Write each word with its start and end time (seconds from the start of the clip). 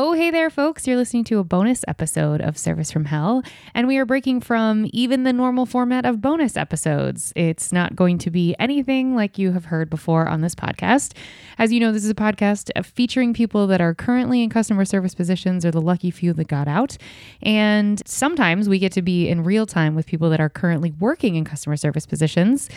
Oh, 0.00 0.12
hey 0.12 0.30
there, 0.30 0.48
folks. 0.48 0.86
You're 0.86 0.96
listening 0.96 1.24
to 1.24 1.40
a 1.40 1.44
bonus 1.44 1.84
episode 1.88 2.40
of 2.40 2.56
Service 2.56 2.92
from 2.92 3.06
Hell, 3.06 3.42
and 3.74 3.88
we 3.88 3.98
are 3.98 4.06
breaking 4.06 4.42
from 4.42 4.88
even 4.92 5.24
the 5.24 5.32
normal 5.32 5.66
format 5.66 6.06
of 6.06 6.20
bonus 6.20 6.56
episodes. 6.56 7.32
It's 7.34 7.72
not 7.72 7.96
going 7.96 8.18
to 8.18 8.30
be 8.30 8.54
anything 8.60 9.16
like 9.16 9.38
you 9.38 9.50
have 9.50 9.64
heard 9.64 9.90
before 9.90 10.28
on 10.28 10.40
this 10.40 10.54
podcast. 10.54 11.14
As 11.58 11.72
you 11.72 11.80
know, 11.80 11.90
this 11.90 12.04
is 12.04 12.10
a 12.10 12.14
podcast 12.14 12.70
featuring 12.86 13.34
people 13.34 13.66
that 13.66 13.80
are 13.80 13.92
currently 13.92 14.44
in 14.44 14.50
customer 14.50 14.84
service 14.84 15.16
positions 15.16 15.66
or 15.66 15.72
the 15.72 15.80
lucky 15.80 16.12
few 16.12 16.32
that 16.34 16.46
got 16.46 16.68
out. 16.68 16.96
And 17.42 18.00
sometimes 18.06 18.68
we 18.68 18.78
get 18.78 18.92
to 18.92 19.02
be 19.02 19.28
in 19.28 19.42
real 19.42 19.66
time 19.66 19.96
with 19.96 20.06
people 20.06 20.30
that 20.30 20.38
are 20.38 20.48
currently 20.48 20.92
working 21.00 21.34
in 21.34 21.44
customer 21.44 21.76
service 21.76 22.06
positions. 22.06 22.70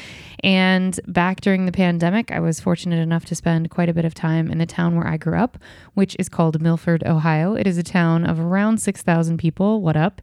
And 0.44 1.00
back 1.06 1.42
during 1.42 1.68
the 1.68 1.72
pandemic, 1.72 2.32
I 2.32 2.40
was 2.40 2.60
fortunate 2.60 3.00
enough 3.00 3.26
to 3.26 3.36
spend 3.36 3.70
quite 3.70 3.90
a 3.90 3.94
bit 3.94 4.06
of 4.06 4.16
time 4.16 4.50
in 4.50 4.58
the 4.58 4.66
town 4.66 4.96
where 4.96 5.06
I 5.06 5.18
grew 5.18 5.38
up, 5.38 5.60
which 5.94 6.16
is 6.18 6.28
called 6.28 6.60
Milford. 6.60 7.04
Ohio. 7.12 7.54
It 7.54 7.68
is 7.68 7.78
a 7.78 7.84
town 7.84 8.26
of 8.26 8.40
around 8.40 8.80
6,000 8.80 9.38
people. 9.38 9.82
What 9.82 9.96
up? 9.96 10.22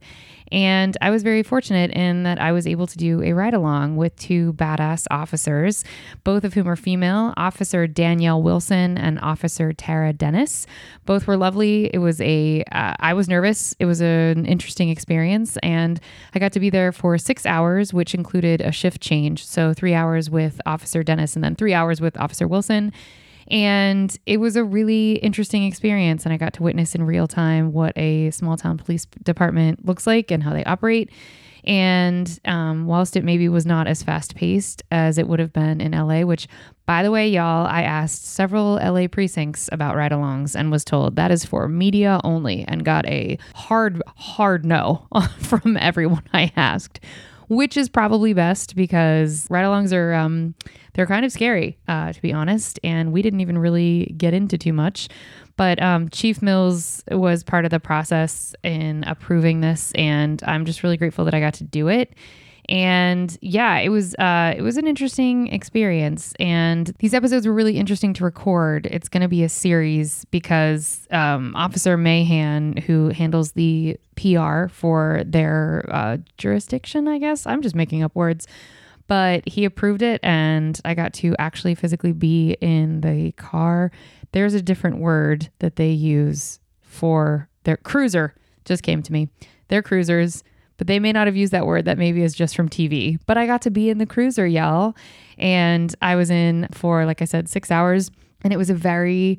And 0.50 0.96
I 1.02 1.10
was 1.10 1.22
very 1.22 1.42
fortunate 1.42 1.90
in 1.90 2.22
that 2.22 2.40
I 2.40 2.52
was 2.52 2.66
able 2.66 2.86
to 2.86 2.96
do 2.96 3.22
a 3.22 3.32
ride 3.32 3.54
along 3.54 3.96
with 3.96 4.16
two 4.16 4.54
badass 4.54 5.06
officers, 5.10 5.84
both 6.24 6.44
of 6.44 6.54
whom 6.54 6.66
are 6.68 6.76
female 6.76 7.34
Officer 7.36 7.86
Danielle 7.86 8.42
Wilson 8.42 8.96
and 8.96 9.20
Officer 9.20 9.72
Tara 9.72 10.12
Dennis. 10.12 10.66
Both 11.04 11.26
were 11.26 11.36
lovely. 11.36 11.90
It 11.92 11.98
was 11.98 12.20
a. 12.20 12.64
Uh, 12.72 12.94
I 12.98 13.14
was 13.14 13.28
nervous. 13.28 13.74
It 13.78 13.84
was 13.84 14.00
an 14.00 14.46
interesting 14.46 14.88
experience. 14.88 15.58
And 15.58 16.00
I 16.34 16.38
got 16.38 16.52
to 16.52 16.60
be 16.60 16.70
there 16.70 16.92
for 16.92 17.18
six 17.18 17.44
hours, 17.44 17.92
which 17.92 18.14
included 18.14 18.60
a 18.60 18.72
shift 18.72 19.02
change. 19.02 19.46
So 19.46 19.74
three 19.74 19.94
hours 19.94 20.30
with 20.30 20.60
Officer 20.64 21.02
Dennis 21.02 21.34
and 21.34 21.44
then 21.44 21.56
three 21.56 21.74
hours 21.74 22.00
with 22.00 22.18
Officer 22.18 22.48
Wilson. 22.48 22.92
And 23.50 24.16
it 24.26 24.38
was 24.38 24.56
a 24.56 24.64
really 24.64 25.12
interesting 25.12 25.64
experience. 25.64 26.24
And 26.24 26.32
I 26.32 26.36
got 26.36 26.52
to 26.54 26.62
witness 26.62 26.94
in 26.94 27.04
real 27.04 27.26
time 27.26 27.72
what 27.72 27.96
a 27.96 28.30
small 28.30 28.56
town 28.56 28.78
police 28.78 29.06
department 29.22 29.86
looks 29.86 30.06
like 30.06 30.30
and 30.30 30.42
how 30.42 30.52
they 30.52 30.64
operate. 30.64 31.10
And 31.64 32.38
um, 32.44 32.86
whilst 32.86 33.16
it 33.16 33.24
maybe 33.24 33.48
was 33.48 33.66
not 33.66 33.86
as 33.86 34.02
fast 34.02 34.34
paced 34.34 34.82
as 34.90 35.18
it 35.18 35.28
would 35.28 35.38
have 35.38 35.52
been 35.52 35.80
in 35.80 35.92
LA, 35.92 36.22
which, 36.22 36.48
by 36.86 37.02
the 37.02 37.10
way, 37.10 37.28
y'all, 37.28 37.66
I 37.66 37.82
asked 37.82 38.26
several 38.26 38.76
LA 38.76 39.06
precincts 39.06 39.68
about 39.72 39.96
ride 39.96 40.12
alongs 40.12 40.54
and 40.54 40.70
was 40.70 40.84
told 40.84 41.16
that 41.16 41.30
is 41.30 41.44
for 41.44 41.68
media 41.68 42.20
only 42.24 42.64
and 42.66 42.84
got 42.84 43.06
a 43.06 43.38
hard, 43.54 44.02
hard 44.16 44.64
no 44.64 45.06
from 45.40 45.76
everyone 45.76 46.24
I 46.32 46.52
asked, 46.56 47.00
which 47.48 47.76
is 47.76 47.88
probably 47.88 48.32
best 48.32 48.74
because 48.74 49.46
ride 49.50 49.64
alongs 49.64 49.92
are 49.92 50.14
um, 50.14 50.54
they're 50.98 51.06
kind 51.06 51.24
of 51.24 51.30
scary, 51.30 51.78
uh, 51.86 52.12
to 52.12 52.20
be 52.20 52.32
honest. 52.32 52.80
And 52.82 53.12
we 53.12 53.22
didn't 53.22 53.38
even 53.38 53.56
really 53.56 54.12
get 54.16 54.34
into 54.34 54.58
too 54.58 54.72
much. 54.72 55.08
But 55.56 55.80
um, 55.80 56.08
Chief 56.08 56.42
Mills 56.42 57.04
was 57.08 57.44
part 57.44 57.64
of 57.64 57.70
the 57.70 57.78
process 57.78 58.52
in 58.64 59.04
approving 59.04 59.60
this, 59.60 59.92
and 59.94 60.42
I'm 60.44 60.64
just 60.64 60.82
really 60.82 60.96
grateful 60.96 61.24
that 61.26 61.34
I 61.34 61.40
got 61.40 61.54
to 61.54 61.64
do 61.64 61.86
it. 61.86 62.16
And 62.68 63.38
yeah, 63.40 63.78
it 63.78 63.90
was 63.90 64.16
uh, 64.16 64.54
it 64.56 64.62
was 64.62 64.76
an 64.76 64.88
interesting 64.88 65.46
experience, 65.52 66.34
and 66.40 66.92
these 66.98 67.14
episodes 67.14 67.46
were 67.46 67.54
really 67.54 67.78
interesting 67.78 68.12
to 68.14 68.24
record. 68.24 68.86
It's 68.90 69.08
going 69.08 69.22
to 69.22 69.28
be 69.28 69.44
a 69.44 69.48
series 69.48 70.24
because 70.26 71.06
um, 71.12 71.54
Officer 71.54 71.96
Mahan, 71.96 72.76
who 72.76 73.10
handles 73.10 73.52
the 73.52 73.96
PR 74.16 74.66
for 74.66 75.22
their 75.24 75.88
uh, 75.90 76.16
jurisdiction, 76.38 77.06
I 77.06 77.18
guess 77.18 77.46
I'm 77.46 77.62
just 77.62 77.76
making 77.76 78.02
up 78.02 78.16
words 78.16 78.48
but 79.08 79.48
he 79.48 79.64
approved 79.64 80.02
it 80.02 80.20
and 80.22 80.80
I 80.84 80.94
got 80.94 81.12
to 81.14 81.34
actually 81.38 81.74
physically 81.74 82.12
be 82.12 82.52
in 82.60 83.00
the 83.00 83.32
car. 83.32 83.90
There's 84.32 84.54
a 84.54 84.62
different 84.62 84.98
word 84.98 85.50
that 85.58 85.76
they 85.76 85.90
use 85.90 86.60
for 86.82 87.48
their 87.64 87.78
cruiser, 87.78 88.34
just 88.64 88.82
came 88.82 89.02
to 89.02 89.12
me. 89.12 89.28
They're 89.68 89.82
cruisers, 89.82 90.44
but 90.76 90.86
they 90.86 90.98
may 90.98 91.12
not 91.12 91.26
have 91.26 91.36
used 91.36 91.52
that 91.52 91.66
word. 91.66 91.86
That 91.86 91.98
maybe 91.98 92.22
is 92.22 92.34
just 92.34 92.54
from 92.54 92.68
TV. 92.68 93.18
But 93.26 93.36
I 93.36 93.46
got 93.46 93.62
to 93.62 93.70
be 93.70 93.90
in 93.90 93.98
the 93.98 94.06
cruiser, 94.06 94.46
y'all. 94.46 94.94
And 95.38 95.94
I 96.00 96.14
was 96.14 96.30
in 96.30 96.68
for, 96.72 97.04
like 97.04 97.20
I 97.20 97.24
said, 97.24 97.48
six 97.48 97.70
hours. 97.70 98.10
And 98.42 98.52
it 98.52 98.56
was 98.56 98.70
a 98.70 98.74
very 98.74 99.38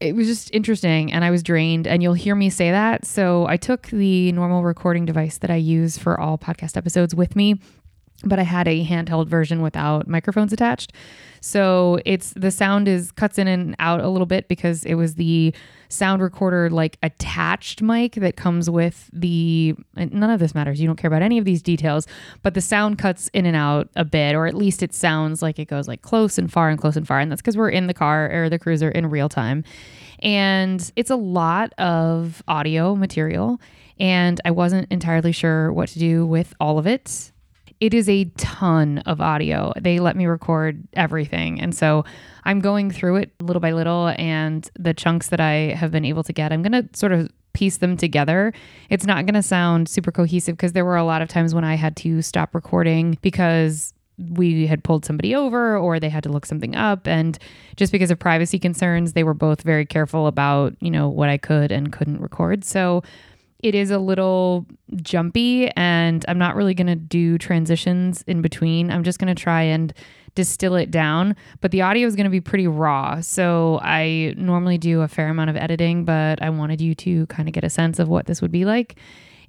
it 0.00 0.14
was 0.14 0.28
just 0.28 0.54
interesting 0.54 1.12
and 1.12 1.24
I 1.24 1.30
was 1.32 1.42
drained 1.42 1.88
and 1.88 2.02
you'll 2.02 2.14
hear 2.14 2.36
me 2.36 2.50
say 2.50 2.70
that. 2.70 3.04
So 3.04 3.46
I 3.48 3.56
took 3.56 3.88
the 3.88 4.30
normal 4.30 4.62
recording 4.62 5.04
device 5.04 5.38
that 5.38 5.50
I 5.50 5.56
use 5.56 5.98
for 5.98 6.20
all 6.20 6.38
podcast 6.38 6.76
episodes 6.76 7.16
with 7.16 7.34
me 7.34 7.58
but 8.24 8.38
I 8.38 8.42
had 8.42 8.66
a 8.66 8.84
handheld 8.84 9.28
version 9.28 9.62
without 9.62 10.08
microphones 10.08 10.52
attached. 10.52 10.92
So 11.40 12.00
it's 12.04 12.32
the 12.32 12.50
sound 12.50 12.88
is 12.88 13.12
cuts 13.12 13.38
in 13.38 13.46
and 13.46 13.76
out 13.78 14.00
a 14.00 14.08
little 14.08 14.26
bit 14.26 14.48
because 14.48 14.84
it 14.84 14.94
was 14.94 15.14
the 15.14 15.54
sound 15.88 16.20
recorder 16.20 16.68
like 16.68 16.98
attached 17.02 17.80
mic 17.80 18.14
that 18.14 18.36
comes 18.36 18.68
with 18.68 19.08
the 19.12 19.76
none 19.94 20.30
of 20.30 20.40
this 20.40 20.52
matters. 20.52 20.80
You 20.80 20.88
don't 20.88 20.96
care 20.96 21.08
about 21.08 21.22
any 21.22 21.38
of 21.38 21.44
these 21.44 21.62
details, 21.62 22.08
but 22.42 22.54
the 22.54 22.60
sound 22.60 22.98
cuts 22.98 23.28
in 23.32 23.46
and 23.46 23.56
out 23.56 23.88
a 23.94 24.04
bit 24.04 24.34
or 24.34 24.46
at 24.48 24.54
least 24.54 24.82
it 24.82 24.92
sounds 24.92 25.40
like 25.40 25.60
it 25.60 25.66
goes 25.66 25.86
like 25.86 26.02
close 26.02 26.38
and 26.38 26.52
far 26.52 26.70
and 26.70 26.80
close 26.80 26.96
and 26.96 27.06
far 27.06 27.20
and 27.20 27.30
that's 27.30 27.42
cuz 27.42 27.56
we're 27.56 27.70
in 27.70 27.86
the 27.86 27.94
car 27.94 28.30
or 28.32 28.48
the 28.48 28.58
cruiser 28.58 28.90
in 28.90 29.06
real 29.08 29.28
time. 29.28 29.62
And 30.20 30.90
it's 30.96 31.10
a 31.10 31.16
lot 31.16 31.72
of 31.78 32.42
audio 32.48 32.96
material 32.96 33.60
and 34.00 34.40
I 34.44 34.50
wasn't 34.50 34.90
entirely 34.90 35.30
sure 35.30 35.72
what 35.72 35.88
to 35.90 36.00
do 36.00 36.26
with 36.26 36.52
all 36.58 36.78
of 36.78 36.86
it 36.88 37.30
it 37.80 37.94
is 37.94 38.08
a 38.08 38.24
ton 38.36 38.98
of 38.98 39.20
audio. 39.20 39.72
They 39.80 39.98
let 40.00 40.16
me 40.16 40.26
record 40.26 40.82
everything. 40.94 41.60
And 41.60 41.74
so 41.74 42.04
I'm 42.44 42.60
going 42.60 42.90
through 42.90 43.16
it 43.16 43.32
little 43.40 43.60
by 43.60 43.72
little. 43.72 44.08
And 44.18 44.68
the 44.78 44.94
chunks 44.94 45.28
that 45.28 45.40
I 45.40 45.74
have 45.74 45.92
been 45.92 46.04
able 46.04 46.24
to 46.24 46.32
get, 46.32 46.52
I'm 46.52 46.62
going 46.62 46.72
to 46.72 46.88
sort 46.98 47.12
of 47.12 47.30
piece 47.52 47.78
them 47.78 47.96
together. 47.96 48.52
It's 48.90 49.06
not 49.06 49.26
going 49.26 49.34
to 49.34 49.42
sound 49.42 49.88
super 49.88 50.12
cohesive 50.12 50.56
because 50.56 50.72
there 50.72 50.84
were 50.84 50.96
a 50.96 51.04
lot 51.04 51.22
of 51.22 51.28
times 51.28 51.54
when 51.54 51.64
I 51.64 51.74
had 51.74 51.96
to 51.98 52.22
stop 52.22 52.54
recording 52.54 53.18
because 53.22 53.94
we 54.30 54.66
had 54.66 54.82
pulled 54.82 55.04
somebody 55.04 55.34
over 55.34 55.76
or 55.76 56.00
they 56.00 56.08
had 56.08 56.24
to 56.24 56.28
look 56.28 56.44
something 56.44 56.74
up 56.74 57.06
and 57.06 57.38
just 57.76 57.92
because 57.92 58.10
of 58.10 58.18
privacy 58.18 58.58
concerns 58.58 59.12
they 59.12 59.22
were 59.22 59.34
both 59.34 59.62
very 59.62 59.86
careful 59.86 60.26
about 60.26 60.74
you 60.80 60.90
know 60.90 61.08
what 61.08 61.28
i 61.28 61.38
could 61.38 61.70
and 61.70 61.92
couldn't 61.92 62.20
record 62.20 62.64
so 62.64 63.00
it 63.60 63.74
is 63.74 63.90
a 63.90 63.98
little 63.98 64.66
jumpy 65.02 65.68
and 65.70 66.24
I'm 66.28 66.38
not 66.38 66.54
really 66.54 66.74
going 66.74 66.86
to 66.86 66.96
do 66.96 67.38
transitions 67.38 68.22
in 68.26 68.40
between. 68.40 68.90
I'm 68.90 69.02
just 69.02 69.18
going 69.18 69.34
to 69.34 69.40
try 69.40 69.62
and 69.62 69.92
distill 70.34 70.76
it 70.76 70.90
down, 70.92 71.34
but 71.60 71.72
the 71.72 71.82
audio 71.82 72.06
is 72.06 72.14
going 72.14 72.24
to 72.24 72.30
be 72.30 72.40
pretty 72.40 72.68
raw. 72.68 73.20
So 73.20 73.80
I 73.82 74.34
normally 74.36 74.78
do 74.78 75.00
a 75.00 75.08
fair 75.08 75.28
amount 75.28 75.50
of 75.50 75.56
editing, 75.56 76.04
but 76.04 76.40
I 76.40 76.50
wanted 76.50 76.80
you 76.80 76.94
to 76.96 77.26
kind 77.26 77.48
of 77.48 77.54
get 77.54 77.64
a 77.64 77.70
sense 77.70 77.98
of 77.98 78.08
what 78.08 78.26
this 78.26 78.40
would 78.40 78.52
be 78.52 78.64
like. 78.64 78.96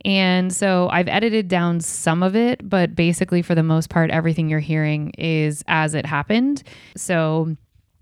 And 0.05 0.51
so 0.51 0.89
I've 0.91 1.07
edited 1.07 1.47
down 1.47 1.79
some 1.81 2.23
of 2.23 2.35
it, 2.35 2.67
but 2.67 2.95
basically, 2.95 3.41
for 3.41 3.53
the 3.53 3.63
most 3.63 3.89
part, 3.89 4.09
everything 4.09 4.49
you're 4.49 4.59
hearing 4.59 5.11
is 5.17 5.63
as 5.67 5.93
it 5.93 6.05
happened. 6.05 6.63
So 6.95 7.55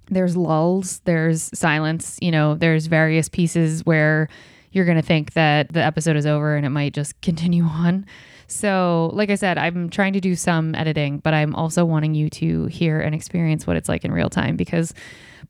there's 0.10 0.38
lulls, 0.38 1.00
there's 1.06 1.50
silence, 1.58 2.18
you 2.22 2.32
know, 2.32 2.56
there's 2.56 2.86
various 2.86 3.28
pieces 3.28 3.86
where 3.86 4.30
you're 4.72 4.86
going 4.86 4.98
to 4.98 5.04
think 5.04 5.34
that 5.34 5.72
the 5.74 5.82
episode 5.82 6.16
is 6.16 6.26
over 6.26 6.56
and 6.56 6.66
it 6.66 6.70
might 6.70 6.94
just 6.94 7.20
continue 7.22 7.64
on. 7.64 8.06
So, 8.50 9.10
like 9.14 9.30
I 9.30 9.36
said, 9.36 9.58
I'm 9.58 9.90
trying 9.90 10.14
to 10.14 10.22
do 10.22 10.34
some 10.36 10.74
editing, 10.74 11.20
but 11.20 11.34
I'm 11.34 11.54
also 11.54 11.84
wanting 11.84 12.16
you 12.16 12.30
to 12.30 12.68
hear 12.68 13.02
and 13.02 13.14
experience 13.14 13.68
what 13.68 13.76
it's 13.76 13.90
like 13.90 14.06
in 14.06 14.12
real 14.12 14.30
time 14.30 14.56
because 14.56 14.94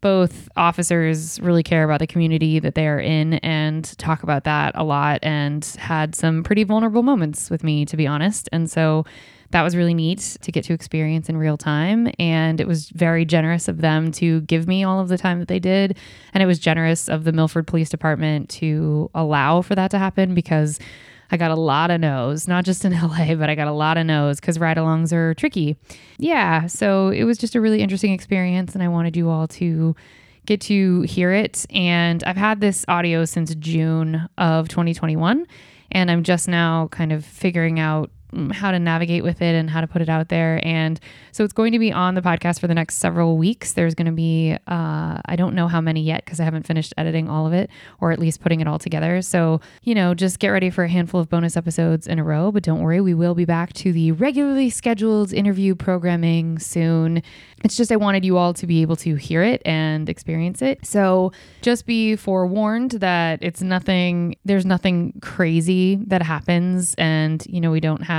both 0.02 0.50
officers 0.58 1.40
really 1.40 1.62
care 1.62 1.84
about 1.84 2.00
the 2.00 2.08
community 2.08 2.60
that 2.60 2.74
they 2.74 2.88
are 2.88 3.00
in 3.00 3.36
and 3.36 3.98
talk 4.00 4.24
about 4.24 4.46
that 4.46 4.72
a 4.76 4.84
lot 4.84 5.20
and 5.22 5.64
had 5.78 6.16
some 6.16 6.44
pretty 6.44 6.64
vulnerable 6.64 7.04
moments 7.04 7.52
with 7.52 7.64
me, 7.64 7.86
to 7.86 7.98
be 7.98 8.08
honest. 8.08 8.50
And 8.52 8.70
so, 8.70 9.06
that 9.52 9.62
was 9.62 9.76
really 9.76 9.94
neat 9.94 10.38
to 10.42 10.52
get 10.52 10.66
to 10.66 10.74
experience 10.74 11.30
in 11.30 11.38
real 11.38 11.58
time. 11.58 12.12
And 12.20 12.60
it 12.60 12.68
was 12.68 12.90
very 12.90 13.26
generous 13.26 13.68
of 13.68 13.82
them 13.82 14.12
to 14.14 14.42
give 14.42 14.68
me 14.68 14.84
all 14.84 15.00
of 15.00 15.08
the 15.08 15.18
time 15.18 15.40
that 15.40 15.48
they 15.48 15.60
did. 15.60 15.98
And 16.34 16.44
it 16.44 16.46
was 16.46 16.60
generous 16.60 17.08
of 17.08 17.24
the 17.24 17.32
Milford 17.32 17.68
Police 17.68 17.90
Department 17.90 18.50
to 18.50 19.10
allow 19.14 19.62
for 19.62 19.76
that 19.76 19.92
to 19.92 20.00
happen 20.00 20.34
because 20.34 20.80
I 21.32 21.38
got 21.38 21.52
a 21.52 21.56
lot 21.56 21.92
of 21.92 22.00
no's, 22.00 22.48
not 22.48 22.66
just 22.66 22.86
in 22.86 22.94
LA, 23.02 23.36
but 23.36 23.50
I 23.50 23.56
got 23.56 23.68
a 23.68 23.74
lot 23.74 23.98
of 23.98 24.06
no's 24.06 24.40
because 24.40 24.60
ride 24.60 24.78
alongs 24.78 25.12
are 25.14 25.34
tricky. 25.34 25.78
Yeah. 26.18 26.68
So 26.68 27.10
it 27.10 27.24
was 27.24 27.38
just 27.38 27.56
a 27.56 27.62
really 27.62 27.82
interesting 27.82 28.14
experience. 28.14 28.74
And 28.74 28.84
I 28.84 28.88
wanted 28.88 29.16
you 29.16 29.30
all 29.30 29.48
to 29.50 29.96
get 30.46 30.62
to 30.62 31.02
hear 31.02 31.32
it. 31.32 31.66
And 31.70 32.24
I've 32.24 32.38
had 32.38 32.62
this 32.62 32.86
audio 32.88 33.26
since 33.26 33.54
June 33.56 34.28
of 34.38 34.68
2021. 34.70 35.46
And 35.92 36.12
I'm 36.12 36.24
just 36.24 36.48
now 36.48 36.88
kind 36.90 37.14
of 37.14 37.26
figuring 37.26 37.80
out 37.80 38.12
how 38.52 38.72
to 38.72 38.80
navigate 38.80 39.24
with 39.24 39.42
it 39.42 39.56
and 39.56 39.70
how 39.70 39.80
to 39.80 39.88
put 39.88 40.02
it 40.02 40.10
out 40.10 40.28
there. 40.28 40.60
And 40.66 41.00
so 41.32 41.44
it's 41.46 41.54
going 41.54 41.72
to 41.72 41.80
be 41.80 41.94
on 41.94 42.16
the 42.16 42.22
podcast 42.22 42.60
for 42.60 42.68
the 42.68 42.74
next 42.74 42.96
several 42.96 43.38
weeks. 43.38 43.74
There's 43.74 43.96
going 43.96 44.08
to 44.08 44.12
be, 44.12 44.58
uh, 44.68 45.22
I 45.24 45.36
don't 45.38 45.56
know 45.56 45.70
how 45.70 45.80
many 45.80 46.02
yet 46.02 46.26
because 46.26 46.42
I 46.42 46.44
haven't 46.44 46.68
finished 46.68 46.94
editing 46.98 47.30
all 47.30 47.48
of 47.48 47.54
it 47.54 47.70
or 48.02 48.12
at 48.12 48.20
least 48.20 48.42
putting 48.42 48.60
it 48.60 48.68
all 48.68 48.80
together. 48.80 49.22
So, 49.22 49.62
you 49.84 49.96
know, 49.96 50.14
just 50.14 50.40
get 50.40 50.50
ready 50.50 50.70
for 50.70 50.84
a 50.84 50.90
handful 50.90 51.22
of 51.22 51.30
bonus 51.30 51.56
episodes 51.56 52.06
in 52.06 52.20
a 52.20 52.24
row. 52.24 52.52
But 52.52 52.64
don't 52.64 52.82
worry, 52.82 53.00
we 53.00 53.14
will 53.14 53.36
be 53.36 53.46
back 53.46 53.72
to 53.74 53.94
the 53.94 54.12
regularly 54.12 54.70
scheduled 54.70 55.32
interview 55.32 55.74
programming 55.74 56.60
soon. 56.60 57.24
It's 57.64 57.78
just 57.78 57.92
I 57.92 57.96
wanted 57.96 58.26
you 58.26 58.38
all 58.38 58.54
to 58.56 58.68
be 58.68 58.82
able 58.82 58.98
to 58.98 59.16
hear 59.16 59.42
it 59.42 59.62
and 59.64 60.10
experience 60.10 60.62
it. 60.62 60.86
So 60.86 61.32
just 61.62 61.86
be 61.86 62.18
forewarned 62.18 62.92
that 62.92 63.40
it's 63.42 63.62
nothing, 63.62 64.36
there's 64.44 64.66
nothing 64.66 65.14
crazy 65.22 65.96
that 66.08 66.22
happens. 66.22 66.94
And, 66.96 67.46
you 67.48 67.62
know, 67.62 67.72
we 67.72 67.80
don't 67.80 68.04
have, 68.04 68.17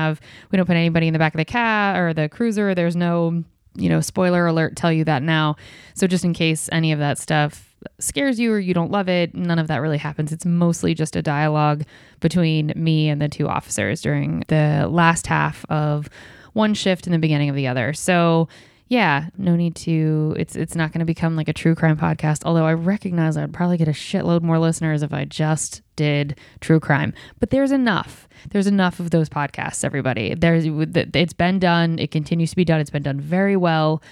we 0.50 0.56
don't 0.56 0.66
put 0.66 0.76
anybody 0.76 1.06
in 1.06 1.12
the 1.12 1.18
back 1.18 1.34
of 1.34 1.38
the 1.38 1.44
cat 1.44 1.96
or 1.96 2.12
the 2.12 2.28
cruiser. 2.28 2.74
There's 2.74 2.96
no, 2.96 3.44
you 3.74 3.88
know, 3.88 4.00
spoiler 4.00 4.46
alert, 4.46 4.76
tell 4.76 4.92
you 4.92 5.04
that 5.04 5.22
now. 5.22 5.56
So 5.94 6.06
just 6.06 6.24
in 6.24 6.32
case 6.32 6.68
any 6.72 6.92
of 6.92 6.98
that 6.98 7.18
stuff 7.18 7.74
scares 8.00 8.40
you 8.40 8.52
or 8.52 8.58
you 8.58 8.74
don't 8.74 8.90
love 8.90 9.08
it, 9.08 9.34
none 9.34 9.58
of 9.58 9.68
that 9.68 9.78
really 9.78 9.98
happens. 9.98 10.32
It's 10.32 10.46
mostly 10.46 10.94
just 10.94 11.16
a 11.16 11.22
dialogue 11.22 11.84
between 12.20 12.72
me 12.74 13.08
and 13.08 13.22
the 13.22 13.28
two 13.28 13.48
officers 13.48 14.00
during 14.02 14.44
the 14.48 14.88
last 14.90 15.26
half 15.26 15.64
of 15.70 16.08
one 16.54 16.74
shift 16.74 17.06
and 17.06 17.14
the 17.14 17.18
beginning 17.18 17.48
of 17.48 17.56
the 17.56 17.66
other. 17.68 17.92
So 17.92 18.48
yeah, 18.88 19.28
no 19.36 19.54
need 19.54 19.74
to. 19.76 20.34
It's 20.38 20.56
it's 20.56 20.74
not 20.74 20.92
going 20.92 21.00
to 21.00 21.04
become 21.04 21.36
like 21.36 21.48
a 21.48 21.52
true 21.52 21.74
crime 21.74 21.98
podcast. 21.98 22.42
Although 22.44 22.66
I 22.66 22.72
recognize 22.72 23.36
I'd 23.36 23.52
probably 23.52 23.76
get 23.76 23.88
a 23.88 23.92
shitload 23.92 24.42
more 24.42 24.58
listeners 24.58 25.02
if 25.02 25.12
I 25.12 25.26
just 25.26 25.82
did 25.96 26.38
true 26.60 26.80
crime. 26.80 27.12
But 27.38 27.50
there's 27.50 27.70
enough. 27.70 28.28
There's 28.50 28.66
enough 28.66 28.98
of 28.98 29.10
those 29.10 29.28
podcasts. 29.28 29.84
Everybody, 29.84 30.34
there's 30.34 30.64
it's 30.66 31.34
been 31.34 31.58
done. 31.58 31.98
It 31.98 32.10
continues 32.10 32.50
to 32.50 32.56
be 32.56 32.64
done. 32.64 32.80
It's 32.80 32.90
been 32.90 33.02
done 33.02 33.20
very 33.20 33.56
well. 33.56 34.02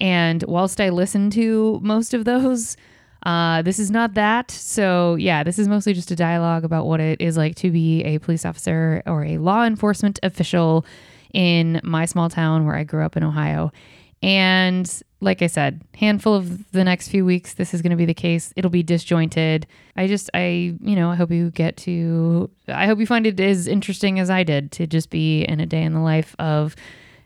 And 0.00 0.42
whilst 0.44 0.80
I 0.80 0.88
listen 0.88 1.28
to 1.30 1.78
most 1.82 2.14
of 2.14 2.24
those, 2.24 2.78
uh, 3.24 3.60
this 3.60 3.78
is 3.78 3.90
not 3.90 4.14
that. 4.14 4.50
So, 4.50 5.14
yeah, 5.16 5.44
this 5.44 5.58
is 5.58 5.68
mostly 5.68 5.92
just 5.92 6.10
a 6.10 6.16
dialogue 6.16 6.64
about 6.64 6.86
what 6.86 7.00
it 7.00 7.20
is 7.20 7.36
like 7.36 7.54
to 7.56 7.70
be 7.70 8.02
a 8.04 8.18
police 8.18 8.46
officer 8.46 9.02
or 9.06 9.24
a 9.24 9.36
law 9.36 9.64
enforcement 9.64 10.18
official 10.22 10.86
in 11.34 11.80
my 11.84 12.06
small 12.06 12.30
town 12.30 12.66
where 12.66 12.74
I 12.74 12.84
grew 12.84 13.04
up 13.04 13.16
in 13.16 13.22
Ohio. 13.22 13.72
And 14.22 15.02
like 15.20 15.42
I 15.42 15.46
said, 15.46 15.82
handful 15.94 16.34
of 16.34 16.70
the 16.72 16.84
next 16.84 17.08
few 17.08 17.24
weeks, 17.24 17.54
this 17.54 17.74
is 17.74 17.82
going 17.82 17.90
to 17.90 17.96
be 17.96 18.04
the 18.04 18.14
case. 18.14 18.52
It'll 18.56 18.70
be 18.70 18.82
disjointed. 18.82 19.66
I 19.96 20.06
just, 20.06 20.30
I, 20.34 20.76
you 20.80 20.96
know, 20.96 21.10
I 21.10 21.16
hope 21.16 21.30
you 21.30 21.50
get 21.50 21.76
to, 21.78 22.50
I 22.68 22.86
hope 22.86 22.98
you 22.98 23.06
find 23.06 23.26
it 23.26 23.38
as 23.40 23.66
interesting 23.66 24.18
as 24.18 24.30
I 24.30 24.42
did 24.42 24.72
to 24.72 24.86
just 24.86 25.10
be 25.10 25.42
in 25.42 25.60
a 25.60 25.66
day 25.66 25.82
in 25.82 25.92
the 25.92 26.00
life 26.00 26.36
of 26.38 26.76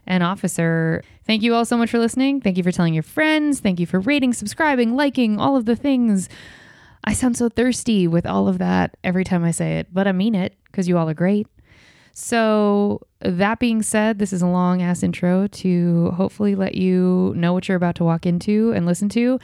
an 0.06 0.22
officer. 0.22 1.02
Thank 1.26 1.42
you 1.42 1.54
all 1.54 1.64
so 1.64 1.76
much 1.76 1.90
for 1.90 1.98
listening. 1.98 2.40
Thank 2.40 2.56
you 2.56 2.62
for 2.62 2.72
telling 2.72 2.94
your 2.94 3.02
friends. 3.02 3.60
Thank 3.60 3.80
you 3.80 3.86
for 3.86 4.00
rating, 4.00 4.32
subscribing, 4.32 4.94
liking, 4.94 5.40
all 5.40 5.56
of 5.56 5.64
the 5.64 5.76
things. 5.76 6.28
I 7.04 7.12
sound 7.12 7.36
so 7.36 7.48
thirsty 7.48 8.08
with 8.08 8.26
all 8.26 8.48
of 8.48 8.58
that 8.58 8.96
every 9.04 9.24
time 9.24 9.44
I 9.44 9.52
say 9.52 9.78
it, 9.78 9.88
but 9.92 10.06
I 10.06 10.12
mean 10.12 10.34
it 10.34 10.56
because 10.66 10.88
you 10.88 10.98
all 10.98 11.08
are 11.08 11.14
great. 11.14 11.46
So, 12.18 13.02
that 13.20 13.58
being 13.58 13.82
said, 13.82 14.18
this 14.18 14.32
is 14.32 14.40
a 14.40 14.46
long 14.46 14.80
ass 14.80 15.02
intro 15.02 15.48
to 15.48 16.12
hopefully 16.12 16.54
let 16.54 16.74
you 16.74 17.34
know 17.36 17.52
what 17.52 17.68
you're 17.68 17.76
about 17.76 17.94
to 17.96 18.04
walk 18.04 18.24
into 18.24 18.72
and 18.72 18.86
listen 18.86 19.10
to, 19.10 19.38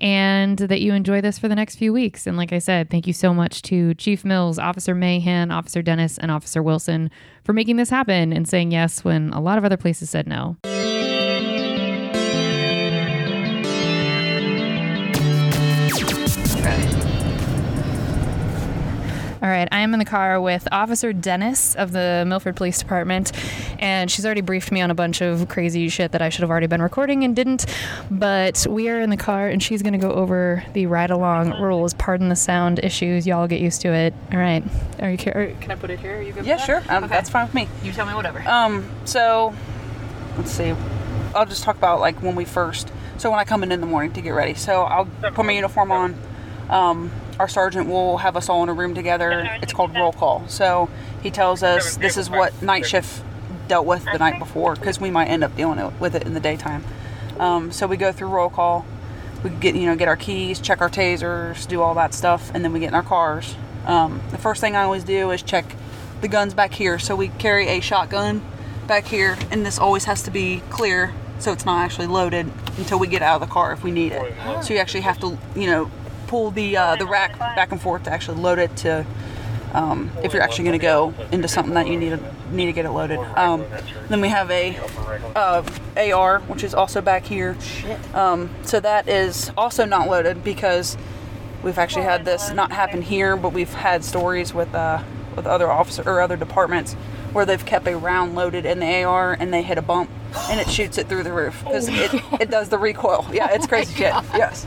and 0.00 0.56
that 0.56 0.80
you 0.80 0.94
enjoy 0.94 1.20
this 1.20 1.38
for 1.38 1.48
the 1.48 1.54
next 1.54 1.76
few 1.76 1.92
weeks. 1.92 2.26
And 2.26 2.38
like 2.38 2.50
I 2.50 2.60
said, 2.60 2.88
thank 2.88 3.06
you 3.06 3.12
so 3.12 3.34
much 3.34 3.60
to 3.64 3.92
Chief 3.96 4.24
Mills, 4.24 4.58
Officer 4.58 4.94
Mahan, 4.94 5.50
Officer 5.50 5.82
Dennis, 5.82 6.16
and 6.16 6.30
Officer 6.30 6.62
Wilson 6.62 7.10
for 7.44 7.52
making 7.52 7.76
this 7.76 7.90
happen 7.90 8.32
and 8.32 8.48
saying 8.48 8.72
yes 8.72 9.04
when 9.04 9.28
a 9.34 9.40
lot 9.40 9.58
of 9.58 9.64
other 9.66 9.76
places 9.76 10.08
said 10.08 10.26
no. 10.26 10.56
All 19.44 19.50
right, 19.50 19.68
I 19.70 19.80
am 19.80 19.92
in 19.92 19.98
the 19.98 20.06
car 20.06 20.40
with 20.40 20.66
Officer 20.72 21.12
Dennis 21.12 21.74
of 21.74 21.92
the 21.92 22.24
Milford 22.26 22.56
Police 22.56 22.78
Department, 22.78 23.30
and 23.78 24.10
she's 24.10 24.24
already 24.24 24.40
briefed 24.40 24.72
me 24.72 24.80
on 24.80 24.90
a 24.90 24.94
bunch 24.94 25.20
of 25.20 25.48
crazy 25.50 25.90
shit 25.90 26.12
that 26.12 26.22
I 26.22 26.30
should 26.30 26.40
have 26.40 26.50
already 26.50 26.66
been 26.66 26.80
recording 26.80 27.24
and 27.24 27.36
didn't. 27.36 27.66
But 28.10 28.66
we 28.66 28.88
are 28.88 28.98
in 28.98 29.10
the 29.10 29.18
car, 29.18 29.48
and 29.48 29.62
she's 29.62 29.82
going 29.82 29.92
to 29.92 29.98
go 29.98 30.10
over 30.12 30.64
the 30.72 30.86
ride 30.86 31.10
along 31.10 31.60
rules. 31.60 31.92
Pardon 31.92 32.30
the 32.30 32.36
sound 32.36 32.82
issues, 32.82 33.26
y'all 33.26 33.46
get 33.46 33.60
used 33.60 33.82
to 33.82 33.88
it. 33.88 34.14
All 34.32 34.38
right, 34.38 34.64
are 35.00 35.10
you 35.10 35.18
care? 35.18 35.54
Can 35.60 35.72
I 35.72 35.74
put 35.74 35.90
it 35.90 36.00
here? 36.00 36.16
Are 36.16 36.22
you 36.22 36.32
good? 36.32 36.46
Yeah, 36.46 36.56
sure. 36.56 36.82
Um, 36.88 37.04
okay. 37.04 37.12
That's 37.12 37.28
fine 37.28 37.44
with 37.44 37.54
me. 37.54 37.68
You 37.82 37.92
tell 37.92 38.06
me 38.06 38.14
whatever. 38.14 38.40
Um, 38.48 38.88
so 39.04 39.54
let's 40.38 40.52
see. 40.52 40.74
I'll 41.34 41.44
just 41.44 41.64
talk 41.64 41.76
about 41.76 42.00
like 42.00 42.22
when 42.22 42.34
we 42.34 42.46
first. 42.46 42.90
So 43.18 43.30
when 43.30 43.38
I 43.38 43.44
come 43.44 43.62
in 43.62 43.72
in 43.72 43.82
the 43.82 43.86
morning 43.86 44.14
to 44.14 44.22
get 44.22 44.30
ready, 44.30 44.54
so 44.54 44.84
I'll 44.84 45.04
put 45.04 45.44
my 45.44 45.52
uniform 45.52 45.92
on. 45.92 46.18
Um, 46.70 47.10
our 47.38 47.48
sergeant 47.48 47.88
will 47.88 48.18
have 48.18 48.36
us 48.36 48.48
all 48.48 48.62
in 48.62 48.68
a 48.68 48.72
room 48.72 48.94
together. 48.94 49.48
It's 49.62 49.72
called 49.72 49.94
roll 49.94 50.12
call. 50.12 50.46
So 50.48 50.88
he 51.22 51.30
tells 51.30 51.62
us 51.62 51.96
this 51.96 52.16
is 52.16 52.30
what 52.30 52.60
night 52.62 52.86
shift 52.86 53.22
dealt 53.68 53.86
with 53.86 54.04
the 54.04 54.18
night 54.18 54.38
before 54.38 54.74
because 54.74 55.00
we 55.00 55.10
might 55.10 55.26
end 55.26 55.42
up 55.42 55.56
dealing 55.56 55.98
with 55.98 56.14
it 56.14 56.24
in 56.24 56.34
the 56.34 56.40
daytime. 56.40 56.84
Um, 57.38 57.72
so 57.72 57.86
we 57.86 57.96
go 57.96 58.12
through 58.12 58.28
roll 58.28 58.50
call. 58.50 58.86
We 59.42 59.50
get 59.50 59.74
you 59.74 59.86
know 59.86 59.96
get 59.96 60.08
our 60.08 60.16
keys, 60.16 60.60
check 60.60 60.80
our 60.80 60.90
tasers, 60.90 61.66
do 61.66 61.82
all 61.82 61.94
that 61.94 62.14
stuff, 62.14 62.50
and 62.54 62.64
then 62.64 62.72
we 62.72 62.80
get 62.80 62.88
in 62.88 62.94
our 62.94 63.02
cars. 63.02 63.56
Um, 63.86 64.22
the 64.30 64.38
first 64.38 64.60
thing 64.60 64.76
I 64.76 64.84
always 64.84 65.04
do 65.04 65.30
is 65.30 65.42
check 65.42 65.64
the 66.20 66.28
guns 66.28 66.54
back 66.54 66.72
here. 66.72 66.98
So 66.98 67.14
we 67.14 67.28
carry 67.28 67.68
a 67.68 67.80
shotgun 67.80 68.42
back 68.86 69.04
here, 69.06 69.36
and 69.50 69.66
this 69.66 69.78
always 69.78 70.04
has 70.04 70.22
to 70.22 70.30
be 70.30 70.62
clear 70.70 71.12
so 71.38 71.52
it's 71.52 71.66
not 71.66 71.84
actually 71.84 72.06
loaded 72.06 72.50
until 72.78 72.98
we 72.98 73.06
get 73.06 73.20
out 73.20 73.42
of 73.42 73.46
the 73.46 73.52
car 73.52 73.72
if 73.72 73.82
we 73.82 73.90
need 73.90 74.12
it. 74.12 74.34
So 74.62 74.72
you 74.72 74.80
actually 74.80 75.02
have 75.02 75.18
to, 75.20 75.36
you 75.54 75.66
know, 75.66 75.90
pull 76.34 76.50
the 76.50 76.76
uh, 76.76 76.96
the 76.96 77.06
rack 77.06 77.38
back 77.38 77.70
and 77.70 77.80
forth 77.80 78.02
to 78.02 78.10
actually 78.10 78.40
load 78.40 78.58
it 78.58 78.76
to 78.76 79.06
um, 79.72 80.10
if 80.24 80.32
you're 80.32 80.42
actually 80.42 80.64
going 80.64 80.78
to 80.78 80.82
go 80.82 81.14
into 81.30 81.46
something 81.46 81.74
that 81.74 81.86
you 81.86 81.96
need 81.96 82.10
to 82.10 82.20
need 82.50 82.66
to 82.66 82.72
get 82.72 82.84
it 82.84 82.90
loaded. 82.90 83.20
Um, 83.38 83.64
then 84.08 84.20
we 84.20 84.28
have 84.30 84.50
a 84.50 84.76
uh, 85.36 85.62
AR, 85.96 86.40
which 86.40 86.64
is 86.64 86.74
also 86.74 87.00
back 87.00 87.22
here. 87.24 87.56
Um, 88.14 88.50
so 88.64 88.80
that 88.80 89.08
is 89.08 89.52
also 89.56 89.84
not 89.84 90.08
loaded 90.08 90.42
because 90.42 90.96
we've 91.62 91.78
actually 91.78 92.04
had 92.04 92.24
this 92.24 92.50
not 92.50 92.72
happen 92.72 93.00
here, 93.00 93.36
but 93.36 93.52
we've 93.52 93.72
had 93.72 94.02
stories 94.02 94.52
with 94.52 94.74
uh, 94.74 95.04
with 95.36 95.46
other 95.46 95.70
officer 95.70 96.02
or 96.04 96.20
other 96.20 96.36
departments 96.36 96.94
where 97.32 97.46
they've 97.46 97.64
kept 97.64 97.86
a 97.86 97.96
round 97.96 98.34
loaded 98.34 98.66
in 98.66 98.80
the 98.80 99.04
AR 99.04 99.34
and 99.34 99.54
they 99.54 99.62
hit 99.62 99.78
a 99.78 99.82
bump 99.82 100.10
and 100.50 100.58
it 100.58 100.68
shoots 100.68 100.98
it 100.98 101.08
through 101.08 101.22
the 101.22 101.32
roof 101.32 101.62
because 101.64 101.88
it, 101.88 102.12
it 102.40 102.50
does 102.50 102.70
the 102.70 102.78
recoil. 102.78 103.24
Yeah, 103.32 103.52
it's 103.52 103.68
crazy 103.68 103.94
shit. 103.94 104.14
Yes. 104.34 104.66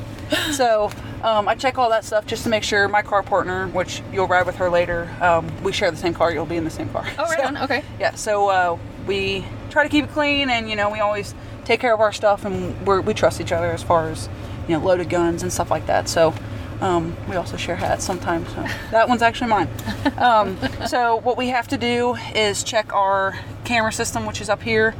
So 0.51 0.91
um, 1.23 1.47
I 1.47 1.55
check 1.55 1.77
all 1.77 1.89
that 1.89 2.05
stuff 2.05 2.25
just 2.25 2.43
to 2.43 2.49
make 2.49 2.63
sure 2.63 2.87
my 2.87 3.01
car 3.01 3.23
partner, 3.23 3.67
which 3.67 4.01
you'll 4.13 4.27
ride 4.27 4.45
with 4.45 4.57
her 4.57 4.69
later, 4.69 5.09
um, 5.21 5.49
we 5.63 5.71
share 5.71 5.89
the 5.89 5.97
same 5.97 6.13
car. 6.13 6.31
You'll 6.31 6.45
be 6.45 6.57
in 6.57 6.63
the 6.63 6.69
same 6.69 6.89
car. 6.89 7.05
Oh, 7.17 7.23
right 7.23 7.39
so, 7.39 7.45
on. 7.45 7.57
Okay. 7.57 7.83
Yeah. 7.99 8.15
So 8.15 8.49
uh, 8.49 8.77
we 9.07 9.45
try 9.69 9.83
to 9.83 9.89
keep 9.89 10.05
it 10.05 10.11
clean, 10.11 10.49
and 10.49 10.69
you 10.69 10.75
know 10.75 10.89
we 10.89 10.99
always 10.99 11.33
take 11.65 11.79
care 11.79 11.93
of 11.93 12.01
our 12.01 12.13
stuff, 12.13 12.45
and 12.45 12.85
we 12.87 12.99
we 12.99 13.13
trust 13.13 13.41
each 13.41 13.51
other 13.51 13.71
as 13.71 13.81
far 13.83 14.09
as 14.09 14.29
you 14.67 14.77
know 14.77 14.83
loaded 14.83 15.09
guns 15.09 15.43
and 15.43 15.51
stuff 15.51 15.71
like 15.71 15.87
that. 15.87 16.07
So. 16.09 16.33
Um, 16.79 17.17
we 17.27 17.35
also 17.35 17.57
share 17.57 17.75
hats 17.75 18.05
sometimes. 18.05 18.49
So 18.49 18.63
that 18.91 19.09
one's 19.09 19.23
actually 19.23 19.49
mine. 19.49 19.67
Um, 20.17 20.57
so 20.87 21.17
what 21.17 21.37
we 21.37 21.47
have 21.49 21.67
to 21.69 21.77
do 21.77 22.15
is 22.35 22.63
check 22.63 22.93
our 22.93 23.37
camera 23.65 23.91
system, 23.91 24.27
which 24.27 24.41
is 24.41 24.49
up 24.49 24.61
here. 24.61 24.93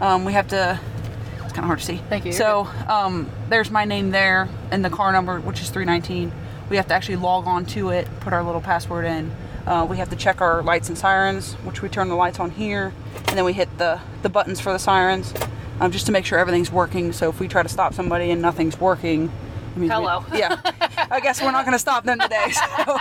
Um, 0.00 0.24
we 0.24 0.34
have 0.34 0.48
to 0.48 0.78
it's 1.52 1.58
kind 1.58 1.64
of 1.64 1.68
hard 1.68 1.80
to 1.80 1.84
see. 1.84 1.98
Thank 2.08 2.24
you. 2.24 2.32
So 2.32 2.66
um, 2.88 3.28
there's 3.50 3.70
my 3.70 3.84
name 3.84 4.10
there 4.10 4.48
and 4.70 4.82
the 4.82 4.88
car 4.88 5.12
number, 5.12 5.38
which 5.38 5.60
is 5.60 5.68
319. 5.68 6.32
We 6.70 6.76
have 6.76 6.88
to 6.88 6.94
actually 6.94 7.16
log 7.16 7.46
on 7.46 7.66
to 7.66 7.90
it, 7.90 8.08
put 8.20 8.32
our 8.32 8.42
little 8.42 8.62
password 8.62 9.04
in. 9.04 9.30
Uh, 9.66 9.86
we 9.88 9.98
have 9.98 10.08
to 10.08 10.16
check 10.16 10.40
our 10.40 10.62
lights 10.62 10.88
and 10.88 10.96
sirens, 10.96 11.52
which 11.64 11.82
we 11.82 11.90
turn 11.90 12.08
the 12.08 12.14
lights 12.14 12.40
on 12.40 12.50
here, 12.50 12.94
and 13.28 13.36
then 13.36 13.44
we 13.44 13.52
hit 13.52 13.68
the, 13.76 14.00
the 14.22 14.30
buttons 14.30 14.60
for 14.60 14.72
the 14.72 14.78
sirens 14.78 15.34
um, 15.78 15.92
just 15.92 16.06
to 16.06 16.12
make 16.12 16.24
sure 16.24 16.38
everything's 16.38 16.72
working. 16.72 17.12
So 17.12 17.28
if 17.28 17.38
we 17.38 17.48
try 17.48 17.62
to 17.62 17.68
stop 17.68 17.92
somebody 17.92 18.30
and 18.30 18.40
nothing's 18.40 18.80
working, 18.80 19.30
Hello. 19.74 20.24
We, 20.32 20.38
yeah. 20.38 20.58
I 21.10 21.20
guess 21.20 21.42
we're 21.42 21.50
not 21.50 21.64
going 21.64 21.74
to 21.74 21.78
stop 21.78 22.04
them 22.04 22.18
today. 22.18 22.52
So, 22.76 22.98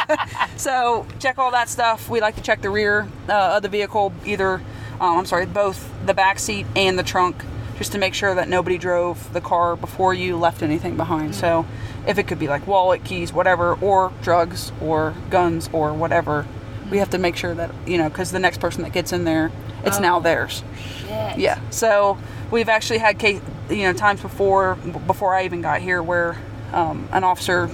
so, 0.56 1.08
check 1.20 1.38
all 1.38 1.52
that 1.52 1.70
stuff. 1.70 2.10
We 2.10 2.22
like 2.22 2.36
to 2.36 2.42
check 2.42 2.62
the 2.62 2.70
rear 2.70 3.08
uh, 3.28 3.56
of 3.58 3.62
the 3.62 3.68
vehicle, 3.70 4.14
either, 4.26 4.56
um, 5.00 5.18
I'm 5.20 5.26
sorry, 5.26 5.46
both 5.46 5.92
the 6.06 6.14
back 6.14 6.40
seat 6.40 6.66
and 6.76 6.98
the 6.98 7.04
trunk 7.04 7.44
just 7.82 7.94
to 7.94 7.98
make 7.98 8.14
sure 8.14 8.36
that 8.36 8.48
nobody 8.48 8.78
drove 8.78 9.34
the 9.34 9.42
car 9.42 9.76
before 9.76 10.14
you 10.14 10.38
left 10.38 10.62
anything 10.62 10.96
behind. 10.96 11.34
So 11.34 11.66
if 12.06 12.20
it 12.20 12.28
could 12.28 12.38
be 12.38 12.48
like 12.48 12.68
wallet, 12.68 13.04
keys, 13.04 13.34
whatever, 13.34 13.74
or 13.74 14.14
drugs 14.22 14.72
or 14.80 15.16
guns 15.32 15.68
or 15.74 15.92
whatever, 15.92 16.46
we 16.92 17.00
have 17.00 17.10
to 17.10 17.18
make 17.18 17.36
sure 17.36 17.56
that, 17.56 17.72
you 17.88 17.98
know, 17.98 18.08
because 18.08 18.32
the 18.32 18.38
next 18.38 18.60
person 18.60 18.84
that 18.84 18.94
gets 18.94 19.12
in 19.12 19.24
there, 19.24 19.52
it's 19.84 19.98
oh, 19.98 20.02
now 20.02 20.20
theirs. 20.20 20.64
Shit. 21.00 21.40
Yeah. 21.40 21.60
So 21.72 22.20
we've 22.52 22.70
actually 22.70 23.00
had, 23.00 23.18
case, 23.18 23.42
you 23.68 23.82
know, 23.82 23.94
times 23.94 24.22
before, 24.22 24.76
before 25.08 25.34
I 25.34 25.46
even 25.46 25.64
got 25.64 25.82
here 25.82 26.04
where 26.04 26.38
um, 26.74 27.10
an 27.12 27.24
officer 27.24 27.68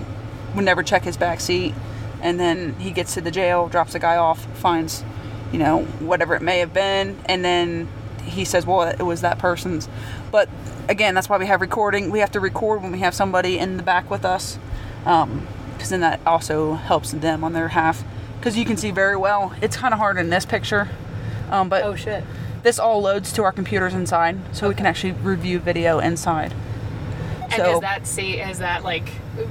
would 0.55 0.63
never 0.63 0.83
check 0.83 1.03
his 1.03 1.17
back 1.17 1.41
seat 1.41 1.73
and 2.21 2.39
then 2.39 2.75
he 2.75 2.91
gets 2.91 3.13
to 3.15 3.19
the 3.19 3.31
jail, 3.31 3.67
drops 3.67 3.91
the 3.91 3.99
guy 3.99 4.15
off, 4.15 4.45
finds 4.55 5.03
you 5.51 5.59
know, 5.59 5.83
whatever 5.99 6.35
it 6.35 6.41
may 6.41 6.59
have 6.59 6.73
been, 6.73 7.17
and 7.25 7.43
then 7.43 7.87
he 8.27 8.45
says, 8.45 8.65
well, 8.65 8.81
it 8.83 9.01
was 9.01 9.21
that 9.21 9.39
person's. 9.39 9.87
But 10.31 10.49
again, 10.87 11.13
that's 11.15 11.29
why 11.29 11.37
we 11.37 11.45
have 11.47 11.61
recording. 11.61 12.11
We 12.11 12.19
have 12.19 12.31
to 12.31 12.39
record 12.39 12.81
when 12.81 12.91
we 12.91 12.99
have 12.99 13.13
somebody 13.13 13.57
in 13.57 13.77
the 13.77 13.83
back 13.83 14.09
with 14.09 14.25
us, 14.25 14.59
because 15.03 15.89
then 15.89 16.01
that 16.01 16.19
also 16.25 16.73
helps 16.73 17.11
them 17.11 17.43
on 17.43 17.53
their 17.53 17.69
half. 17.69 18.03
Because 18.39 18.57
you 18.57 18.65
can 18.65 18.77
see 18.77 18.91
very 18.91 19.15
well. 19.17 19.53
It's 19.61 19.75
kind 19.77 19.93
of 19.93 19.99
hard 19.99 20.17
in 20.17 20.29
this 20.29 20.45
picture, 20.45 20.89
um, 21.49 21.69
but 21.69 21.83
Oh 21.83 21.95
shit. 21.95 22.23
this 22.63 22.77
all 22.79 23.01
loads 23.01 23.33
to 23.33 23.43
our 23.43 23.51
computers 23.51 23.93
inside, 23.93 24.37
so 24.55 24.69
we 24.69 24.75
can 24.75 24.85
actually 24.85 25.13
review 25.13 25.59
video 25.59 25.99
inside. 25.99 26.53
And 27.43 27.53
So- 27.53 27.73
is 27.75 27.79
that 27.79 28.05
say 28.05 28.41
is 28.49 28.59
that 28.59 28.83
like 28.83 29.09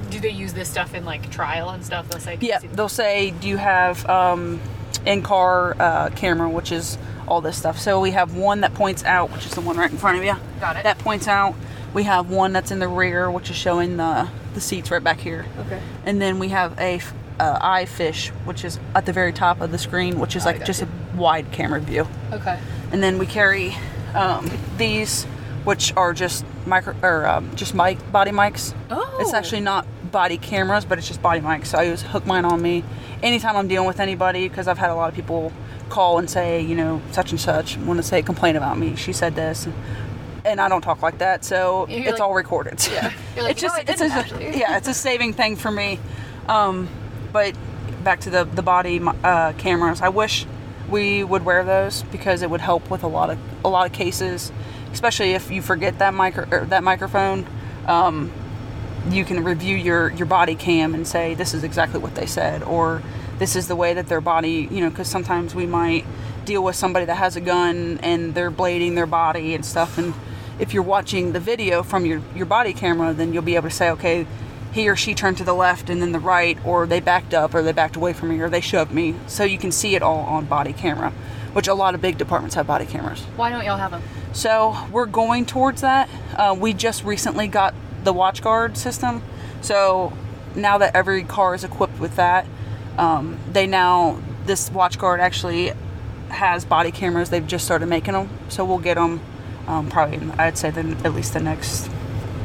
do 0.09 0.19
they 0.19 0.29
use 0.29 0.53
this 0.53 0.69
stuff 0.69 0.93
in 0.93 1.03
like 1.05 1.29
trial 1.31 1.69
and 1.69 1.83
stuff? 1.83 2.07
They'll 2.09 2.19
say 2.19 2.37
Yeah, 2.39 2.59
they'll 2.73 2.89
say, 2.89 3.31
"Do 3.31 3.47
you 3.47 3.57
have 3.57 4.07
um, 4.09 4.59
in-car 5.05 5.75
uh, 5.79 6.09
camera?" 6.15 6.47
Which 6.49 6.71
is 6.71 6.97
all 7.27 7.41
this 7.41 7.57
stuff. 7.57 7.79
So 7.79 7.99
we 7.99 8.11
have 8.11 8.35
one 8.35 8.61
that 8.61 8.73
points 8.73 9.03
out, 9.03 9.31
which 9.31 9.45
is 9.45 9.51
the 9.51 9.61
one 9.61 9.77
right 9.77 9.91
in 9.91 9.97
front 9.97 10.17
of 10.17 10.23
you. 10.23 10.35
Got 10.59 10.77
it. 10.77 10.83
That 10.83 10.97
points 10.99 11.27
out. 11.27 11.55
We 11.93 12.03
have 12.03 12.29
one 12.29 12.53
that's 12.53 12.71
in 12.71 12.79
the 12.79 12.87
rear, 12.87 13.31
which 13.31 13.49
is 13.49 13.55
showing 13.55 13.97
the 13.97 14.29
the 14.53 14.61
seats 14.61 14.89
right 14.89 15.03
back 15.03 15.19
here. 15.19 15.45
Okay. 15.59 15.81
And 16.05 16.21
then 16.21 16.39
we 16.39 16.49
have 16.49 16.77
a 16.79 16.99
uh, 17.39 17.59
eye 17.61 17.85
fish, 17.85 18.29
which 18.45 18.65
is 18.65 18.79
at 18.95 19.05
the 19.05 19.13
very 19.13 19.31
top 19.31 19.61
of 19.61 19.71
the 19.71 19.77
screen, 19.77 20.19
which 20.19 20.35
is 20.35 20.45
like 20.45 20.65
just 20.65 20.81
you. 20.81 20.87
a 20.87 21.17
wide 21.17 21.51
camera 21.51 21.79
view. 21.79 22.07
Okay. 22.31 22.59
And 22.91 23.03
then 23.03 23.17
we 23.19 23.25
carry 23.25 23.75
um, 24.15 24.49
these, 24.77 25.25
which 25.63 25.95
are 25.95 26.13
just 26.13 26.45
micro 26.65 26.95
or 27.01 27.25
um, 27.27 27.55
just 27.55 27.75
mic 27.75 28.11
body 28.11 28.31
mics. 28.31 28.73
Oh. 28.89 29.17
It's 29.19 29.33
actually 29.33 29.61
not 29.61 29.85
body 30.11 30.37
cameras, 30.37 30.85
but 30.85 30.97
it's 30.97 31.07
just 31.07 31.21
body 31.21 31.41
mics. 31.41 31.67
So 31.67 31.77
I 31.77 31.83
use 31.83 32.01
hook 32.01 32.25
mine 32.25 32.45
on 32.45 32.61
me 32.61 32.83
anytime 33.21 33.55
I'm 33.55 33.67
dealing 33.67 33.87
with 33.87 33.99
anybody 33.99 34.47
because 34.47 34.67
I've 34.67 34.77
had 34.77 34.89
a 34.89 34.95
lot 34.95 35.09
of 35.09 35.15
people 35.15 35.51
call 35.89 36.19
and 36.19 36.29
say, 36.29 36.61
you 36.61 36.75
know, 36.75 37.01
such 37.11 37.31
and 37.31 37.39
such 37.39 37.77
want 37.77 37.97
to 37.97 38.03
say 38.03 38.21
complain 38.21 38.55
about 38.55 38.77
me. 38.77 38.95
She 38.95 39.13
said 39.13 39.35
this. 39.35 39.67
And 40.45 40.61
I 40.61 40.69
don't 40.69 40.81
talk 40.81 41.01
like 41.01 41.17
that, 41.17 41.43
so 41.43 41.87
You're 41.89 42.01
it's 42.01 42.11
like- 42.13 42.21
all 42.21 42.33
recorded. 42.33 42.85
Yeah. 42.91 43.11
Like, 43.37 43.51
it's 43.51 43.61
just 43.61 43.75
I 43.75 43.83
it's 43.87 44.01
a, 44.01 44.05
actually." 44.05 44.45
yeah, 44.59 44.77
it's 44.77 44.87
a 44.87 44.93
saving 44.93 45.33
thing 45.33 45.55
for 45.57 45.69
me. 45.69 45.99
Um, 46.47 46.87
but 47.31 47.55
back 48.03 48.21
to 48.21 48.29
the 48.29 48.45
the 48.45 48.63
body 48.63 48.99
uh, 49.23 49.53
cameras, 49.57 50.01
I 50.01 50.09
wish 50.09 50.45
we 50.89 51.23
would 51.23 51.43
wear 51.45 51.63
those 51.65 52.03
because 52.03 52.41
it 52.41 52.49
would 52.49 52.61
help 52.61 52.89
with 52.89 53.03
a 53.03 53.07
lot 53.07 53.29
of 53.29 53.37
a 53.65 53.69
lot 53.69 53.85
of 53.85 53.91
cases, 53.93 54.51
especially 54.93 55.33
if 55.33 55.51
you 55.51 55.61
forget 55.61 55.99
that 55.99 56.13
micro 56.13 56.47
or 56.49 56.65
that 56.65 56.83
microphone. 56.83 57.45
Um, 57.85 58.31
you 59.09 59.23
can 59.23 59.43
review 59.43 59.75
your 59.75 60.09
your 60.13 60.25
body 60.25 60.55
cam 60.55 60.93
and 60.95 61.07
say 61.07 61.33
this 61.35 61.53
is 61.53 61.63
exactly 61.63 61.99
what 61.99 62.15
they 62.15 62.25
said 62.25 62.63
or 62.63 63.01
this 63.39 63.55
is 63.55 63.67
the 63.67 63.75
way 63.75 63.93
that 63.93 64.07
their 64.07 64.21
body 64.21 64.67
you 64.71 64.81
know 64.81 64.89
because 64.89 65.07
sometimes 65.07 65.53
we 65.55 65.65
might 65.65 66.05
deal 66.45 66.63
with 66.63 66.75
somebody 66.75 67.05
that 67.05 67.15
has 67.15 67.35
a 67.35 67.41
gun 67.41 67.99
and 68.01 68.33
they're 68.33 68.51
blading 68.51 68.95
their 68.95 69.05
body 69.05 69.53
and 69.53 69.65
stuff 69.65 69.97
and 69.97 70.13
if 70.59 70.73
you're 70.73 70.83
watching 70.83 71.33
the 71.33 71.39
video 71.39 71.83
from 71.83 72.05
your 72.05 72.21
your 72.35 72.45
body 72.45 72.73
camera 72.73 73.13
then 73.13 73.33
you'll 73.33 73.43
be 73.43 73.55
able 73.55 73.69
to 73.69 73.75
say 73.75 73.89
okay 73.89 74.25
he 74.71 74.87
or 74.89 74.95
she 74.95 75.13
turned 75.13 75.37
to 75.37 75.43
the 75.43 75.53
left 75.53 75.89
and 75.89 76.01
then 76.01 76.11
the 76.11 76.19
right 76.19 76.57
or 76.65 76.85
they 76.85 76.99
backed 76.99 77.33
up 77.33 77.53
or 77.53 77.61
they 77.61 77.71
backed 77.71 77.95
away 77.95 78.13
from 78.13 78.29
me 78.29 78.39
or 78.39 78.49
they 78.49 78.61
shoved 78.61 78.91
me 78.91 79.15
so 79.27 79.43
you 79.43 79.57
can 79.57 79.71
see 79.71 79.95
it 79.95 80.01
all 80.01 80.19
on 80.19 80.45
body 80.45 80.73
camera 80.73 81.11
which 81.53 81.67
a 81.67 81.73
lot 81.73 81.95
of 81.95 82.01
big 82.01 82.17
departments 82.17 82.55
have 82.55 82.67
body 82.67 82.85
cameras 82.85 83.21
Why 83.35 83.49
don't 83.49 83.65
y'all 83.65 83.77
have 83.77 83.91
them? 83.91 84.01
so 84.33 84.75
we're 84.91 85.07
going 85.07 85.45
towards 85.47 85.81
that. 85.81 86.07
Uh, 86.35 86.55
we 86.59 86.73
just 86.73 87.03
recently 87.03 87.47
got 87.47 87.73
the 88.03 88.13
WatchGuard 88.13 88.77
system. 88.77 89.23
So 89.61 90.13
now 90.55 90.77
that 90.77 90.95
every 90.95 91.23
car 91.23 91.55
is 91.55 91.63
equipped 91.63 91.99
with 91.99 92.15
that, 92.17 92.45
um, 92.97 93.37
they 93.51 93.67
now 93.67 94.19
this 94.45 94.69
WatchGuard 94.69 95.19
actually 95.19 95.73
has 96.29 96.65
body 96.65 96.91
cameras. 96.91 97.29
They've 97.29 97.45
just 97.45 97.65
started 97.65 97.87
making 97.87 98.13
them, 98.13 98.29
so 98.49 98.65
we'll 98.65 98.79
get 98.79 98.95
them 98.95 99.21
um, 99.67 99.89
probably. 99.89 100.17
in- 100.17 100.31
I'd 100.31 100.57
say 100.57 100.71
the, 100.71 100.81
at 101.03 101.13
least 101.13 101.33
the 101.33 101.39
next 101.39 101.89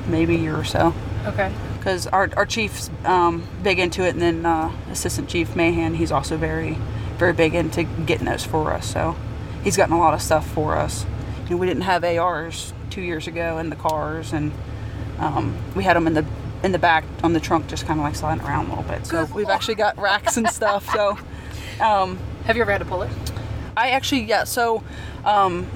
maybe 0.08 0.36
year 0.36 0.56
or 0.56 0.64
so. 0.64 0.94
Okay. 1.26 1.52
Because 1.78 2.06
our, 2.08 2.28
our 2.36 2.46
chief's 2.46 2.90
um, 3.04 3.46
big 3.62 3.78
into 3.78 4.04
it, 4.04 4.10
and 4.10 4.22
then 4.22 4.46
uh, 4.46 4.72
Assistant 4.90 5.28
Chief 5.28 5.56
Mahan, 5.56 5.94
he's 5.94 6.12
also 6.12 6.36
very, 6.36 6.76
very 7.16 7.32
big 7.32 7.54
into 7.54 7.84
getting 7.84 8.26
those 8.26 8.44
for 8.44 8.72
us. 8.72 8.86
So 8.92 9.16
he's 9.64 9.76
gotten 9.76 9.94
a 9.94 9.98
lot 9.98 10.14
of 10.14 10.22
stuff 10.22 10.46
for 10.48 10.76
us. 10.76 11.04
You 11.44 11.50
know, 11.50 11.56
we 11.56 11.66
didn't 11.66 11.82
have 11.82 12.04
ARs 12.04 12.72
two 12.90 13.02
years 13.02 13.26
ago 13.26 13.58
in 13.58 13.70
the 13.70 13.76
cars, 13.76 14.32
and 14.32 14.52
um, 15.18 15.56
we 15.74 15.84
had 15.84 15.96
them 15.96 16.06
in 16.06 16.14
the 16.14 16.24
in 16.62 16.72
the 16.72 16.78
back 16.78 17.04
on 17.22 17.32
the 17.32 17.40
trunk, 17.40 17.66
just 17.66 17.86
kind 17.86 17.98
of 17.98 18.04
like 18.04 18.14
sliding 18.14 18.44
around 18.44 18.66
a 18.66 18.68
little 18.70 18.84
bit. 18.84 19.06
So 19.06 19.24
we've 19.34 19.48
actually 19.48 19.74
got 19.74 19.98
racks 19.98 20.36
and 20.36 20.48
stuff. 20.48 20.88
So 20.92 21.18
um, 21.80 22.18
Have 22.44 22.56
you 22.56 22.62
ever 22.62 22.72
had 22.72 22.78
to 22.78 22.84
pull 22.84 23.02
it? 23.02 23.10
I 23.76 23.90
actually 23.90 24.22
yeah. 24.22 24.44
So, 24.44 24.82
um, 25.24 25.66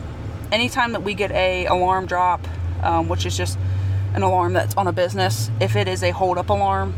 anytime 0.53 0.93
that 0.93 1.03
we 1.03 1.15
get 1.15 1.31
a 1.33 1.67
alarm 1.67 2.07
drop, 2.07 2.47
um, 2.83 3.09
which 3.09 3.27
is 3.27 3.37
just 3.37 3.59
an 4.15 4.23
alarm 4.23 4.53
that's 4.53 4.77
on 4.77 4.87
a 4.87 4.93
business, 4.93 5.51
if 5.61 5.77
it 5.77 5.89
is 5.89 6.03
a 6.03 6.11
hold 6.11 6.39
up 6.39 6.51
alarm, 6.51 6.93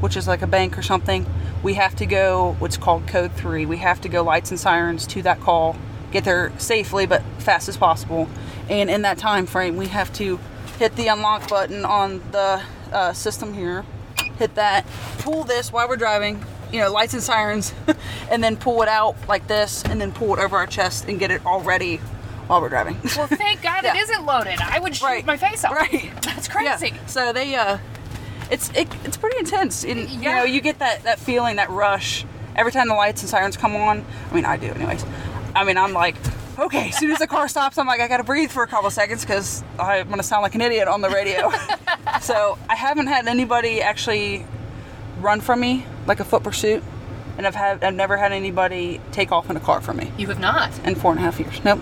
which 0.00 0.16
is 0.16 0.26
like 0.26 0.42
a 0.42 0.46
bank 0.46 0.76
or 0.78 0.82
something, 0.82 1.26
we 1.62 1.74
have 1.74 1.94
to 1.96 2.06
go 2.06 2.56
what's 2.58 2.76
called 2.76 3.06
code 3.06 3.32
three. 3.32 3.66
We 3.66 3.78
have 3.78 4.00
to 4.02 4.08
go 4.08 4.22
lights 4.22 4.50
and 4.50 4.58
sirens 4.58 5.06
to 5.08 5.22
that 5.22 5.40
call, 5.40 5.76
get 6.10 6.24
there 6.24 6.52
safely 6.58 7.06
but 7.06 7.22
fast 7.38 7.68
as 7.68 7.76
possible, 7.76 8.28
and 8.68 8.90
in 8.90 9.02
that 9.02 9.18
time 9.18 9.46
frame, 9.46 9.76
we 9.76 9.88
have 9.88 10.12
to 10.14 10.40
hit 10.78 10.96
the 10.96 11.06
unlock 11.08 11.48
button 11.48 11.84
on 11.84 12.20
the 12.32 12.62
uh, 12.94 13.12
system 13.12 13.52
here, 13.52 13.84
hit 14.38 14.54
that, 14.54 14.86
pull 15.18 15.44
this 15.44 15.72
while 15.72 15.88
we're 15.88 15.96
driving, 15.96 16.44
you 16.72 16.80
know, 16.80 16.90
lights 16.90 17.12
and 17.14 17.22
sirens, 17.22 17.74
and 18.30 18.42
then 18.42 18.56
pull 18.56 18.82
it 18.82 18.88
out 18.88 19.16
like 19.28 19.46
this, 19.48 19.84
and 19.84 20.00
then 20.00 20.12
pull 20.12 20.34
it 20.34 20.40
over 20.40 20.56
our 20.56 20.66
chest 20.66 21.06
and 21.08 21.18
get 21.18 21.30
it 21.30 21.44
all 21.44 21.60
ready 21.60 21.96
while 22.46 22.60
we're 22.60 22.68
driving. 22.68 22.96
Well, 23.16 23.26
thank 23.26 23.62
God 23.62 23.84
it 23.84 23.94
Yeah. 23.94 24.00
isn't 24.02 24.24
loaded. 24.26 24.60
I 24.60 24.78
would 24.78 24.94
shoot 24.96 25.04
Right. 25.04 25.26
my 25.26 25.36
face 25.36 25.64
off. 25.64 25.72
Right. 25.72 26.10
That's 26.22 26.48
Yeah. 26.48 26.76
crazy. 26.78 26.94
So 27.06 27.32
they, 27.32 27.54
uh, 27.54 27.78
it's 28.50 28.70
it, 28.70 28.88
it's 29.04 29.16
pretty 29.16 29.38
intense. 29.38 29.84
And, 29.84 30.08
You 30.10 30.30
know, 30.30 30.44
you 30.44 30.60
get 30.60 30.78
that 30.80 31.02
that 31.04 31.18
feeling, 31.18 31.56
that 31.56 31.70
rush 31.70 32.24
every 32.56 32.70
time 32.72 32.88
the 32.88 32.94
lights 32.94 33.22
and 33.22 33.30
sirens 33.30 33.56
come 33.56 33.74
on. 33.74 34.04
I 34.30 34.34
mean, 34.34 34.44
I 34.44 34.56
do, 34.58 34.66
anyways. 34.68 35.04
I 35.56 35.64
mean, 35.64 35.78
I'm 35.78 35.92
like, 35.92 36.16
okay. 36.58 36.88
As 36.88 36.98
soon 36.98 37.10
as 37.10 37.18
the 37.18 37.26
car 37.26 37.48
stops, 37.48 37.78
I'm 37.78 37.86
like, 37.86 38.00
I 38.00 38.08
gotta 38.08 38.24
breathe 38.24 38.50
for 38.50 38.62
a 38.62 38.66
couple 38.66 38.90
seconds 38.90 39.22
because 39.22 39.62
I'm 39.78 40.08
gonna 40.08 40.22
sound 40.22 40.42
like 40.42 40.54
an 40.54 40.60
idiot 40.60 40.88
on 40.88 41.00
the 41.00 41.10
radio. 41.10 41.50
so 42.20 42.58
I 42.68 42.74
haven't 42.74 43.06
had 43.08 43.26
anybody 43.26 43.80
actually 43.82 44.46
run 45.20 45.40
from 45.40 45.60
me 45.60 45.86
like 46.06 46.20
a 46.20 46.24
foot 46.24 46.42
pursuit, 46.42 46.82
and 47.38 47.46
I've 47.46 47.54
had 47.54 47.82
I've 47.84 47.94
never 47.94 48.16
had 48.16 48.32
anybody 48.32 49.00
take 49.12 49.32
off 49.32 49.50
in 49.50 49.56
a 49.56 49.60
car 49.60 49.80
from 49.80 49.96
me 49.98 50.12
You 50.18 50.26
have 50.28 50.40
not. 50.40 50.76
in 50.86 50.94
four 50.94 51.10
and 51.12 51.20
a 51.20 51.22
half 51.22 51.38
years. 51.40 51.62
Nope. 51.64 51.80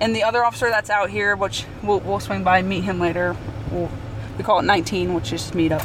And 0.00 0.16
the 0.16 0.22
other 0.22 0.44
officer 0.44 0.70
that's 0.70 0.88
out 0.88 1.10
here, 1.10 1.36
which 1.36 1.64
we'll, 1.82 2.00
we'll 2.00 2.20
swing 2.20 2.44
by 2.44 2.58
and 2.60 2.68
meet 2.68 2.84
him 2.84 2.98
later, 2.98 3.36
we'll, 3.70 3.90
we 4.38 4.44
call 4.44 4.58
it 4.58 4.62
19, 4.64 5.12
which 5.12 5.34
is 5.34 5.52
meet 5.54 5.70
up. 5.70 5.82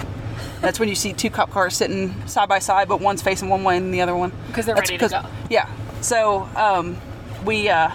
That's 0.61 0.79
when 0.79 0.87
you 0.87 0.95
see 0.95 1.11
two 1.11 1.29
cop 1.29 1.51
cars 1.51 1.75
sitting 1.75 2.25
side 2.25 2.47
by 2.47 2.59
side, 2.59 2.87
but 2.87 3.01
one's 3.01 3.21
facing 3.21 3.49
one 3.49 3.65
way 3.65 3.75
and 3.75 3.93
the 3.93 3.99
other 3.99 4.15
one. 4.15 4.31
Because 4.47 4.65
they're 4.65 4.75
That's 4.75 4.89
ready 4.89 5.05
to 5.05 5.09
go. 5.09 5.25
Yeah. 5.49 5.67
So 5.99 6.43
um, 6.55 6.95
we, 7.45 7.69
uh, 7.69 7.91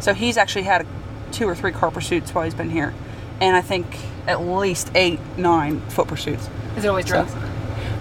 so 0.00 0.14
he's 0.14 0.36
actually 0.36 0.64
had 0.64 0.86
two 1.32 1.48
or 1.48 1.54
three 1.54 1.72
car 1.72 1.90
pursuits 1.90 2.34
while 2.34 2.44
he's 2.44 2.54
been 2.54 2.70
here, 2.70 2.94
and 3.40 3.56
I 3.56 3.60
think 3.60 3.86
at 4.26 4.40
least 4.40 4.90
eight, 4.94 5.20
nine 5.36 5.80
foot 5.90 6.08
pursuits. 6.08 6.48
Is 6.76 6.84
it 6.84 6.88
always 6.88 7.06
So- 7.06 7.12
drugs? 7.24 7.32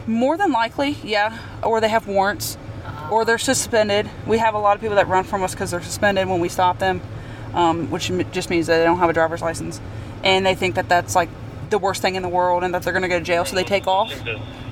More 0.06 0.36
than 0.38 0.52
likely, 0.52 0.98
yeah. 1.04 1.38
Or 1.64 1.80
they 1.80 1.88
have 1.88 2.08
warrants, 2.08 2.58
or 3.10 3.24
they're 3.24 3.38
suspended. 3.38 4.10
We 4.28 4.38
have 4.40 4.54
a 4.54 4.60
lot 4.60 4.76
of 4.76 4.82
people 4.82 4.98
that 4.98 5.08
run 5.08 5.24
from 5.24 5.44
us 5.44 5.52
because 5.54 5.72
they're 5.72 5.82
suspended 5.82 6.28
when 6.28 6.42
we 6.42 6.50
stop 6.50 6.80
them, 6.80 7.00
um, 7.54 7.90
which 7.90 8.12
just 8.34 8.50
means 8.50 8.68
that 8.68 8.80
they 8.80 8.84
don't 8.84 9.00
have 9.00 9.10
a 9.10 9.14
driver's 9.14 9.42
license, 9.42 9.80
and 10.24 10.46
they 10.46 10.56
think 10.56 10.76
that 10.76 10.90
that's 10.90 11.16
like 11.16 11.30
the 11.70 11.78
worst 11.78 12.02
thing 12.02 12.16
in 12.16 12.22
the 12.24 12.30
world 12.30 12.64
and 12.64 12.74
that 12.74 12.84
they're 12.84 12.94
going 12.94 13.04
to 13.04 13.10
go 13.10 13.20
to 13.20 13.26
jail, 13.26 13.46
so 13.46 13.56
they 13.56 13.64
take 13.64 13.88
off. 13.88 14.14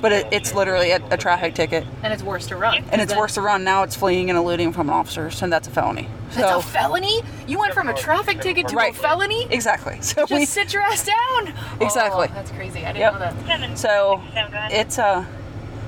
But 0.01 0.11
it, 0.11 0.27
it's 0.31 0.53
literally 0.55 0.91
a, 0.91 0.99
a 1.11 1.17
traffic 1.17 1.53
ticket, 1.53 1.85
And 2.01 2.11
it's 2.11 2.23
worse 2.23 2.47
to 2.47 2.55
run. 2.55 2.83
and 2.91 3.01
it's 3.01 3.15
worse 3.15 3.35
to 3.35 3.41
run 3.41 3.63
now. 3.63 3.83
It's 3.83 3.95
fleeing 3.95 4.29
and 4.29 4.37
eluding 4.37 4.73
from 4.73 4.89
an 4.89 4.95
officer, 4.95 5.29
so 5.29 5.47
that's 5.47 5.67
a 5.67 5.71
felony. 5.71 6.07
That's 6.33 6.49
so 6.49 6.57
a 6.59 6.61
felony? 6.61 7.21
You 7.47 7.59
went 7.59 7.73
from 7.73 7.87
a 7.87 7.93
traffic 7.93 8.41
ticket 8.41 8.67
to 8.69 8.75
Right. 8.75 8.93
a 8.93 8.97
felony? 8.97 9.45
exactly. 9.49 9.97
So 10.01 10.25
Just 10.25 10.31
we 10.31 10.45
sit 10.45 10.73
your 10.73 10.81
ass 10.81 11.05
down. 11.05 11.53
Exactly. 11.79 12.27
Oh, 12.29 12.33
that's 12.33 12.51
crazy. 12.51 12.79
I 12.85 12.93
didn't 12.93 12.97
Yep. 12.97 13.13
know 13.13 13.19
that. 13.19 13.77
So 13.77 14.21
it's 14.71 14.97
uh 14.97 15.25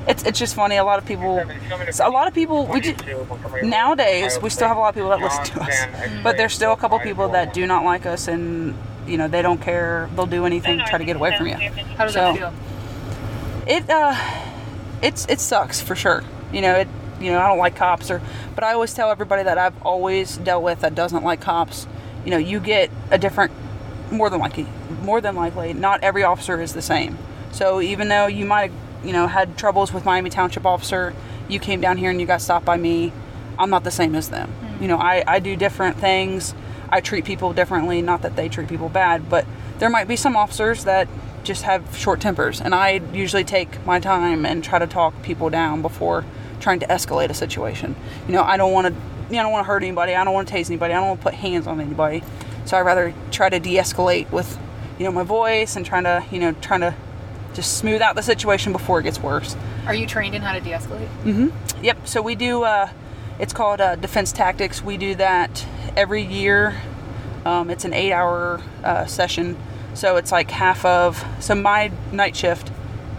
it's 0.06 0.24
it's 0.24 0.38
just 0.38 0.54
funny. 0.54 0.76
A 0.76 0.84
lot 0.84 1.00
of 1.00 1.06
people, 1.06 1.42
so 1.92 2.06
a 2.08 2.12
lot 2.12 2.28
of 2.28 2.34
people. 2.34 2.66
We 2.68 2.82
do, 2.82 2.94
nowadays 3.64 4.38
we 4.42 4.50
still 4.50 4.68
have 4.68 4.76
a 4.78 4.80
lot 4.80 4.90
of 4.90 4.96
people 4.96 5.10
that 5.10 5.22
listen 5.22 5.46
to 5.46 5.62
us, 5.64 5.86
but 6.24 6.36
there's 6.38 6.54
still 6.54 6.74
a 6.74 6.78
couple 6.78 7.00
people 7.00 7.30
that 7.30 7.54
do 7.54 7.66
not 7.66 7.86
like 7.86 8.06
us, 8.06 8.28
and 8.28 8.76
you 9.08 9.18
know 9.18 9.28
they 9.28 9.42
don't 9.42 9.62
care. 9.62 10.10
They'll 10.16 10.26
do 10.26 10.46
anything 10.46 10.80
to 10.80 10.86
try 10.86 10.98
to 10.98 11.06
get 11.06 11.16
away 11.16 11.36
from 11.38 11.48
you. 11.48 11.56
How 11.56 12.06
does 12.06 12.14
So- 12.14 12.34
that 12.34 12.38
feel? 12.38 12.54
It 13.66 13.90
uh, 13.90 14.16
it's 15.02 15.26
it 15.30 15.40
sucks 15.40 15.82
for 15.82 15.96
sure. 15.96 16.24
You 16.52 16.62
know 16.62 16.76
it. 16.76 16.88
You 17.22 17.32
know 17.32 17.40
I 17.40 17.48
don't 17.48 17.58
like 17.58 17.76
cops, 17.76 18.12
or 18.12 18.22
but 18.56 18.64
I 18.64 18.74
always 18.74 18.94
tell 18.94 19.10
everybody 19.10 19.44
that 19.44 19.58
I've 19.58 19.82
always 19.84 20.38
dealt 20.38 20.64
with 20.64 20.82
that 20.82 20.96
doesn't 20.96 21.24
like 21.24 21.40
cops. 21.40 21.88
You 22.26 22.32
know 22.32 22.38
you 22.38 22.60
get 22.60 22.90
a 23.12 23.18
different, 23.18 23.52
more 24.12 24.30
than 24.30 24.40
likely, 24.42 24.68
more 25.02 25.22
than 25.22 25.36
likely, 25.36 25.74
not 25.74 26.04
every 26.04 26.24
officer 26.24 26.60
is 26.62 26.74
the 26.74 26.82
same. 26.82 27.18
So 27.52 27.80
even 27.82 28.10
though 28.10 28.28
you 28.28 28.46
might 28.46 28.72
have, 28.72 29.06
you 29.06 29.14
know, 29.14 29.28
had 29.28 29.58
troubles 29.58 29.94
with 29.94 30.04
Miami 30.06 30.30
Township 30.30 30.66
officer, 30.66 31.14
you 31.48 31.60
came 31.60 31.80
down 31.80 31.98
here 31.98 32.10
and 32.10 32.20
you 32.20 32.28
got 32.28 32.42
stopped 32.42 32.66
by 32.66 32.78
me. 32.78 33.14
I'm 33.60 33.70
not 33.70 33.84
the 33.84 33.92
same 33.92 34.16
as 34.16 34.30
them. 34.30 34.52
You 34.82 34.88
know, 34.88 34.98
I, 34.98 35.24
I 35.28 35.40
do 35.40 35.56
different 35.56 35.98
things. 35.98 36.54
I 36.94 37.02
treat 37.02 37.26
people 37.26 37.54
differently. 37.54 38.04
Not 38.04 38.22
that 38.22 38.36
they 38.36 38.48
treat 38.48 38.70
people 38.70 38.88
bad, 38.88 39.28
but 39.28 39.48
there 39.80 39.90
might 39.90 40.08
be 40.08 40.16
some 40.16 40.36
officers 40.36 40.84
that 40.84 41.08
just 41.44 41.64
have 41.64 41.98
short 41.98 42.22
tempers, 42.22 42.62
and 42.62 42.76
I 42.76 43.02
usually 43.12 43.44
take 43.44 43.84
my 43.84 44.00
time 44.00 44.46
and 44.46 44.64
try 44.64 44.78
to 44.78 44.86
talk 44.86 45.24
people 45.24 45.50
down 45.50 45.82
before 45.82 46.24
trying 46.60 46.80
to 46.82 46.86
escalate 46.86 47.32
a 47.32 47.34
situation. 47.34 47.96
You 48.28 48.34
know, 48.34 48.44
I 48.44 48.58
don't 48.58 48.72
want 48.72 48.88
to. 48.88 48.94
You 48.94 49.38
know, 49.38 49.40
I 49.40 49.44
don't 49.44 49.52
want 49.54 49.66
to 49.66 49.68
hurt 49.68 49.82
anybody. 49.82 50.14
I 50.14 50.24
don't 50.24 50.36
want 50.36 50.48
to 50.48 50.54
tase 50.54 50.70
anybody. 50.70 50.94
I 50.94 50.98
don't 50.98 51.08
want 51.08 51.22
to 51.22 51.24
put 51.24 51.34
hands 51.34 51.66
on 51.66 51.82
anybody. 51.82 52.22
So 52.66 52.78
I 52.78 52.82
rather 52.82 53.12
try 53.32 53.50
to 53.50 53.60
de-escalate 53.60 54.30
with, 54.32 54.60
you 55.00 55.06
know, 55.06 55.12
my 55.12 55.24
voice 55.24 55.76
and 55.76 55.84
trying 55.84 56.04
to, 56.04 56.24
you 56.30 56.40
know, 56.40 56.52
trying 56.62 56.82
to 56.82 56.94
just 57.56 57.78
smooth 57.78 58.02
out 58.02 58.16
the 58.16 58.22
situation 58.22 58.72
before 58.72 59.00
it 59.00 59.04
gets 59.04 59.20
worse. 59.20 59.56
Are 59.88 59.96
you 59.96 60.06
trained 60.06 60.36
in 60.36 60.44
how 60.44 60.54
to 60.54 60.62
de-escalate? 60.62 61.08
Mm-hmm. 61.24 61.84
Yep. 61.84 62.08
So 62.08 62.22
we 62.22 62.36
do. 62.36 62.64
Uh, 62.64 62.90
it's 63.40 63.54
called 63.54 63.82
uh, 63.82 63.96
defense 63.96 64.32
tactics. 64.32 64.82
We 64.84 64.98
do 64.98 65.16
that 65.16 65.66
every 65.96 66.24
year. 66.24 66.82
Um, 67.46 67.70
it's 67.70 67.86
an 67.86 67.94
eight-hour 67.94 68.62
uh, 68.84 69.06
session. 69.06 69.58
So 69.94 70.18
it's 70.18 70.32
like 70.32 70.52
half 70.52 70.86
of. 70.86 71.24
So 71.40 71.56
my 71.56 71.92
night 72.12 72.36
shift 72.36 72.72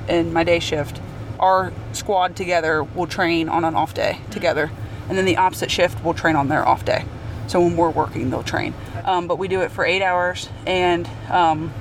and 0.09 0.33
my 0.33 0.45
day 0.45 0.59
shift, 0.59 1.01
our 1.39 1.73
squad 1.93 2.37
together 2.37 2.83
will 2.83 3.07
train 3.07 3.49
on 3.49 3.65
an 3.65 3.75
off 3.75 3.95
day 3.95 4.19
together, 4.31 4.71
and 5.09 5.17
then 5.17 5.25
the 5.25 5.37
opposite 5.37 5.71
shift 5.71 6.03
will 6.05 6.15
train 6.15 6.37
on 6.37 6.49
their 6.49 6.67
off 6.67 6.85
day. 6.85 7.05
So 7.47 7.61
when 7.61 7.77
we're 7.77 7.91
working, 7.91 8.31
they'll 8.31 8.43
train. 8.43 8.75
Um, 9.05 9.27
but 9.27 9.39
we 9.39 9.49
do 9.49 9.61
it 9.61 9.71
for 9.71 9.85
eight 9.85 10.03
hours, 10.03 10.49
and 10.67 11.09
um, 11.31 11.73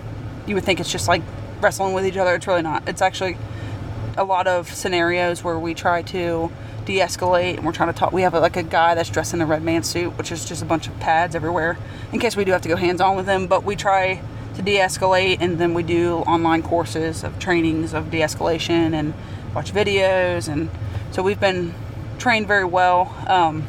you 0.45 0.55
would 0.55 0.63
think 0.63 0.79
it's 0.79 0.91
just 0.91 1.07
like 1.07 1.21
wrestling 1.61 1.93
with 1.93 2.05
each 2.05 2.17
other. 2.17 2.35
It's 2.35 2.47
really 2.47 2.61
not. 2.61 2.87
It's 2.87 3.01
actually 3.01 3.37
a 4.17 4.23
lot 4.23 4.45
of 4.45 4.71
scenarios 4.71 5.43
where 5.43 5.57
we 5.57 5.73
try 5.73 6.01
to 6.03 6.51
de-escalate 6.85 7.57
and 7.57 7.65
we're 7.65 7.71
trying 7.71 7.91
to 7.91 7.97
talk 7.97 8.11
we 8.11 8.21
have 8.21 8.33
a, 8.33 8.39
like 8.39 8.57
a 8.57 8.63
guy 8.63 8.95
that's 8.95 9.09
dressed 9.09 9.33
in 9.33 9.41
a 9.41 9.45
red 9.45 9.63
man 9.63 9.83
suit 9.83 10.17
which 10.17 10.31
is 10.31 10.45
just 10.45 10.61
a 10.61 10.65
bunch 10.65 10.87
of 10.87 10.99
pads 10.99 11.35
everywhere 11.35 11.77
in 12.11 12.19
case 12.19 12.35
we 12.35 12.45
do 12.45 12.51
have 12.51 12.61
to 12.61 12.69
go 12.69 12.75
hands-on 12.75 13.15
with 13.15 13.27
him 13.27 13.47
but 13.47 13.63
we 13.63 13.75
try 13.75 14.21
to 14.55 14.61
de-escalate 14.61 15.37
and 15.39 15.57
then 15.57 15.73
we 15.73 15.83
do 15.83 16.17
online 16.19 16.61
courses 16.61 17.23
of 17.23 17.37
trainings 17.39 17.93
of 17.93 18.11
de-escalation 18.11 18.93
and 18.93 19.13
watch 19.55 19.73
videos 19.73 20.47
and 20.47 20.69
so 21.11 21.23
we've 21.23 21.39
been 21.39 21.73
trained 22.19 22.47
very 22.47 22.65
well 22.65 23.15
um, 23.27 23.63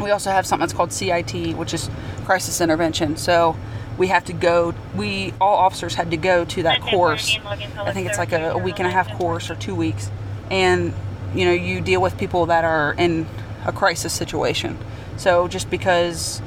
we 0.00 0.10
also 0.10 0.30
have 0.30 0.46
something 0.46 0.60
that's 0.60 0.72
called 0.72 0.92
CIT, 0.92 1.56
which 1.56 1.74
is 1.74 1.90
crisis 2.24 2.60
intervention. 2.60 3.16
So 3.16 3.56
we 3.96 4.08
have 4.08 4.24
to 4.26 4.32
go. 4.32 4.74
We 4.94 5.34
all 5.40 5.56
officers 5.56 5.94
had 5.94 6.10
to 6.10 6.16
go 6.16 6.44
to 6.44 6.62
that 6.64 6.80
course. 6.80 7.38
I 7.44 7.92
think 7.92 8.08
it's 8.08 8.18
like 8.18 8.32
a, 8.32 8.50
a 8.50 8.58
week 8.58 8.78
and 8.78 8.86
a 8.86 8.90
half 8.90 9.12
course 9.18 9.50
or 9.50 9.56
two 9.56 9.74
weeks, 9.74 10.10
and 10.50 10.94
you 11.34 11.44
know 11.44 11.52
you 11.52 11.80
deal 11.80 12.00
with 12.00 12.16
people 12.18 12.46
that 12.46 12.64
are 12.64 12.94
in 12.94 13.26
a 13.64 13.72
crisis 13.72 14.12
situation. 14.12 14.78
So 15.16 15.48
just 15.48 15.68
because, 15.68 16.40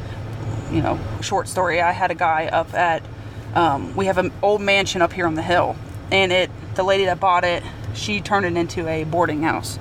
you 0.72 0.82
know, 0.82 1.00
short 1.22 1.48
story, 1.48 1.82
I 1.82 1.92
had 1.92 2.12
a 2.12 2.16
guy 2.16 2.48
up 2.48 2.74
at. 2.74 3.04
Um, 3.54 3.94
we 3.98 4.06
have 4.06 4.18
an 4.18 4.32
old 4.42 4.62
mansion 4.62 5.02
up 5.02 5.12
here 5.12 5.28
on 5.28 5.36
the 5.36 5.42
hill, 5.42 5.76
and 6.10 6.32
it 6.32 6.50
the 6.76 6.84
lady 6.84 7.06
that 7.06 7.20
bought 7.20 7.44
it, 7.44 7.64
she 7.94 8.22
turned 8.22 8.46
it 8.46 8.56
into 8.56 8.88
a 8.88 9.04
boarding 9.04 9.44
house. 9.44 9.78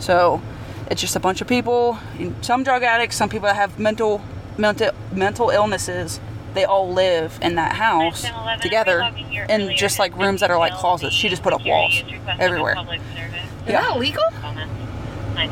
So 0.00 0.42
it's 0.90 1.00
just 1.00 1.16
a 1.16 1.20
bunch 1.20 1.40
of 1.40 1.46
people, 1.46 1.98
some 2.42 2.64
drug 2.64 2.82
addicts, 2.82 3.16
some 3.16 3.28
people 3.28 3.46
that 3.46 3.56
have 3.56 3.78
mental 3.78 4.20
mental 4.58 4.90
mental 5.12 5.50
illnesses. 5.50 6.20
They 6.54 6.64
all 6.64 6.92
live 6.92 7.36
in 7.42 7.56
that 7.56 7.74
house 7.74 8.24
together 8.60 9.12
in 9.48 9.76
just 9.76 9.98
like 9.98 10.16
rooms 10.16 10.40
that 10.40 10.50
are 10.52 10.58
like 10.58 10.72
closets. 10.74 11.12
She 11.14 11.28
just 11.28 11.42
put 11.42 11.52
up 11.52 11.64
walls 11.66 12.02
everywhere. 12.38 12.76
Is 13.64 13.70
Yeah. 13.72 13.82
that 13.82 13.96
illegal? 13.96 14.22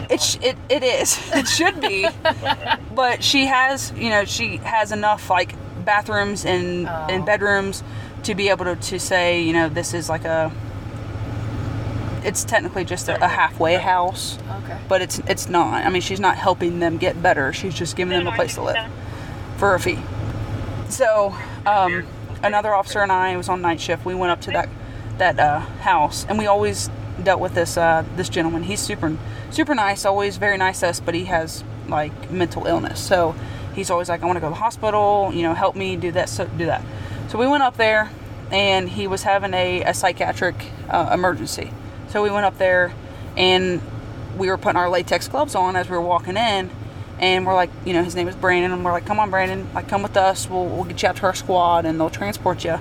It, 0.09 0.21
sh- 0.21 0.39
it 0.43 0.57
it 0.69 0.83
is. 0.83 1.19
It 1.35 1.49
should 1.49 1.81
be, 1.81 2.07
but 2.95 3.23
she 3.25 3.47
has 3.47 3.93
you 3.97 4.11
know 4.11 4.25
she 4.25 4.59
has 4.59 4.93
enough 4.93 5.29
like 5.31 5.55
bathrooms 5.85 6.45
and 6.45 6.87
Oh. 6.89 7.07
and 7.11 7.25
bedrooms 7.27 7.83
to 8.23 8.35
be 8.37 8.49
able 8.51 8.65
to, 8.67 8.77
to 8.77 8.99
say 9.01 9.43
you 9.43 9.53
know 9.53 9.69
this 9.69 9.93
is 9.95 10.09
like 10.09 10.25
a. 10.25 10.53
It's 12.25 12.45
technically 12.45 12.85
just 12.85 13.09
a, 13.09 13.23
a 13.25 13.27
halfway 13.27 13.75
house, 13.75 14.39
Okay. 14.63 14.79
but 14.89 15.03
it's 15.03 15.19
it's 15.27 15.49
not. 15.49 15.85
I 15.85 15.89
mean, 15.91 16.03
she's 16.03 16.21
not 16.21 16.37
helping 16.37 16.79
them 16.79 16.97
get 16.97 17.21
better. 17.21 17.53
She's 17.53 17.75
just 17.75 17.97
giving 17.97 18.17
them 18.17 18.29
a 18.29 18.33
place 18.37 18.55
to 18.55 18.63
live 18.63 18.77
for 19.57 19.75
a 19.75 19.81
fee. 19.81 19.99
So, 20.89 21.35
um, 21.67 22.07
another 22.45 22.73
officer 22.75 23.01
and 23.01 23.11
I 23.11 23.37
was 23.37 23.49
on 23.49 23.61
night 23.63 23.81
shift. 23.81 24.05
We 24.05 24.15
went 24.15 24.31
up 24.31 24.41
to 24.43 24.53
that 24.53 24.69
that 25.19 25.41
uh, 25.41 25.59
house, 25.81 26.25
and 26.29 26.39
we 26.39 26.47
always 26.47 26.89
dealt 27.23 27.41
with 27.41 27.55
this 27.55 27.77
uh, 27.77 28.05
this 28.17 28.29
gentleman. 28.29 28.63
He's 28.65 28.81
super 28.81 29.17
super 29.51 29.75
nice, 29.75 30.05
always 30.05 30.37
very 30.37 30.59
nice 30.59 30.81
to 30.81 30.89
us, 30.89 31.01
but 31.01 31.15
he 31.15 31.25
has 31.27 31.65
like 31.89 32.31
mental 32.31 32.67
illness. 32.67 33.01
So 33.01 33.35
he's 33.75 33.91
always 33.91 34.09
like, 34.09 34.23
I 34.23 34.27
want 34.27 34.37
to 34.37 34.41
go 34.41 34.49
to 34.49 34.55
the 34.55 34.61
hospital. 34.61 35.31
You 35.33 35.43
know, 35.43 35.55
help 35.55 35.77
me 35.77 35.97
do 35.97 36.13
that. 36.13 36.29
So 36.29 36.47
do 36.47 36.67
that. 36.67 36.85
So 37.29 37.39
we 37.39 37.47
went 37.47 37.63
up 37.63 37.77
there, 37.77 38.11
and 38.51 38.89
he 38.89 39.07
was 39.07 39.23
having 39.23 39.55
a, 39.55 39.83
a 39.83 39.95
psychiatric 39.95 40.55
uh, 40.89 41.11
emergency. 41.13 41.71
So 42.09 42.23
we 42.23 42.31
went 42.31 42.45
up 42.45 42.59
there, 42.59 42.95
and 43.37 43.81
we 44.37 44.49
were 44.49 44.59
putting 44.59 44.77
our 44.77 44.89
latex 44.89 45.29
gloves 45.29 45.55
on 45.55 45.77
as 45.77 45.89
we 45.89 45.97
were 45.97 46.03
walking 46.03 46.37
in, 46.37 46.71
and 47.19 47.47
we're 47.47 47.55
like, 47.55 47.71
you 47.85 47.93
know, 47.93 48.03
his 48.03 48.15
name 48.15 48.29
is 48.29 48.37
Brandon, 48.37 48.73
and 48.73 48.85
we're 48.85 48.93
like, 48.93 49.07
come 49.07 49.19
on, 49.19 49.31
Brandon, 49.31 49.69
like 49.75 49.89
come 49.89 50.03
with 50.03 50.17
us. 50.17 50.49
We'll 50.49 50.67
we'll 50.67 50.85
get 50.85 51.03
you 51.03 51.09
out 51.09 51.17
to 51.17 51.27
our 51.27 51.35
squad, 51.35 51.87
and 51.87 51.99
they'll 51.99 52.11
transport 52.11 52.65
you. 52.65 52.79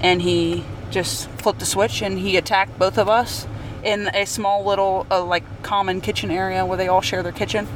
And 0.00 0.22
he 0.22 0.64
just 0.90 1.28
flipped 1.30 1.60
the 1.60 1.66
switch, 1.66 2.02
and 2.02 2.18
he 2.18 2.36
attacked 2.36 2.78
both 2.78 2.98
of 2.98 3.08
us 3.08 3.46
in 3.84 4.08
a 4.08 4.24
small 4.24 4.64
little 4.64 5.06
uh, 5.10 5.22
like 5.24 5.44
common 5.62 6.00
kitchen 6.00 6.30
area 6.30 6.64
where 6.64 6.76
they 6.76 6.88
all 6.88 7.00
share 7.00 7.22
their 7.22 7.32
kitchen. 7.32 7.68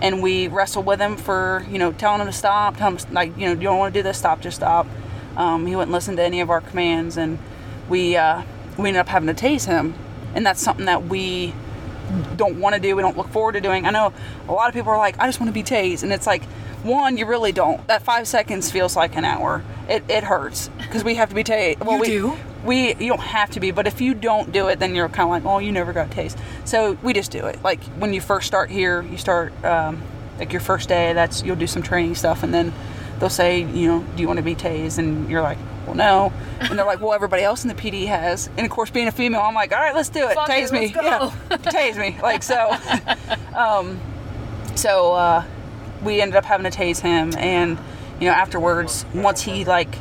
And 0.00 0.22
we 0.22 0.48
wrestled 0.48 0.84
with 0.84 1.00
him 1.00 1.16
for, 1.16 1.66
you 1.70 1.78
know, 1.78 1.92
telling 1.92 2.20
him 2.20 2.26
to 2.26 2.32
stop, 2.32 2.76
telling 2.76 2.98
him, 2.98 3.12
like, 3.12 3.36
you 3.36 3.46
know, 3.46 3.52
you 3.52 3.62
don't 3.62 3.78
want 3.78 3.94
to 3.94 3.98
do 3.98 4.02
this, 4.02 4.18
stop, 4.18 4.40
just 4.40 4.56
stop. 4.56 4.86
Um, 5.36 5.66
he 5.66 5.74
wouldn't 5.74 5.92
listen 5.92 6.16
to 6.16 6.22
any 6.22 6.40
of 6.40 6.50
our 6.50 6.60
commands, 6.60 7.16
and 7.16 7.38
we 7.88 8.16
uh, 8.16 8.42
we 8.78 8.88
ended 8.88 9.00
up 9.00 9.08
having 9.08 9.34
to 9.34 9.34
tase 9.34 9.66
him, 9.66 9.94
and 10.34 10.44
that's 10.46 10.60
something 10.60 10.86
that 10.86 11.06
we 11.06 11.54
don't 12.36 12.58
want 12.60 12.74
to 12.74 12.80
do. 12.80 12.94
We 12.96 13.02
don't 13.02 13.16
look 13.16 13.28
forward 13.28 13.52
to 13.52 13.60
doing. 13.60 13.86
I 13.86 13.90
know 13.90 14.12
a 14.48 14.52
lot 14.52 14.68
of 14.68 14.74
people 14.74 14.90
are 14.90 14.98
like, 14.98 15.18
I 15.18 15.26
just 15.26 15.40
want 15.40 15.48
to 15.48 15.54
be 15.54 15.62
tased, 15.62 16.02
and 16.02 16.12
it's 16.12 16.26
like, 16.26 16.42
one, 16.82 17.16
you 17.16 17.26
really 17.26 17.52
don't. 17.52 17.84
That 17.88 18.02
five 18.02 18.28
seconds 18.28 18.70
feels 18.70 18.94
like 18.96 19.16
an 19.16 19.24
hour. 19.24 19.64
It, 19.88 20.04
it 20.08 20.24
hurts 20.24 20.68
because 20.78 21.02
we 21.04 21.14
have 21.16 21.28
to 21.30 21.34
be 21.34 21.42
tased. 21.44 21.80
Well, 21.84 21.96
You 21.96 22.00
we 22.00 22.06
do? 22.06 22.36
we 22.64 22.88
you 22.94 23.08
don't 23.08 23.20
have 23.20 23.50
to 23.50 23.60
be, 23.60 23.70
but 23.70 23.86
if 23.86 24.00
you 24.00 24.14
don't 24.14 24.52
do 24.52 24.68
it, 24.68 24.78
then 24.78 24.94
you're 24.94 25.08
kind 25.08 25.22
of 25.26 25.30
like, 25.30 25.44
oh, 25.44 25.58
you 25.58 25.72
never 25.72 25.92
got 25.92 26.10
tased. 26.10 26.38
So 26.64 26.96
we 27.02 27.12
just 27.12 27.30
do 27.32 27.46
it. 27.46 27.62
Like 27.62 27.82
when 27.98 28.12
you 28.14 28.20
first 28.20 28.46
start 28.46 28.70
here, 28.70 29.02
you 29.02 29.16
start 29.16 29.52
um, 29.64 30.00
like 30.38 30.52
your 30.52 30.60
first 30.60 30.88
day. 30.88 31.12
That's 31.12 31.42
you'll 31.42 31.56
do 31.56 31.66
some 31.66 31.82
training 31.82 32.14
stuff, 32.14 32.42
and 32.42 32.52
then 32.54 32.72
they'll 33.18 33.30
say, 33.30 33.60
you 33.62 33.88
know, 33.88 34.04
do 34.14 34.22
you 34.22 34.26
want 34.28 34.38
to 34.38 34.44
be 34.44 34.54
tased? 34.54 34.98
And 34.98 35.28
you're 35.28 35.42
like, 35.42 35.58
well, 35.86 35.94
no. 35.94 36.32
And 36.60 36.78
they're 36.78 36.86
like, 36.86 37.00
well, 37.00 37.12
everybody 37.12 37.42
else 37.42 37.64
in 37.64 37.68
the 37.68 37.74
PD 37.74 38.06
has. 38.06 38.48
And 38.56 38.60
of 38.60 38.70
course, 38.70 38.90
being 38.90 39.08
a 39.08 39.12
female, 39.12 39.40
I'm 39.42 39.54
like, 39.54 39.72
all 39.72 39.78
right, 39.78 39.94
let's 39.94 40.08
do 40.08 40.28
it. 40.28 40.34
Fuck 40.34 40.48
tase 40.48 40.66
it, 40.66 40.72
me, 40.72 40.86
yeah, 40.94 41.30
tase 41.50 41.96
me. 41.96 42.18
Like 42.20 42.42
so. 42.42 42.76
um, 43.56 44.00
so 44.74 45.14
uh, 45.14 45.44
we 46.02 46.20
ended 46.20 46.36
up 46.36 46.44
having 46.44 46.70
to 46.70 46.76
tase 46.76 47.00
him, 47.00 47.34
and 47.38 47.78
you 48.20 48.28
know, 48.28 48.34
afterwards, 48.34 49.06
once 49.14 49.42
he 49.42 49.64
like 49.64 49.94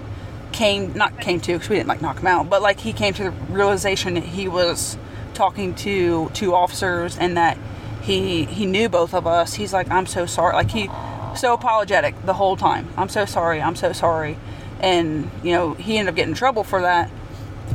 came, 0.51 0.93
not 0.93 1.19
came 1.19 1.39
to, 1.41 1.53
because 1.53 1.69
we 1.69 1.75
didn't 1.75 1.89
like 1.89 2.01
knock 2.01 2.19
him 2.19 2.27
out, 2.27 2.49
but 2.49 2.61
like 2.61 2.79
he 2.79 2.93
came 2.93 3.13
to 3.13 3.25
the 3.25 3.31
realization 3.31 4.15
that 4.15 4.23
he 4.23 4.47
was 4.47 4.97
talking 5.33 5.75
to 5.75 6.29
two 6.33 6.55
officers 6.55 7.17
and 7.17 7.37
that 7.37 7.57
he 8.01 8.45
he 8.45 8.65
knew 8.65 8.89
both 8.89 9.13
of 9.13 9.27
us. 9.27 9.55
He's 9.55 9.73
like, 9.73 9.89
I'm 9.91 10.05
so 10.05 10.25
sorry. 10.25 10.53
Like 10.53 10.71
he 10.71 10.89
so 11.35 11.53
apologetic 11.53 12.15
the 12.25 12.33
whole 12.33 12.55
time. 12.55 12.87
I'm 12.97 13.09
so 13.09 13.25
sorry. 13.25 13.61
I'm 13.61 13.75
so 13.75 13.91
sorry. 13.91 14.37
And 14.79 15.29
you 15.43 15.51
know, 15.51 15.73
he 15.73 15.97
ended 15.97 16.11
up 16.11 16.15
getting 16.15 16.31
in 16.31 16.35
trouble 16.35 16.63
for 16.63 16.81
that, 16.81 17.09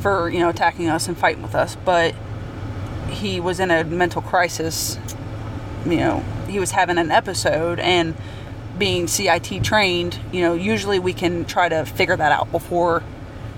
for 0.01 0.29
you 0.29 0.39
know 0.39 0.49
attacking 0.49 0.89
us 0.89 1.09
and 1.09 1.17
fighting 1.17 1.43
with 1.43 1.55
us. 1.55 1.77
But 1.85 2.15
he 3.09 3.41
was 3.41 3.61
in 3.61 3.71
a 3.71 3.85
mental 3.85 4.23
crisis. 4.23 4.99
You 5.85 5.97
know, 5.97 6.25
he 6.49 6.59
was 6.59 6.73
having 6.73 6.99
an 6.99 7.11
episode 7.11 7.81
and 7.81 8.15
being 8.81 9.07
CIT 9.07 9.63
trained, 9.63 10.19
you 10.33 10.41
know, 10.41 10.55
usually 10.55 10.99
we 10.99 11.13
can 11.13 11.45
try 11.45 11.69
to 11.69 11.85
figure 11.85 12.17
that 12.17 12.33
out 12.33 12.51
before, 12.51 13.05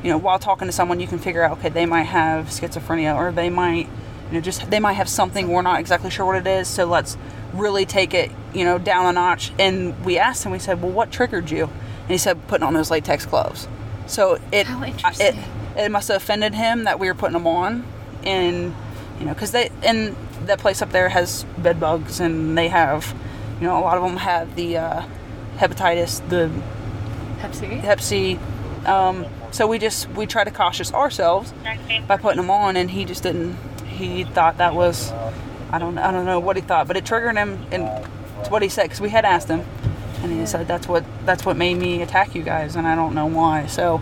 you 0.02 0.10
know, 0.10 0.18
while 0.18 0.38
talking 0.38 0.66
to 0.66 0.72
someone, 0.72 1.00
you 1.00 1.06
can 1.06 1.18
figure 1.18 1.42
out, 1.42 1.58
okay, 1.58 1.70
they 1.70 1.86
might 1.86 2.02
have 2.02 2.46
schizophrenia 2.46 3.16
or 3.16 3.32
they 3.32 3.48
might, 3.48 3.86
you 4.28 4.34
know, 4.34 4.40
just, 4.40 4.68
they 4.68 4.80
might 4.80 4.94
have 4.94 5.08
something, 5.08 5.48
we're 5.48 5.62
not 5.62 5.80
exactly 5.80 6.10
sure 6.10 6.26
what 6.26 6.36
it 6.36 6.46
is, 6.46 6.68
so 6.68 6.84
let's 6.84 7.16
really 7.54 7.86
take 7.86 8.12
it, 8.12 8.30
you 8.52 8.64
know, 8.64 8.78
down 8.78 9.06
a 9.06 9.12
notch. 9.12 9.52
And 9.58 10.04
we 10.04 10.18
asked 10.18 10.44
him, 10.44 10.52
we 10.52 10.58
said, 10.58 10.82
well, 10.82 10.90
what 10.90 11.12
triggered 11.12 11.50
you? 11.50 11.70
And 12.02 12.10
he 12.10 12.18
said, 12.18 12.46
putting 12.48 12.66
on 12.66 12.74
those 12.74 12.90
latex 12.90 13.26
gloves. 13.26 13.68
So 14.06 14.34
it, 14.52 14.66
it, 15.20 15.36
it 15.76 15.90
must 15.90 16.08
have 16.08 16.18
offended 16.18 16.54
him 16.54 16.84
that 16.84 16.98
we 16.98 17.06
were 17.06 17.14
putting 17.14 17.34
them 17.34 17.46
on. 17.46 17.84
And, 18.24 18.74
you 19.18 19.26
know, 19.26 19.34
because 19.34 19.52
they, 19.52 19.70
and 19.82 20.16
that 20.46 20.58
place 20.58 20.82
up 20.82 20.90
there 20.90 21.08
has 21.08 21.44
bed 21.58 21.78
bugs 21.80 22.20
and 22.20 22.56
they 22.58 22.68
have, 22.68 23.14
you 23.60 23.66
know, 23.66 23.78
a 23.78 23.80
lot 23.80 23.96
of 23.96 24.02
them 24.02 24.16
have 24.16 24.54
the 24.56 24.78
uh, 24.78 25.02
hepatitis, 25.56 26.28
the 26.28 26.50
Pepsi. 27.38 27.80
Hep 27.80 28.00
C. 28.00 28.38
Um, 28.86 29.26
so 29.50 29.66
we 29.66 29.78
just 29.78 30.08
we 30.10 30.26
try 30.26 30.44
to 30.44 30.50
cautious 30.50 30.92
ourselves 30.92 31.52
by 32.06 32.16
putting 32.16 32.38
them 32.38 32.50
on, 32.50 32.76
and 32.76 32.90
he 32.90 33.04
just 33.04 33.22
didn't. 33.22 33.56
He 33.86 34.24
thought 34.24 34.58
that 34.58 34.74
was, 34.74 35.12
I 35.70 35.78
don't 35.78 35.98
I 35.98 36.10
don't 36.10 36.24
know 36.24 36.40
what 36.40 36.56
he 36.56 36.62
thought, 36.62 36.86
but 36.88 36.96
it 36.96 37.04
triggered 37.04 37.36
him, 37.36 37.64
and 37.70 37.84
it's 38.40 38.50
what 38.50 38.62
he 38.62 38.68
said 38.68 38.84
because 38.84 39.00
we 39.00 39.10
had 39.10 39.24
asked 39.24 39.48
him, 39.48 39.64
and 40.22 40.32
he 40.32 40.46
said 40.46 40.66
that's 40.68 40.88
what 40.88 41.04
that's 41.24 41.44
what 41.44 41.56
made 41.56 41.74
me 41.76 42.02
attack 42.02 42.34
you 42.34 42.42
guys, 42.42 42.76
and 42.76 42.86
I 42.86 42.94
don't 42.94 43.14
know 43.14 43.26
why. 43.26 43.66
So, 43.66 44.00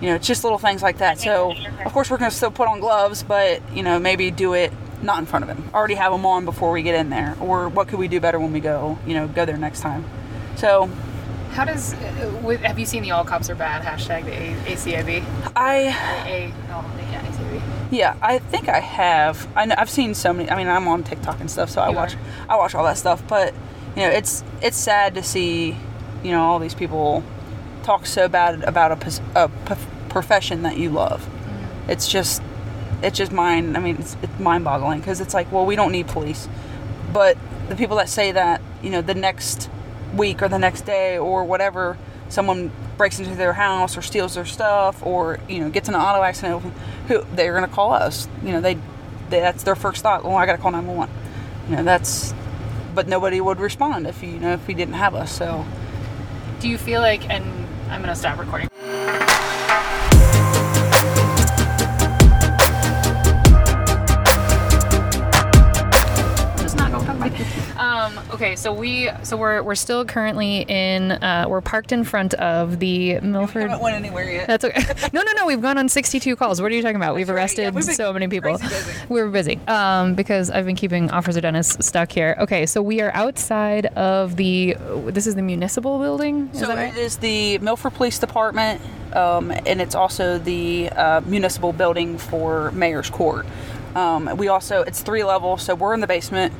you 0.00 0.08
know, 0.08 0.16
it's 0.16 0.26
just 0.26 0.44
little 0.44 0.58
things 0.58 0.82
like 0.82 0.98
that. 0.98 1.18
So, 1.20 1.54
of 1.84 1.92
course, 1.92 2.10
we're 2.10 2.18
gonna 2.18 2.30
still 2.30 2.50
put 2.50 2.68
on 2.68 2.80
gloves, 2.80 3.22
but 3.22 3.60
you 3.74 3.82
know, 3.82 3.98
maybe 3.98 4.30
do 4.30 4.54
it 4.54 4.72
not 5.02 5.18
in 5.18 5.26
front 5.26 5.44
of 5.44 5.48
him. 5.48 5.68
Already 5.74 5.94
have 5.94 6.12
them 6.12 6.24
on 6.26 6.44
before 6.44 6.70
we 6.72 6.82
get 6.82 6.94
in 6.94 7.10
there, 7.10 7.36
or 7.40 7.68
what 7.68 7.88
could 7.88 7.98
we 7.98 8.08
do 8.08 8.20
better 8.20 8.38
when 8.38 8.52
we 8.52 8.60
go? 8.60 8.98
You 9.06 9.14
know, 9.14 9.28
go 9.28 9.44
there 9.44 9.56
next 9.56 9.80
time. 9.80 10.04
So, 10.56 10.88
How 11.52 11.64
does 11.64 11.94
uh, 11.94 12.58
have 12.62 12.78
you 12.78 12.86
seen 12.86 13.02
the 13.02 13.10
all 13.10 13.24
cops 13.24 13.50
are 13.50 13.54
bad 13.54 13.82
hashtag 13.82 14.24
the 14.24 14.32
A- 14.32 14.74
ACAB? 14.76 15.24
I 15.56 15.76
A, 16.26 16.52
oh, 16.70 16.84
yeah, 17.92 18.16
I 18.22 18.38
think 18.38 18.68
I 18.70 18.80
have. 18.80 19.46
I 19.54 19.66
know, 19.66 19.74
I've 19.76 19.90
seen 19.90 20.14
so 20.14 20.32
many. 20.32 20.48
I 20.50 20.56
mean, 20.56 20.66
I'm 20.66 20.88
on 20.88 21.04
TikTok 21.04 21.40
and 21.40 21.50
stuff, 21.50 21.68
so 21.68 21.82
I 21.82 21.90
watch. 21.90 22.14
are. 22.14 22.18
I 22.48 22.56
watch 22.56 22.74
all 22.74 22.84
that 22.84 22.96
stuff. 22.96 23.22
But 23.28 23.52
you 23.96 24.02
know, 24.02 24.08
it's 24.08 24.42
it's 24.60 24.76
sad 24.76 25.14
to 25.14 25.22
see, 25.22 25.76
you 26.22 26.30
know, 26.30 26.42
all 26.42 26.58
these 26.58 26.74
people 26.74 27.22
talk 27.82 28.06
so 28.06 28.28
bad 28.28 28.62
about 28.64 28.92
a, 28.92 29.20
a 29.34 29.48
profession 30.08 30.62
that 30.62 30.76
you 30.78 30.90
love. 30.90 31.22
Mm-hmm. 31.22 31.90
It's 31.90 32.08
just, 32.08 32.42
it's 33.02 33.18
just 33.18 33.32
mind. 33.32 33.76
I 33.76 33.80
mean, 33.80 33.96
it's, 33.96 34.16
it's 34.22 34.38
mind-boggling 34.38 35.00
because 35.00 35.20
it's 35.20 35.34
like, 35.34 35.50
well, 35.50 35.66
we 35.66 35.76
don't 35.76 35.92
need 35.92 36.06
police, 36.06 36.48
but 37.12 37.36
the 37.68 37.76
people 37.76 37.96
that 37.96 38.08
say 38.08 38.32
that, 38.32 38.60
you 38.82 38.90
know, 38.90 39.02
the 39.02 39.14
next 39.14 39.68
week 40.14 40.42
or 40.42 40.48
the 40.48 40.58
next 40.58 40.82
day 40.82 41.18
or 41.18 41.44
whatever, 41.44 41.96
someone 42.28 42.70
breaks 42.96 43.18
into 43.18 43.34
their 43.34 43.54
house 43.54 43.96
or 43.96 44.02
steals 44.02 44.34
their 44.34 44.44
stuff 44.44 45.04
or 45.04 45.40
you 45.48 45.58
know 45.58 45.70
gets 45.70 45.88
in 45.88 45.94
an 45.94 46.00
auto 46.00 46.22
accident, 46.22 46.62
who 47.08 47.24
they're 47.34 47.54
gonna 47.54 47.68
call 47.68 47.92
us. 47.92 48.28
You 48.42 48.52
know, 48.52 48.60
they, 48.60 48.74
they 49.30 49.40
that's 49.40 49.64
their 49.64 49.76
first 49.76 50.02
thought. 50.02 50.24
Well, 50.24 50.36
I 50.36 50.46
gotta 50.46 50.58
call 50.58 50.72
911. 50.72 51.14
You 51.68 51.76
know, 51.76 51.84
that's, 51.84 52.34
but 52.94 53.08
nobody 53.08 53.40
would 53.40 53.60
respond 53.60 54.06
if 54.06 54.22
you 54.22 54.38
know 54.38 54.52
if 54.52 54.66
we 54.66 54.74
didn't 54.74 54.94
have 54.94 55.14
us. 55.14 55.32
So. 55.32 55.64
Do 56.60 56.68
you 56.68 56.78
feel 56.78 57.00
like, 57.00 57.28
and 57.28 57.44
I'm 57.90 58.00
gonna 58.00 58.14
stop 58.14 58.38
recording. 58.38 58.71
Okay, 68.42 68.56
so 68.56 68.72
we 68.72 69.08
so 69.22 69.36
we're 69.36 69.62
we're 69.62 69.76
still 69.76 70.04
currently 70.04 70.64
in 70.66 71.12
uh, 71.12 71.46
we're 71.48 71.60
parked 71.60 71.92
in 71.92 72.02
front 72.02 72.34
of 72.34 72.80
the 72.80 73.20
Milford. 73.20 73.64
We 73.64 73.68
haven't 73.70 73.84
went 73.84 73.96
anywhere 73.96 74.30
yet. 74.30 74.46
That's 74.48 74.64
okay. 74.64 74.82
No, 75.12 75.22
no, 75.22 75.32
no. 75.32 75.46
We've 75.46 75.60
gone 75.60 75.78
on 75.78 75.88
62 75.88 76.36
calls. 76.36 76.60
What 76.60 76.72
are 76.72 76.74
you 76.74 76.82
talking 76.82 76.96
about? 76.96 77.14
We've 77.14 77.28
right, 77.28 77.34
yeah, 77.34 77.40
arrested 77.68 77.74
we've 77.74 77.84
so 77.84 78.12
many 78.12 78.28
people. 78.28 78.58
busy. 78.58 78.92
We 79.08 79.20
were 79.22 79.28
busy 79.28 79.60
um, 79.68 80.14
because 80.14 80.50
I've 80.50 80.64
been 80.64 80.74
keeping 80.76 81.10
Officer 81.10 81.40
Dennis 81.40 81.76
stuck 81.80 82.10
here. 82.10 82.34
Okay, 82.40 82.66
so 82.66 82.82
we 82.82 83.00
are 83.00 83.12
outside 83.14 83.86
of 83.86 84.36
the. 84.36 84.76
This 85.06 85.26
is 85.26 85.34
the 85.34 85.42
municipal 85.42 85.98
building. 85.98 86.50
Is 86.52 86.60
So 86.60 86.66
that 86.66 86.76
right? 86.76 86.92
it 86.92 86.98
is 86.98 87.18
the 87.18 87.58
Milford 87.58 87.94
Police 87.94 88.18
Department, 88.18 88.80
um, 89.14 89.50
and 89.50 89.80
it's 89.80 89.94
also 89.94 90.38
the 90.38 90.88
uh, 90.90 91.20
municipal 91.26 91.72
building 91.72 92.18
for 92.18 92.72
Mayor's 92.72 93.10
Court. 93.10 93.46
Um, 93.94 94.36
we 94.36 94.48
also 94.48 94.82
it's 94.82 95.02
three 95.02 95.22
levels, 95.22 95.62
so 95.62 95.74
we're 95.74 95.94
in 95.94 96.00
the 96.00 96.06
basement. 96.06 96.52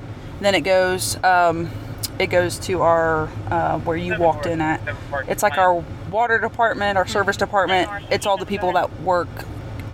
Then 0.43 0.55
it 0.55 0.63
goes 0.63 1.23
um, 1.23 1.71
it 2.19 2.27
goes 2.27 2.59
to 2.61 2.83
our 2.83 3.29
uh, 3.51 3.79
where 3.81 3.97
you 3.97 4.19
walked 4.19 4.47
in 4.47 4.61
at. 4.61 4.81
It's 5.29 5.43
like 5.43 5.57
our 5.59 5.85
water 6.11 6.39
department, 6.39 6.99
our 6.99 7.07
service 7.07 7.37
department. 7.37 7.91
It's 8.11 8.27
all 8.27 8.37
the 8.37 8.47
people 8.47 8.73
that 8.73 9.01
work 9.03 9.29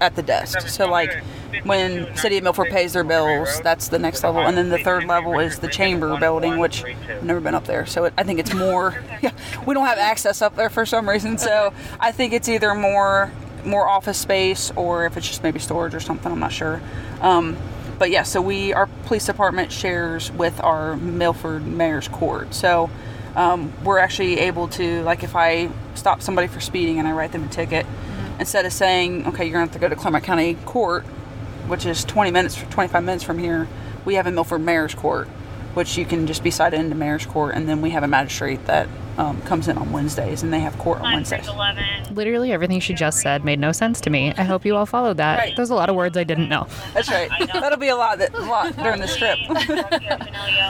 at 0.00 0.14
the 0.16 0.22
desk. 0.22 0.60
So 0.68 0.88
like 0.88 1.22
when 1.64 2.14
City 2.16 2.38
of 2.38 2.44
Milford 2.44 2.68
pays 2.68 2.92
their 2.92 3.04
bills, 3.04 3.60
that's 3.62 3.88
the 3.88 3.98
next 3.98 4.22
level, 4.22 4.42
and 4.42 4.56
then 4.56 4.68
the 4.68 4.78
third 4.78 5.04
level 5.04 5.38
is 5.38 5.58
the 5.58 5.68
chamber 5.68 6.18
building, 6.18 6.58
which 6.58 6.84
I've 6.84 7.24
never 7.24 7.40
been 7.40 7.54
up 7.54 7.64
there, 7.64 7.84
so 7.86 8.04
it, 8.04 8.14
I 8.16 8.22
think 8.22 8.38
it's 8.38 8.54
more. 8.54 9.02
Yeah, 9.20 9.32
we 9.66 9.74
don't 9.74 9.86
have 9.86 9.98
access 9.98 10.42
up 10.42 10.54
there 10.54 10.70
for 10.70 10.86
some 10.86 11.08
reason, 11.08 11.38
so 11.38 11.72
I 11.98 12.12
think 12.12 12.32
it's 12.32 12.48
either 12.48 12.72
more 12.74 13.32
more 13.64 13.88
office 13.88 14.16
space 14.16 14.70
or 14.76 15.06
if 15.06 15.16
it's 15.16 15.26
just 15.26 15.42
maybe 15.42 15.58
storage 15.58 15.92
or 15.94 15.98
something. 16.00 16.30
I'm 16.30 16.38
not 16.38 16.52
sure. 16.52 16.80
Um, 17.20 17.56
but 17.98 18.10
yeah, 18.10 18.22
so 18.22 18.40
we 18.40 18.72
our 18.72 18.86
police 19.04 19.26
department 19.26 19.72
shares 19.72 20.30
with 20.32 20.60
our 20.62 20.96
Milford 20.96 21.66
Mayor's 21.66 22.08
Court, 22.08 22.54
so. 22.54 22.90
Um, 23.36 23.72
we're 23.84 23.98
actually 23.98 24.40
able 24.40 24.66
to 24.68 25.02
like 25.04 25.22
if 25.22 25.36
I 25.36 25.68
stop 25.94 26.22
somebody 26.22 26.48
for 26.48 26.58
speeding 26.58 26.98
and 26.98 27.06
I 27.06 27.12
write 27.12 27.30
them 27.30 27.44
a 27.44 27.48
ticket, 27.48 27.86
instead 28.40 28.66
of 28.66 28.72
saying 28.72 29.26
okay 29.28 29.44
you're 29.44 29.52
gonna 29.52 29.66
have 29.66 29.72
to 29.74 29.78
go 29.78 29.88
to 29.88 29.94
Clermont 29.94 30.24
County 30.24 30.54
Court, 30.64 31.04
which 31.68 31.86
is 31.86 32.04
20 32.04 32.32
minutes, 32.32 32.56
25 32.70 33.04
minutes 33.04 33.22
from 33.22 33.38
here, 33.38 33.68
we 34.04 34.14
have 34.14 34.26
a 34.26 34.32
Milford 34.32 34.62
Mayor's 34.62 34.94
Court, 34.94 35.28
which 35.74 35.96
you 35.96 36.04
can 36.04 36.26
just 36.26 36.42
be 36.42 36.50
cited 36.50 36.80
into 36.80 36.96
Mayor's 36.96 37.26
Court, 37.26 37.54
and 37.54 37.68
then 37.68 37.80
we 37.80 37.90
have 37.90 38.02
a 38.02 38.08
magistrate 38.08 38.64
that 38.66 38.88
um, 39.18 39.42
comes 39.42 39.68
in 39.68 39.76
on 39.76 39.90
Wednesdays, 39.92 40.42
and 40.42 40.52
they 40.52 40.60
have 40.60 40.78
court 40.78 41.00
on 41.00 41.12
Wednesdays. 41.12 41.48
Literally 42.12 42.52
everything 42.52 42.80
she 42.80 42.94
just 42.94 43.20
said 43.20 43.44
made 43.44 43.58
no 43.58 43.72
sense 43.72 44.00
to 44.02 44.10
me. 44.10 44.32
I 44.38 44.44
hope 44.44 44.64
you 44.64 44.76
all 44.76 44.86
followed 44.86 45.16
that. 45.16 45.38
Right. 45.38 45.56
There's 45.56 45.70
a 45.70 45.74
lot 45.74 45.90
of 45.90 45.96
words 45.96 46.16
I 46.16 46.24
didn't 46.24 46.48
know. 46.48 46.68
That's 46.94 47.10
right. 47.10 47.28
That'll 47.52 47.78
be 47.78 47.88
a 47.88 47.96
lot, 47.96 48.18
that, 48.18 48.32
a 48.32 48.40
lot 48.40 48.76
during 48.82 49.00
the 49.00 49.08
trip. 49.08 49.38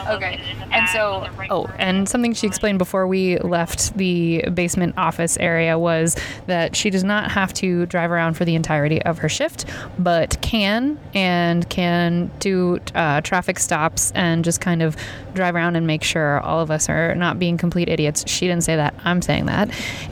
Okay. 0.09 0.41
And 0.71 0.89
so, 0.89 1.27
oh, 1.49 1.67
and 1.77 2.09
something 2.09 2.33
she 2.33 2.47
explained 2.47 2.79
before 2.79 3.07
we 3.07 3.37
left 3.39 3.95
the 3.97 4.43
basement 4.53 4.95
office 4.97 5.37
area 5.37 5.77
was 5.77 6.15
that 6.47 6.75
she 6.75 6.89
does 6.89 7.03
not 7.03 7.31
have 7.31 7.53
to 7.55 7.85
drive 7.85 8.11
around 8.11 8.33
for 8.33 8.45
the 8.45 8.55
entirety 8.55 9.01
of 9.03 9.19
her 9.19 9.29
shift, 9.29 9.65
but 9.99 10.41
can 10.41 10.99
and 11.13 11.69
can 11.69 12.31
do 12.39 12.79
uh, 12.95 13.21
traffic 13.21 13.59
stops 13.59 14.11
and 14.15 14.43
just 14.43 14.59
kind 14.59 14.81
of 14.81 14.97
drive 15.33 15.55
around 15.55 15.75
and 15.75 15.85
make 15.85 16.03
sure 16.03 16.39
all 16.41 16.59
of 16.59 16.71
us 16.71 16.89
are 16.89 17.13
not 17.15 17.37
being 17.37 17.57
complete 17.57 17.89
idiots. 17.89 18.23
She 18.39 18.47
didn't 18.47 18.63
say 18.63 18.77
that. 18.77 18.93
I'm 19.03 19.21
saying 19.21 19.47
that. 19.47 19.69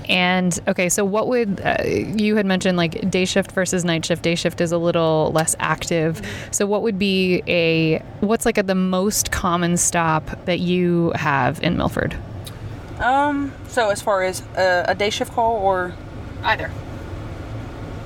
And 0.10 0.60
okay, 0.68 0.90
so 0.90 1.06
what 1.06 1.30
would 1.30 1.62
uh, 1.62 1.78
you 1.86 2.36
had 2.36 2.46
mentioned 2.46 2.78
like 2.78 3.10
day 3.10 3.24
shift 3.24 3.54
versus 3.54 3.86
night 3.86 4.06
shift? 4.06 4.22
Day 4.22 4.36
shift 4.36 4.60
is 4.60 4.74
a 4.74 4.78
little 4.78 5.32
less 5.34 5.56
active. 5.60 6.22
So 6.52 6.66
what 6.66 6.82
would 6.82 7.00
be 7.00 7.42
a 7.48 8.00
what's 8.20 8.46
like 8.46 8.58
a, 8.58 8.64
the 8.64 8.76
most 8.76 9.32
common 9.32 9.78
stop 9.78 10.44
that 10.44 10.60
you 10.60 11.14
have 11.16 11.64
in 11.64 11.78
Milford? 11.78 12.18
um. 13.00 13.54
So 13.70 13.90
as 13.92 14.02
far 14.02 14.24
as 14.24 14.42
a, 14.58 14.86
a 14.90 14.96
day 14.96 15.10
shift 15.10 15.32
call, 15.32 15.56
or 15.56 15.94
Either. 16.44 16.70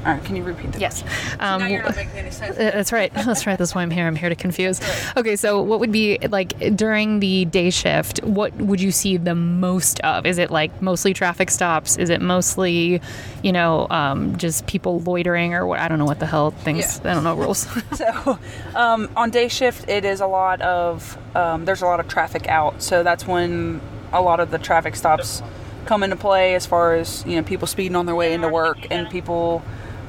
All 0.06 0.14
right, 0.14 0.24
can 0.24 0.36
you 0.36 0.44
repeat 0.44 0.72
that? 0.72 0.82
Yes. 0.82 1.04
Um, 1.40 1.62
Now 1.62 1.68
you're 1.68 1.84
not 1.84 1.96
making 1.96 2.18
any 2.18 2.32
sense. 2.32 2.58
Uh, 2.58 2.72
That's 2.74 2.92
right. 2.92 3.14
That's 3.26 3.46
right. 3.46 3.58
That's 3.58 3.76
why 3.76 3.84
I'm 3.84 3.92
here. 3.92 4.08
I'm 4.08 4.16
here 4.16 4.30
to 4.30 4.36
confuse. 4.36 4.82
Okay, 5.16 5.36
so 5.36 5.62
what 5.62 5.80
would 5.80 5.92
be 5.92 6.18
like 6.30 6.76
during 6.76 7.20
the 7.20 7.46
day 7.46 7.70
shift? 7.70 8.24
What 8.24 8.54
would 8.56 8.82
you 8.82 8.92
see 8.92 9.18
the 9.18 9.36
most 9.36 10.00
of? 10.00 10.26
Is 10.26 10.40
it 10.40 10.50
like 10.50 10.82
mostly 10.82 11.14
traffic 11.14 11.52
stops? 11.52 11.98
Is 11.98 12.10
it 12.10 12.20
mostly, 12.22 13.00
you 13.44 13.52
know, 13.52 13.88
um, 13.92 14.36
just 14.38 14.66
people 14.66 15.02
loitering 15.02 15.54
or 15.54 15.68
what? 15.68 15.80
I 15.80 15.88
don't 15.88 16.00
know 16.00 16.06
what 16.06 16.20
the 16.20 16.26
hell 16.26 16.52
things. 16.52 17.00
Yeah. 17.04 17.12
I 17.12 17.14
don't 17.14 17.24
know 17.24 17.36
rules. 17.36 17.68
So, 17.94 18.40
um, 18.74 19.10
on 19.16 19.30
day 19.30 19.48
shift, 19.48 19.88
it 19.90 20.06
is 20.06 20.22
a 20.22 20.28
lot 20.28 20.62
of 20.62 21.18
um, 21.36 21.66
there's 21.66 21.82
a 21.82 21.86
lot 21.86 22.00
of 22.00 22.08
traffic 22.08 22.48
out. 22.48 22.82
So 22.82 23.04
that's 23.04 23.28
when 23.28 23.82
a 24.14 24.22
lot 24.22 24.40
of 24.40 24.50
the 24.50 24.58
traffic 24.58 24.96
stops 24.96 25.44
come 25.86 26.04
into 26.04 26.16
play, 26.16 26.56
as 26.56 26.66
far 26.66 26.96
as 26.96 27.24
you 27.28 27.36
know, 27.36 27.44
people 27.44 27.68
speeding 27.68 27.96
on 27.96 28.06
their 28.06 28.16
way 28.16 28.34
into 28.34 28.50
work 28.50 28.88
and 28.90 29.10
people 29.10 29.62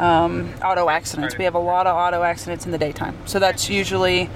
um, 0.02 0.52
auto 0.64 0.88
accidents. 0.88 1.38
We 1.38 1.44
have 1.44 1.54
a 1.54 1.60
lot 1.60 1.86
of 1.86 1.96
auto 1.96 2.22
accidents 2.24 2.66
in 2.66 2.72
the 2.72 2.78
daytime. 2.78 3.16
So 3.24 3.38
that's 3.38 3.70
usually 3.70 4.28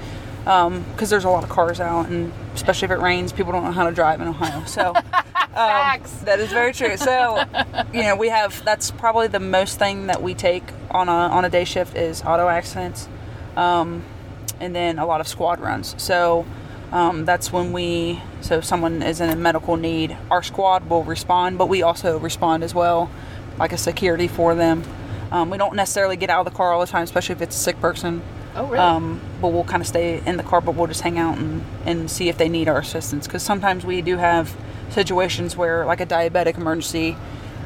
because 0.44 1.10
there's 1.10 1.24
a 1.24 1.28
lot 1.28 1.42
of 1.42 1.50
cars 1.50 1.80
out, 1.80 2.08
and 2.08 2.32
especially 2.54 2.86
if 2.86 2.92
it 2.92 3.00
rains, 3.00 3.32
people 3.32 3.50
don't 3.50 3.64
know 3.64 3.72
how 3.72 3.84
to 3.84 3.94
drive 3.94 4.20
in 4.20 4.28
Ohio. 4.28 4.64
So. 4.64 4.94
Um, 5.56 6.02
that 6.24 6.38
is 6.38 6.50
very 6.50 6.74
true. 6.74 6.98
So, 6.98 7.42
you 7.90 8.02
know, 8.02 8.14
we 8.14 8.28
have 8.28 8.62
that's 8.66 8.90
probably 8.90 9.28
the 9.28 9.40
most 9.40 9.78
thing 9.78 10.08
that 10.08 10.22
we 10.22 10.34
take 10.34 10.62
on 10.90 11.08
a 11.08 11.12
on 11.12 11.46
a 11.46 11.48
day 11.48 11.64
shift 11.64 11.96
is 11.96 12.20
auto 12.20 12.46
accidents, 12.48 13.08
um, 13.56 14.04
and 14.60 14.76
then 14.76 14.98
a 14.98 15.06
lot 15.06 15.22
of 15.22 15.26
squad 15.26 15.58
runs. 15.58 15.94
So 15.96 16.44
um, 16.92 17.24
that's 17.24 17.50
when 17.50 17.72
we 17.72 18.20
so 18.42 18.58
if 18.58 18.66
someone 18.66 19.00
is 19.00 19.22
in 19.22 19.30
a 19.30 19.36
medical 19.36 19.78
need, 19.78 20.14
our 20.30 20.42
squad 20.42 20.90
will 20.90 21.04
respond, 21.04 21.56
but 21.56 21.70
we 21.70 21.82
also 21.82 22.18
respond 22.18 22.62
as 22.62 22.74
well, 22.74 23.10
like 23.58 23.72
a 23.72 23.78
security 23.78 24.28
for 24.28 24.54
them. 24.54 24.84
Um, 25.36 25.50
we 25.50 25.58
don't 25.58 25.76
necessarily 25.76 26.16
get 26.16 26.30
out 26.30 26.46
of 26.46 26.50
the 26.50 26.56
car 26.56 26.72
all 26.72 26.80
the 26.80 26.86
time, 26.86 27.02
especially 27.02 27.34
if 27.34 27.42
it's 27.42 27.54
a 27.54 27.58
sick 27.58 27.78
person. 27.78 28.22
Oh, 28.54 28.64
really? 28.64 28.78
Um, 28.78 29.20
but 29.42 29.48
we'll 29.48 29.64
kind 29.64 29.82
of 29.82 29.86
stay 29.86 30.22
in 30.24 30.38
the 30.38 30.42
car, 30.42 30.62
but 30.62 30.74
we'll 30.74 30.86
just 30.86 31.02
hang 31.02 31.18
out 31.18 31.36
and, 31.36 31.62
and 31.84 32.10
see 32.10 32.30
if 32.30 32.38
they 32.38 32.48
need 32.48 32.68
our 32.68 32.78
assistance. 32.78 33.26
Because 33.26 33.42
sometimes 33.42 33.84
we 33.84 34.00
do 34.00 34.16
have 34.16 34.56
situations 34.88 35.54
where, 35.54 35.84
like 35.84 36.00
a 36.00 36.06
diabetic 36.06 36.56
emergency, 36.56 37.18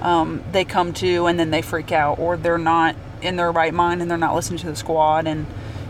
um, 0.03 0.43
they 0.51 0.65
come 0.65 0.93
to 0.95 1.27
and 1.27 1.39
then 1.39 1.51
they 1.51 1.63
freak 1.63 1.93
out, 1.93 2.19
or 2.19 2.37
they're 2.37 2.59
not 2.59 2.97
in 3.23 3.37
their 3.37 3.53
right 3.53 3.73
mind 3.73 4.03
and 4.03 4.11
they're 4.11 4.19
not 4.19 4.35
listening 4.35 4.59
to 4.61 4.67
the 4.67 4.77
squad, 4.77 5.29
and 5.29 5.47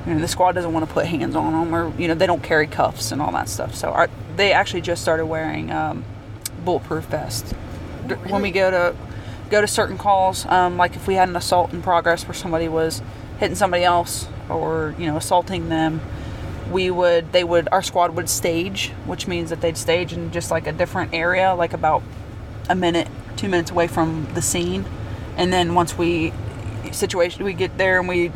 you 0.07 0.15
know, 0.15 0.21
the 0.21 0.29
squad 0.29 0.53
doesn't 0.53 0.73
want 0.73 0.87
to 0.87 0.93
put 0.93 1.07
hands 1.07 1.35
on 1.35 1.53
them, 1.53 1.75
or 1.75 1.99
you 1.99 2.09
know 2.09 2.15
they 2.15 2.27
don't 2.27 2.43
carry 2.43 2.67
cuffs 2.67 3.11
and 3.11 3.23
all 3.23 3.33
that 3.33 3.49
stuff. 3.49 3.75
So 3.75 3.89
our, 3.89 4.11
they 4.37 4.53
actually 4.53 4.83
just 4.83 5.01
started 5.01 5.25
wearing 5.25 5.71
um, 5.71 6.05
bulletproof 6.63 7.05
vests 7.05 7.55
D- 8.07 8.17
when 8.17 8.43
we 8.43 8.51
go 8.51 8.71
to 8.71 8.95
go 9.51 9.61
to 9.61 9.67
certain 9.67 9.99
calls. 9.99 10.47
Um, 10.47 10.77
like 10.77 10.97
if 10.97 11.07
we 11.07 11.15
had 11.15 11.29
an 11.29 11.37
assault 11.37 11.73
in 11.73 11.83
progress 11.83 12.27
where 12.27 12.35
somebody 12.35 12.69
was 12.69 13.03
hitting 13.39 13.57
somebody 13.57 13.85
else 13.85 14.29
or 14.49 14.95
you 14.99 15.07
know 15.07 15.17
assaulting 15.17 15.69
them, 15.69 16.01
we 16.71 16.91
would 16.91 17.33
they 17.33 17.45
would 17.45 17.69
our 17.73 17.83
squad 17.83 18.15
would 18.15 18.29
stage, 18.29 18.91
which 19.05 19.27
means 19.27 19.51
that 19.51 19.61
they'd 19.61 19.77
stage 19.77 20.13
in 20.13 20.31
just 20.31 20.51
like 20.51 20.67
a 20.67 20.73
different 20.73 21.13
area, 21.13 21.55
like 21.55 21.73
about 21.73 22.03
a 22.69 22.75
minute, 22.75 23.09
two 23.37 23.49
minutes 23.49 23.71
away 23.71 23.89
from 23.89 24.29
the 24.35 24.43
scene, 24.43 24.85
and 25.37 25.53
then 25.53 25.75
once 25.75 25.99
we 25.99 26.33
situation 26.93 27.45
we 27.45 27.53
get 27.53 27.77
there 27.79 27.99
and 27.99 28.09
we 28.09 28.33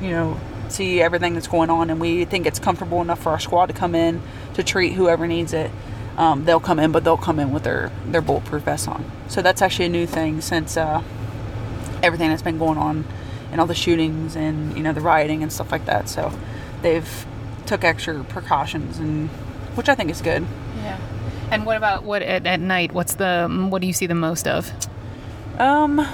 you 0.00 0.10
know 0.10 0.38
see 0.68 1.00
everything 1.00 1.34
that's 1.34 1.48
going 1.48 1.70
on 1.70 1.90
and 1.90 2.00
we 2.00 2.24
think 2.24 2.46
it's 2.46 2.58
comfortable 2.58 3.00
enough 3.00 3.20
for 3.22 3.30
our 3.30 3.38
squad 3.38 3.66
to 3.66 3.72
come 3.72 3.94
in 3.94 4.20
to 4.54 4.62
treat 4.62 4.92
whoever 4.92 5.26
needs 5.26 5.52
it 5.52 5.70
um, 6.16 6.44
they'll 6.44 6.60
come 6.60 6.78
in 6.78 6.92
but 6.92 7.04
they'll 7.04 7.16
come 7.16 7.38
in 7.38 7.52
with 7.52 7.64
their 7.64 7.90
their 8.06 8.22
bulletproof 8.22 8.62
vests 8.62 8.88
on. 8.88 9.10
So 9.28 9.42
that's 9.42 9.62
actually 9.62 9.86
a 9.86 9.90
new 9.90 10.06
thing 10.06 10.40
since 10.40 10.76
uh, 10.76 11.02
everything 12.02 12.30
that's 12.30 12.42
been 12.42 12.58
going 12.58 12.78
on 12.78 13.04
and 13.50 13.60
all 13.60 13.66
the 13.66 13.74
shootings 13.74 14.36
and 14.36 14.76
you 14.76 14.82
know 14.82 14.92
the 14.92 15.00
rioting 15.00 15.42
and 15.42 15.52
stuff 15.52 15.72
like 15.72 15.86
that. 15.86 16.08
So 16.08 16.32
they've 16.82 17.26
took 17.66 17.84
extra 17.84 18.22
precautions 18.24 18.98
and 18.98 19.28
which 19.74 19.88
i 19.88 19.94
think 19.94 20.10
is 20.10 20.22
good. 20.22 20.46
Yeah. 20.76 20.98
And 21.50 21.66
what 21.66 21.76
about 21.76 22.04
what 22.04 22.22
at, 22.22 22.46
at 22.46 22.60
night 22.60 22.92
what's 22.92 23.14
the 23.16 23.48
what 23.70 23.80
do 23.80 23.86
you 23.86 23.92
see 23.92 24.06
the 24.06 24.14
most 24.14 24.46
of? 24.46 24.70
Um 25.58 26.06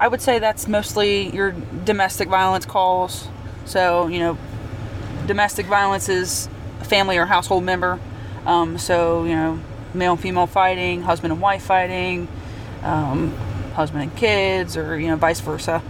I 0.00 0.06
would 0.06 0.22
say 0.22 0.38
that's 0.38 0.68
mostly 0.68 1.34
your 1.34 1.52
domestic 1.84 2.28
violence 2.28 2.64
calls. 2.64 3.28
So, 3.64 4.06
you 4.06 4.20
know, 4.20 4.38
domestic 5.26 5.66
violence 5.66 6.08
is 6.08 6.48
a 6.80 6.84
family 6.84 7.18
or 7.18 7.26
household 7.26 7.64
member. 7.64 7.98
Um, 8.48 8.78
so, 8.78 9.24
you 9.24 9.36
know, 9.36 9.60
male 9.92 10.12
and 10.12 10.20
female 10.20 10.46
fighting, 10.46 11.02
husband 11.02 11.34
and 11.34 11.42
wife 11.42 11.64
fighting, 11.64 12.28
um, 12.82 13.30
husband 13.74 14.04
and 14.04 14.16
kids, 14.16 14.74
or, 14.74 14.98
you 14.98 15.08
know, 15.08 15.16
vice 15.16 15.40
versa. 15.40 15.82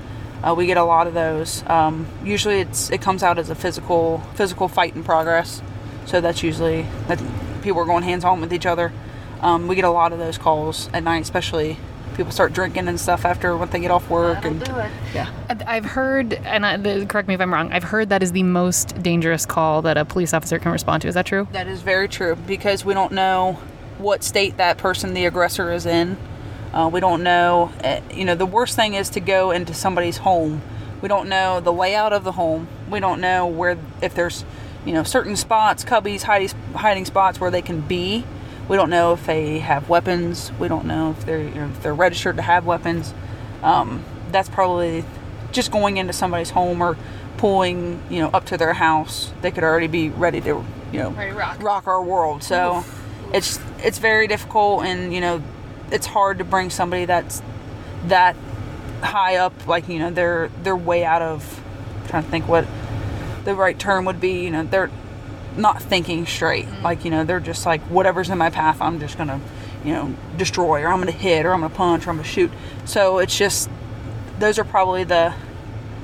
Uh, 0.42 0.54
we 0.56 0.66
get 0.66 0.76
a 0.76 0.82
lot 0.82 1.06
of 1.06 1.14
those. 1.14 1.62
Um, 1.68 2.08
usually 2.24 2.60
it's 2.60 2.90
it 2.90 3.00
comes 3.00 3.22
out 3.22 3.38
as 3.38 3.48
a 3.48 3.54
physical 3.54 4.18
physical 4.34 4.66
fight 4.66 4.96
in 4.96 5.04
progress. 5.04 5.62
So 6.06 6.20
that's 6.20 6.42
usually 6.42 6.82
that 7.06 7.22
people 7.62 7.80
are 7.80 7.84
going 7.84 8.02
hands 8.02 8.24
on 8.24 8.40
with 8.40 8.52
each 8.52 8.66
other. 8.66 8.92
Um, 9.40 9.68
we 9.68 9.76
get 9.76 9.84
a 9.84 9.90
lot 9.90 10.12
of 10.12 10.18
those 10.18 10.36
calls 10.36 10.88
at 10.92 11.04
night, 11.04 11.22
especially 11.22 11.76
people 12.18 12.32
start 12.32 12.52
drinking 12.52 12.88
and 12.88 13.00
stuff 13.00 13.24
after 13.24 13.56
when 13.56 13.70
they 13.70 13.78
get 13.78 13.92
off 13.92 14.10
work. 14.10 14.42
That'll 14.42 14.50
and 14.50 14.64
do 14.64 14.76
it. 14.76 14.90
yeah, 15.14 15.30
I've 15.66 15.84
heard, 15.84 16.34
and 16.34 16.66
I, 16.66 17.04
correct 17.06 17.28
me 17.28 17.34
if 17.34 17.40
I'm 17.40 17.54
wrong. 17.54 17.72
I've 17.72 17.84
heard 17.84 18.08
that 18.08 18.24
is 18.24 18.32
the 18.32 18.42
most 18.42 19.00
dangerous 19.02 19.46
call 19.46 19.82
that 19.82 19.96
a 19.96 20.04
police 20.04 20.34
officer 20.34 20.58
can 20.58 20.72
respond 20.72 21.02
to. 21.02 21.08
Is 21.08 21.14
that 21.14 21.26
true? 21.26 21.46
That 21.52 21.68
is 21.68 21.80
very 21.80 22.08
true 22.08 22.34
because 22.34 22.84
we 22.84 22.92
don't 22.92 23.12
know 23.12 23.52
what 23.98 24.24
state 24.24 24.56
that 24.56 24.78
person, 24.78 25.14
the 25.14 25.26
aggressor, 25.26 25.70
is 25.72 25.86
in. 25.86 26.18
Uh, 26.72 26.90
we 26.92 26.98
don't 26.98 27.22
know. 27.22 27.72
Uh, 27.82 28.00
you 28.12 28.24
know, 28.24 28.34
the 28.34 28.46
worst 28.46 28.74
thing 28.74 28.94
is 28.94 29.10
to 29.10 29.20
go 29.20 29.52
into 29.52 29.72
somebody's 29.72 30.18
home. 30.18 30.60
We 31.00 31.08
don't 31.08 31.28
know 31.28 31.60
the 31.60 31.72
layout 31.72 32.12
of 32.12 32.24
the 32.24 32.32
home. 32.32 32.66
We 32.90 32.98
don't 32.98 33.20
know 33.20 33.46
where 33.46 33.78
if 34.02 34.16
there's, 34.16 34.44
you 34.84 34.92
know, 34.92 35.04
certain 35.04 35.36
spots, 35.36 35.84
cubbies, 35.84 36.22
hiding 36.22 36.50
hiding 36.74 37.04
spots 37.04 37.40
where 37.40 37.52
they 37.52 37.62
can 37.62 37.80
be 37.80 38.24
we 38.68 38.76
don't 38.76 38.90
know 38.90 39.14
if 39.14 39.26
they 39.26 39.58
have 39.58 39.88
weapons. 39.88 40.52
We 40.58 40.68
don't 40.68 40.86
know 40.86 41.10
if 41.12 41.24
they're 41.24 41.42
you 41.42 41.54
know, 41.54 41.68
if 41.68 41.82
they're 41.82 41.94
registered 41.94 42.36
to 42.36 42.42
have 42.42 42.66
weapons. 42.66 43.14
Um, 43.62 44.04
that's 44.30 44.48
probably 44.48 45.04
just 45.52 45.70
going 45.72 45.96
into 45.96 46.12
somebody's 46.12 46.50
home 46.50 46.82
or 46.82 46.96
pulling 47.38 48.02
you 48.10 48.20
know 48.20 48.28
up 48.28 48.44
to 48.46 48.56
their 48.56 48.74
house. 48.74 49.32
They 49.40 49.50
could 49.50 49.64
already 49.64 49.86
be 49.86 50.10
ready 50.10 50.40
to 50.42 50.64
you 50.92 50.98
know 50.98 51.10
rock. 51.10 51.62
rock. 51.62 51.86
our 51.86 52.02
world. 52.02 52.42
So 52.42 52.78
Oof. 52.78 53.30
it's 53.32 53.58
it's 53.78 53.98
very 53.98 54.26
difficult, 54.26 54.84
and 54.84 55.14
you 55.14 55.20
know 55.20 55.42
it's 55.90 56.06
hard 56.06 56.38
to 56.38 56.44
bring 56.44 56.68
somebody 56.68 57.06
that's 57.06 57.42
that 58.06 58.36
high 59.00 59.36
up. 59.36 59.66
Like 59.66 59.88
you 59.88 59.98
know 59.98 60.10
they're 60.10 60.50
they're 60.62 60.76
way 60.76 61.04
out 61.04 61.22
of. 61.22 61.64
I'm 62.02 62.08
trying 62.08 62.24
to 62.24 62.30
think 62.30 62.48
what 62.48 62.66
the 63.44 63.54
right 63.54 63.78
term 63.78 64.04
would 64.04 64.20
be. 64.20 64.44
You 64.44 64.50
know 64.50 64.64
they're 64.64 64.90
not 65.56 65.82
thinking 65.82 66.26
straight. 66.26 66.66
Like, 66.82 67.04
you 67.04 67.10
know, 67.10 67.24
they're 67.24 67.40
just 67.40 67.66
like, 67.66 67.80
whatever's 67.82 68.30
in 68.30 68.38
my 68.38 68.50
path, 68.50 68.80
I'm 68.80 69.00
just 69.00 69.16
going 69.16 69.28
to, 69.28 69.40
you 69.84 69.92
know, 69.92 70.14
destroy, 70.36 70.82
or 70.82 70.88
I'm 70.88 71.00
going 71.00 71.12
to 71.12 71.18
hit, 71.18 71.46
or 71.46 71.52
I'm 71.52 71.60
going 71.60 71.70
to 71.70 71.76
punch, 71.76 72.06
or 72.06 72.10
I'm 72.10 72.16
going 72.16 72.24
to 72.24 72.30
shoot. 72.30 72.50
So 72.84 73.18
it's 73.18 73.36
just, 73.36 73.70
those 74.38 74.58
are 74.58 74.64
probably 74.64 75.04
the, 75.04 75.34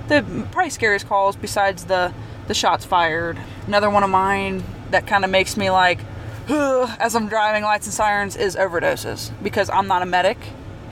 the 0.08 0.22
probably 0.52 0.70
scariest 0.70 1.06
calls 1.06 1.36
besides 1.36 1.84
the, 1.84 2.12
the 2.48 2.54
shots 2.54 2.84
fired. 2.84 3.38
Another 3.66 3.90
one 3.90 4.02
of 4.02 4.10
mine 4.10 4.64
that 4.90 5.06
kind 5.06 5.24
of 5.24 5.30
makes 5.30 5.56
me 5.56 5.70
like, 5.70 5.98
as 6.48 7.14
I'm 7.14 7.28
driving 7.28 7.62
lights 7.62 7.86
and 7.86 7.94
sirens 7.94 8.36
is 8.36 8.54
overdoses 8.56 9.30
because 9.42 9.70
I'm 9.70 9.86
not 9.86 10.02
a 10.02 10.06
medic. 10.06 10.38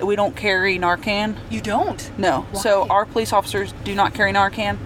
We 0.03 0.17
don't 0.17 0.35
carry 0.35 0.79
Narcan. 0.79 1.37
You 1.51 1.61
don't? 1.61 2.11
No. 2.19 2.47
Why? 2.51 2.61
So 2.61 2.87
our 2.89 3.05
police 3.05 3.33
officers 3.33 3.75
do 3.85 3.95
not 3.95 4.15
carry 4.15 4.33
Narcan. 4.33 4.79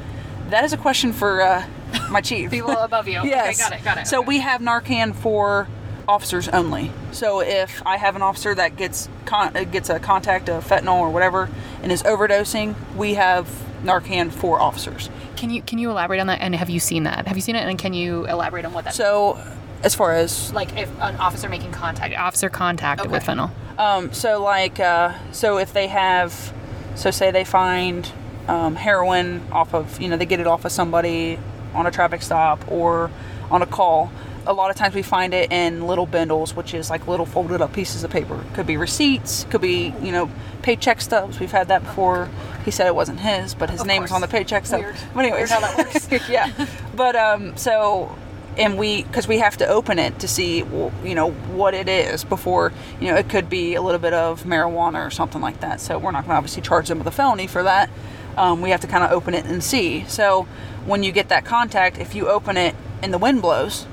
That 0.50 0.64
is 0.64 0.72
a 0.72 0.76
question 0.76 1.12
for 1.12 1.40
uh, 1.40 1.66
my 2.10 2.20
chief. 2.20 2.50
People 2.50 2.70
above 2.70 3.08
you. 3.08 3.14
yes. 3.24 3.60
Okay, 3.60 3.70
got 3.70 3.80
it, 3.80 3.84
got 3.84 3.98
it. 3.98 4.06
So 4.06 4.20
okay. 4.20 4.28
we 4.28 4.38
have 4.40 4.60
Narcan 4.60 5.14
for 5.14 5.68
officers 6.08 6.48
only. 6.48 6.92
So 7.12 7.40
if 7.40 7.82
I 7.84 7.96
have 7.96 8.16
an 8.16 8.22
officer 8.22 8.54
that 8.54 8.76
gets 8.76 9.08
con- 9.24 9.56
uh, 9.56 9.64
gets 9.64 9.90
a 9.90 9.98
contact 9.98 10.48
of 10.48 10.66
fentanyl 10.66 11.00
or 11.00 11.10
whatever 11.10 11.48
and 11.82 11.90
is 11.90 12.02
overdosing, 12.02 12.74
we 12.96 13.14
have 13.14 13.48
Narcan 13.82 14.30
for 14.30 14.60
officers. 14.60 15.10
Can 15.36 15.50
you 15.50 15.62
can 15.62 15.78
you 15.78 15.90
elaborate 15.90 16.20
on 16.20 16.26
that? 16.28 16.40
And 16.40 16.54
have 16.54 16.70
you 16.70 16.80
seen 16.80 17.04
that? 17.04 17.26
Have 17.26 17.36
you 17.36 17.42
seen 17.42 17.56
it? 17.56 17.66
And 17.66 17.78
can 17.78 17.92
you 17.92 18.26
elaborate 18.26 18.64
on 18.64 18.72
what 18.72 18.84
that? 18.84 18.94
So, 18.94 19.38
as 19.82 19.94
far 19.94 20.12
as 20.12 20.52
like 20.52 20.76
if 20.76 20.90
an 21.00 21.16
officer 21.16 21.48
making 21.48 21.72
contact, 21.72 22.14
officer 22.14 22.48
contact 22.48 23.02
okay. 23.02 23.10
with 23.10 23.24
fentanyl. 23.24 23.50
Um. 23.78 24.12
So 24.12 24.42
like, 24.42 24.80
uh, 24.80 25.14
so 25.32 25.58
if 25.58 25.72
they 25.72 25.88
have, 25.88 26.52
so 26.94 27.10
say 27.10 27.30
they 27.30 27.44
find 27.44 28.10
um, 28.48 28.76
heroin 28.76 29.42
off 29.52 29.74
of, 29.74 30.00
you 30.00 30.08
know, 30.08 30.16
they 30.16 30.26
get 30.26 30.40
it 30.40 30.46
off 30.46 30.64
of 30.64 30.72
somebody 30.72 31.38
on 31.76 31.86
a 31.86 31.90
traffic 31.90 32.22
stop 32.22 32.70
or 32.70 33.10
on 33.50 33.62
a 33.62 33.66
call. 33.66 34.10
A 34.48 34.52
lot 34.52 34.70
of 34.70 34.76
times 34.76 34.94
we 34.94 35.02
find 35.02 35.34
it 35.34 35.50
in 35.50 35.86
little 35.86 36.06
bundles, 36.06 36.54
which 36.54 36.72
is 36.72 36.88
like 36.88 37.08
little 37.08 37.26
folded 37.26 37.60
up 37.60 37.72
pieces 37.72 38.04
of 38.04 38.10
paper. 38.10 38.44
Could 38.54 38.66
be 38.66 38.76
receipts, 38.76 39.44
could 39.50 39.60
be, 39.60 39.92
you 40.00 40.12
know, 40.12 40.30
paycheck 40.62 41.00
stubs. 41.00 41.40
We've 41.40 41.50
had 41.50 41.68
that 41.68 41.82
before. 41.82 42.28
He 42.64 42.70
said 42.70 42.86
it 42.86 42.94
wasn't 42.94 43.20
his, 43.20 43.54
but 43.54 43.70
his 43.70 43.80
of 43.80 43.86
name 43.86 44.02
course. 44.02 44.10
was 44.10 44.14
on 44.14 44.20
the 44.20 44.28
paycheck 44.28 44.66
stub. 44.66 44.80
Weird. 44.80 44.96
But 45.14 45.24
anyways, 45.24 45.50
how 45.50 45.60
that 45.60 45.76
works. 45.76 46.08
yeah. 46.28 46.52
But 46.94 47.16
um, 47.16 47.56
so 47.56 48.16
and 48.58 48.78
we 48.78 49.02
because 49.04 49.28
we 49.28 49.38
have 49.38 49.56
to 49.58 49.66
open 49.66 49.98
it 49.98 50.18
to 50.20 50.28
see 50.28 50.58
you 50.58 51.14
know 51.14 51.30
what 51.30 51.74
it 51.74 51.88
is 51.88 52.24
before 52.24 52.72
you 53.00 53.10
know 53.10 53.16
it 53.16 53.28
could 53.28 53.48
be 53.48 53.74
a 53.74 53.82
little 53.82 54.00
bit 54.00 54.14
of 54.14 54.44
marijuana 54.44 55.06
or 55.06 55.10
something 55.10 55.40
like 55.40 55.60
that 55.60 55.80
so 55.80 55.98
we're 55.98 56.10
not 56.10 56.24
going 56.24 56.32
to 56.32 56.36
obviously 56.36 56.62
charge 56.62 56.88
them 56.88 56.98
with 56.98 57.06
a 57.06 57.10
felony 57.10 57.46
for 57.46 57.62
that 57.62 57.90
um, 58.36 58.60
we 58.60 58.70
have 58.70 58.80
to 58.80 58.86
kind 58.86 59.04
of 59.04 59.10
open 59.10 59.34
it 59.34 59.44
and 59.46 59.62
see 59.62 60.04
so 60.04 60.46
when 60.86 61.02
you 61.02 61.12
get 61.12 61.28
that 61.28 61.44
contact, 61.44 61.98
if 61.98 62.14
you 62.14 62.28
open 62.28 62.56
it 62.56 62.74
and 63.02 63.12
the 63.12 63.18
wind 63.18 63.42
blows 63.42 63.86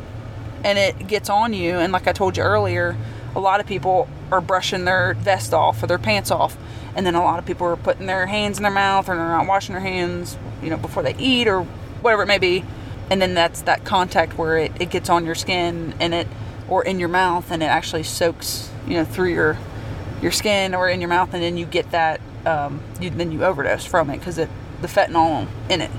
and 0.64 0.78
it 0.78 1.08
gets 1.08 1.30
on 1.30 1.54
you, 1.54 1.78
and 1.78 1.92
like 1.92 2.08
I 2.08 2.14
told 2.14 2.38
you 2.38 2.44
earlier, 2.44 2.96
a 3.36 3.40
lot 3.40 3.60
of 3.60 3.66
people 3.66 4.08
are 4.32 4.40
brushing 4.40 4.86
their 4.86 5.16
vest 5.16 5.54
off 5.54 5.84
or 5.84 5.88
their 5.88 5.98
pants 5.98 6.32
off, 6.32 6.56
and 6.96 7.06
then 7.06 7.16
a 7.16 7.22
lot 7.22 7.40
of 7.40 7.46
people 7.46 7.68
are 7.68 7.76
putting 7.76 8.06
their 8.06 8.28
hands 8.28 8.58
in 8.58 8.64
their 8.64 8.72
mouth 8.72 9.10
or 9.10 9.16
they're 9.16 9.28
not 9.28 9.48
washing 9.48 9.74
their 9.74 9.82
hands, 9.82 10.38
you 10.62 10.70
know, 10.70 10.78
before 10.78 11.04
they 11.04 11.16
eat 11.16 11.48
or 11.48 11.64
whatever 12.02 12.24
it 12.24 12.28
may 12.28 12.38
be. 12.38 12.64
And 13.10 13.22
then 13.22 13.34
that's 13.34 13.64
that 13.64 13.84
contact 13.84 14.38
where 14.38 14.58
it, 14.58 14.72
it 14.80 14.90
gets 14.90 15.10
on 15.10 15.26
your 15.26 15.36
skin 15.36 15.94
and 16.00 16.14
it, 16.14 16.28
or 16.70 16.86
in 16.86 17.00
your 17.00 17.10
mouth, 17.10 17.52
and 17.52 17.62
it 17.62 17.68
actually 17.68 18.04
soaks, 18.04 18.72
you 18.88 18.94
know, 18.94 19.04
through 19.04 19.34
your 19.34 19.58
your 20.24 20.32
skin 20.32 20.74
or 20.74 20.90
in 20.90 21.02
your 21.02 21.10
mouth, 21.10 21.34
and 21.34 21.44
then 21.44 21.58
you 21.58 21.66
get 21.66 21.92
that, 21.92 22.22
um, 22.46 22.82
you, 23.00 23.10
then 23.10 23.32
you 23.32 23.44
overdose 23.44 23.86
from 23.86 24.10
it 24.10 24.18
because 24.18 24.38
it 24.38 24.50
the 24.82 24.88
fentanyl 24.88 25.48
in 25.70 25.82
it. 25.82 25.92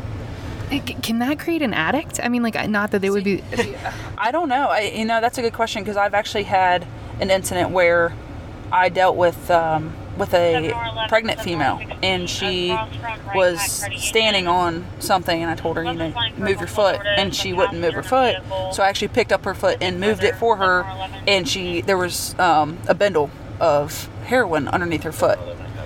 Can 1.02 1.18
that 1.20 1.38
create 1.38 1.62
an 1.62 1.74
addict? 1.74 2.18
I 2.22 2.28
mean, 2.28 2.42
like, 2.42 2.68
not 2.68 2.90
that 2.90 3.00
they 3.00 3.10
would 3.10 3.22
be. 3.22 3.42
I 4.18 4.32
don't 4.32 4.48
know. 4.48 4.68
I, 4.68 4.80
you 4.80 5.04
know, 5.04 5.20
that's 5.20 5.38
a 5.38 5.42
good 5.42 5.52
question 5.52 5.82
because 5.82 5.96
I've 5.96 6.14
actually 6.14 6.44
had 6.44 6.86
an 7.20 7.30
incident 7.30 7.70
where 7.70 8.14
I 8.72 8.88
dealt 8.88 9.16
with 9.16 9.50
um, 9.50 9.94
with 10.18 10.32
a 10.32 10.72
pregnant 11.08 11.40
female, 11.40 11.80
and 12.02 12.28
she 12.28 12.76
was 13.34 13.84
standing 13.96 14.48
on 14.48 14.86
something, 15.00 15.42
and 15.42 15.50
I 15.50 15.54
told 15.54 15.76
her, 15.76 15.84
you 15.84 15.92
know, 15.92 16.12
move 16.36 16.58
your 16.58 16.66
foot, 16.66 17.00
and 17.04 17.34
she 17.34 17.52
wouldn't 17.52 17.80
move 17.80 17.94
her 17.94 18.02
foot. 18.02 18.36
So 18.72 18.82
I 18.82 18.88
actually 18.88 19.08
picked 19.08 19.32
up 19.32 19.44
her 19.44 19.54
foot 19.54 19.78
and 19.80 20.00
moved 20.00 20.24
it 20.24 20.34
for 20.36 20.56
her, 20.56 20.82
and 21.26 21.48
she 21.48 21.82
there 21.82 21.98
was 21.98 22.36
um, 22.38 22.78
a 22.88 22.94
bundle 22.94 23.30
of 23.64 24.06
heroin 24.26 24.68
underneath 24.68 25.02
her 25.04 25.12
foot. 25.12 25.38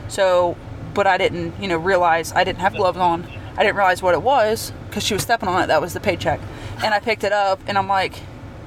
So, 0.09 0.57
but 0.95 1.07
I 1.07 1.17
didn't, 1.17 1.61
you 1.61 1.69
know, 1.69 1.77
realize 1.77 2.33
I 2.33 2.43
didn't 2.45 2.61
have 2.61 2.75
gloves 2.75 2.99
on 2.99 3.27
I 3.59 3.65
didn't 3.65 3.75
realize 3.75 4.01
what 4.01 4.15
it 4.15 4.23
was 4.23 4.73
because 4.87 5.03
she 5.03 5.15
was 5.15 5.25
stepping 5.25 5.49
on 5.49 5.61
it. 5.61 5.67
That 5.67 5.81
was 5.81 5.93
the 5.93 5.99
paycheck, 5.99 6.39
and 6.85 6.95
I 6.95 7.01
picked 7.01 7.25
it 7.25 7.33
up, 7.33 7.61
and 7.67 7.77
I'm 7.77 7.89
like, 7.89 8.15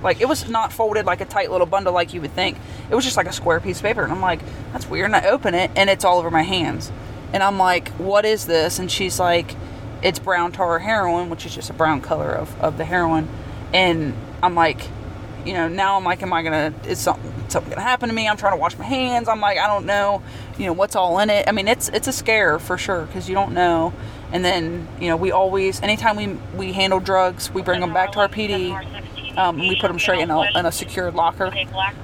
like 0.04 0.20
it 0.20 0.28
was 0.28 0.50
not 0.50 0.74
folded 0.74 1.06
like 1.06 1.22
a 1.22 1.26
tight 1.26 1.50
little 1.50 1.66
bundle 1.66 1.94
like 1.94 2.14
you 2.14 2.20
would 2.20 2.34
think. 2.34 2.58
It 2.90 2.96
was 2.96 3.06
just 3.06 3.16
like 3.16 3.26
a 3.28 3.32
square 3.32 3.62
piece 3.62 3.78
of 3.78 3.84
paper, 3.84 4.04
and 4.04 4.12
I'm 4.12 4.20
like, 4.20 4.42
that's 4.74 4.90
weird. 4.90 5.06
And 5.06 5.16
I 5.16 5.30
open 5.30 5.56
it, 5.56 5.72
and 5.78 5.90
it's 5.90 6.04
all 6.04 6.20
over 6.20 6.30
my 6.30 6.42
hands, 6.42 6.92
and 7.32 7.42
I'm 7.42 7.58
like, 7.58 7.88
what 7.92 8.26
is 8.26 8.48
this? 8.48 8.80
And 8.80 8.92
she's 8.92 9.18
like, 9.18 9.56
it's 10.04 10.20
brown 10.20 10.52
tar 10.52 10.80
heroin, 10.80 11.30
which 11.30 11.46
is 11.46 11.56
just 11.56 11.70
a 11.70 11.74
brown 11.74 12.02
color 12.02 12.34
of 12.34 12.60
of 12.60 12.78
the 12.78 12.84
heroin, 12.84 13.30
and 13.74 14.14
I'm 14.44 14.56
like, 14.56 14.90
you 15.46 15.54
know, 15.54 15.68
now 15.68 15.98
I'm 15.98 16.04
like, 16.04 16.22
am 16.24 16.34
I 16.34 16.44
gonna? 16.44 16.74
Is 16.88 17.00
something 17.00 17.32
something 17.50 17.72
gonna 17.72 17.82
happen 17.82 18.10
to 18.10 18.16
me? 18.16 18.28
I'm 18.28 18.38
trying 18.38 18.54
to 18.54 18.58
wash 18.60 18.78
my 18.78 18.86
hands. 18.86 19.28
I'm 19.28 19.42
like, 19.42 19.58
I 19.58 19.68
don't 19.68 19.86
know, 19.86 20.24
you 20.58 20.66
know, 20.66 20.74
what's 20.74 20.96
all 20.96 21.20
in 21.20 21.30
it. 21.30 21.48
I 21.48 21.52
mean, 21.52 21.68
it's 21.68 21.90
it's 21.90 22.08
a 22.08 22.14
scare 22.14 22.60
for 22.60 22.78
sure 22.78 23.06
because 23.06 23.28
you 23.30 23.36
don't 23.36 23.54
know 23.54 23.94
And 24.32 24.46
then, 24.46 24.88
you 25.00 25.08
know, 25.10 25.18
we 25.18 25.32
always, 25.32 25.82
anytime 25.82 26.16
we, 26.16 26.28
we 26.58 26.74
handle 26.74 27.00
drugs, 27.00 27.52
we 27.52 27.62
bring 27.62 27.82
them 27.82 27.94
back 27.94 28.14
to 28.14 28.20
our 28.20 28.30
PD 28.30 28.72
um, 29.38 29.60
and 29.60 29.70
we 29.70 29.80
put 29.80 29.88
them 29.90 30.00
straight 30.00 30.22
in 30.22 30.32
a, 30.32 30.42
in 30.56 30.66
a 30.66 30.72
secured 30.72 31.16
locker. 31.16 31.52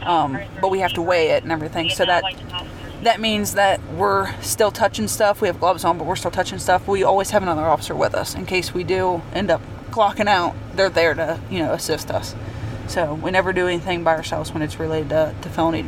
Um, 0.01 0.39
but 0.61 0.69
we 0.71 0.79
have 0.79 0.93
to 0.93 1.01
weigh 1.01 1.29
it 1.31 1.43
and 1.43 1.51
everything. 1.51 1.89
So 1.89 2.05
that 2.05 2.23
that 3.03 3.19
means 3.21 3.53
that 3.53 3.79
we're 3.93 4.33
still 4.41 4.71
touching 4.71 5.07
stuff. 5.07 5.41
We 5.41 5.47
have 5.47 5.59
gloves 5.59 5.85
on, 5.85 5.97
but 5.97 6.07
we're 6.07 6.15
still 6.15 6.31
touching 6.31 6.59
stuff. 6.59 6.87
We 6.87 7.03
always 7.03 7.29
have 7.31 7.43
another 7.43 7.63
officer 7.63 7.95
with 7.95 8.15
us 8.15 8.35
in 8.35 8.45
case 8.45 8.73
we 8.73 8.83
do 8.83 9.21
end 9.33 9.51
up 9.51 9.61
clocking 9.91 10.27
out. 10.27 10.55
They're 10.75 10.89
there 10.89 11.13
to 11.13 11.39
you 11.49 11.59
know 11.59 11.73
assist 11.73 12.11
us. 12.11 12.35
So 12.87 13.13
we 13.15 13.31
never 13.31 13.53
do 13.53 13.67
anything 13.67 14.03
by 14.03 14.15
ourselves 14.15 14.51
when 14.53 14.61
it's 14.63 14.79
related 14.79 15.09
to, 15.09 15.35
to 15.41 15.49
felony 15.49 15.85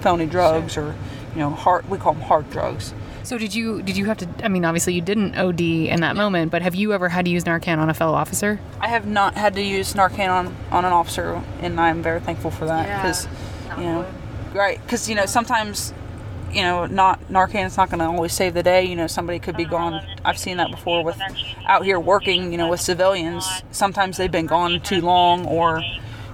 felony 0.00 0.26
drugs 0.26 0.76
or 0.76 0.94
you 1.32 1.38
know 1.38 1.50
hard 1.50 1.88
we 1.88 1.96
call 1.98 2.14
them 2.14 2.22
hard 2.22 2.50
drugs. 2.50 2.92
So 3.22 3.38
did 3.38 3.54
you 3.54 3.82
did 3.82 3.96
you 3.96 4.06
have 4.06 4.18
to? 4.18 4.28
I 4.42 4.48
mean, 4.48 4.64
obviously 4.64 4.94
you 4.94 5.00
didn't 5.00 5.36
OD 5.36 5.60
in 5.60 6.00
that 6.00 6.16
moment, 6.16 6.50
but 6.50 6.62
have 6.62 6.74
you 6.74 6.92
ever 6.92 7.08
had 7.08 7.24
to 7.26 7.30
use 7.30 7.44
Narcan 7.44 7.78
on 7.78 7.88
a 7.88 7.94
fellow 7.94 8.14
officer? 8.14 8.58
I 8.80 8.88
have 8.88 9.06
not 9.06 9.34
had 9.36 9.54
to 9.54 9.62
use 9.62 9.94
Narcan 9.94 10.28
on, 10.28 10.56
on 10.72 10.84
an 10.84 10.92
officer, 10.92 11.40
and 11.60 11.80
I'm 11.80 12.02
very 12.02 12.18
thankful 12.20 12.50
for 12.50 12.66
that 12.66 12.86
Yeah. 12.88 13.00
because 13.00 13.28
you 13.78 13.84
know, 13.84 14.06
right? 14.54 14.82
Because 14.82 15.08
you 15.08 15.14
know 15.14 15.26
sometimes 15.26 15.94
you 16.52 16.62
know 16.62 16.86
not 16.86 17.20
Narcan 17.28 17.64
is 17.66 17.76
not 17.76 17.90
going 17.90 18.00
to 18.00 18.06
always 18.06 18.32
save 18.32 18.54
the 18.54 18.62
day. 18.64 18.84
You 18.84 18.96
know 18.96 19.06
somebody 19.06 19.38
could 19.38 19.56
be 19.56 19.66
gone. 19.66 20.04
I've 20.24 20.36
seen 20.38 20.56
that 20.56 20.72
before 20.72 21.04
with 21.04 21.20
out 21.66 21.84
here 21.84 22.00
working. 22.00 22.50
You 22.50 22.58
know 22.58 22.68
with 22.68 22.80
civilians. 22.80 23.46
Sometimes 23.70 24.16
they've 24.16 24.32
been 24.32 24.46
gone 24.46 24.80
too 24.80 25.00
long, 25.00 25.46
or 25.46 25.80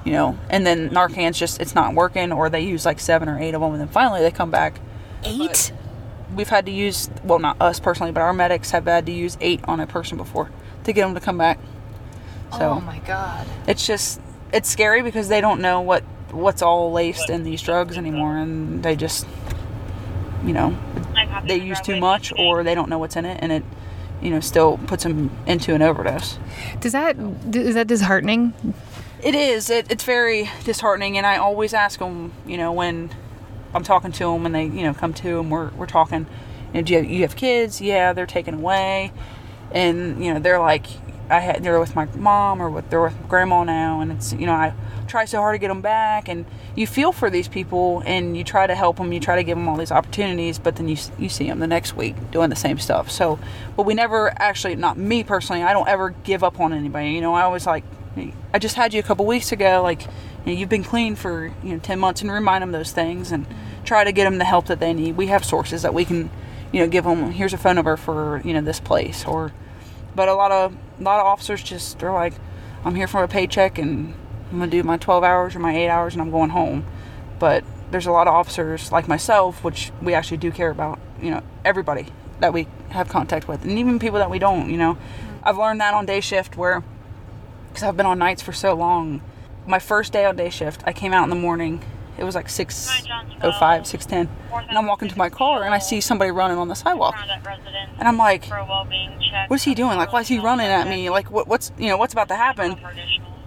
you 0.05 0.13
know, 0.13 0.39
and 0.51 0.67
then 0.67 0.91
Narcan's 0.91 1.39
just 1.39 1.61
it's 1.61 1.75
not 1.75 1.95
working, 1.95 2.33
or 2.33 2.49
they 2.51 2.61
use 2.61 2.85
like 2.87 3.01
seven 3.01 3.29
or 3.29 3.39
eight 3.39 3.55
of 3.55 3.61
them, 3.61 3.73
and 3.73 3.81
then 3.81 3.89
finally 3.89 4.21
they 4.21 4.31
come 4.31 4.51
back. 4.51 4.81
Eight. 5.25 5.73
We've 6.35 6.49
had 6.49 6.67
to 6.67 6.73
use 6.73 7.11
well 7.25 7.39
not 7.39 7.61
us 7.61 7.81
personally, 7.81 8.13
but 8.13 8.21
our 8.21 8.33
medics 8.33 8.71
have 8.73 8.85
had 8.85 9.07
to 9.07 9.13
use 9.13 9.37
eight 9.41 9.61
on 9.65 9.81
a 9.81 9.87
person 9.87 10.17
before 10.17 10.51
to 10.85 10.93
get 10.93 11.03
them 11.03 11.15
to 11.15 11.21
come 11.21 11.39
back. 11.39 11.59
So 12.53 12.71
oh 12.71 12.81
my 12.81 12.99
god. 13.01 13.47
it's 13.67 13.87
just 13.87 14.21
it's 14.53 14.69
scary 14.69 15.03
because 15.03 15.29
they 15.29 15.41
don't 15.41 15.61
know 15.61 15.81
what 15.81 16.03
what's 16.31 16.63
all 16.63 16.93
laced 16.93 17.31
in 17.31 17.45
these 17.45 17.63
drugs 17.63 17.97
anymore 17.97 18.37
and 18.37 18.83
they 18.83 18.97
just 18.97 19.27
you 20.45 20.53
know 20.53 20.77
they 21.47 21.57
use 21.57 21.81
too 21.81 21.99
much 21.99 22.33
or 22.39 22.63
they 22.63 22.75
don't 22.75 22.89
know 22.89 22.99
what's 22.99 23.17
in 23.17 23.25
it 23.25 23.39
and 23.43 23.51
it 23.53 23.65
you 24.21 24.31
know 24.31 24.41
still 24.41 24.79
puts 24.87 25.05
them 25.05 25.31
into 25.47 25.75
an 25.75 25.83
overdose 25.83 26.39
Does 26.81 26.93
that 26.93 27.17
is 27.55 27.75
that 27.75 27.87
disheartening? 27.87 28.55
It 29.23 29.35
is. 29.35 29.71
It, 29.71 29.91
it's 29.91 30.05
very 30.05 30.51
disheartening 30.65 31.17
and 31.17 31.27
i 31.27 31.37
always 31.37 31.75
ask 31.75 31.99
them 31.99 32.33
you 32.47 32.57
know 32.57 32.73
when 32.73 33.11
i'm 33.75 33.83
talking 33.83 34.13
to 34.13 34.25
them 34.25 34.47
and 34.47 34.55
they 34.55 34.65
you 34.65 34.83
know 34.83 34.95
come 34.95 35.13
to 35.15 35.41
and 35.41 35.51
we're, 35.51 35.71
we're 35.71 35.87
talking 35.87 36.27
you 36.73 36.81
know, 36.81 36.83
do 36.83 36.93
you 36.93 36.99
have, 36.99 37.11
you 37.11 37.23
have 37.23 37.37
kids? 37.37 37.81
Yeah 37.81 38.13
they're 38.13 38.27
taken 38.27 38.55
away. 38.55 39.13
And 39.73 40.25
you 40.25 40.33
know 40.33 40.41
they're 40.41 40.61
like 40.61 40.87
i 41.31 41.41
had 41.41 41.63
they're 41.63 41.79
with 41.79 41.95
my 41.95 42.07
mom 42.17 42.63
or 42.63 42.71
with 42.71 42.89
they're 42.89 43.03
with 43.03 43.29
grandma 43.29 43.63
now 43.63 44.01
and 44.01 44.13
it's 44.13 44.33
you 44.33 44.47
know 44.47 44.55
i 44.55 44.73
try 45.07 45.25
so 45.25 45.39
hard 45.39 45.55
to 45.55 45.59
get 45.59 45.69
them 45.69 45.83
back 45.83 46.29
and 46.29 46.47
you 46.75 46.87
feel 46.87 47.13
for 47.13 47.29
these 47.29 47.49
people 47.49 48.03
and 48.07 48.37
you 48.37 48.45
try 48.45 48.67
to 48.67 48.75
help 48.75 48.97
them 48.97 49.13
you 49.13 49.21
try 49.21 49.37
to 49.37 49.45
give 49.45 49.57
them 49.59 49.69
all 49.69 49.77
these 49.77 49.93
opportunities 49.93 50.59
but 50.59 50.77
then 50.77 50.89
you 50.89 50.97
you 51.19 51.29
see 51.29 51.47
them 51.47 51.59
the 51.59 51.67
next 51.67 51.97
week 51.97 52.15
doing 52.31 52.51
the 52.51 52.57
same 52.57 52.79
stuff. 52.79 53.11
So 53.11 53.39
but 53.77 53.85
we 53.85 53.95
never 53.95 54.33
actually 54.41 54.77
not 54.77 54.97
me 54.97 55.23
personally 55.25 55.63
i 55.63 55.73
don't 55.73 55.89
ever 55.89 56.11
give 56.25 56.43
up 56.43 56.61
on 56.61 56.73
anybody. 56.73 57.11
You 57.11 57.21
know 57.21 57.35
i 57.35 57.43
always 57.43 57.67
like 57.67 57.85
i 58.53 58.59
just 58.59 58.75
had 58.75 58.93
you 58.93 59.01
a 59.01 59.03
couple 59.03 59.25
weeks 59.27 59.53
ago 59.53 59.81
like 59.83 60.03
you 60.45 60.55
know, 60.55 60.61
you've 60.61 60.69
been 60.69 60.85
clean 60.85 61.15
for 61.15 61.53
you 61.63 61.73
know 61.73 61.79
10 61.79 61.99
months 61.99 62.23
and 62.23 62.31
remind 62.31 62.63
them 62.63 62.73
those 62.73 62.93
things 62.93 63.33
and 63.33 63.47
try 63.85 64.05
to 64.05 64.13
get 64.13 64.25
them 64.25 64.39
the 64.39 64.45
help 64.45 64.67
that 64.67 64.81
they 64.81 64.93
need. 64.93 65.17
We 65.17 65.27
have 65.27 65.45
sources 65.45 65.83
that 65.83 65.95
we 65.95 66.05
can 66.05 66.31
you 66.73 66.81
know 66.81 66.89
give 66.89 67.05
them 67.05 67.33
here's 67.33 67.53
a 67.53 67.59
phone 67.59 67.77
number 67.77 67.97
for 67.97 68.43
you 68.45 68.53
know 68.53 68.61
this 68.61 68.81
place 68.81 69.25
or 69.25 69.53
but 70.15 70.29
a 70.29 70.35
lot 70.35 70.51
of 70.51 70.77
a 70.99 71.03
lot 71.03 71.21
of 71.21 71.27
officers 71.27 71.63
just 71.63 71.99
they're 71.99 72.13
like 72.13 72.35
i'm 72.85 72.95
here 72.95 73.07
for 73.07 73.23
a 73.23 73.29
paycheck 73.29 73.79
and 73.79 74.15
i'm 74.51 74.59
gonna 74.59 74.71
do 74.71 74.83
my 74.83 74.99
12 74.99 75.25
hours 75.25 75.57
or 75.57 75.61
my 75.61 75.75
8 75.75 75.89
hours 75.89 76.15
and 76.15 76.23
i'm 76.23 76.31
going 76.31 76.51
home. 76.51 76.85
But 77.39 77.65
there's 77.91 78.07
a 78.07 78.13
lot 78.13 78.27
of 78.27 78.35
officers 78.35 78.93
like 78.93 79.09
myself 79.09 79.65
which 79.65 79.93
we 80.03 80.13
actually 80.15 80.37
do 80.39 80.51
care 80.51 80.71
about 80.71 80.99
you 81.21 81.31
know 81.31 81.43
everybody 81.65 82.07
that 82.41 82.53
we 82.53 82.67
have 82.91 83.09
contact 83.09 83.49
with 83.49 83.65
and 83.65 83.79
even 83.79 83.99
people 83.99 84.19
that 84.19 84.31
we 84.31 84.39
don't 84.39 84.71
you 84.71 84.77
know. 84.77 84.99
I've 85.43 85.57
learned 85.57 85.81
that 85.81 85.95
on 85.95 86.05
day 86.05 86.21
shift 86.21 86.57
where 86.57 86.83
because 87.79 87.89
i've 87.89 87.97
been 87.97 88.07
on 88.07 88.19
nights 88.19 88.43
for 88.43 88.53
so 88.53 88.75
long. 88.75 89.23
My 89.65 89.79
first 89.79 90.13
day 90.13 90.25
on 90.25 90.35
day 90.35 90.51
shift 90.51 90.83
i 90.85 90.93
came 90.93 91.13
out 91.13 91.23
in 91.25 91.31
the 91.31 91.37
morning. 91.37 91.81
It 92.19 92.25
was 92.25 92.35
like 92.35 92.49
605 92.49 93.87
610 93.87 94.29
and 94.69 94.77
i'm 94.77 94.87
walking 94.87 95.09
to 95.09 95.17
my 95.17 95.31
car 95.31 95.63
and 95.63 95.73
i 95.73 95.79
see 95.79 96.01
somebody 96.01 96.33
running 96.33 96.59
on 96.59 96.67
the 96.67 96.75
sidewalk. 96.75 97.15
and 97.99 98.09
i'm 98.09 98.17
like 98.17 98.51
what's 99.47 99.63
he 99.63 99.75
doing? 99.77 99.97
Like 99.97 100.13
why 100.13 100.23
is 100.23 100.29
he 100.29 100.41
running 100.41 100.67
at 100.67 100.89
me? 100.89 101.09
Like 101.11 101.31
what, 101.31 101.47
what's 101.47 101.71
you 101.79 101.87
know 101.87 101.97
what's 101.97 102.13
about 102.13 102.29
to 102.29 102.37
happen 102.37 102.77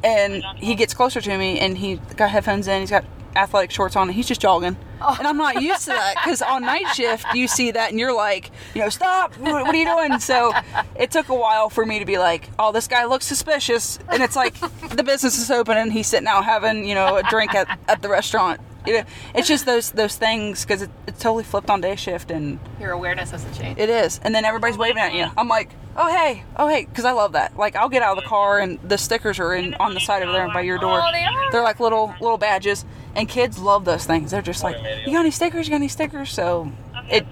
and 0.04 0.44
he 0.58 0.76
gets 0.76 0.94
closer 0.94 1.22
to 1.22 1.38
me 1.38 1.60
and 1.60 1.78
he 1.78 1.96
got 2.16 2.30
headphones 2.30 2.68
in 2.68 2.82
he's 2.82 2.90
got 2.90 3.06
athletic 3.36 3.72
shorts 3.72 3.96
on 3.96 4.08
and 4.10 4.16
he's 4.16 4.28
just 4.28 4.42
jogging. 4.42 4.76
Oh. 5.04 5.16
And 5.18 5.28
i'm 5.28 5.38
not 5.38 5.62
used 5.62 5.82
to 5.82 5.92
that 5.92 6.16
because 6.16 6.42
on 6.42 6.64
night 6.64 6.88
shift 6.94 7.26
you 7.34 7.48
see 7.48 7.72
that 7.72 7.90
and 7.90 8.00
you're 8.00 8.14
like 8.14 8.52
you 8.76 8.82
know 8.82 8.90
stop 8.90 9.36
what, 9.38 9.64
what 9.64 9.74
are 9.74 9.78
you 9.78 9.86
doing? 9.86 10.20
So 10.20 10.54
it 10.96 11.12
took 11.12 11.30
a 11.30 11.36
while 11.36 11.70
for 11.70 11.86
me 11.86 12.00
to 12.00 12.06
be 12.06 12.18
like 12.18 12.50
oh 12.60 12.72
this 12.72 12.88
guy 12.88 13.06
looks 13.06 13.26
suspicious. 13.26 14.00
And 14.10 14.22
it's 14.22 14.36
like 14.36 14.56
the 14.96 15.04
business 15.04 15.40
is 15.40 15.50
open 15.50 15.78
and 15.78 15.92
he's 15.92 16.08
sitting 16.08 16.28
out 16.28 16.46
having 16.46 16.86
you 16.86 16.96
know 16.96 17.18
a 17.18 17.24
drink 17.24 17.56
at, 17.56 17.80
at 17.88 18.02
the 18.02 18.10
restaurant 18.10 18.60
you 18.86 18.94
know, 18.94 19.04
it's 19.36 19.48
just 19.48 19.66
those 19.66 19.92
those 19.92 20.16
things 20.16 20.64
because 20.66 20.82
it, 20.84 20.90
it's 21.08 21.20
totally 21.22 21.44
flipped 21.44 21.70
on 21.70 21.82
day 21.82 21.96
shift 21.96 22.32
and 22.32 22.60
Your 22.80 22.92
awareness 22.92 23.32
has 23.32 23.44
to 23.44 23.54
change. 23.54 23.78
it 23.80 23.90
is. 23.90 24.20
And 24.24 24.34
then 24.34 24.46
everybody's 24.46 24.78
oh 24.78 24.82
waving 24.82 25.02
at 25.02 25.14
you. 25.14 25.28
I'm 25.38 25.48
like, 25.48 25.70
oh, 25.96 26.08
hey, 26.10 26.44
oh, 26.58 26.68
hey, 26.68 26.86
because 26.86 27.06
I 27.06 27.12
love 27.12 27.34
that. 27.34 27.58
Like, 27.58 27.76
I'll 27.76 27.90
get 27.90 28.02
out 28.02 28.18
of 28.18 28.24
the 28.24 28.28
car 28.28 28.60
and 28.60 28.80
the 28.82 28.98
stickers 28.98 29.40
are 29.40 29.54
in 29.54 29.74
on 29.76 29.94
the 29.94 30.00
side 30.00 30.24
over 30.24 30.32
there 30.32 30.48
by 30.50 30.62
your 30.62 30.78
door. 30.78 31.02
Oh, 31.04 31.12
they 31.12 31.24
are? 31.26 31.52
They're 31.52 31.64
like 31.64 31.80
little 31.80 32.14
little 32.22 32.38
badges. 32.38 32.86
And 33.16 33.28
kids 33.28 33.60
love 33.60 33.84
those 33.86 34.06
things. 34.06 34.32
They're 34.32 34.42
just 34.42 34.64
like, 34.64 34.78
you 35.06 35.12
got 35.14 35.20
any 35.20 35.32
stickers? 35.32 35.68
You 35.68 35.72
got 35.72 35.78
any 35.78 35.88
stickers? 35.90 36.32
So 36.32 36.72
it, 37.10 37.26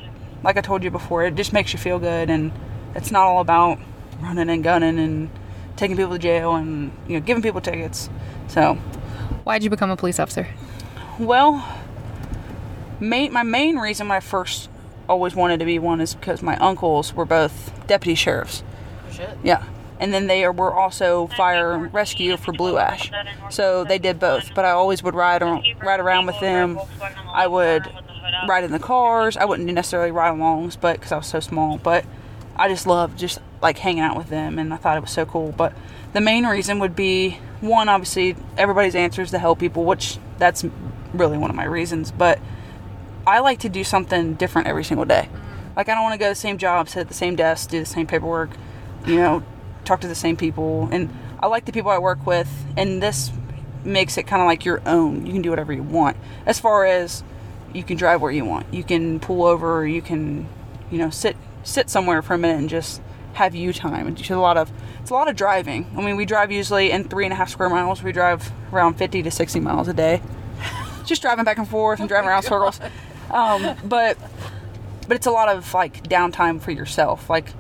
like 0.44 0.58
I 0.58 0.62
told 0.62 0.84
you 0.84 0.92
before, 0.92 1.26
it 1.26 1.36
just 1.36 1.54
makes 1.54 1.72
you 1.74 1.80
feel 1.80 2.00
good. 2.00 2.30
And 2.30 2.52
it's 2.96 3.12
not 3.12 3.24
all 3.24 3.40
about 3.42 3.80
running 4.22 4.50
and 4.50 4.64
gunning 4.64 5.00
and 5.00 5.30
taking 5.78 5.96
people 5.96 6.12
to 6.12 6.20
jail 6.20 6.56
and, 6.56 6.92
you 7.08 7.14
know, 7.18 7.26
giving 7.26 7.42
people 7.42 7.62
tickets. 7.62 8.10
So, 8.50 8.76
Why'd 9.46 9.64
you 9.64 9.70
become 9.70 9.90
a 9.90 9.96
police 9.96 10.20
officer? 10.20 10.46
Well, 11.20 11.68
main, 13.00 13.32
my 13.34 13.44
main 13.44 13.78
reason 13.78 14.10
I 14.12 14.20
first 14.20 14.70
always 15.08 15.36
wanted 15.36 15.60
to 15.60 15.66
be 15.66 15.80
one 15.80 16.02
is 16.02 16.16
because 16.16 16.42
my 16.42 16.56
uncles 16.58 17.14
were 17.14 17.26
both 17.26 17.72
deputy 17.88 18.16
sheriffs. 18.16 18.64
Oh, 19.20 19.38
yeah. 19.44 19.64
And 20.00 20.14
then 20.14 20.28
they 20.28 20.48
were 20.48 20.74
also 20.74 21.28
fire 21.28 21.74
and 21.74 21.94
rescue 21.94 22.38
for 22.38 22.54
Blue 22.54 22.78
Ash. 22.78 23.12
So 23.50 23.84
they 23.84 23.98
did 23.98 24.18
both. 24.18 24.54
But 24.56 24.64
I 24.64 24.72
always 24.72 25.04
would 25.04 25.14
ride, 25.14 25.44
ar- 25.44 25.62
ride 25.82 26.00
around 26.00 26.26
with 26.26 26.40
them. 26.40 26.80
I 27.34 27.48
would 27.48 27.92
ride 28.48 28.64
in 28.64 28.72
the 28.72 28.80
cars. 28.80 29.36
I 29.36 29.44
wouldn't 29.44 29.70
necessarily 29.70 30.12
ride 30.12 30.34
alongs, 30.34 30.80
but 30.80 30.98
because 30.98 31.12
I 31.12 31.18
was 31.18 31.28
so 31.28 31.42
small. 31.42 31.80
But 31.80 32.06
I 32.56 32.70
just 32.70 32.88
loved 32.88 33.20
just 33.20 33.40
like 33.62 33.78
hanging 33.78 34.04
out 34.04 34.16
with 34.16 34.30
them, 34.30 34.58
and 34.58 34.74
I 34.74 34.78
thought 34.78 34.96
it 34.96 35.02
was 35.02 35.12
so 35.12 35.26
cool. 35.26 35.52
But 35.52 35.74
the 36.14 36.22
main 36.22 36.46
reason 36.46 36.80
would 36.80 36.96
be 36.96 37.40
one, 37.60 37.90
obviously, 37.90 38.38
everybody's 38.58 38.96
answer 38.96 39.22
is 39.22 39.32
to 39.32 39.40
help 39.40 39.60
people, 39.60 39.84
which 39.84 40.18
that's 40.38 40.64
really 41.13 41.38
one 41.38 41.50
of 41.50 41.56
my 41.56 41.65
reasons. 41.65 42.12
But 42.12 42.39
I 43.26 43.39
like 43.39 43.60
to 43.60 43.69
do 43.69 43.84
something 43.84 44.34
different 44.34 44.67
every 44.67 44.84
single 44.84 45.06
day. 45.06 45.30
Like 45.76 45.88
I 45.88 45.93
don't 45.93 46.04
want 46.04 46.13
to 46.13 46.19
go 46.19 46.26
to 46.26 46.32
the 46.32 46.36
same 46.36 46.58
job, 46.58 46.89
sit 46.89 47.02
at 47.02 47.08
the 47.08 47.13
same 47.13 47.36
desk, 47.36 47.69
do 47.69 47.80
the 47.80 47.86
same 47.86 48.08
paperwork, 48.08 48.50
you 49.06 49.15
know, 49.15 49.43
talk 49.86 50.02
to 50.02 50.08
the 50.08 50.15
same 50.15 50.36
people. 50.36 50.89
And 50.91 51.10
I 51.39 51.48
like 51.48 51.65
the 51.65 51.72
people 51.72 51.91
I 51.91 52.00
work 52.00 52.26
with, 52.26 52.50
and 52.76 53.02
this 53.02 53.32
makes 53.84 54.17
it 54.17 54.24
kind 54.24 54.41
of 54.41 54.45
like 54.45 54.65
your 54.65 54.82
own. 54.86 55.26
You 55.26 55.34
can 55.34 55.41
do 55.41 55.50
whatever 55.50 55.72
you 55.72 55.84
want. 55.84 56.17
As 56.45 56.60
far 56.60 56.86
as 56.86 57.24
you 57.74 57.84
can 57.84 57.98
drive 57.98 58.22
where 58.22 58.32
you 58.32 58.45
want, 58.45 58.74
you 58.74 58.84
can 58.84 59.19
pull 59.19 59.45
over, 59.45 59.88
you 59.88 60.02
can, 60.02 60.48
you 60.91 60.98
know, 60.98 61.10
sit 61.10 61.38
sit 61.63 61.89
somewhere 61.89 62.22
for 62.22 62.34
a 62.34 62.38
minute 62.38 62.58
and 62.58 62.69
just 62.69 63.02
have 63.34 63.54
you 63.54 63.72
time. 63.72 64.08
It's 64.08 64.30
a 64.30 64.36
lot 64.38 64.58
of 64.58 64.72
it's 65.02 65.12
a 65.12 65.13
lot 65.13 65.30
of 65.30 65.36
driving. 65.36 65.86
I 65.95 66.02
mean, 66.02 66.17
we 66.17 66.26
drive 66.26 66.52
usually 66.52 66.91
in 66.91 67.04
three 67.06 67.26
and 67.26 67.32
a 67.32 67.36
half 67.36 67.50
square 67.50 67.69
miles. 67.69 68.02
We 68.02 68.12
drive 68.12 68.52
around 68.74 68.95
fifty 68.95 69.22
to 69.22 69.32
sixty 69.32 69.60
miles 69.60 69.88
a 69.88 69.93
day 69.93 70.22
just 71.10 71.22
driving 71.22 71.43
back 71.45 71.58
and 71.58 71.67
forth 71.67 72.00
and 72.00 72.08
driving 72.08 72.30
around 72.30 72.43
circles. 72.43 72.80
Um, 73.32 73.76
but 73.84 74.17
but 75.08 75.15
it's 75.15 75.28
a 75.28 75.32
lot 75.32 75.50
of 75.50 75.74
like 75.74 76.04
downtime 76.04 76.62
for 76.62 76.72
yourself. 76.72 77.30
Like 77.30 77.54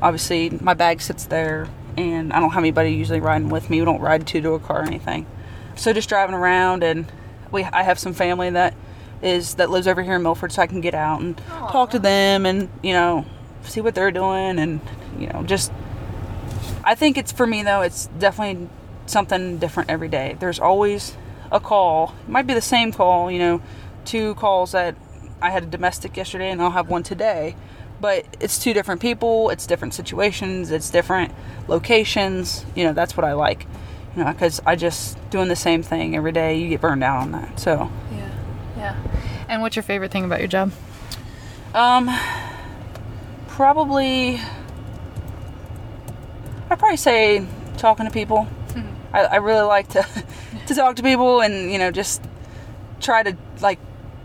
obviously 0.00 0.50
my 0.50 0.74
bag 0.74 1.00
sits 1.00 1.26
there 1.26 1.68
and 1.96 2.32
I 2.32 2.40
don't 2.40 2.50
have 2.50 2.62
anybody 2.62 2.92
usually 2.92 3.20
riding 3.20 3.48
with 3.48 3.68
me. 3.68 3.80
We 3.80 3.84
don't 3.84 4.00
ride 4.00 4.26
two 4.26 4.40
to 4.40 4.52
a 4.52 4.60
car 4.60 4.80
or 4.80 4.84
anything. 4.84 5.26
So 5.76 5.92
just 5.92 6.08
driving 6.08 6.34
around 6.34 6.82
and 6.82 7.10
we 7.50 7.64
I 7.64 7.82
have 7.82 7.98
some 7.98 8.12
family 8.12 8.50
that 8.50 8.74
is 9.20 9.54
that 9.54 9.70
lives 9.70 9.86
over 9.88 10.02
here 10.02 10.14
in 10.14 10.22
Milford 10.22 10.52
so 10.52 10.62
I 10.62 10.66
can 10.66 10.80
get 10.80 10.94
out 10.94 11.20
and 11.20 11.36
talk 11.36 11.90
to 11.90 11.98
them 11.98 12.46
and 12.46 12.68
you 12.82 12.92
know 12.92 13.26
see 13.62 13.80
what 13.80 13.94
they're 13.94 14.10
doing 14.10 14.58
and 14.58 14.80
you 15.18 15.26
know 15.28 15.42
just 15.42 15.72
I 16.84 16.94
think 16.94 17.18
it's 17.18 17.32
for 17.32 17.46
me 17.46 17.62
though, 17.62 17.82
it's 17.82 18.06
definitely 18.18 18.68
something 19.06 19.58
different 19.58 19.90
every 19.90 20.08
day. 20.08 20.36
There's 20.38 20.58
always 20.58 21.14
a 21.50 21.60
call. 21.60 22.14
It 22.24 22.30
might 22.30 22.46
be 22.46 22.54
the 22.54 22.60
same 22.60 22.92
call, 22.92 23.30
you 23.30 23.38
know, 23.38 23.62
two 24.04 24.34
calls 24.36 24.72
that 24.72 24.94
I 25.40 25.50
had 25.50 25.62
a 25.62 25.66
domestic 25.66 26.16
yesterday 26.16 26.50
and 26.50 26.60
I'll 26.60 26.70
have 26.70 26.88
one 26.88 27.02
today. 27.02 27.54
but 28.00 28.24
it's 28.40 28.58
two 28.62 28.72
different 28.72 29.00
people, 29.00 29.50
it's 29.50 29.66
different 29.66 29.94
situations, 29.94 30.70
it's 30.70 30.90
different 30.90 31.32
locations. 31.66 32.64
You 32.74 32.84
know, 32.84 32.92
that's 32.92 33.16
what 33.16 33.24
I 33.24 33.32
like. 33.32 33.66
You 34.16 34.24
know, 34.24 34.32
because 34.32 34.60
I 34.66 34.76
just 34.76 35.18
doing 35.30 35.48
the 35.48 35.56
same 35.56 35.82
thing 35.82 36.16
every 36.16 36.32
day, 36.32 36.58
you 36.58 36.68
get 36.68 36.80
burned 36.80 37.04
out 37.04 37.22
on 37.22 37.32
that. 37.32 37.60
So, 37.60 37.90
yeah, 38.12 38.30
yeah. 38.76 38.96
And 39.48 39.62
what's 39.62 39.76
your 39.76 39.82
favorite 39.82 40.10
thing 40.10 40.24
about 40.24 40.40
your 40.40 40.48
job? 40.48 40.72
Um, 41.74 42.10
probably, 43.48 44.40
I'd 46.70 46.78
probably 46.78 46.96
say 46.96 47.46
talking 47.76 48.06
to 48.06 48.12
people. 48.12 48.48
I, 49.12 49.20
I 49.24 49.36
really 49.36 49.66
like 49.66 49.88
to 49.88 50.06
to 50.66 50.74
talk 50.74 50.96
to 50.96 51.02
people 51.02 51.40
and 51.40 51.70
you 51.70 51.78
know 51.78 51.90
just 51.90 52.22
try 53.00 53.22
to 53.22 53.36
like 53.60 53.78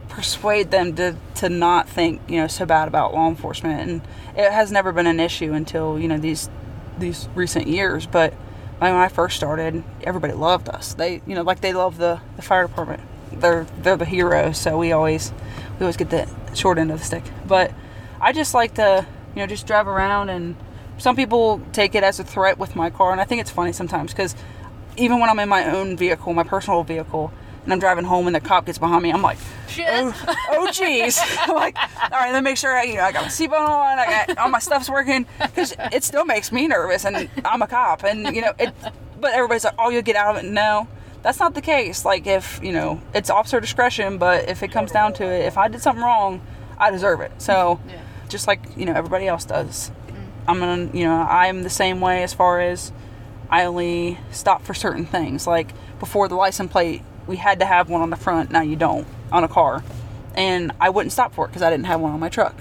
persuade 0.10 0.72
them 0.72 0.96
to 0.96 1.16
to 1.36 1.50
not 1.50 1.90
think 1.90 2.22
you 2.28 2.38
know 2.38 2.48
so 2.48 2.66
bad 2.66 2.88
about 2.88 3.14
law 3.14 3.28
enforcement. 3.28 3.90
And 3.90 4.02
it 4.38 4.52
has 4.52 4.72
never 4.72 4.92
been 4.92 5.08
an 5.08 5.20
issue 5.20 5.54
until 5.54 6.00
you 6.00 6.08
know 6.08 6.18
these 6.18 6.50
these 6.98 7.28
recent 7.36 7.68
years. 7.68 8.06
But 8.06 8.34
when 8.80 8.94
I 8.94 9.08
first 9.08 9.36
started 9.38 9.84
everybody 10.04 10.34
loved 10.34 10.70
us. 10.70 10.94
They 10.94 11.22
you 11.26 11.36
know 11.36 11.42
like 11.42 11.62
they 11.62 11.74
love 11.74 11.98
the 11.98 12.22
the 12.36 12.42
fire 12.42 12.68
department. 12.68 13.02
They're 13.32 13.66
they're 13.80 13.98
the 13.98 14.06
heroes 14.06 14.58
so 14.58 14.78
we 14.78 14.92
always 14.92 15.32
we 15.80 15.86
always 15.86 15.98
get 15.98 16.10
the 16.10 16.30
short 16.54 16.78
end 16.78 16.92
of 16.92 17.00
the 17.00 17.06
stick. 17.06 17.24
But 17.48 17.74
I 18.22 18.34
just 18.34 18.54
like 18.54 18.76
to 18.76 19.06
you 19.36 19.42
know 19.42 19.48
just 19.48 19.66
drive 19.66 19.88
around 19.88 20.30
and 20.30 20.56
some 20.98 21.16
people 21.16 21.60
take 21.72 21.96
it 21.96 22.04
as 22.04 22.20
a 22.20 22.24
threat 22.24 22.58
with 22.60 22.76
my 22.76 22.90
car. 22.90 23.12
And 23.12 23.20
I 23.20 23.26
think 23.26 23.42
it's 23.42 23.50
funny 23.50 23.74
sometimes 23.74 24.12
because 24.12 24.36
even 24.98 25.20
when 25.20 25.30
I'm 25.30 25.40
in 25.40 25.50
my 25.50 25.76
own 25.76 25.98
vehicle 25.98 26.34
my 26.34 26.44
personal 26.44 26.84
vehicle 26.84 27.32
and 27.64 27.72
I'm 27.72 27.80
driving 27.80 28.04
home 28.04 28.28
and 28.28 28.36
the 28.36 28.42
cop 28.42 28.66
gets 28.66 28.78
behind 28.78 29.04
me, 29.04 29.12
I'm 29.12 29.22
like, 29.22 29.38
Shit. 29.68 29.88
oh, 29.90 30.36
oh 30.50 30.72
geez. 30.72 31.20
I'm 31.40 31.50
like, 31.56 31.78
all 31.78 32.10
right, 32.12 32.32
let 32.32 32.44
me 32.44 32.52
make 32.52 32.58
sure 32.58 32.76
I, 32.76 32.84
you 32.84 32.96
know, 32.96 33.04
I 33.04 33.12
got 33.12 33.24
my 33.24 33.30
seatbelt 33.30 33.54
on, 33.54 34.00
I 34.00 34.26
got 34.28 34.38
all 34.38 34.50
my 34.50 34.60
stuff's 34.60 34.90
working, 34.90 35.26
because 35.40 35.74
it 35.92 36.04
still 36.04 36.26
makes 36.26 36.52
me 36.52 36.68
nervous, 36.68 37.06
and 37.06 37.30
I'm 37.46 37.62
a 37.62 37.68
cop, 37.68 38.04
and 38.04 38.36
you 38.36 38.42
know, 38.42 38.54
it. 38.60 38.74
But 39.20 39.34
everybody's 39.34 39.64
like, 39.64 39.76
oh, 39.80 39.90
you'll 39.90 40.02
get 40.02 40.18
out 40.18 40.36
of 40.36 40.44
it. 40.44 40.50
No, 40.50 40.88
that's 41.22 41.40
not 41.40 41.54
the 41.54 41.62
case. 41.62 42.04
Like 42.04 42.28
if 42.28 42.60
you 42.62 42.74
know, 42.74 43.02
it's 43.16 43.30
officer 43.30 43.60
discretion, 43.60 44.18
but 44.18 44.50
if 44.50 44.62
it 44.62 44.72
comes 44.72 44.92
down 44.92 45.14
to 45.14 45.24
it, 45.24 45.46
if 45.46 45.58
I 45.58 45.70
did 45.70 45.82
something 45.82 46.04
wrong, 46.04 46.42
I 46.78 46.92
deserve 46.92 47.22
it. 47.22 47.32
So, 47.42 47.80
yeah. 47.88 48.02
just 48.28 48.48
like 48.48 48.62
you 48.76 48.86
know, 48.86 48.94
everybody 48.94 49.28
else 49.28 49.46
does. 49.46 49.92
Mm. 50.08 50.14
I'm 50.48 50.60
gonna, 50.60 50.90
you 50.94 51.06
know, 51.06 51.16
I'm 51.16 51.64
the 51.64 51.70
same 51.70 52.02
way 52.02 52.24
as 52.24 52.34
far 52.34 52.60
as 52.60 52.92
I 53.54 53.66
only 53.66 54.18
stop 54.32 54.64
for 54.64 54.74
certain 54.74 55.06
things. 55.06 55.46
Like 55.46 55.70
before 56.00 56.28
the 56.28 56.34
license 56.34 56.72
plate 56.72 57.04
we 57.28 57.38
had 57.38 57.60
to 57.60 57.66
have 57.68 57.88
one 57.88 58.02
on 58.02 58.10
the 58.10 58.16
front. 58.16 58.50
Now 58.50 58.62
you 58.62 58.76
don't 58.76 59.08
on 59.32 59.44
a 59.44 59.48
car, 59.48 59.84
and 60.34 60.72
I 60.82 60.90
wouldn't 60.90 61.12
stop 61.12 61.36
for 61.36 61.46
it 61.46 61.50
because 61.50 61.62
I 61.62 61.70
didn't 61.70 61.86
have 61.86 62.02
one 62.02 62.12
on 62.12 62.20
my 62.20 62.30
truck. 62.30 62.56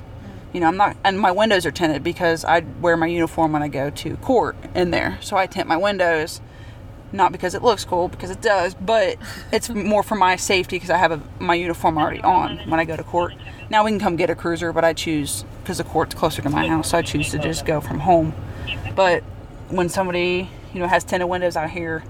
You 0.53 0.61
know, 0.61 0.66
I'm 0.66 0.76
not, 0.76 0.99
and 1.03 1.18
my 1.18 1.32
windows 1.32 1.64
are 1.64 1.70
tinted 1.70 2.05
because 2.05 2.45
I 2.45 2.61
wear 2.82 2.95
my 2.99 3.07
uniform 3.07 3.53
when 3.53 3.62
I 3.62 3.68
go 3.68 3.88
to 3.88 4.16
court 4.18 4.55
in 4.74 4.90
there. 4.90 5.16
So 5.22 5.34
I 5.34 5.47
tint 5.47 5.66
my 5.66 5.78
windows, 5.78 6.43
not 7.11 7.32
because 7.32 7.55
it 7.55 7.62
looks 7.62 7.86
cool, 7.86 8.09
because 8.09 8.30
it 8.30 8.43
does, 8.43 8.74
but 8.74 9.16
it's 9.51 9.70
more 9.70 10.03
for 10.03 10.14
my 10.14 10.36
safety 10.36 10.76
because 10.76 10.90
I 10.90 10.99
have 10.99 11.12
a, 11.12 11.22
my 11.38 11.55
uniform 11.55 11.97
already 11.97 12.20
on 12.20 12.59
when 12.68 12.78
I 12.78 12.84
go 12.84 12.97
to 12.97 13.03
court. 13.03 13.32
Now 13.70 13.82
we 13.84 13.93
can 13.93 13.99
come 13.99 14.16
get 14.16 14.28
a 14.28 14.34
cruiser, 14.34 14.74
but 14.74 14.84
I 14.84 14.93
choose 14.93 15.47
because 15.62 15.78
the 15.78 15.84
court's 15.84 16.14
closer 16.14 16.43
to 16.43 16.51
my 16.51 16.68
house, 16.68 16.90
so 16.90 16.99
I 16.99 17.03
choose 17.03 17.30
to 17.30 17.38
just 17.38 17.64
go 17.64 17.80
from 17.80 18.01
home. 18.01 18.34
But 18.95 19.22
when 19.70 19.88
somebody, 19.88 20.51
you 20.72 20.80
know, 20.80 20.86
has 20.86 21.04
tinted 21.04 21.28
windows 21.28 21.56
out 21.56 21.70
here, 21.70 22.02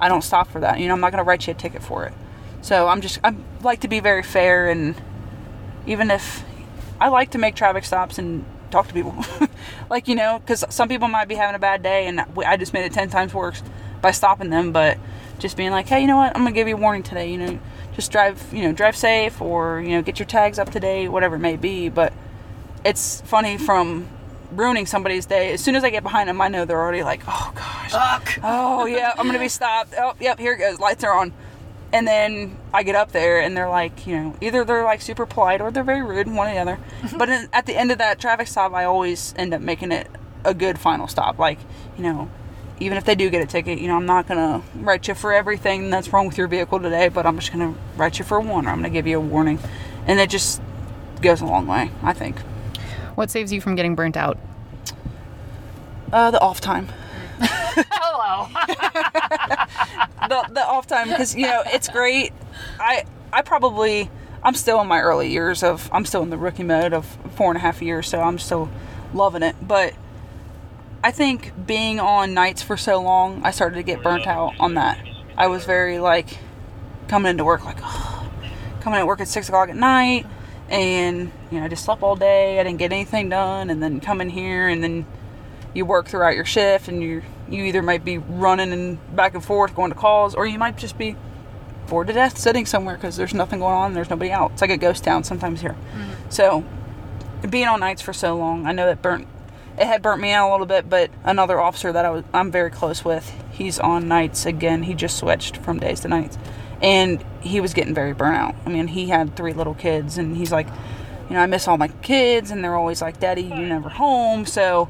I 0.00 0.08
don't 0.08 0.22
stop 0.22 0.48
for 0.48 0.60
that. 0.60 0.80
You 0.80 0.88
know, 0.88 0.94
I'm 0.94 1.00
not 1.00 1.12
going 1.12 1.22
to 1.22 1.28
write 1.28 1.46
you 1.46 1.52
a 1.52 1.54
ticket 1.54 1.82
for 1.82 2.04
it. 2.04 2.14
So 2.62 2.88
I'm 2.88 3.00
just 3.00 3.18
I 3.24 3.34
like 3.62 3.80
to 3.80 3.88
be 3.88 4.00
very 4.00 4.22
fair 4.22 4.68
and 4.68 4.94
even 5.86 6.10
if 6.10 6.44
I 7.00 7.08
like 7.08 7.30
to 7.30 7.38
make 7.38 7.54
traffic 7.54 7.84
stops 7.84 8.18
and 8.18 8.44
talk 8.70 8.86
to 8.88 8.94
people, 8.94 9.24
like 9.90 10.08
you 10.08 10.14
know, 10.14 10.38
because 10.38 10.64
some 10.68 10.88
people 10.88 11.08
might 11.08 11.28
be 11.28 11.36
having 11.36 11.54
a 11.54 11.58
bad 11.58 11.82
day 11.82 12.06
and 12.06 12.20
I 12.20 12.56
just 12.56 12.72
made 12.72 12.84
it 12.84 12.92
ten 12.92 13.08
times 13.08 13.32
worse 13.32 13.62
by 14.02 14.10
stopping 14.10 14.50
them. 14.50 14.72
But 14.72 14.98
just 15.38 15.56
being 15.56 15.70
like, 15.70 15.88
hey, 15.88 16.00
you 16.00 16.06
know 16.06 16.18
what? 16.18 16.36
I'm 16.36 16.42
gonna 16.42 16.54
give 16.54 16.68
you 16.68 16.76
a 16.76 16.80
warning 16.80 17.02
today. 17.02 17.30
You 17.30 17.38
know, 17.38 17.58
just 17.94 18.12
drive 18.12 18.52
you 18.52 18.62
know 18.62 18.72
drive 18.72 18.96
safe 18.96 19.40
or 19.40 19.80
you 19.80 19.90
know 19.90 20.02
get 20.02 20.18
your 20.18 20.26
tags 20.26 20.58
up 20.58 20.70
to 20.70 20.80
date, 20.80 21.08
whatever 21.08 21.36
it 21.36 21.40
may 21.40 21.56
be. 21.56 21.88
But 21.88 22.12
it's 22.84 23.22
funny 23.22 23.56
from 23.56 24.06
ruining 24.52 24.86
somebody's 24.86 25.26
day. 25.26 25.52
As 25.52 25.62
soon 25.62 25.74
as 25.76 25.84
I 25.84 25.90
get 25.90 26.02
behind 26.02 26.28
them, 26.28 26.40
I 26.40 26.48
know 26.48 26.64
they're 26.64 26.80
already 26.80 27.02
like, 27.02 27.22
oh 27.26 27.52
gosh, 27.54 27.92
Fuck. 27.92 28.38
oh 28.42 28.86
yeah, 28.86 29.12
I'm 29.16 29.26
gonna 29.26 29.38
be 29.38 29.48
stopped. 29.60 29.94
Oh 29.96 30.14
yep, 30.20 30.38
here 30.38 30.54
it 30.54 30.58
goes. 30.58 30.78
Lights 30.78 31.04
are 31.04 31.14
on. 31.14 31.32
And 31.92 32.06
then 32.06 32.56
I 32.72 32.84
get 32.84 32.94
up 32.94 33.10
there 33.10 33.40
and 33.40 33.56
they're 33.56 33.68
like, 33.68 34.06
you 34.06 34.16
know, 34.16 34.36
either 34.40 34.64
they're 34.64 34.84
like 34.84 35.02
super 35.02 35.26
polite 35.26 35.60
or 35.60 35.70
they're 35.72 35.82
very 35.82 36.02
rude, 36.02 36.28
one 36.28 36.48
or 36.48 36.54
the 36.54 36.60
other. 36.60 36.78
but 37.16 37.28
in, 37.28 37.48
at 37.52 37.66
the 37.66 37.76
end 37.76 37.90
of 37.90 37.98
that 37.98 38.20
traffic 38.20 38.46
stop, 38.46 38.72
I 38.72 38.84
always 38.84 39.34
end 39.36 39.52
up 39.52 39.60
making 39.60 39.90
it 39.90 40.08
a 40.44 40.54
good 40.54 40.78
final 40.78 41.08
stop. 41.08 41.38
Like, 41.38 41.58
you 41.96 42.04
know, 42.04 42.30
even 42.78 42.96
if 42.96 43.04
they 43.04 43.14
do 43.16 43.28
get 43.28 43.42
a 43.42 43.46
ticket, 43.46 43.80
you 43.80 43.88
know, 43.88 43.96
I'm 43.96 44.06
not 44.06 44.28
gonna 44.28 44.62
write 44.76 45.08
you 45.08 45.14
for 45.14 45.32
everything 45.32 45.90
that's 45.90 46.12
wrong 46.12 46.26
with 46.28 46.38
your 46.38 46.46
vehicle 46.46 46.78
today, 46.78 47.08
but 47.08 47.26
I'm 47.26 47.38
just 47.38 47.52
gonna 47.52 47.74
write 47.96 48.18
you 48.18 48.24
for 48.24 48.40
one 48.40 48.66
or 48.66 48.70
I'm 48.70 48.76
gonna 48.76 48.90
give 48.90 49.06
you 49.06 49.18
a 49.18 49.20
warning. 49.20 49.58
And 50.06 50.20
it 50.20 50.30
just 50.30 50.62
goes 51.20 51.40
a 51.40 51.46
long 51.46 51.66
way, 51.66 51.90
I 52.02 52.12
think. 52.12 52.36
What 53.20 53.30
saves 53.30 53.52
you 53.52 53.60
from 53.60 53.74
getting 53.74 53.94
burnt 53.94 54.16
out? 54.16 54.38
Uh, 56.10 56.30
the 56.30 56.40
off 56.40 56.58
time. 56.58 56.88
Hello. 57.38 58.48
the 60.26 60.54
the 60.54 60.64
off 60.66 60.86
time 60.86 61.10
because 61.10 61.34
you 61.34 61.42
know 61.42 61.62
it's 61.66 61.90
great. 61.90 62.32
I 62.78 63.04
I 63.30 63.42
probably 63.42 64.10
I'm 64.42 64.54
still 64.54 64.80
in 64.80 64.86
my 64.86 65.00
early 65.00 65.28
years 65.28 65.62
of 65.62 65.90
I'm 65.92 66.06
still 66.06 66.22
in 66.22 66.30
the 66.30 66.38
rookie 66.38 66.62
mode 66.62 66.94
of 66.94 67.18
four 67.34 67.50
and 67.50 67.58
a 67.58 67.60
half 67.60 67.82
years, 67.82 68.08
so 68.08 68.22
I'm 68.22 68.38
still 68.38 68.70
loving 69.12 69.42
it. 69.42 69.54
But 69.60 69.92
I 71.04 71.10
think 71.10 71.52
being 71.66 72.00
on 72.00 72.32
nights 72.32 72.62
for 72.62 72.78
so 72.78 73.02
long, 73.02 73.42
I 73.44 73.50
started 73.50 73.76
to 73.76 73.82
get 73.82 74.02
burnt 74.02 74.26
out 74.26 74.54
on 74.58 74.72
that. 74.76 74.98
I 75.36 75.48
was 75.48 75.66
very 75.66 75.98
like 75.98 76.38
coming 77.08 77.28
into 77.28 77.44
work 77.44 77.66
like 77.66 77.80
oh, 77.82 78.30
coming 78.80 78.98
at 78.98 79.06
work 79.06 79.20
at 79.20 79.28
six 79.28 79.50
o'clock 79.50 79.68
at 79.68 79.76
night 79.76 80.24
and 80.70 81.30
you 81.50 81.58
know 81.58 81.64
I 81.64 81.68
just 81.68 81.84
slept 81.84 82.02
all 82.02 82.16
day. 82.16 82.60
I 82.60 82.64
didn't 82.64 82.78
get 82.78 82.92
anything 82.92 83.28
done 83.28 83.70
and 83.70 83.82
then 83.82 84.00
come 84.00 84.20
in 84.20 84.30
here 84.30 84.68
and 84.68 84.82
then 84.82 85.06
you 85.74 85.84
work 85.84 86.08
throughout 86.08 86.34
your 86.34 86.44
shift 86.44 86.88
and 86.88 87.02
you 87.02 87.22
you 87.48 87.64
either 87.64 87.82
might 87.82 88.04
be 88.04 88.18
running 88.18 88.72
and 88.72 89.16
back 89.16 89.34
and 89.34 89.44
forth 89.44 89.74
going 89.74 89.90
to 89.90 89.96
calls 89.96 90.34
or 90.34 90.46
you 90.46 90.58
might 90.58 90.76
just 90.76 90.96
be 90.96 91.16
bored 91.88 92.06
to 92.06 92.12
death 92.12 92.38
sitting 92.38 92.64
somewhere 92.64 92.94
because 92.94 93.16
there's 93.16 93.34
nothing 93.34 93.58
going 93.58 93.74
on 93.74 93.94
there's 93.94 94.10
nobody 94.10 94.30
out. 94.30 94.52
It's 94.52 94.60
like 94.60 94.70
a 94.70 94.76
ghost 94.76 95.04
town 95.04 95.24
sometimes 95.24 95.60
here. 95.60 95.76
Mm-hmm. 95.94 96.30
so 96.30 96.64
being 97.48 97.66
on 97.66 97.80
nights 97.80 98.02
for 98.02 98.12
so 98.12 98.36
long 98.36 98.66
i 98.66 98.72
know 98.72 98.84
that 98.84 99.00
burnt 99.00 99.26
it 99.78 99.86
had 99.86 100.02
burnt 100.02 100.20
me 100.20 100.30
out 100.30 100.50
a 100.50 100.52
little 100.52 100.66
bit 100.66 100.90
but 100.90 101.10
another 101.24 101.58
officer 101.58 101.90
that 101.90 102.04
I 102.04 102.10
was, 102.10 102.24
i'm 102.34 102.50
very 102.50 102.70
close 102.70 103.04
with 103.04 103.32
he's 103.60 103.78
on 103.78 104.08
nights 104.08 104.46
again. 104.46 104.84
He 104.84 104.94
just 104.94 105.18
switched 105.18 105.58
from 105.58 105.78
days 105.78 106.00
to 106.00 106.08
nights 106.08 106.38
and 106.82 107.24
he 107.40 107.60
was 107.60 107.74
getting 107.74 107.94
very 107.94 108.14
burnout. 108.14 108.54
I 108.64 108.70
mean, 108.70 108.88
he 108.88 109.08
had 109.08 109.36
three 109.36 109.52
little 109.52 109.74
kids, 109.74 110.18
and 110.18 110.36
he's 110.36 110.52
like, 110.52 110.66
you 111.28 111.34
know, 111.36 111.40
I 111.40 111.46
miss 111.46 111.68
all 111.68 111.78
my 111.78 111.88
kids, 111.88 112.50
and 112.50 112.64
they're 112.64 112.74
always 112.74 113.02
like, 113.02 113.20
"Daddy, 113.20 113.42
you're 113.42 113.58
never 113.58 113.88
home." 113.88 114.46
So 114.46 114.88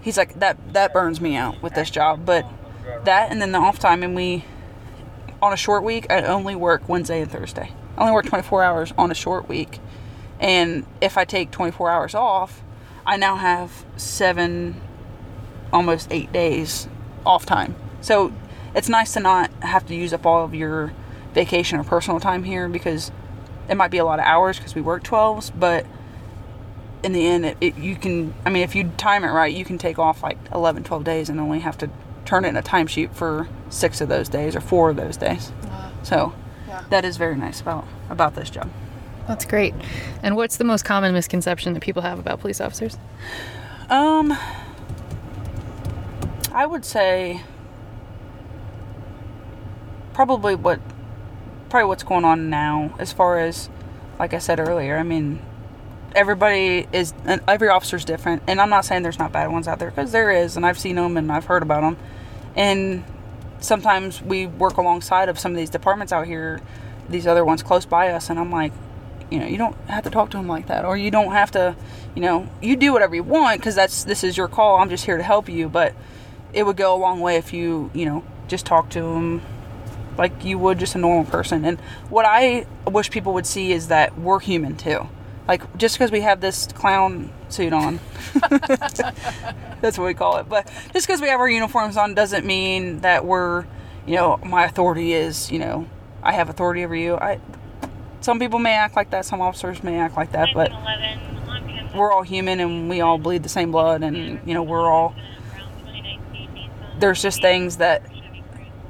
he's 0.00 0.16
like, 0.16 0.38
that 0.40 0.72
that 0.72 0.92
burns 0.92 1.20
me 1.20 1.36
out 1.36 1.62
with 1.62 1.74
this 1.74 1.90
job. 1.90 2.24
But 2.24 2.46
that, 3.04 3.30
and 3.30 3.40
then 3.40 3.52
the 3.52 3.58
off 3.58 3.78
time, 3.78 4.02
and 4.02 4.14
we 4.14 4.44
on 5.40 5.52
a 5.52 5.56
short 5.56 5.84
week, 5.84 6.06
I 6.10 6.22
only 6.22 6.56
work 6.56 6.88
Wednesday 6.88 7.20
and 7.20 7.30
Thursday. 7.30 7.72
I 7.96 8.00
only 8.00 8.12
work 8.12 8.26
24 8.26 8.62
hours 8.62 8.92
on 8.98 9.10
a 9.10 9.14
short 9.14 9.48
week, 9.48 9.78
and 10.40 10.84
if 11.00 11.16
I 11.16 11.24
take 11.24 11.50
24 11.50 11.90
hours 11.90 12.14
off, 12.14 12.62
I 13.06 13.16
now 13.16 13.36
have 13.36 13.84
seven, 13.96 14.80
almost 15.72 16.08
eight 16.10 16.32
days 16.32 16.88
off 17.24 17.46
time. 17.46 17.76
So 18.00 18.32
it's 18.74 18.88
nice 18.88 19.12
to 19.14 19.20
not 19.20 19.50
have 19.62 19.86
to 19.86 19.94
use 19.94 20.12
up 20.12 20.26
all 20.26 20.44
of 20.44 20.54
your 20.54 20.92
vacation 21.34 21.78
or 21.78 21.84
personal 21.84 22.20
time 22.20 22.44
here 22.44 22.68
because 22.68 23.10
it 23.68 23.76
might 23.76 23.90
be 23.90 23.98
a 23.98 24.04
lot 24.04 24.18
of 24.18 24.24
hours 24.24 24.56
because 24.56 24.74
we 24.74 24.80
work 24.80 25.04
12s, 25.04 25.52
but 25.58 25.86
in 27.02 27.12
the 27.12 27.26
end, 27.26 27.46
it, 27.46 27.56
it, 27.60 27.76
you 27.76 27.96
can, 27.96 28.34
I 28.44 28.50
mean, 28.50 28.62
if 28.62 28.74
you 28.74 28.90
time 28.96 29.24
it 29.24 29.28
right, 29.28 29.54
you 29.54 29.64
can 29.64 29.78
take 29.78 29.98
off 29.98 30.22
like 30.22 30.38
11, 30.52 30.84
12 30.84 31.04
days 31.04 31.28
and 31.28 31.38
only 31.38 31.60
have 31.60 31.78
to 31.78 31.90
turn 32.24 32.44
it 32.44 32.48
in 32.48 32.56
a 32.56 32.62
timesheet 32.62 33.14
for 33.14 33.48
six 33.70 34.00
of 34.00 34.08
those 34.08 34.28
days 34.28 34.56
or 34.56 34.60
four 34.60 34.90
of 34.90 34.96
those 34.96 35.16
days. 35.16 35.52
Uh, 35.64 35.90
so 36.02 36.34
yeah. 36.66 36.84
that 36.90 37.04
is 37.04 37.16
very 37.16 37.36
nice 37.36 37.60
about, 37.60 37.86
about 38.10 38.34
this 38.34 38.50
job. 38.50 38.70
That's 39.26 39.44
great. 39.44 39.74
And 40.22 40.36
what's 40.36 40.56
the 40.56 40.64
most 40.64 40.84
common 40.84 41.12
misconception 41.12 41.74
that 41.74 41.80
people 41.80 42.02
have 42.02 42.18
about 42.18 42.40
police 42.40 42.60
officers? 42.60 42.96
Um, 43.90 44.36
I 46.52 46.66
would 46.66 46.84
say 46.84 47.42
probably 50.14 50.54
what 50.54 50.80
probably 51.68 51.88
what's 51.88 52.02
going 52.02 52.24
on 52.24 52.50
now 52.50 52.94
as 52.98 53.12
far 53.12 53.38
as 53.38 53.68
like 54.18 54.34
I 54.34 54.38
said 54.38 54.58
earlier. 54.58 54.96
I 54.96 55.02
mean, 55.02 55.40
everybody 56.14 56.86
is 56.92 57.14
every 57.46 57.68
officer's 57.68 58.04
different, 58.04 58.42
and 58.46 58.60
I'm 58.60 58.70
not 58.70 58.84
saying 58.84 59.02
there's 59.02 59.18
not 59.18 59.32
bad 59.32 59.50
ones 59.50 59.68
out 59.68 59.78
there 59.78 59.90
because 59.90 60.12
there 60.12 60.30
is, 60.30 60.56
and 60.56 60.66
I've 60.66 60.78
seen 60.78 60.96
them 60.96 61.16
and 61.16 61.30
I've 61.30 61.46
heard 61.46 61.62
about 61.62 61.82
them, 61.82 61.96
and 62.56 63.04
sometimes 63.60 64.22
we 64.22 64.46
work 64.46 64.76
alongside 64.76 65.28
of 65.28 65.38
some 65.38 65.52
of 65.52 65.56
these 65.56 65.70
departments 65.70 66.12
out 66.12 66.26
here, 66.26 66.60
these 67.08 67.26
other 67.26 67.44
ones 67.44 67.62
close 67.62 67.86
by 67.86 68.10
us, 68.10 68.30
and 68.30 68.38
I'm 68.38 68.50
like, 68.50 68.72
you 69.30 69.38
know 69.38 69.46
you 69.46 69.58
don't 69.58 69.76
have 69.88 70.04
to 70.04 70.10
talk 70.10 70.30
to 70.30 70.36
them 70.36 70.48
like 70.48 70.66
that 70.66 70.84
or 70.84 70.96
you 70.96 71.10
don't 71.10 71.32
have 71.32 71.50
to 71.50 71.76
you 72.14 72.22
know 72.22 72.48
you 72.62 72.76
do 72.76 72.92
whatever 72.92 73.14
you 73.14 73.22
want 73.22 73.60
because 73.60 73.74
that's 73.74 74.04
this 74.04 74.24
is 74.24 74.36
your 74.36 74.48
call 74.48 74.78
i'm 74.78 74.88
just 74.88 75.04
here 75.04 75.16
to 75.16 75.22
help 75.22 75.48
you 75.48 75.68
but 75.68 75.94
it 76.52 76.64
would 76.64 76.76
go 76.76 76.94
a 76.94 76.96
long 76.96 77.20
way 77.20 77.36
if 77.36 77.52
you 77.52 77.90
you 77.92 78.04
know 78.04 78.24
just 78.46 78.64
talk 78.64 78.88
to 78.88 79.00
them 79.00 79.42
like 80.18 80.44
you 80.44 80.58
would 80.58 80.78
just 80.78 80.94
a 80.94 80.98
normal 80.98 81.30
person. 81.30 81.64
And 81.64 81.80
what 82.10 82.26
i 82.26 82.66
wish 82.86 83.10
people 83.10 83.32
would 83.34 83.46
see 83.46 83.72
is 83.72 83.88
that 83.88 84.18
we're 84.18 84.40
human 84.40 84.76
too. 84.76 85.08
Like 85.46 85.78
just 85.78 85.96
because 85.96 86.10
we 86.10 86.20
have 86.20 86.40
this 86.40 86.66
clown 86.66 87.32
suit 87.48 87.72
on 87.72 88.00
that's 89.80 89.96
what 89.96 90.04
we 90.04 90.14
call 90.14 90.36
it. 90.36 90.48
But 90.48 90.70
just 90.92 91.06
because 91.06 91.22
we 91.22 91.28
have 91.28 91.40
our 91.40 91.48
uniforms 91.48 91.96
on 91.96 92.14
doesn't 92.14 92.44
mean 92.44 93.00
that 93.00 93.24
we're 93.24 93.64
you 94.06 94.16
know 94.16 94.38
my 94.44 94.64
authority 94.64 95.12
is 95.12 95.50
you 95.50 95.58
know 95.58 95.88
i 96.22 96.32
have 96.32 96.48
authority 96.48 96.84
over 96.84 96.96
you. 96.96 97.16
I 97.16 97.40
some 98.20 98.38
people 98.38 98.58
may 98.58 98.72
act 98.72 98.96
like 98.96 99.10
that 99.10 99.24
some 99.24 99.40
officers 99.40 99.82
may 99.82 99.98
act 99.98 100.16
like 100.16 100.32
that 100.32 100.48
but 100.52 100.72
we're 101.94 102.12
all 102.12 102.22
human 102.22 102.60
and 102.60 102.90
we 102.90 103.00
all 103.00 103.18
bleed 103.18 103.42
the 103.42 103.48
same 103.48 103.70
blood 103.70 104.02
and 104.02 104.40
you 104.46 104.54
know 104.54 104.62
we're 104.62 104.90
all 104.90 105.14
there's 106.98 107.22
just 107.22 107.40
things 107.40 107.76
that 107.76 108.02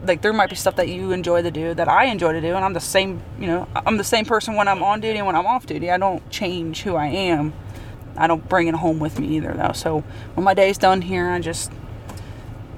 like 0.04 0.22
there 0.22 0.32
might 0.32 0.50
be 0.50 0.56
stuff 0.56 0.76
that 0.76 0.88
you 0.88 1.12
enjoy 1.12 1.42
to 1.42 1.50
do 1.50 1.74
that 1.74 1.88
I 1.88 2.06
enjoy 2.06 2.32
to 2.32 2.40
do 2.40 2.54
and 2.54 2.64
I'm 2.64 2.72
the 2.72 2.80
same 2.80 3.22
you 3.38 3.46
know 3.46 3.68
I'm 3.74 3.96
the 3.96 4.04
same 4.04 4.24
person 4.24 4.54
when 4.54 4.68
I'm 4.68 4.82
on 4.82 5.00
duty 5.00 5.18
and 5.18 5.26
when 5.26 5.36
I'm 5.36 5.46
off 5.46 5.66
duty. 5.66 5.90
I 5.90 5.98
don't 5.98 6.28
change 6.30 6.82
who 6.82 6.94
I 6.94 7.06
am. 7.06 7.52
I 8.16 8.26
don't 8.26 8.48
bring 8.48 8.68
it 8.68 8.74
home 8.74 8.98
with 8.98 9.18
me 9.18 9.36
either 9.36 9.52
though. 9.54 9.72
So 9.72 10.00
when 10.34 10.44
my 10.44 10.54
day's 10.54 10.78
done 10.78 11.02
here 11.02 11.30
I 11.30 11.40
just 11.40 11.72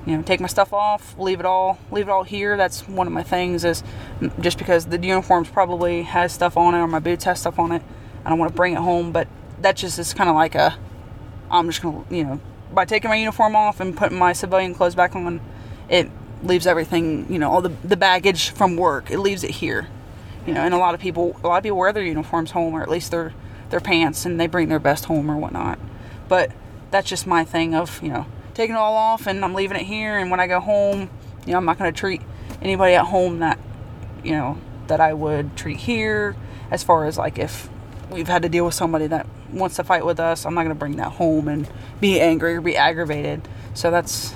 you 0.06 0.16
know 0.16 0.22
take 0.22 0.40
my 0.40 0.46
stuff 0.46 0.72
off 0.72 1.16
leave 1.18 1.40
it 1.40 1.46
all 1.46 1.78
leave 1.90 2.08
it 2.08 2.10
all 2.10 2.24
here. 2.24 2.56
That's 2.56 2.88
one 2.88 3.06
of 3.06 3.12
my 3.12 3.22
things 3.22 3.64
is 3.64 3.82
mm, 4.20 4.40
just 4.40 4.58
because 4.58 4.86
the 4.86 4.98
uniforms 4.98 5.48
probably 5.50 6.02
has 6.02 6.32
stuff 6.32 6.56
on 6.56 6.74
it 6.74 6.78
or 6.78 6.86
my 6.86 7.00
boots 7.00 7.24
has 7.24 7.40
stuff 7.40 7.58
on 7.58 7.72
it 7.72 7.82
I 8.24 8.30
don't 8.30 8.38
want 8.38 8.50
to 8.50 8.56
bring 8.56 8.72
it 8.72 8.78
home 8.78 9.12
but 9.12 9.28
that 9.60 9.76
just 9.76 9.98
is 9.98 10.14
kind 10.14 10.30
of 10.30 10.36
like 10.36 10.54
a 10.54 10.76
I'm 11.50 11.68
just 11.68 11.82
gonna 11.82 12.04
you 12.10 12.24
know 12.24 12.40
by 12.72 12.86
taking 12.86 13.10
my 13.10 13.16
uniform 13.16 13.56
off 13.56 13.80
and 13.80 13.94
putting 13.96 14.18
my 14.18 14.32
civilian 14.32 14.74
clothes 14.74 14.94
back 14.94 15.14
on 15.14 15.40
it 15.88 16.10
leaves 16.42 16.66
everything 16.66 17.30
you 17.30 17.38
know 17.38 17.50
all 17.50 17.60
the, 17.60 17.72
the 17.84 17.96
baggage 17.96 18.50
from 18.50 18.76
work 18.76 19.10
it 19.10 19.18
leaves 19.18 19.44
it 19.44 19.50
here. 19.50 19.88
You 20.46 20.54
know 20.54 20.62
and 20.62 20.72
a 20.74 20.78
lot 20.78 20.94
of 20.94 21.00
people 21.00 21.38
a 21.44 21.48
lot 21.48 21.58
of 21.58 21.62
people 21.62 21.78
wear 21.78 21.92
their 21.92 22.04
uniforms 22.04 22.52
home 22.52 22.74
or 22.74 22.82
at 22.82 22.88
least 22.88 23.10
their 23.10 23.32
their 23.70 23.80
pants 23.80 24.24
and 24.24 24.40
they 24.40 24.46
bring 24.46 24.68
their 24.68 24.78
best 24.78 25.04
home 25.06 25.30
or 25.30 25.36
whatnot. 25.36 25.78
But 26.28 26.52
that's 26.90 27.08
just 27.08 27.26
my 27.26 27.44
thing 27.44 27.74
of 27.74 28.02
you 28.02 28.08
know 28.08 28.26
taking 28.54 28.74
it 28.74 28.78
all 28.78 28.94
off 28.94 29.26
and 29.26 29.44
i'm 29.44 29.54
leaving 29.54 29.76
it 29.76 29.84
here 29.84 30.18
and 30.18 30.30
when 30.30 30.40
i 30.40 30.46
go 30.46 30.58
home 30.60 31.08
you 31.46 31.52
know 31.52 31.58
i'm 31.58 31.64
not 31.64 31.78
going 31.78 31.92
to 31.92 31.98
treat 31.98 32.20
anybody 32.60 32.94
at 32.94 33.06
home 33.06 33.38
that 33.38 33.58
you 34.24 34.32
know 34.32 34.58
that 34.88 35.00
i 35.00 35.12
would 35.12 35.56
treat 35.56 35.78
here. 35.78 36.36
As 36.70 36.84
far 36.84 37.04
as 37.06 37.18
like 37.18 37.38
if 37.38 37.68
we've 38.10 38.28
had 38.28 38.42
to 38.42 38.48
deal 38.48 38.64
with 38.64 38.74
somebody 38.74 39.06
that 39.08 39.26
wants 39.52 39.76
to 39.76 39.84
fight 39.84 40.04
with 40.04 40.20
us 40.20 40.44
i'm 40.44 40.54
not 40.54 40.62
going 40.62 40.74
to 40.74 40.78
bring 40.78 40.96
that 40.96 41.12
home 41.12 41.48
and 41.48 41.68
be 42.00 42.20
angry 42.20 42.54
or 42.54 42.60
be 42.60 42.76
aggravated. 42.76 43.46
So 43.74 43.90
that's 43.90 44.34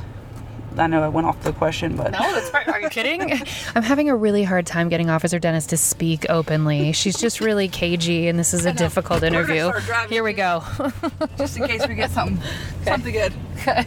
I 0.76 0.86
know 0.86 1.02
I 1.02 1.08
went 1.08 1.26
off 1.26 1.40
the 1.42 1.52
question, 1.52 1.96
but 1.96 2.12
no, 2.12 2.18
that's 2.18 2.50
fine. 2.50 2.68
Are 2.68 2.80
you 2.80 2.88
kidding? 2.88 3.32
I'm 3.74 3.82
having 3.82 4.08
a 4.08 4.16
really 4.16 4.42
hard 4.42 4.66
time 4.66 4.88
getting 4.88 5.08
Officer 5.08 5.38
Dennis 5.38 5.66
to 5.66 5.76
speak 5.76 6.26
openly. 6.28 6.92
She's 6.92 7.16
just 7.16 7.40
really 7.40 7.68
cagey, 7.68 8.28
and 8.28 8.38
this 8.38 8.52
is 8.52 8.64
a 8.66 8.72
difficult 8.72 9.22
interview. 9.22 9.70
Here 10.08 10.24
we 10.24 10.32
go. 10.32 10.64
just 11.38 11.56
in 11.56 11.66
case 11.66 11.86
we 11.86 11.94
get 11.94 12.10
something, 12.10 12.38
okay. 12.38 12.90
something 12.90 13.12
good. 13.12 13.32
Okay. 13.58 13.86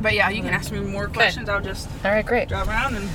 But 0.00 0.14
yeah, 0.14 0.28
you 0.28 0.42
can 0.42 0.52
ask 0.52 0.70
me 0.70 0.80
more 0.80 1.08
questions. 1.08 1.48
I'll 1.48 1.60
just 1.60 1.88
all 2.04 2.10
right, 2.10 2.24
great. 2.24 2.48
Drive 2.48 2.68
around 2.68 2.96
and. 2.96 3.08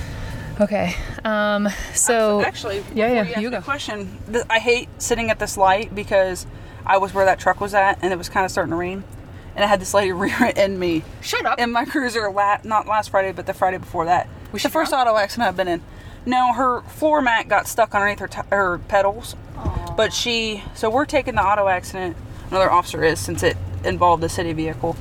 Okay. 0.60 0.96
Um. 1.24 1.70
So 1.94 2.42
actually, 2.42 2.84
yeah, 2.94 3.24
yeah. 3.24 3.40
You, 3.40 3.44
you 3.44 3.52
go. 3.52 3.62
Question. 3.62 4.18
I 4.50 4.60
hate 4.60 4.90
sitting 4.98 5.30
at 5.30 5.40
this 5.40 5.58
light 5.58 5.94
because 5.96 6.46
I 6.86 6.98
was 6.98 7.14
where 7.14 7.26
that 7.26 7.40
truck 7.40 7.62
was 7.62 7.74
at, 7.74 8.00
and 8.02 8.12
it 8.12 8.18
was 8.18 8.30
kind 8.30 8.46
of 8.46 8.52
starting 8.52 8.72
to 8.72 8.78
rain 8.78 9.04
and 9.56 9.64
I 9.64 9.68
had 9.68 9.80
this 9.80 9.94
lady 9.94 10.12
rear 10.14 10.52
end 10.56 10.80
me. 10.80 11.04
Shut 11.22 11.46
up. 11.46 11.60
In 11.60 11.72
my 11.72 11.86
cruiser, 11.86 12.30
la- 12.30 12.60
not 12.64 12.88
last 12.88 13.10
Friday, 13.10 13.32
but 13.32 13.46
the 13.46 13.54
Friday 13.54 13.78
before 13.78 14.06
that. 14.06 14.28
Was 14.52 14.64
the 14.64 14.70
first 14.70 14.92
drunk? 14.92 15.08
auto 15.08 15.18
accident 15.18 15.48
I've 15.50 15.58
been 15.58 15.68
in. 15.68 15.82
No, 16.26 16.54
her 16.54 16.82
floor 16.84 17.22
mat 17.22 17.50
got 17.50 17.68
stuck 17.68 17.94
underneath 17.94 18.20
her, 18.20 18.28
t- 18.28 18.42
her 18.50 18.78
pedals. 18.88 19.36
Aww. 19.56 19.98
But 19.98 20.14
she, 20.14 20.64
so 20.74 20.90
we're 20.90 21.06
taking 21.06 21.36
the 21.36 21.42
auto 21.46 21.68
accident. 21.68 22.16
Another 22.50 22.72
officer 22.72 23.04
is 23.04 23.20
since 23.20 23.44
it 23.44 23.58
involved 23.84 24.24
a 24.24 24.30
city 24.30 24.54
vehicle, 24.54 24.96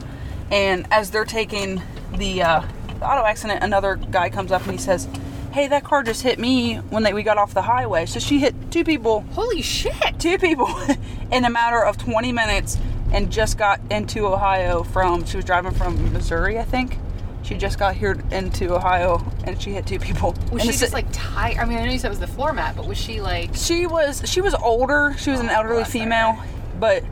and 0.50 0.86
as 0.90 1.10
they're 1.10 1.24
taking 1.24 1.82
the, 2.16 2.42
uh, 2.42 2.62
the 2.98 3.06
auto 3.06 3.24
accident, 3.24 3.62
another 3.62 3.96
guy 3.96 4.30
comes 4.30 4.50
up 4.50 4.62
and 4.62 4.72
he 4.72 4.78
says, 4.78 5.06
"Hey, 5.52 5.68
that 5.68 5.84
car 5.84 6.02
just 6.02 6.22
hit 6.22 6.38
me 6.38 6.76
when 6.76 7.02
they, 7.02 7.12
we 7.12 7.22
got 7.22 7.36
off 7.36 7.52
the 7.54 7.62
highway." 7.62 8.06
So 8.06 8.18
she 8.18 8.38
hit 8.38 8.54
two 8.70 8.84
people. 8.84 9.20
Holy 9.32 9.62
shit! 9.62 10.18
Two 10.18 10.38
people 10.38 10.68
in 11.30 11.44
a 11.44 11.50
matter 11.50 11.84
of 11.84 11.98
20 11.98 12.32
minutes 12.32 12.78
and 13.12 13.30
just 13.30 13.58
got 13.58 13.80
into 13.90 14.26
Ohio 14.26 14.82
from 14.82 15.24
she 15.24 15.36
was 15.36 15.44
driving 15.44 15.72
from 15.72 16.12
Missouri, 16.12 16.58
I 16.58 16.64
think. 16.64 16.98
She 17.42 17.56
just 17.56 17.78
got 17.78 17.96
here 17.96 18.22
into 18.30 18.74
Ohio 18.74 19.22
and 19.44 19.60
she 19.60 19.72
hit 19.72 19.86
two 19.86 19.98
people. 19.98 20.34
Was 20.52 20.62
she 20.62 20.72
just 20.72 20.92
like 20.92 21.06
tired? 21.12 21.58
I 21.58 21.64
mean, 21.64 21.78
I 21.78 21.84
know 21.84 21.92
you 21.92 21.98
said 21.98 22.08
it 22.08 22.10
was 22.10 22.20
the 22.20 22.26
floor 22.26 22.52
mat, 22.52 22.76
but 22.76 22.86
was 22.86 22.98
she 22.98 23.20
like? 23.20 23.54
She 23.54 23.86
was. 23.86 24.22
She 24.24 24.40
was 24.40 24.54
older. 24.54 25.14
She 25.18 25.30
was 25.30 25.40
oh, 25.40 25.44
an 25.44 25.50
elderly 25.50 25.84
female, 25.84 26.40
but 26.78 27.02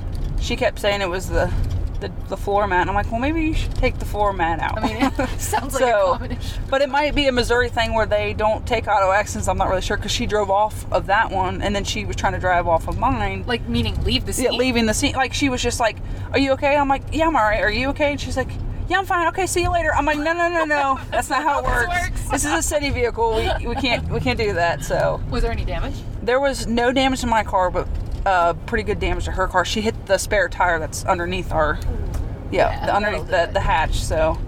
she 0.41 0.57
kept 0.57 0.79
saying 0.79 1.03
it 1.03 1.09
was 1.09 1.29
the 1.29 1.53
the, 2.01 2.11
the 2.29 2.37
floor 2.37 2.67
mat. 2.67 2.83
And 2.83 2.91
I'm 2.91 2.97
like, 2.97 3.11
well, 3.11 3.21
maybe 3.21 3.43
you 3.43 3.55
should 3.55 3.75
take 3.75 3.99
the 3.99 4.05
floor 4.05 4.33
mat 4.33 4.61
out. 4.61 4.79
I 4.79 4.87
mean, 4.87 4.97
it 4.97 5.29
sounds 5.41 5.75
like 5.75 5.83
so, 5.83 6.15
a 6.15 6.19
combination. 6.19 6.63
But 6.69 6.83
it 6.83 6.89
might 6.89 7.15
be 7.15 7.27
a 7.27 7.33
Missouri 7.33 7.69
thing 7.69 7.95
where 7.95 8.07
they 8.07 8.33
don't 8.33 8.67
take 8.67 8.87
auto 8.89 9.11
accidents. 9.11 9.49
I'm 9.49 9.59
not 9.59 9.69
really 9.69 9.83
sure 9.83 9.97
because 9.97 10.13
she 10.13 10.27
drove 10.27 10.51
off 10.51 10.91
of 10.93 11.07
that 11.07 11.31
one 11.31 11.63
and 11.63 11.75
then 11.75 11.85
she 11.85 12.05
was 12.05 12.17
trying 12.17 12.33
to 12.33 12.39
drive 12.39 12.67
off 12.67 12.89
of 12.89 12.99
mine. 12.99 13.45
Like, 13.47 13.69
meaning 13.69 14.03
leave 14.05 14.27
the 14.27 14.33
scene? 14.33 14.47
Yeah, 14.47 14.51
leaving 14.53 14.87
the 14.87 14.95
scene. 14.95 15.15
Like, 15.15 15.35
she 15.35 15.49
was 15.49 15.63
just 15.63 15.81
like, 15.81 15.97
are 16.33 16.39
you 16.39 16.53
okay? 16.53 16.77
I'm 16.77 16.89
like, 16.89 17.03
yeah, 17.13 17.27
I'm 17.27 17.37
all 17.37 17.43
right. 17.43 17.61
Are 17.61 17.71
you 17.71 17.89
okay? 17.91 18.13
And 18.13 18.21
she's 18.21 18.37
like, 18.37 18.51
yeah, 18.91 18.99
I'm 18.99 19.07
fine. 19.07 19.29
Okay, 19.29 19.47
see 19.47 19.63
you 19.63 19.71
later. 19.71 19.95
I'm 19.95 20.05
like, 20.05 20.19
no, 20.19 20.33
no, 20.33 20.49
no, 20.49 20.65
no. 20.65 21.01
That's 21.13 21.31
not 21.31 21.45
how 21.45 21.61
it 21.63 21.65
works. 21.65 21.87
This, 21.87 22.03
works. 22.03 22.31
this 22.31 22.45
is 22.45 22.53
a 22.53 22.63
city 22.63 22.91
vehicle. 22.91 23.37
We, 23.37 23.69
we 23.69 23.75
can't 23.77 24.09
we 24.09 24.19
can't 24.19 24.39
do 24.39 24.53
that. 24.55 24.85
So. 24.85 25.23
Was 25.31 25.43
there 25.43 25.53
any 25.53 25.65
damage? 25.65 25.95
There 26.23 26.41
was 26.41 26.67
no 26.67 26.91
damage 26.91 27.21
to 27.21 27.29
my 27.29 27.45
car, 27.45 27.71
but 27.71 27.87
uh, 28.27 28.55
pretty 28.67 28.85
good 28.85 29.01
damage 29.01 29.25
to 29.25 29.33
her 29.33 29.47
car. 29.47 29.65
She 29.65 29.81
hit 29.81 30.07
the 30.07 30.19
spare 30.19 30.49
tire 30.49 30.79
that's 30.79 31.05
underneath 31.05 31.53
our 31.53 31.79
yeah, 32.51 32.71
yeah 32.71 32.87
the 32.87 32.95
underneath 32.95 33.27
the, 33.27 33.51
the 33.53 33.61
hatch. 33.61 33.95
So. 33.95 34.39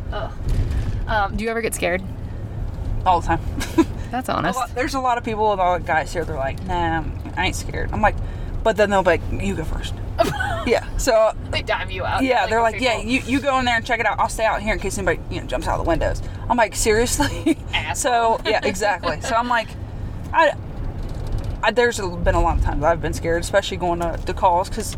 Um, 1.07 1.37
do 1.37 1.45
you 1.45 1.51
ever 1.51 1.61
get 1.61 1.75
scared? 1.75 2.03
All 3.05 3.21
the 3.21 3.27
time. 3.27 3.41
That's 4.11 4.29
honest. 4.29 4.57
A 4.57 4.61
lot, 4.61 4.75
there's 4.75 4.95
a 4.95 5.01
lot 5.01 5.19
of 5.19 5.25
people, 5.25 5.53
a 5.53 5.55
lot 5.55 5.81
of 5.81 5.87
guys 5.87 6.13
here. 6.13 6.25
They're 6.25 6.37
like, 6.37 6.63
"Nah, 6.65 7.05
I 7.37 7.47
ain't 7.47 7.57
scared." 7.57 7.91
I'm 7.93 8.01
like, 8.01 8.15
but 8.63 8.77
then 8.77 8.91
they'll 8.91 9.03
be 9.03 9.11
like, 9.11 9.23
"You 9.33 9.55
go 9.55 9.65
first. 9.65 9.95
yeah. 10.67 10.87
So 10.99 11.35
they 11.51 11.63
dime 11.63 11.91
you 11.91 12.05
out. 12.05 12.23
Yeah, 12.23 12.43
like, 12.43 12.51
they're 12.51 12.63
like, 12.63 12.81
"Yeah, 12.81 13.01
you, 13.01 13.21
you 13.21 13.41
go 13.41 13.59
in 13.59 13.65
there 13.65 13.77
and 13.77 13.85
check 13.85 14.01
it 14.01 14.07
out. 14.07 14.19
I'll 14.19 14.29
stay 14.29 14.45
out 14.45 14.63
here 14.63 14.75
in 14.75 14.79
case 14.79 14.99
anybody 14.99 15.21
you 15.31 15.41
know 15.41 15.47
jumps 15.47 15.67
out 15.67 15.79
the 15.79 15.89
windows." 15.89 16.23
I'm 16.49 16.57
like, 16.57 16.77
seriously. 16.77 17.59
so 17.95 18.41
yeah, 18.47 18.61
exactly. 18.63 19.21
so 19.23 19.35
I'm 19.35 19.49
like, 19.49 19.69
I, 20.33 20.53
I, 21.63 21.71
there's 21.71 21.99
been 21.99 22.35
a 22.35 22.41
lot 22.43 22.59
of 22.59 22.65
times 22.65 22.83
I've 22.83 23.01
been 23.01 23.13
scared, 23.13 23.43
especially 23.43 23.77
going 23.77 24.01
to, 24.01 24.21
to 24.27 24.35
calls, 24.35 24.69
because 24.69 24.97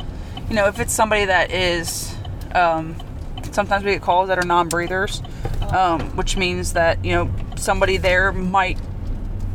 you 0.49 0.55
know 0.55 0.67
if 0.67 0.81
it's 0.81 0.93
somebody 0.93 1.27
that 1.27 1.51
is 1.51 2.15
um, 2.55 2.97
sometimes 3.53 3.85
we 3.85 3.93
get 3.93 4.03
calls 4.03 4.29
that 4.29 4.39
are 4.39 4.47
non-breathers, 4.47 5.23
um, 5.71 6.01
which 6.17 6.37
means 6.37 6.73
that 6.73 7.05
you 7.05 7.13
know 7.13 7.31
somebody 7.57 7.97
there 7.97 8.33
might 8.33 8.79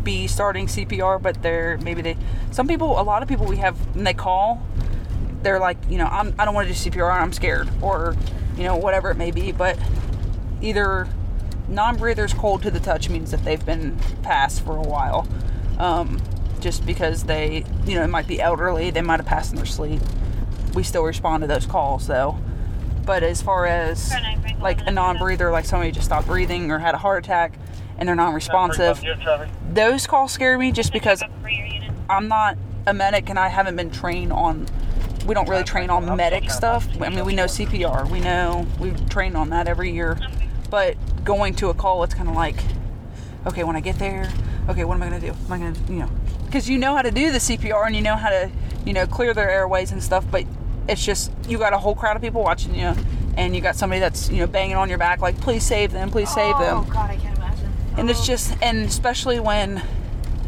be 0.03 0.27
starting 0.27 0.67
CPR, 0.67 1.21
but 1.21 1.41
they're 1.41 1.77
maybe 1.79 2.01
they. 2.01 2.17
Some 2.51 2.67
people, 2.67 2.99
a 2.99 3.03
lot 3.03 3.21
of 3.21 3.29
people 3.29 3.45
we 3.45 3.57
have, 3.57 3.77
when 3.95 4.03
they 4.03 4.13
call, 4.13 4.61
they're 5.43 5.59
like, 5.59 5.77
you 5.89 5.97
know, 5.97 6.07
I'm, 6.07 6.33
I 6.39 6.45
don't 6.45 6.53
want 6.53 6.67
to 6.67 6.73
do 6.73 6.89
CPR, 6.89 7.11
I'm 7.11 7.33
scared, 7.33 7.69
or 7.81 8.15
you 8.57 8.63
know, 8.63 8.75
whatever 8.75 9.09
it 9.11 9.17
may 9.17 9.31
be. 9.31 9.51
But 9.51 9.79
either 10.61 11.07
non-breathers 11.67 12.33
cold 12.33 12.63
to 12.63 12.71
the 12.71 12.79
touch 12.79 13.09
means 13.09 13.31
that 13.31 13.43
they've 13.43 13.65
been 13.65 13.97
passed 14.23 14.63
for 14.63 14.77
a 14.77 14.81
while. 14.81 15.27
Um, 15.77 16.19
just 16.59 16.85
because 16.85 17.23
they, 17.23 17.63
you 17.85 17.95
know, 17.95 18.03
it 18.03 18.07
might 18.07 18.27
be 18.27 18.41
elderly, 18.41 18.91
they 18.91 19.01
might 19.01 19.19
have 19.19 19.25
passed 19.25 19.51
in 19.51 19.57
their 19.57 19.65
sleep. 19.65 20.01
We 20.73 20.83
still 20.83 21.03
respond 21.03 21.41
to 21.41 21.47
those 21.47 21.65
calls 21.65 22.07
though. 22.07 22.37
But 23.05 23.23
as 23.23 23.41
far 23.41 23.65
as 23.65 24.13
like 24.61 24.85
a 24.85 24.91
non-breather, 24.91 25.51
like 25.51 25.65
somebody 25.65 25.91
just 25.91 26.05
stopped 26.05 26.27
breathing 26.27 26.69
or 26.69 26.79
had 26.79 26.93
a 26.93 26.97
heart 26.97 27.25
attack 27.25 27.57
and 27.97 28.07
they're 28.07 28.15
non-responsive, 28.15 29.03
those 29.73 30.05
calls 30.05 30.31
scare 30.31 30.57
me 30.57 30.71
just 30.71 30.93
because 30.93 31.23
I'm 32.09 32.27
not 32.27 32.57
a 32.85 32.93
medic 32.93 33.29
and 33.29 33.39
I 33.39 33.47
haven't 33.47 33.75
been 33.75 33.91
trained 33.91 34.31
on. 34.31 34.67
We 35.25 35.33
don't 35.33 35.49
really 35.49 35.63
train 35.63 35.89
on 35.89 36.15
medic 36.15 36.49
stuff. 36.49 36.87
I 37.01 37.09
mean, 37.09 37.25
we 37.25 37.35
know 37.35 37.45
CPR. 37.45 38.09
We 38.09 38.19
know 38.19 38.67
we 38.79 38.91
train 39.09 39.35
on 39.35 39.49
that 39.49 39.67
every 39.67 39.91
year. 39.91 40.17
But 40.69 40.95
going 41.23 41.55
to 41.55 41.69
a 41.69 41.73
call, 41.73 42.03
it's 42.03 42.13
kind 42.13 42.29
of 42.29 42.35
like, 42.35 42.63
okay, 43.47 43.63
when 43.63 43.75
I 43.75 43.79
get 43.79 43.97
there, 43.99 44.31
okay, 44.69 44.83
what 44.85 44.95
am 44.95 45.03
I 45.03 45.09
going 45.09 45.19
to 45.19 45.27
do? 45.27 45.33
Am 45.33 45.51
I 45.51 45.57
going 45.57 45.73
to, 45.73 45.93
you 45.93 45.99
know, 45.99 46.09
because 46.49 46.67
you 46.67 46.79
know 46.79 46.95
how 46.95 47.03
to 47.03 47.11
do 47.11 47.31
the 47.31 47.37
CPR 47.37 47.85
and 47.85 47.95
you 47.95 48.01
know 48.01 48.15
how 48.15 48.29
to, 48.29 48.49
you 48.85 48.93
know, 48.93 49.05
clear 49.05 49.33
their 49.35 49.49
airways 49.49 49.91
and 49.91 50.01
stuff, 50.03 50.25
but 50.31 50.45
it's 50.87 51.05
just 51.05 51.31
you 51.47 51.59
got 51.59 51.73
a 51.73 51.77
whole 51.77 51.93
crowd 51.93 52.15
of 52.15 52.23
people 52.23 52.43
watching 52.43 52.73
you, 52.73 52.93
and 53.37 53.55
you 53.55 53.61
got 53.61 53.75
somebody 53.75 53.99
that's 53.99 54.29
you 54.29 54.37
know 54.37 54.47
banging 54.47 54.75
on 54.75 54.89
your 54.89 54.97
back 54.97 55.21
like, 55.21 55.39
please 55.39 55.63
save 55.63 55.91
them, 55.91 56.09
please 56.09 56.29
save 56.33 56.57
them. 56.57 56.77
Oh 56.77 56.89
God, 56.91 57.11
I 57.11 57.17
can't 57.17 57.37
imagine. 57.37 57.71
And 57.97 58.09
it's 58.09 58.25
just, 58.25 58.55
and 58.61 58.79
especially 58.79 59.39
when 59.39 59.83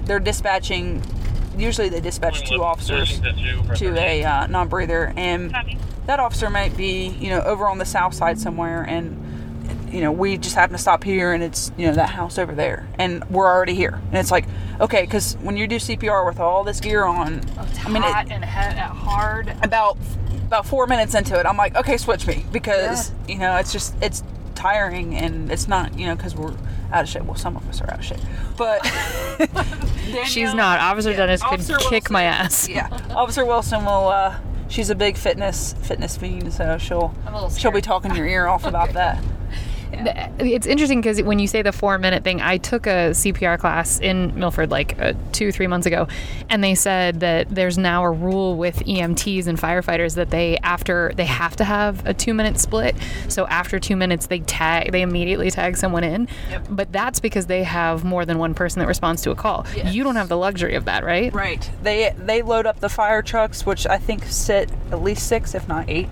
they're 0.06 0.20
dispatching 0.20 1.04
usually 1.58 1.90
they 1.90 2.00
dispatch 2.00 2.50
two 2.50 2.64
officers 2.64 3.20
to 3.76 3.96
a 3.98 4.24
uh, 4.24 4.48
non-breather, 4.48 5.14
and 5.16 5.54
that 6.08 6.20
officer 6.20 6.50
might 6.50 6.76
be 6.76 7.10
you 7.20 7.30
know 7.30 7.42
over 7.42 7.68
on 7.68 7.78
the 7.78 7.86
south 7.86 8.14
side 8.14 8.40
somewhere, 8.40 8.84
and 8.84 9.18
you 9.92 10.02
know 10.02 10.12
we 10.12 10.38
just 10.38 10.56
happen 10.56 10.76
to 10.76 10.82
stop 10.82 11.04
here, 11.04 11.34
and 11.34 11.44
it's 11.44 11.72
you 11.78 11.88
know 11.88 11.94
that 11.94 12.10
house 12.10 12.38
over 12.38 12.54
there, 12.54 12.88
and 12.98 13.24
we're 13.30 13.48
already 13.48 13.76
here, 13.76 14.02
and 14.08 14.18
it's 14.18 14.32
like 14.32 14.46
okay, 14.80 15.02
because 15.02 15.36
when 15.42 15.58
you 15.58 15.68
do 15.68 15.76
CPR 15.78 16.26
with 16.26 16.40
all 16.40 16.64
this 16.64 16.80
gear 16.80 17.04
on, 17.04 17.42
I 17.86 17.90
mean, 17.90 18.02
hot 18.02 18.28
it, 18.28 18.32
and 18.32 18.44
hard. 18.44 19.56
About 19.62 19.98
about 20.46 20.66
four 20.66 20.88
minutes 20.88 21.16
into 21.16 21.40
it, 21.40 21.46
I'm 21.46 21.58
like, 21.58 21.76
okay, 21.76 21.98
switch 21.98 22.28
me 22.28 22.46
because 22.52 23.12
yeah. 23.12 23.34
you 23.34 23.40
know 23.40 23.56
it's 23.58 23.72
just 23.72 23.96
it's 24.02 24.24
tiring 24.56 25.16
and 25.16 25.52
it's 25.52 25.68
not 25.68 25.98
you 25.98 26.06
know 26.06 26.16
because 26.16 26.36
we're 26.36 26.56
out 26.92 27.04
of 27.04 27.10
shape. 27.10 27.24
Well, 27.24 27.36
some 27.36 27.56
of 27.56 27.68
us 27.70 27.82
are 27.82 27.92
out 27.92 28.00
of 28.00 28.06
shape, 28.06 28.20
but 28.58 28.82
Danielle, 29.38 30.26
she's 30.26 30.54
not. 30.54 30.80
Officer 30.80 31.12
yeah, 31.12 31.18
Dennis 31.18 31.42
could 31.42 31.54
Officer 31.54 31.78
kick 31.78 32.10
my 32.10 32.24
ass. 32.24 32.68
yeah, 32.68 32.88
Officer 33.12 33.46
Wilson 33.46 33.86
will. 33.86 34.10
Uh, 34.10 34.38
she's 34.68 34.90
a 34.90 34.96
big 34.96 35.18
fitness 35.18 35.74
fitness 35.82 36.18
fiend, 36.18 36.54
so 36.54 36.78
she'll 36.78 37.14
she'll 37.58 37.72
be 37.72 37.82
talking 37.82 38.16
your 38.16 38.28
ear 38.28 38.48
off 38.48 38.66
about 38.66 38.94
that. 38.94 39.24
It's 39.94 40.66
interesting 40.66 41.02
because 41.02 41.22
when 41.22 41.40
you 41.40 41.48
say 41.48 41.62
the 41.62 41.72
four 41.72 41.98
minute 41.98 42.24
thing, 42.24 42.42
I 42.42 42.58
took 42.58 42.88
a 42.88 43.12
CPR 43.12 43.60
class 43.60 44.00
in 44.00 44.38
Milford 44.38 44.72
like 44.72 45.00
uh, 45.00 45.14
two, 45.32 45.52
three 45.52 45.68
months 45.68 45.86
ago, 45.86 46.08
and 46.50 46.64
they 46.64 46.76
said 46.76 47.20
that 47.20 47.50
there's 47.50 47.78
now 47.78 48.04
a 48.04 48.12
rule 48.12 48.56
with 48.56 48.78
EMTs 48.80 49.48
and 49.48 49.58
firefighters 49.60 50.16
that 50.16 50.30
they 50.30 50.58
after 50.60 51.12
they 51.16 51.26
have 51.26 51.56
to 51.58 51.64
have 51.64 52.06
a 52.06 52.14
two 52.14 52.34
minute 52.34 52.60
split. 52.60 52.96
So 53.28 53.48
after 53.48 53.80
two 53.80 53.96
minutes, 53.96 54.28
they 54.28 54.40
tag, 54.40 54.92
they 54.92 55.02
immediately 55.02 55.52
tag 55.52 55.78
someone 55.78 56.04
in. 56.04 56.28
Yep. 56.50 56.68
But 56.70 56.92
that's 56.92 57.20
because 57.20 57.48
they 57.48 57.64
have 57.64 58.04
more 58.04 58.26
than 58.26 58.38
one 58.40 58.54
person 58.54 58.80
that 58.80 58.88
responds 58.88 59.22
to 59.24 59.32
a 59.32 59.36
call. 59.36 59.66
Yes. 59.76 59.94
You 59.94 60.04
don't 60.04 60.16
have 60.16 60.30
the 60.30 60.38
luxury 60.38 60.76
of 60.76 60.86
that, 60.86 61.04
right? 61.04 61.34
Right. 61.34 61.70
They 61.84 62.14
they 62.18 62.42
load 62.42 62.66
up 62.66 62.80
the 62.80 62.90
fire 62.90 63.22
trucks, 63.22 63.66
which 63.66 63.86
I 63.86 63.98
think 63.98 64.24
sit 64.26 64.70
at 64.92 65.02
least 65.02 65.28
six, 65.28 65.56
if 65.56 65.68
not 65.68 65.90
eight 65.90 66.10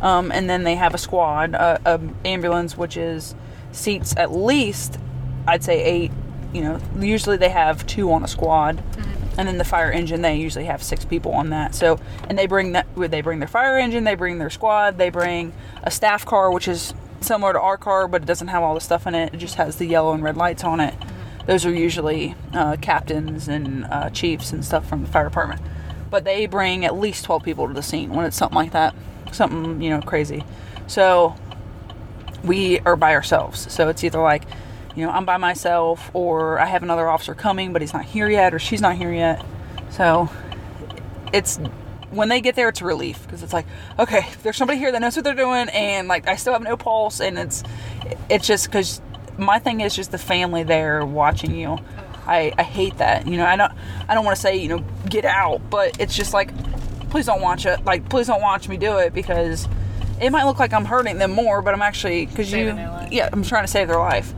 um, 0.00 0.32
and 0.32 0.48
then 0.48 0.64
they 0.64 0.74
have 0.74 0.94
a 0.94 0.98
squad, 0.98 1.54
uh, 1.54 1.78
a 1.84 2.00
ambulance, 2.24 2.76
which 2.76 2.96
is 2.96 3.34
seats 3.72 4.14
at 4.16 4.32
least, 4.32 4.98
I'd 5.46 5.64
say 5.64 5.82
eight. 5.82 6.12
You 6.52 6.62
know, 6.62 6.80
usually 6.98 7.36
they 7.36 7.48
have 7.48 7.84
two 7.86 8.12
on 8.12 8.22
a 8.22 8.28
squad, 8.28 8.76
mm-hmm. 8.76 9.40
and 9.40 9.48
then 9.48 9.58
the 9.58 9.64
fire 9.64 9.90
engine 9.90 10.22
they 10.22 10.36
usually 10.36 10.66
have 10.66 10.82
six 10.82 11.04
people 11.04 11.32
on 11.32 11.50
that. 11.50 11.74
So, 11.74 11.98
and 12.28 12.38
they 12.38 12.46
bring 12.46 12.72
that 12.72 12.86
they 12.96 13.22
bring 13.22 13.40
their 13.40 13.48
fire 13.48 13.76
engine, 13.76 14.04
they 14.04 14.14
bring 14.14 14.38
their 14.38 14.50
squad, 14.50 14.96
they 14.96 15.10
bring 15.10 15.52
a 15.82 15.90
staff 15.90 16.24
car, 16.24 16.52
which 16.52 16.68
is 16.68 16.94
similar 17.20 17.54
to 17.54 17.60
our 17.60 17.76
car, 17.76 18.06
but 18.06 18.22
it 18.22 18.26
doesn't 18.26 18.48
have 18.48 18.62
all 18.62 18.74
the 18.74 18.80
stuff 18.80 19.06
in 19.06 19.14
it. 19.14 19.34
It 19.34 19.38
just 19.38 19.56
has 19.56 19.76
the 19.76 19.86
yellow 19.86 20.12
and 20.12 20.22
red 20.22 20.36
lights 20.36 20.62
on 20.62 20.78
it. 20.78 20.94
Mm-hmm. 20.94 21.46
Those 21.46 21.66
are 21.66 21.74
usually 21.74 22.34
uh, 22.52 22.76
captains 22.80 23.48
and 23.48 23.84
uh, 23.86 24.10
chiefs 24.10 24.52
and 24.52 24.64
stuff 24.64 24.88
from 24.88 25.02
the 25.02 25.08
fire 25.08 25.24
department. 25.24 25.60
But 26.08 26.24
they 26.24 26.46
bring 26.46 26.84
at 26.84 26.96
least 26.96 27.24
12 27.24 27.42
people 27.42 27.66
to 27.66 27.74
the 27.74 27.82
scene 27.82 28.10
when 28.10 28.24
it's 28.24 28.36
something 28.36 28.56
like 28.56 28.72
that 28.72 28.94
something, 29.34 29.82
you 29.82 29.90
know, 29.90 30.00
crazy. 30.00 30.44
So 30.86 31.34
we 32.42 32.80
are 32.80 32.96
by 32.96 33.14
ourselves. 33.14 33.72
So 33.72 33.88
it's 33.88 34.04
either 34.04 34.20
like, 34.20 34.44
you 34.94 35.04
know, 35.04 35.10
I'm 35.10 35.24
by 35.24 35.36
myself 35.36 36.10
or 36.14 36.58
I 36.58 36.66
have 36.66 36.82
another 36.82 37.08
officer 37.08 37.34
coming, 37.34 37.72
but 37.72 37.82
he's 37.82 37.92
not 37.92 38.04
here 38.04 38.28
yet 38.28 38.54
or 38.54 38.58
she's 38.58 38.80
not 38.80 38.96
here 38.96 39.12
yet. 39.12 39.44
So 39.90 40.28
it's 41.32 41.58
when 42.10 42.28
they 42.28 42.40
get 42.40 42.54
there, 42.54 42.68
it's 42.68 42.80
a 42.80 42.84
relief 42.84 43.22
because 43.24 43.42
it's 43.42 43.52
like, 43.52 43.66
okay, 43.98 44.26
there's 44.42 44.56
somebody 44.56 44.78
here 44.78 44.92
that 44.92 45.00
knows 45.00 45.16
what 45.16 45.24
they're 45.24 45.34
doing, 45.34 45.68
and 45.70 46.08
like 46.08 46.28
I 46.28 46.36
still 46.36 46.52
have 46.52 46.62
no 46.62 46.76
pulse, 46.76 47.20
and 47.20 47.38
it's 47.38 47.62
it's 48.28 48.46
just 48.46 48.66
because 48.66 49.00
my 49.36 49.58
thing 49.58 49.80
is 49.80 49.94
just 49.94 50.12
the 50.12 50.18
family 50.18 50.62
there 50.62 51.04
watching 51.04 51.54
you. 51.54 51.78
I, 52.26 52.52
I 52.56 52.62
hate 52.62 52.98
that. 52.98 53.26
You 53.26 53.36
know, 53.36 53.44
I 53.44 53.56
don't 53.56 53.72
I 54.08 54.14
don't 54.14 54.24
want 54.24 54.36
to 54.36 54.40
say 54.40 54.56
you 54.56 54.68
know 54.68 54.84
get 55.08 55.24
out, 55.24 55.60
but 55.70 56.00
it's 56.00 56.14
just 56.14 56.32
like 56.32 56.50
please 57.14 57.26
don't 57.26 57.40
watch 57.40 57.64
it. 57.64 57.84
Like, 57.84 58.08
please 58.08 58.26
don't 58.26 58.42
watch 58.42 58.68
me 58.68 58.76
do 58.76 58.96
it 58.96 59.14
because 59.14 59.68
it 60.20 60.30
might 60.30 60.46
look 60.46 60.58
like 60.58 60.72
I'm 60.72 60.84
hurting 60.84 61.18
them 61.18 61.30
more, 61.30 61.62
but 61.62 61.72
I'm 61.72 61.80
actually 61.80 62.26
because 62.26 62.52
you, 62.52 62.66
yeah, 63.12 63.28
I'm 63.32 63.44
trying 63.44 63.62
to 63.62 63.70
save 63.70 63.86
their 63.86 64.00
life. 64.00 64.34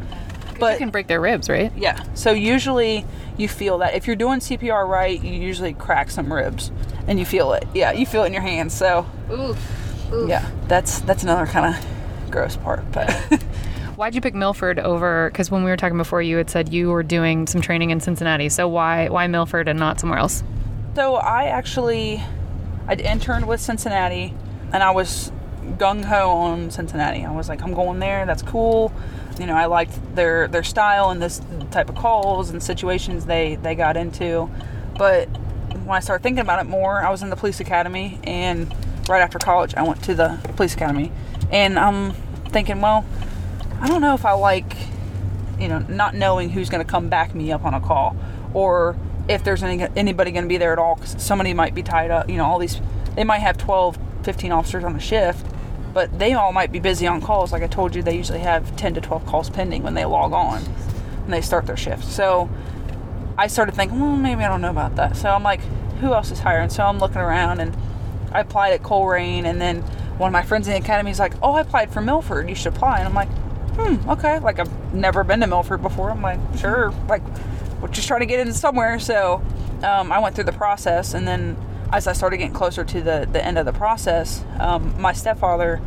But 0.61 0.75
you 0.75 0.81
can 0.81 0.91
break 0.91 1.07
their 1.07 1.19
ribs, 1.19 1.49
right? 1.49 1.73
Yeah. 1.75 2.05
So 2.13 2.33
usually 2.33 3.07
you 3.39 3.49
feel 3.49 3.79
that 3.79 3.95
if 3.95 4.07
you're 4.07 4.15
doing 4.15 4.41
CPR 4.41 4.87
right, 4.87 5.19
you 5.25 5.33
usually 5.33 5.73
crack 5.73 6.11
some 6.11 6.31
ribs, 6.31 6.71
and 7.09 7.19
you 7.19 7.25
feel 7.25 7.55
it. 7.55 7.67
Yeah, 7.73 7.93
you 7.93 8.05
feel 8.05 8.25
it 8.25 8.27
in 8.27 8.35
your 8.35 8.43
hands. 8.43 8.75
So, 8.75 9.07
oof, 9.33 10.13
oof. 10.13 10.29
yeah, 10.29 10.47
that's 10.69 11.01
that's 11.01 11.23
another 11.23 11.47
kind 11.47 11.75
of 11.75 12.31
gross 12.31 12.59
part. 12.59 12.85
But 12.93 13.11
why'd 13.97 14.15
you 14.15 14.21
pick 14.21 14.35
Milford 14.35 14.81
over? 14.81 15.31
Because 15.31 15.51
when 15.51 15.65
we 15.65 15.71
were 15.71 15.79
talking 15.79 15.97
before, 15.97 16.21
you 16.21 16.37
had 16.37 16.51
said 16.51 16.75
you 16.75 16.91
were 16.91 17.03
doing 17.03 17.47
some 17.47 17.63
training 17.63 17.89
in 17.89 18.01
Cincinnati. 18.01 18.51
So 18.51 18.69
why 18.69 19.09
why 19.09 19.29
Milford 19.29 19.67
and 19.67 19.79
not 19.79 19.99
somewhere 19.99 20.19
else? 20.19 20.45
So 20.95 21.15
I 21.15 21.45
actually 21.45 22.23
I'd 22.89 23.01
interned 23.01 23.47
with 23.47 23.61
Cincinnati, 23.61 24.35
and 24.73 24.83
I 24.83 24.91
was 24.91 25.33
gung 25.79 26.05
ho 26.05 26.31
on 26.31 26.71
Cincinnati. 26.71 27.25
I 27.25 27.33
was 27.33 27.49
like, 27.49 27.63
I'm 27.63 27.75
going 27.75 27.99
there. 27.99 28.27
That's 28.27 28.43
cool. 28.43 28.93
You 29.39 29.47
know, 29.47 29.55
I 29.55 29.67
liked 29.67 30.15
their 30.15 30.49
their 30.49 30.63
style 30.63 31.11
and 31.11 31.21
this 31.21 31.41
type 31.71 31.89
of 31.89 31.97
calls 31.97 32.51
and 32.51 32.63
situations 32.63 33.27
they 33.27 33.57
they 33.57 33.75
got 33.75 33.97
into. 33.97 34.49
But 34.97 35.27
when 35.85 35.97
I 35.97 36.01
started 36.01 36.23
thinking 36.23 36.41
about 36.41 36.65
it 36.65 36.69
more, 36.69 37.03
I 37.03 37.11
was 37.11 37.23
in 37.23 37.31
the 37.31 37.37
police 37.37 37.61
academy, 37.61 38.19
and 38.25 38.75
right 39.09 39.21
after 39.21 39.39
college, 39.39 39.75
I 39.75 39.83
went 39.83 40.03
to 40.05 40.15
the 40.15 40.39
police 40.57 40.75
academy, 40.75 41.13
and 41.51 41.79
I'm 41.79 42.13
thinking, 42.51 42.81
well, 42.81 43.05
I 43.81 43.89
don't 43.89 44.01
know 44.01 44.15
if 44.15 44.25
I 44.25 44.33
like, 44.33 44.77
you 45.61 45.69
know, 45.69 45.81
not 45.81 46.15
knowing 46.15 46.51
who's 46.51 46.71
going 46.71 46.85
to 46.85 46.91
come 46.91 47.09
back 47.09 47.35
me 47.35 47.53
up 47.53 47.65
on 47.65 47.75
a 47.75 47.81
call, 47.81 48.17
or 48.55 48.97
if 49.29 49.43
there's 49.43 49.63
any, 49.63 49.87
anybody 49.97 50.31
going 50.31 50.45
to 50.45 50.49
be 50.49 50.57
there 50.57 50.73
at 50.73 50.79
all 50.79 50.95
because 50.97 51.21
somebody 51.23 51.53
might 51.53 51.75
be 51.75 51.83
tied 51.83 52.11
up 52.11 52.29
you 52.29 52.37
know 52.37 52.45
all 52.45 52.59
these 52.59 52.81
they 53.15 53.25
might 53.25 53.39
have 53.39 53.57
12 53.59 53.99
15 54.23 54.53
officers 54.53 54.85
on 54.85 54.95
a 54.95 55.01
shift 55.01 55.47
but 55.97 56.19
they 56.19 56.35
all 56.35 56.53
might 56.53 56.71
be 56.71 56.79
busy 56.79 57.07
on 57.07 57.23
calls. 57.23 57.53
Like 57.53 57.63
i 57.63 57.67
told 57.67 57.95
you 57.95 58.03
they 58.03 58.15
usually 58.15 58.41
have 58.41 58.77
10 58.77 58.93
to 58.95 59.01
12 59.01 59.25
calls 59.25 59.49
pending 59.49 59.83
when 59.83 59.95
they 59.95 60.05
log 60.05 60.35
on 60.35 60.63
and 61.25 61.33
they 61.33 61.41
start 61.41 61.65
their 61.65 61.77
shift. 61.79 62.05
So 62.05 62.51
i 63.39 63.47
started 63.47 63.75
thinking 63.75 63.99
well 63.99 64.15
maybe 64.15 64.45
i 64.45 64.49
don't 64.49 64.61
know 64.61 64.71
about 64.71 64.97
that. 64.97 65.17
So 65.17 65.31
i'm 65.31 65.43
like 65.43 65.63
who 66.01 66.13
else 66.13 66.31
is 66.31 66.41
hiring? 66.41 66.69
So 66.69 66.85
i'm 66.85 66.99
looking 66.99 67.17
around 67.17 67.61
and 67.61 67.75
i 68.31 68.41
applied 68.41 68.75
at 68.75 68.83
colerain 68.83 69.45
and 69.47 69.59
then 69.59 69.81
one 70.19 70.29
of 70.29 70.33
my 70.35 70.43
friends 70.43 70.69
in 70.69 70.75
the 70.75 70.81
academy 70.81 71.11
is 71.11 71.19
like 71.19 71.33
oh 71.43 71.55
i 71.55 71.63
applied 71.63 71.91
for 71.91 72.03
milford. 72.03 72.51
You 72.51 72.55
should 72.55 72.75
apply. 72.75 72.99
And 72.99 73.09
i'm 73.09 73.15
like 73.15 73.31
hmm 73.79 74.11
okay. 74.11 74.39
Like 74.39 74.59
i've 74.59 74.93
never 74.93 75.25
been 75.25 75.41
to 75.41 75.47
milford 75.47 75.81
before. 75.81 76.11
I'm 76.11 76.21
like 76.21 76.41
sure. 76.59 76.93
Like 77.09 77.23
just 77.89 78.09
trying 78.09 78.21
to 78.21 78.27
get 78.27 78.41
in 78.41 78.53
somewhere. 78.53 78.99
So 78.99 79.43
um, 79.83 80.13
I 80.13 80.19
went 80.19 80.35
through 80.35 80.45
the 80.45 80.53
process, 80.53 81.15
and 81.15 81.27
then 81.27 81.57
as 81.93 82.07
I 82.07 82.13
started 82.13 82.39
getting 82.39 82.55
closer 82.55 82.85
to 82.85 83.01
the, 83.01 83.29
the 83.31 83.45
end 83.45 83.59
of 83.59 83.67
the 83.67 83.73
process, 83.73 84.45
um, 84.59 85.01
my 85.01 85.13
stepfather, 85.13 85.81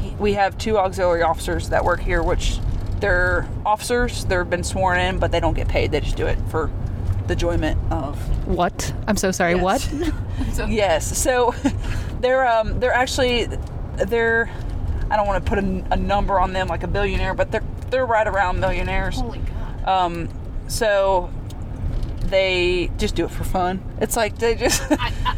he, 0.00 0.10
we 0.16 0.32
have 0.34 0.56
two 0.58 0.78
auxiliary 0.78 1.22
officers 1.22 1.68
that 1.70 1.84
work 1.84 2.00
here, 2.00 2.22
which 2.22 2.58
they're 3.00 3.48
officers. 3.66 4.24
They've 4.24 4.48
been 4.48 4.64
sworn 4.64 4.98
in, 4.98 5.18
but 5.18 5.32
they 5.32 5.40
don't 5.40 5.54
get 5.54 5.68
paid. 5.68 5.90
They 5.90 6.00
just 6.00 6.16
do 6.16 6.26
it 6.26 6.38
for 6.48 6.70
the 7.26 7.34
enjoyment 7.34 7.78
of 7.92 8.16
what? 8.46 8.92
I'm 9.06 9.16
so 9.16 9.30
sorry. 9.30 9.54
Yes. 9.54 9.92
What? 9.92 10.68
yes. 10.68 11.18
So 11.18 11.54
they're 12.20 12.46
um, 12.46 12.80
they're 12.80 12.92
actually 12.92 13.46
they're 13.96 14.50
I 15.10 15.16
don't 15.16 15.26
want 15.26 15.44
to 15.44 15.48
put 15.48 15.58
a, 15.58 15.84
a, 15.92 15.96
number 15.96 16.40
on 16.40 16.52
them 16.52 16.68
like 16.68 16.82
a 16.82 16.88
billionaire, 16.88 17.34
but 17.34 17.50
they're 17.52 17.64
they're 17.90 18.06
right 18.06 18.26
around 18.26 18.60
millionaires. 18.60 19.20
Holy 19.20 19.38
God. 19.38 19.88
Um, 19.88 20.28
so 20.68 21.30
they 22.32 22.90
just 22.96 23.14
do 23.14 23.24
it 23.24 23.30
for 23.30 23.44
fun. 23.44 23.82
It's 24.00 24.16
like 24.16 24.38
they 24.38 24.54
just 24.54 24.82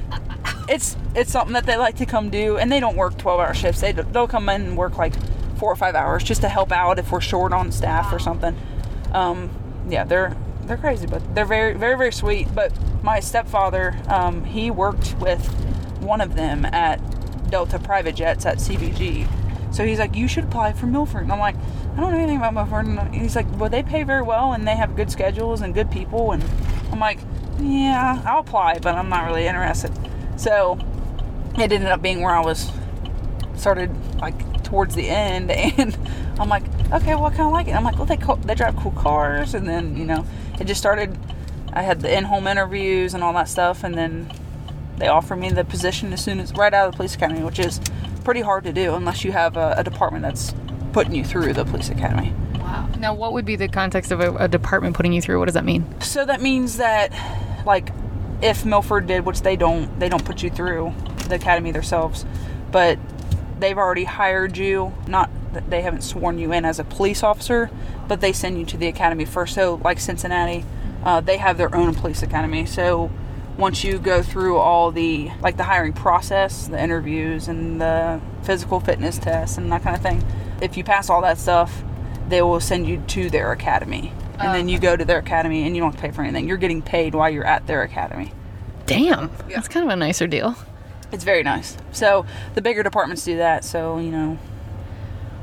it's 0.69 0.97
it's 1.15 1.31
something 1.31 1.55
that 1.55 1.67
they 1.67 1.77
like 1.77 1.97
to 1.97 2.07
come 2.07 2.31
do, 2.31 2.57
and 2.57 2.71
they 2.71 2.81
don't 2.81 2.97
work 2.97 3.19
twelve 3.19 3.41
hour 3.41 3.55
shifts. 3.55 3.81
They 3.81 3.93
they'll 3.93 4.29
come 4.29 4.49
in 4.49 4.63
and 4.63 4.77
work 4.77 4.97
like 4.97 5.15
four 5.57 5.71
or 5.71 5.77
five 5.77 5.95
hours 5.95 6.25
just 6.25 6.41
to 6.43 6.49
help 6.49 6.73
out 6.73 6.99
if 6.99 7.13
we're 7.13 7.21
short 7.21 7.53
on 7.53 7.73
staff 7.73 8.13
or 8.13 8.19
something. 8.19 8.57
Um, 9.13 9.51
yeah, 9.89 10.05
they're 10.05 10.37
they're 10.63 10.77
crazy, 10.77 11.07
but 11.07 11.35
they're 11.35 11.45
very 11.45 11.75
very 11.75 11.97
very 11.97 12.13
sweet. 12.13 12.55
But 12.55 12.73
my 13.03 13.21
stepfather, 13.21 13.97
um, 14.09 14.45
he 14.45 14.71
worked 14.71 15.15
with 15.21 15.47
one 16.01 16.21
of 16.21 16.37
them 16.37 16.65
at 16.67 17.01
Delta 17.51 17.79
Private 17.79 18.15
Jets 18.15 18.47
at 18.47 18.59
CVG. 18.59 19.29
So 19.75 19.85
he's 19.85 19.99
like, 19.99 20.15
you 20.15 20.29
should 20.29 20.45
apply 20.45 20.73
for 20.73 20.87
Milford. 20.87 21.23
And 21.23 21.33
I'm 21.33 21.41
like, 21.41 21.57
I 21.57 22.01
don't 22.01 22.13
know 22.13 22.19
anything 22.19 22.37
about 22.37 22.55
Milford. 22.55 22.87
And 22.87 23.15
he's 23.15 23.35
like, 23.35 23.47
well, 23.59 23.69
they 23.69 23.83
pay 23.83 24.05
very 24.05 24.23
well 24.23 24.53
and 24.53 24.67
they 24.67 24.77
have 24.77 24.95
good 24.95 25.11
schedules 25.11 25.61
and 25.61 25.75
good 25.75 25.91
people. 25.91 26.33
And 26.33 26.45
I'm 26.95 27.01
like, 27.01 27.19
yeah, 27.59 28.23
I'll 28.25 28.39
apply, 28.39 28.79
but 28.79 28.95
I'm 28.95 29.09
not 29.09 29.27
really 29.27 29.49
interested. 29.49 29.91
So 30.37 30.79
it 31.59 31.73
ended 31.73 31.87
up 31.87 32.01
being 32.01 32.21
where 32.21 32.33
I 32.33 32.41
was 32.41 32.71
started 33.57 33.91
like 34.21 34.63
towards 34.63 34.95
the 34.95 35.09
end, 35.09 35.51
and 35.51 35.99
I'm 36.39 36.49
like, 36.49 36.63
okay, 36.93 37.17
well, 37.17 37.25
I 37.25 37.31
kind 37.31 37.43
of 37.43 37.53
like 37.53 37.67
it. 37.67 37.75
I'm 37.75 37.83
like, 37.83 37.97
well, 37.97 38.07
they 38.07 38.17
they 38.47 38.55
drive 38.55 38.77
cool 38.77 38.93
cars, 38.93 39.55
and 39.55 39.69
then 39.69 39.97
you 39.97 40.05
know, 40.05 40.25
it 40.61 40.69
just 40.69 40.81
started. 40.81 41.19
I 41.73 41.83
had 41.83 42.01
the 42.01 42.17
in-home 42.17 42.47
interviews 42.47 43.13
and 43.13 43.25
all 43.25 43.33
that 43.33 43.49
stuff, 43.49 43.83
and 43.83 43.97
then 43.97 44.33
they 44.99 45.09
offered 45.09 45.37
me 45.37 45.51
the 45.51 45.65
position 45.65 46.13
as 46.13 46.23
soon 46.23 46.39
as 46.39 46.53
right 46.53 46.73
out 46.73 46.87
of 46.87 46.93
the 46.93 46.97
police 46.97 47.17
academy, 47.17 47.43
which 47.43 47.59
is 47.59 47.81
pretty 48.23 48.43
hard 48.43 48.63
to 48.63 48.73
do 48.73 48.95
unless 48.95 49.25
you 49.25 49.33
have 49.33 49.57
a, 49.57 49.75
a 49.79 49.83
department 49.83 50.23
that's 50.23 50.55
putting 50.93 51.13
you 51.13 51.25
through 51.25 51.55
the 51.55 51.65
police 51.65 51.89
academy. 51.89 52.33
Now, 52.99 53.15
what 53.15 53.33
would 53.33 53.45
be 53.45 53.57
the 53.57 53.69
context 53.69 54.13
of 54.13 54.21
a, 54.21 54.35
a, 54.37 54.49
department 54.49 54.97
putting 54.97 55.13
you 55.13 55.21
through? 55.21 55.39
What 55.39 55.47
does 55.47 55.55
that 55.55 55.65
mean? 55.65 56.01
So 56.01 56.25
that 56.25 56.41
means 56.41 56.79
that, 56.79 57.13
like, 57.67 57.91
if 58.41 58.65
Milford 58.65 59.07
did, 59.07 59.27
which 59.27 59.43
they 59.43 59.57
don't, 59.57 59.99
they 59.99 60.09
don't 60.09 60.25
put 60.25 60.43
you 60.43 60.51
through 60.51 60.95
the 61.29 61.37
academy 61.37 61.71
themselves, 61.71 62.25
but 62.71 62.99
they've 63.59 63.79
already 63.79 64.05
hired 64.05 64.57
you. 64.57 64.93
Not 65.07 65.31
that 65.53 65.71
they 65.71 65.83
haven't 65.83 66.03
sworn 66.03 66.39
you 66.39 66.53
in 66.53 66.65
as 66.65 66.79
a 66.79 66.85
police 66.85 67.23
officer, 67.23 67.71
but 68.09 68.21
they 68.21 68.33
send 68.33 68.59
you 68.59 68.67
to 68.67 68.77
the 68.77 68.87
academy 68.87 69.25
first. 69.25 69.55
So, 69.55 69.81
like 69.83 70.01
Cincinnati, 70.01 70.65
uh, 71.05 71.21
they 71.21 71.39
have 71.39 71.59
their 71.59 71.75
own 71.75 71.95
police 71.95 72.23
academy. 72.23 72.67
So, 72.67 73.11
once 73.57 73.85
you 73.85 73.99
go 73.99 74.23
through 74.23 74.59
all 74.59 74.91
the 74.91 75.31
like 75.41 75.57
the 75.57 75.65
hiring 75.65 75.93
process, 75.93 76.67
the 76.67 76.83
interviews, 76.83 77.49
and 77.49 77.81
the 77.81 78.21
physical 78.43 78.81
fitness 78.81 79.19
tests 79.19 79.57
and 79.59 79.71
that 79.71 79.83
kind 79.83 79.97
of 79.97 80.03
thing, 80.03 80.25
if 80.61 80.77
you 80.77 80.85
pass 80.85 81.09
all 81.09 81.23
that 81.23 81.39
stuff, 81.39 81.83
they 82.35 82.43
will 82.43 82.59
send 82.59 82.85
you 82.89 83.01
to 83.07 83.31
their 83.31 83.53
academy. 83.53 84.13
And 84.41 84.53
then 84.53 84.69
you 84.69 84.81
go 84.81 84.97
to 84.97 85.05
their 85.05 85.19
academy 85.21 85.65
and 85.65 85.77
you 85.77 85.81
don't 85.81 85.93
have 85.93 86.01
to 86.01 86.09
pay 86.09 86.13
for 86.13 86.23
anything. 86.23 86.49
You're 86.49 86.57
getting 86.57 86.83
paid 86.83 87.15
while 87.15 87.31
you're 87.31 87.47
at 87.47 87.69
their 87.69 87.83
academy. 87.83 88.33
Damn. 88.87 89.31
That's 89.49 89.69
kind 89.69 89.87
of 89.87 89.93
a 89.93 89.97
nicer 89.97 90.27
deal. 90.27 90.57
It's 91.13 91.23
very 91.23 91.45
nice. 91.45 91.77
So 91.93 92.27
the 92.55 92.61
bigger 92.61 92.83
departments 92.83 93.25
do 93.25 93.37
that. 93.37 93.65
So 93.65 93.99
you 93.99 94.11
know, 94.11 94.39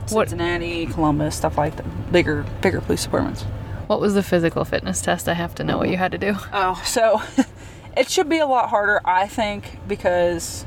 What- 0.10 0.28
Cincinnati, 0.30 0.86
Columbus, 0.86 1.34
stuff 1.38 1.58
like 1.58 1.78
that. 1.78 2.12
Bigger, 2.12 2.44
bigger 2.60 2.82
police 2.82 3.06
departments. 3.06 3.44
What 3.88 4.02
was 4.02 4.14
the 4.14 4.24
physical 4.24 4.66
fitness 4.66 5.02
test? 5.02 5.30
I 5.30 5.34
have 5.34 5.56
to 5.56 5.64
know 5.64 5.78
what 5.78 5.88
you 5.88 5.96
had 5.96 6.12
to 6.12 6.18
do. 6.18 6.36
Oh, 6.52 6.82
so 6.86 7.22
it 7.96 8.10
should 8.10 8.28
be 8.28 8.40
a 8.40 8.46
lot 8.46 8.68
harder, 8.70 9.00
I 9.06 9.28
think, 9.28 9.78
because 9.88 10.66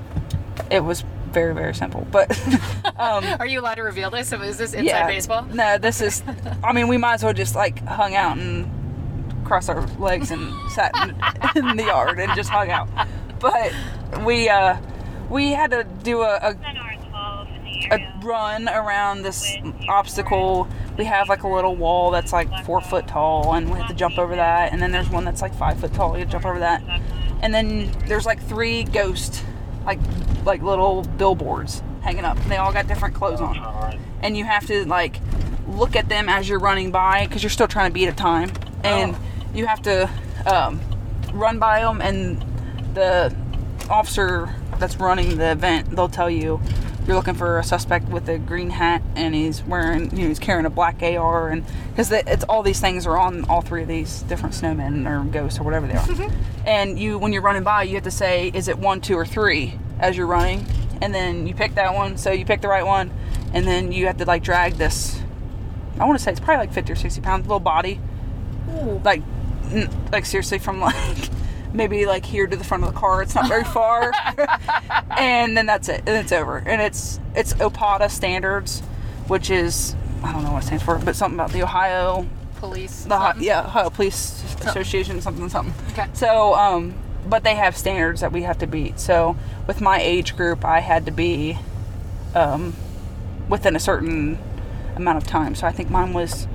it 0.70 0.84
was 0.84 1.04
very, 1.35 1.55
very 1.55 1.74
simple. 1.74 2.07
But 2.11 2.30
um, 2.97 3.24
Are 3.39 3.47
you 3.47 3.61
allowed 3.61 3.74
to 3.74 3.82
reveal 3.82 4.11
this? 4.11 4.32
Is 4.32 4.57
this 4.57 4.72
inside 4.72 4.85
yeah, 4.85 5.07
baseball? 5.07 5.43
no, 5.43 5.76
this 5.76 6.01
is. 6.01 6.22
I 6.62 6.72
mean, 6.72 6.89
we 6.89 6.97
might 6.97 7.14
as 7.14 7.24
well 7.24 7.35
just 7.35 7.55
like 7.55 7.80
hung 7.80 8.14
out 8.14 8.39
and 8.39 8.70
crossed 9.45 9.68
our 9.68 9.87
legs 9.99 10.30
and 10.30 10.53
sat 10.70 10.93
in, 11.03 11.11
in 11.70 11.76
the 11.76 11.85
yard 11.85 12.18
and 12.18 12.32
just 12.35 12.49
hung 12.49 12.70
out. 12.70 12.89
But 13.41 13.74
we 14.24 14.49
uh, 14.49 14.78
we 15.28 15.51
had 15.51 15.72
to 15.72 15.85
do 16.03 16.22
a, 16.22 16.37
a 16.37 16.57
a 17.91 18.12
run 18.22 18.68
around 18.68 19.22
this 19.22 19.57
obstacle. 19.89 20.68
We 20.97 21.05
have 21.05 21.28
like 21.28 21.43
a 21.43 21.49
little 21.49 21.76
wall 21.76 22.11
that's 22.11 22.32
like 22.32 22.64
four 22.64 22.80
foot 22.80 23.07
tall, 23.07 23.55
and 23.55 23.70
we 23.70 23.78
have 23.78 23.89
to 23.89 23.95
jump 23.95 24.18
over 24.18 24.37
that. 24.37 24.72
And 24.72 24.80
then 24.80 24.93
there's 24.93 25.11
one 25.11 25.24
that's 25.24 25.43
like 25.43 25.55
five 25.55 25.78
foot 25.78 25.93
tall. 25.93 26.18
You 26.18 26.24
jump 26.24 26.47
over 26.47 26.59
that. 26.61 26.82
And 27.43 27.53
then 27.53 27.93
there's 28.07 28.24
like 28.24 28.43
three 28.43 28.85
ghost, 28.85 29.45
like 29.85 29.99
like 30.45 30.62
little 30.62 31.03
billboards 31.03 31.82
hanging 32.03 32.24
up. 32.24 32.39
They 32.49 32.57
all 32.57 32.72
got 32.72 32.87
different 32.87 33.14
clothes 33.14 33.41
on, 33.41 33.99
and 34.22 34.37
you 34.37 34.45
have 34.45 34.66
to 34.66 34.85
like 34.87 35.20
look 35.66 35.97
at 35.97 36.09
them 36.09 36.28
as 36.28 36.49
you're 36.49 36.59
running 36.59 36.91
by 36.91 37.26
because 37.26 37.43
you're 37.43 37.51
still 37.51 37.68
trying 37.68 37.91
to 37.91 37.95
beat 37.95 38.09
a 38.09 38.12
time, 38.12 38.51
and 38.82 39.16
you 39.55 39.66
have 39.66 39.82
to 39.82 40.11
um, 40.47 40.80
run 41.32 41.59
by 41.59 41.80
them. 41.80 42.01
And 42.01 42.45
the 42.95 43.35
officer 43.91 44.55
that's 44.78 44.97
running 44.97 45.37
the 45.39 45.53
event, 45.53 45.91
they'll 45.91 46.09
tell 46.09 46.30
you 46.30 46.61
you're 47.07 47.16
looking 47.16 47.34
for 47.34 47.59
a 47.59 47.64
suspect 47.64 48.09
with 48.09 48.28
a 48.28 48.38
green 48.38 48.70
hat 48.70 49.02
and 49.14 49.34
he's 49.34 49.62
wearing, 49.62 50.11
you 50.16 50.22
know, 50.22 50.28
he's 50.28 50.38
carrying 50.38 50.64
a 50.64 50.70
black 50.70 51.02
AR, 51.02 51.48
and 51.50 51.64
because 51.90 52.11
it's 52.11 52.44
all 52.44 52.62
these 52.62 52.80
things 52.80 53.07
are 53.07 53.18
on 53.18 53.44
all 53.44 53.61
three 53.61 53.82
of 53.82 53.88
these 53.88 54.22
different 54.22 54.55
snowmen 54.55 55.07
or 55.07 55.24
ghosts 55.30 55.59
or 55.59 55.64
whatever 55.64 55.86
they 55.86 55.94
are. 55.94 56.07
Mm-hmm. 56.07 56.66
and 56.66 56.98
you, 56.98 57.18
when 57.18 57.32
you're 57.32 57.42
running 57.42 57.62
by, 57.62 57.82
you 57.82 57.94
have 57.94 58.05
to 58.05 58.11
say, 58.11 58.50
is 58.55 58.68
it 58.68 58.78
one, 58.78 59.00
two, 59.00 59.16
or 59.16 59.26
three 59.26 59.78
as 59.98 60.16
you're 60.16 60.26
running, 60.26 60.66
and 61.02 61.14
then 61.14 61.46
you 61.46 61.55
pick 61.55 61.74
that 61.74 61.94
one. 61.94 62.16
So 62.16 62.30
you 62.30 62.44
pick 62.44 62.61
the 62.62 62.68
right 62.68 62.86
one, 62.86 63.11
and 63.52 63.66
then 63.66 63.92
you 63.92 64.07
have 64.07 64.16
to 64.18 64.24
like 64.24 64.42
drag 64.42 64.74
this. 64.74 65.20
I 65.98 66.05
want 66.07 66.18
to 66.18 66.24
say 66.24 66.32
it's 66.32 66.40
probably 66.40 66.66
like 66.66 66.72
50 66.72 66.92
or 66.92 66.96
60 66.96 67.20
pounds, 67.20 67.46
little 67.46 67.61
body, 67.61 68.00
like, 69.05 69.22
like 70.11 70.24
seriously 70.24 70.59
from 70.59 70.80
like. 70.80 71.28
Maybe 71.74 72.06
like 72.06 72.24
here 72.24 72.46
to 72.46 72.56
the 72.56 72.64
front 72.64 72.84
of 72.84 72.94
the 72.94 72.98
car. 72.98 73.20
It's 73.22 73.34
not 73.34 73.48
very 73.48 73.64
far, 73.64 74.12
and 75.18 75.56
then 75.56 75.66
that's 75.66 75.88
it. 75.88 76.02
And 76.06 76.16
it's 76.16 76.32
over. 76.32 76.58
And 76.58 76.80
it's 76.80 77.20
it's 77.34 77.52
OPOTA 77.54 78.10
standards, 78.10 78.80
which 79.26 79.50
is 79.50 79.96
I 80.22 80.32
don't 80.32 80.44
know 80.44 80.52
what 80.52 80.62
it 80.62 80.66
stands 80.66 80.84
for, 80.84 80.96
but 80.98 81.16
something 81.16 81.38
about 81.38 81.52
the 81.52 81.62
Ohio 81.62 82.26
Police. 82.56 83.04
the 83.04 83.34
yeah 83.40 83.66
Ohio 83.66 83.90
Police 83.90 84.42
Association 84.62 85.20
something 85.20 85.48
something. 85.48 85.74
Okay. 85.92 86.06
So 86.12 86.54
um, 86.54 86.94
but 87.28 87.42
they 87.44 87.54
have 87.54 87.76
standards 87.76 88.20
that 88.20 88.32
we 88.32 88.42
have 88.42 88.58
to 88.58 88.66
beat. 88.66 89.00
So 89.00 89.36
with 89.66 89.80
my 89.80 90.00
age 90.00 90.36
group, 90.36 90.64
I 90.64 90.80
had 90.80 91.06
to 91.06 91.12
be 91.12 91.58
um, 92.34 92.74
within 93.48 93.76
a 93.76 93.80
certain 93.80 94.38
amount 94.96 95.18
of 95.18 95.26
time. 95.26 95.54
So 95.54 95.66
I 95.66 95.72
think 95.72 95.90
mine 95.90 96.12
was 96.12 96.46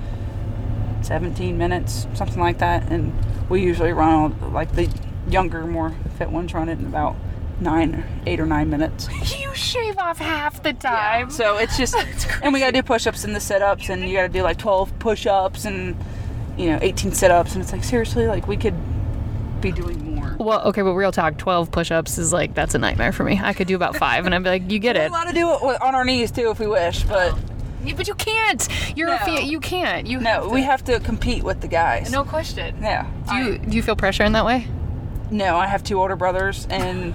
17 1.01 1.57
minutes, 1.57 2.07
something 2.13 2.39
like 2.39 2.59
that. 2.59 2.91
And 2.91 3.13
we 3.49 3.61
usually 3.63 3.93
run 3.93 4.09
all, 4.41 4.49
like 4.51 4.73
the 4.73 4.89
younger, 5.29 5.65
more 5.65 5.93
fit 6.17 6.29
ones 6.31 6.53
run 6.53 6.69
it 6.69 6.79
in 6.79 6.85
about 6.85 7.15
nine, 7.61 8.03
eight 8.25 8.39
or 8.39 8.45
nine 8.45 8.69
minutes. 8.69 9.07
You 9.39 9.53
shave 9.55 9.97
off 9.97 10.19
half 10.19 10.61
the 10.63 10.73
time. 10.73 11.29
So 11.31 11.57
it's 11.57 11.77
just, 11.77 11.95
and 12.43 12.53
we 12.53 12.59
gotta 12.59 12.71
do 12.71 12.83
push-ups 12.83 13.23
and 13.23 13.35
the 13.35 13.39
sit-ups, 13.39 13.89
and 13.89 14.03
you 14.07 14.15
gotta 14.15 14.29
do 14.29 14.41
like 14.43 14.57
12 14.57 14.97
push-ups 14.99 15.65
and 15.65 15.95
you 16.57 16.69
know 16.69 16.79
18 16.81 17.11
sit-ups, 17.13 17.53
and 17.55 17.63
it's 17.63 17.71
like 17.71 17.83
seriously, 17.83 18.27
like 18.27 18.47
we 18.47 18.55
could 18.57 18.75
be 19.61 19.71
doing 19.71 20.15
more. 20.15 20.35
Well, 20.39 20.61
okay, 20.67 20.81
but 20.81 20.93
real 20.93 21.11
talk, 21.11 21.37
12 21.37 21.71
push 21.71 21.91
ups 21.91 22.17
is 22.17 22.31
like, 22.31 22.53
that's 22.53 22.75
a 22.75 22.77
nightmare 22.79 23.11
for 23.11 23.23
me. 23.23 23.39
I 23.41 23.53
could 23.53 23.67
do 23.67 23.75
about 23.75 23.95
five, 23.97 24.25
and 24.25 24.33
I'd 24.33 24.43
be 24.43 24.49
like, 24.49 24.71
you 24.71 24.79
get 24.79 24.95
it. 24.95 24.99
We're 24.99 25.05
it. 25.05 25.09
allowed 25.09 25.23
to 25.25 25.33
do 25.33 25.49
it 25.71 25.81
on 25.81 25.95
our 25.95 26.05
knees 26.05 26.31
too 26.31 26.49
if 26.51 26.59
we 26.59 26.67
wish, 26.67 27.03
but 27.03 27.33
oh. 27.33 27.39
Yeah, 27.83 27.93
but 27.95 28.07
you 28.07 28.13
can't. 28.15 28.67
You're 28.95 29.07
a 29.09 29.19
No. 29.19 29.25
fe- 29.25 29.43
you 29.45 29.59
can't. 29.61 30.05
You 30.07 30.19
no, 30.19 30.49
we 30.49 30.61
have 30.63 30.83
to 30.85 30.99
compete 30.99 31.43
with 31.43 31.61
the 31.61 31.67
guys. 31.67 32.11
no 32.11 32.23
question. 32.23 32.75
Yeah. 32.81 33.07
Do 33.29 33.35
you 33.35 33.57
do 33.57 33.75
you 33.75 33.81
feel 33.81 33.95
pressure 33.95 34.23
in 34.23 34.33
that 34.33 34.45
way? 34.45 34.67
No, 35.31 35.57
I 35.57 35.67
have 35.67 35.83
two 35.83 35.99
older 35.99 36.15
brothers, 36.15 36.65
and 36.69 37.13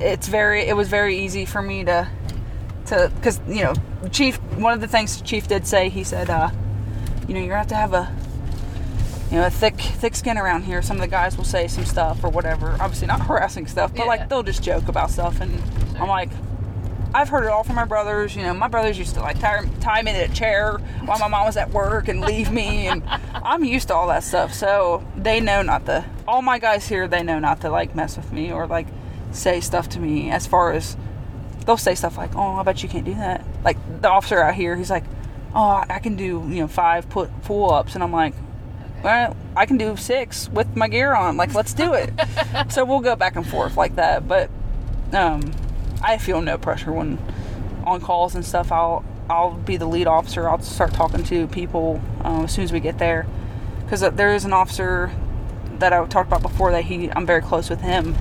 it's 0.00 0.28
very. 0.28 0.62
It 0.62 0.76
was 0.76 0.88
very 0.88 1.18
easy 1.18 1.44
for 1.44 1.62
me 1.62 1.84
to, 1.84 2.08
to, 2.86 3.10
because 3.16 3.40
you 3.48 3.62
know, 3.64 3.74
Chief. 4.10 4.36
One 4.56 4.72
of 4.74 4.80
the 4.80 4.88
things 4.88 5.20
Chief 5.22 5.48
did 5.48 5.66
say, 5.66 5.88
he 5.88 6.04
said, 6.04 6.28
uh, 6.30 6.50
you 7.26 7.34
know, 7.34 7.40
you're 7.40 7.48
gonna 7.48 7.58
have 7.58 7.66
to 7.68 7.74
have 7.74 7.94
a, 7.94 8.12
you 9.30 9.38
know, 9.38 9.46
a 9.46 9.50
thick, 9.50 9.76
thick 9.80 10.14
skin 10.14 10.36
around 10.36 10.64
here. 10.64 10.82
Some 10.82 10.96
of 10.96 11.00
the 11.00 11.08
guys 11.08 11.36
will 11.36 11.44
say 11.44 11.68
some 11.68 11.84
stuff 11.86 12.22
or 12.22 12.28
whatever. 12.30 12.76
Obviously, 12.80 13.06
not 13.06 13.20
harassing 13.26 13.66
stuff, 13.66 13.92
but 13.92 14.00
Yeah. 14.02 14.08
like 14.08 14.28
they'll 14.28 14.42
just 14.42 14.62
joke 14.62 14.88
about 14.88 15.10
stuff, 15.10 15.40
and 15.40 15.52
I'm 15.98 16.08
like. 16.08 16.30
I've 17.14 17.28
heard 17.28 17.44
it 17.44 17.50
all 17.50 17.64
from 17.64 17.76
my 17.76 17.84
brothers. 17.84 18.36
You 18.36 18.42
know, 18.42 18.54
my 18.54 18.68
brothers 18.68 18.98
used 18.98 19.14
to 19.14 19.20
like 19.20 19.38
tie, 19.38 19.64
tie 19.80 20.02
me 20.02 20.12
to 20.12 20.24
a 20.24 20.28
chair 20.28 20.78
while 21.04 21.18
my 21.18 21.28
mom 21.28 21.46
was 21.46 21.56
at 21.56 21.70
work 21.70 22.08
and 22.08 22.20
leave 22.20 22.50
me, 22.52 22.86
and 22.86 23.02
I'm 23.34 23.64
used 23.64 23.88
to 23.88 23.94
all 23.94 24.08
that 24.08 24.24
stuff. 24.24 24.52
So 24.52 25.04
they 25.16 25.40
know 25.40 25.62
not 25.62 25.86
to. 25.86 26.04
All 26.26 26.42
my 26.42 26.58
guys 26.58 26.86
here, 26.86 27.08
they 27.08 27.22
know 27.22 27.38
not 27.38 27.62
to 27.62 27.70
like 27.70 27.94
mess 27.94 28.16
with 28.16 28.30
me 28.32 28.52
or 28.52 28.66
like 28.66 28.86
say 29.32 29.60
stuff 29.60 29.88
to 29.90 30.00
me. 30.00 30.30
As 30.30 30.46
far 30.46 30.72
as 30.72 30.96
they'll 31.64 31.76
say 31.76 31.94
stuff 31.94 32.18
like, 32.18 32.34
"Oh, 32.36 32.56
I 32.56 32.62
bet 32.62 32.82
you 32.82 32.88
can't 32.88 33.04
do 33.04 33.14
that." 33.14 33.44
Like 33.64 33.78
the 34.02 34.10
officer 34.10 34.40
out 34.40 34.54
here, 34.54 34.76
he's 34.76 34.90
like, 34.90 35.04
"Oh, 35.54 35.84
I 35.88 36.00
can 36.00 36.16
do 36.16 36.24
you 36.24 36.60
know 36.60 36.68
five 36.68 37.08
put 37.08 37.30
pull 37.42 37.72
ups," 37.72 37.94
and 37.94 38.04
I'm 38.04 38.12
like. 38.12 38.34
Well, 39.00 39.36
I 39.54 39.64
can 39.64 39.76
do 39.76 39.96
six 39.96 40.48
with 40.48 40.74
my 40.74 40.88
gear 40.88 41.14
on. 41.14 41.36
Like, 41.36 41.54
let's 41.54 41.72
do 41.72 41.94
it. 41.94 42.12
so 42.68 42.84
we'll 42.84 42.98
go 42.98 43.14
back 43.14 43.36
and 43.36 43.46
forth 43.46 43.76
like 43.76 43.94
that. 43.94 44.26
But 44.26 44.50
um, 45.12 45.52
I 46.02 46.18
feel 46.18 46.40
no 46.40 46.58
pressure 46.58 46.92
when 46.92 47.18
on 47.84 48.00
calls 48.00 48.34
and 48.34 48.44
stuff. 48.44 48.70
I'll 48.70 49.04
I'll 49.30 49.52
be 49.52 49.76
the 49.76 49.86
lead 49.86 50.06
officer. 50.06 50.48
I'll 50.48 50.60
start 50.60 50.94
talking 50.94 51.22
to 51.24 51.46
people 51.48 52.00
um, 52.22 52.44
as 52.44 52.52
soon 52.52 52.64
as 52.64 52.72
we 52.72 52.80
get 52.80 52.98
there, 52.98 53.26
because 53.84 54.00
there 54.00 54.34
is 54.34 54.44
an 54.44 54.52
officer 54.52 55.10
that 55.78 55.92
I 55.92 56.04
talked 56.06 56.28
about 56.28 56.42
before 56.42 56.72
that 56.72 56.84
he 56.84 57.10
I'm 57.10 57.26
very 57.26 57.42
close 57.42 57.70
with 57.70 57.80
him. 57.80 58.16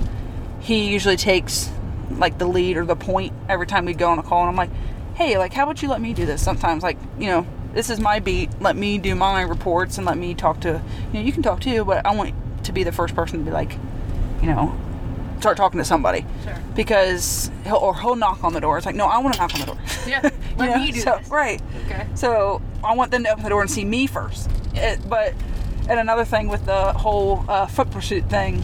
He 0.60 0.90
usually 0.90 1.18
takes 1.18 1.70
like 2.12 2.38
the 2.38 2.48
lead 2.48 2.78
or 2.78 2.86
the 2.86 2.96
point 2.96 3.34
every 3.48 3.68
time 3.68 3.86
we 3.86 3.94
go 3.94 4.10
on 4.10 4.20
a 4.20 4.24
call, 4.24 4.42
and 4.42 4.50
I'm 4.50 4.56
like, 4.56 4.72
hey, 5.16 5.38
like 5.38 5.54
how 5.54 5.64
about 5.64 5.82
you 5.82 5.90
let 5.90 6.02
me 6.02 6.14
do 6.14 6.26
this? 6.26 6.42
Sometimes 6.42 6.84
like 6.84 6.98
you 7.20 7.28
know 7.28 7.46
this 7.74 7.90
is 7.90 8.00
my 8.00 8.20
beat. 8.20 8.50
Let 8.62 8.76
me 8.76 8.98
do 8.98 9.14
my 9.16 9.42
reports 9.42 9.98
and 9.98 10.06
let 10.06 10.18
me 10.18 10.34
talk 10.34 10.62
to 10.62 10.82
you 11.14 11.20
know 11.20 11.26
you 11.26 11.32
can 11.32 11.44
talk 11.44 11.62
too, 11.62 11.86
but 11.86 12.06
I 12.06 12.16
want 12.16 12.34
to 12.64 12.72
be 12.72 12.84
the 12.84 12.92
first 12.92 13.16
person 13.16 13.40
to 13.40 13.46
be 13.46 13.52
like, 13.52 13.78
you 14.42 14.48
know, 14.48 14.78
start 15.40 15.58
talking 15.58 15.78
to 15.80 15.86
somebody 15.86 16.26
Sure. 16.44 16.56
because 16.76 17.52
he'll 17.64 17.76
or 17.76 18.00
he'll 18.00 18.16
knock 18.16 18.44
on 18.44 18.54
the 18.54 18.60
door. 18.62 18.78
It's 18.78 18.86
like, 18.86 18.96
no, 18.96 19.06
I 19.06 19.20
want 19.20 19.36
to 19.36 19.40
knock 19.42 19.54
on 19.54 19.60
the 19.60 19.66
door. 19.68 19.78
Yeah, 20.08 20.22
You 20.24 20.32
let 20.58 20.70
know? 20.70 20.78
me 20.84 20.92
do 20.92 21.00
so, 21.02 21.18
this. 21.20 21.30
Right. 21.30 21.62
Okay. 21.86 22.08
So 22.16 22.62
I 22.84 22.96
want 22.96 23.12
them 23.12 23.24
to 23.24 23.32
open 23.32 23.44
the 23.44 23.50
door 23.50 23.62
and 23.62 23.70
see 23.70 23.86
me 23.86 24.08
first. 24.08 24.50
It, 24.74 25.00
but 25.08 25.34
and 25.90 26.00
another 26.00 26.26
thing 26.26 26.48
with 26.50 26.66
the 26.66 26.94
whole 26.94 27.46
uh, 27.48 27.66
foot 27.68 27.90
pursuit 27.92 28.30
thing 28.30 28.62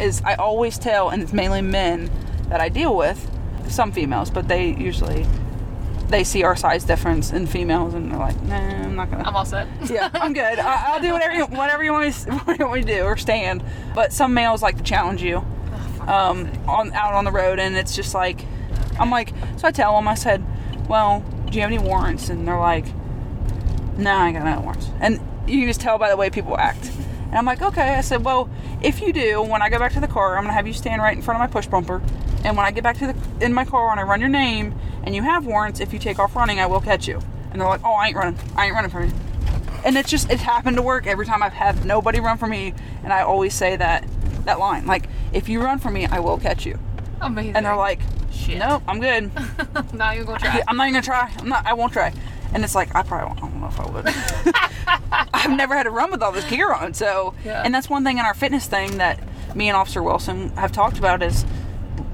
is 0.00 0.20
I 0.24 0.34
always 0.34 0.78
tell, 0.78 1.08
and 1.08 1.22
it's 1.22 1.32
mainly 1.32 1.62
men 1.62 2.10
that 2.50 2.60
I 2.60 2.68
deal 2.68 2.94
with, 2.96 3.30
some 3.68 3.90
females, 3.92 4.30
but 4.30 4.46
they 4.48 4.68
usually 4.74 5.26
they 6.08 6.22
see 6.22 6.44
our 6.44 6.54
size 6.54 6.84
difference 6.84 7.32
in 7.32 7.48
females 7.48 7.92
and 7.94 8.12
they're 8.12 8.18
like, 8.18 8.40
nah, 8.42 8.54
I'm 8.54 8.94
not 8.94 9.10
gonna. 9.10 9.24
I'm 9.24 9.34
all 9.34 9.44
set. 9.44 9.66
yeah, 9.90 10.08
I'm 10.14 10.32
good. 10.32 10.58
I, 10.60 10.92
I'll 10.92 11.00
do 11.00 11.12
whatever 11.12 11.34
you, 11.34 11.46
whatever 11.46 11.82
you 11.82 11.92
want 11.92 12.06
me 12.06 12.12
to, 12.12 12.54
you 12.58 12.64
want 12.66 12.74
me 12.74 12.80
to 12.82 12.98
do 12.98 13.02
or 13.02 13.16
stand. 13.16 13.64
But 13.94 14.12
some 14.12 14.32
males 14.32 14.62
like 14.62 14.76
to 14.76 14.84
challenge 14.84 15.20
you 15.22 15.44
um, 16.06 16.50
on 16.66 16.92
out 16.92 17.14
on 17.14 17.24
the 17.24 17.32
road, 17.32 17.58
and 17.58 17.76
it's 17.76 17.94
just 17.94 18.14
like 18.14 18.44
I'm 18.98 19.10
like. 19.10 19.32
So 19.56 19.68
I 19.68 19.70
tell 19.70 19.94
them, 19.96 20.08
I 20.08 20.14
said, 20.14 20.44
"Well, 20.88 21.20
do 21.46 21.52
you 21.52 21.62
have 21.62 21.70
any 21.70 21.78
warrants?" 21.78 22.28
And 22.28 22.46
they're 22.46 22.58
like, 22.58 22.86
"No, 23.96 24.10
I 24.10 24.28
ain't 24.28 24.36
got 24.36 24.44
no 24.44 24.60
warrants." 24.60 24.88
And 25.00 25.20
you 25.46 25.60
can 25.60 25.68
just 25.68 25.80
tell 25.80 25.98
by 25.98 26.08
the 26.08 26.16
way 26.16 26.30
people 26.30 26.56
act. 26.58 26.90
And 27.26 27.34
I'm 27.36 27.44
like, 27.44 27.62
"Okay." 27.62 27.94
I 27.94 28.00
said, 28.00 28.24
"Well, 28.24 28.48
if 28.82 29.00
you 29.00 29.12
do, 29.12 29.42
when 29.42 29.62
I 29.62 29.68
go 29.68 29.78
back 29.78 29.92
to 29.92 30.00
the 30.00 30.08
car, 30.08 30.36
I'm 30.36 30.44
gonna 30.44 30.54
have 30.54 30.66
you 30.66 30.72
stand 30.72 31.02
right 31.02 31.16
in 31.16 31.22
front 31.22 31.40
of 31.40 31.48
my 31.48 31.52
push 31.52 31.66
bumper. 31.66 32.02
And 32.44 32.56
when 32.56 32.64
I 32.66 32.70
get 32.70 32.84
back 32.84 32.96
to 32.98 33.08
the 33.08 33.44
in 33.44 33.52
my 33.52 33.64
car 33.64 33.90
and 33.90 33.98
I 33.98 34.04
run 34.04 34.20
your 34.20 34.28
name 34.28 34.74
and 35.02 35.14
you 35.14 35.22
have 35.22 35.46
warrants, 35.46 35.80
if 35.80 35.92
you 35.92 35.98
take 35.98 36.18
off 36.18 36.36
running, 36.36 36.60
I 36.60 36.66
will 36.66 36.80
catch 36.80 37.08
you. 37.08 37.20
And 37.50 37.60
they're 37.60 37.68
like, 37.68 37.80
oh, 37.84 37.94
I 37.94 38.08
ain't 38.08 38.16
running. 38.16 38.38
I 38.54 38.66
ain't 38.66 38.74
running 38.74 38.90
from 38.90 39.06
you. 39.06 39.12
And 39.84 39.96
it's 39.96 40.10
just 40.10 40.30
it 40.30 40.40
happened 40.40 40.76
to 40.76 40.82
work 40.82 41.06
every 41.06 41.26
time 41.26 41.42
I've 41.42 41.52
had 41.52 41.84
nobody 41.84 42.20
run 42.20 42.38
from 42.38 42.50
me, 42.50 42.74
and 43.02 43.12
I 43.12 43.22
always 43.22 43.54
say 43.54 43.76
that 43.76 44.04
that 44.46 44.58
line 44.58 44.86
like, 44.86 45.08
if 45.32 45.48
you 45.48 45.60
run 45.62 45.78
from 45.78 45.94
me, 45.94 46.06
I 46.06 46.20
will 46.20 46.38
catch 46.38 46.64
you. 46.66 46.78
Amazing. 47.20 47.56
And 47.56 47.66
they're 47.66 47.76
like, 47.76 48.00
Shit. 48.32 48.58
nope, 48.58 48.82
I'm 48.88 49.00
good. 49.00 49.30
not 49.94 50.14
even 50.14 50.26
gonna 50.26 50.38
try. 50.38 50.62
I'm 50.68 50.76
not 50.76 50.84
even 50.88 50.94
gonna 50.94 51.02
try. 51.02 51.32
I'm 51.38 51.48
not. 51.48 51.66
I 51.66 51.72
won't 51.74 51.92
try. 51.92 52.12
And 52.54 52.62
it's 52.64 52.74
like 52.74 52.94
I 52.94 53.02
probably 53.02 53.26
won't. 53.28 53.38
I 53.42 53.48
don't 53.48 53.60
know 53.60 53.66
if 53.68 53.80
I 53.80 53.90
would. 53.90 55.30
I've 55.34 55.50
never 55.56 55.74
had 55.74 55.84
to 55.84 55.90
run 55.90 56.10
with 56.10 56.22
all 56.22 56.32
this 56.32 56.44
gear 56.48 56.72
on, 56.72 56.94
so 56.94 57.34
Yeah. 57.44 57.62
and 57.64 57.74
that's 57.74 57.88
one 57.90 58.04
thing 58.04 58.18
in 58.18 58.24
our 58.24 58.34
fitness 58.34 58.66
thing 58.66 58.98
that 58.98 59.18
me 59.56 59.68
and 59.68 59.76
Officer 59.76 60.02
Wilson 60.02 60.50
have 60.50 60.72
talked 60.72 60.98
about 60.98 61.22
is 61.22 61.44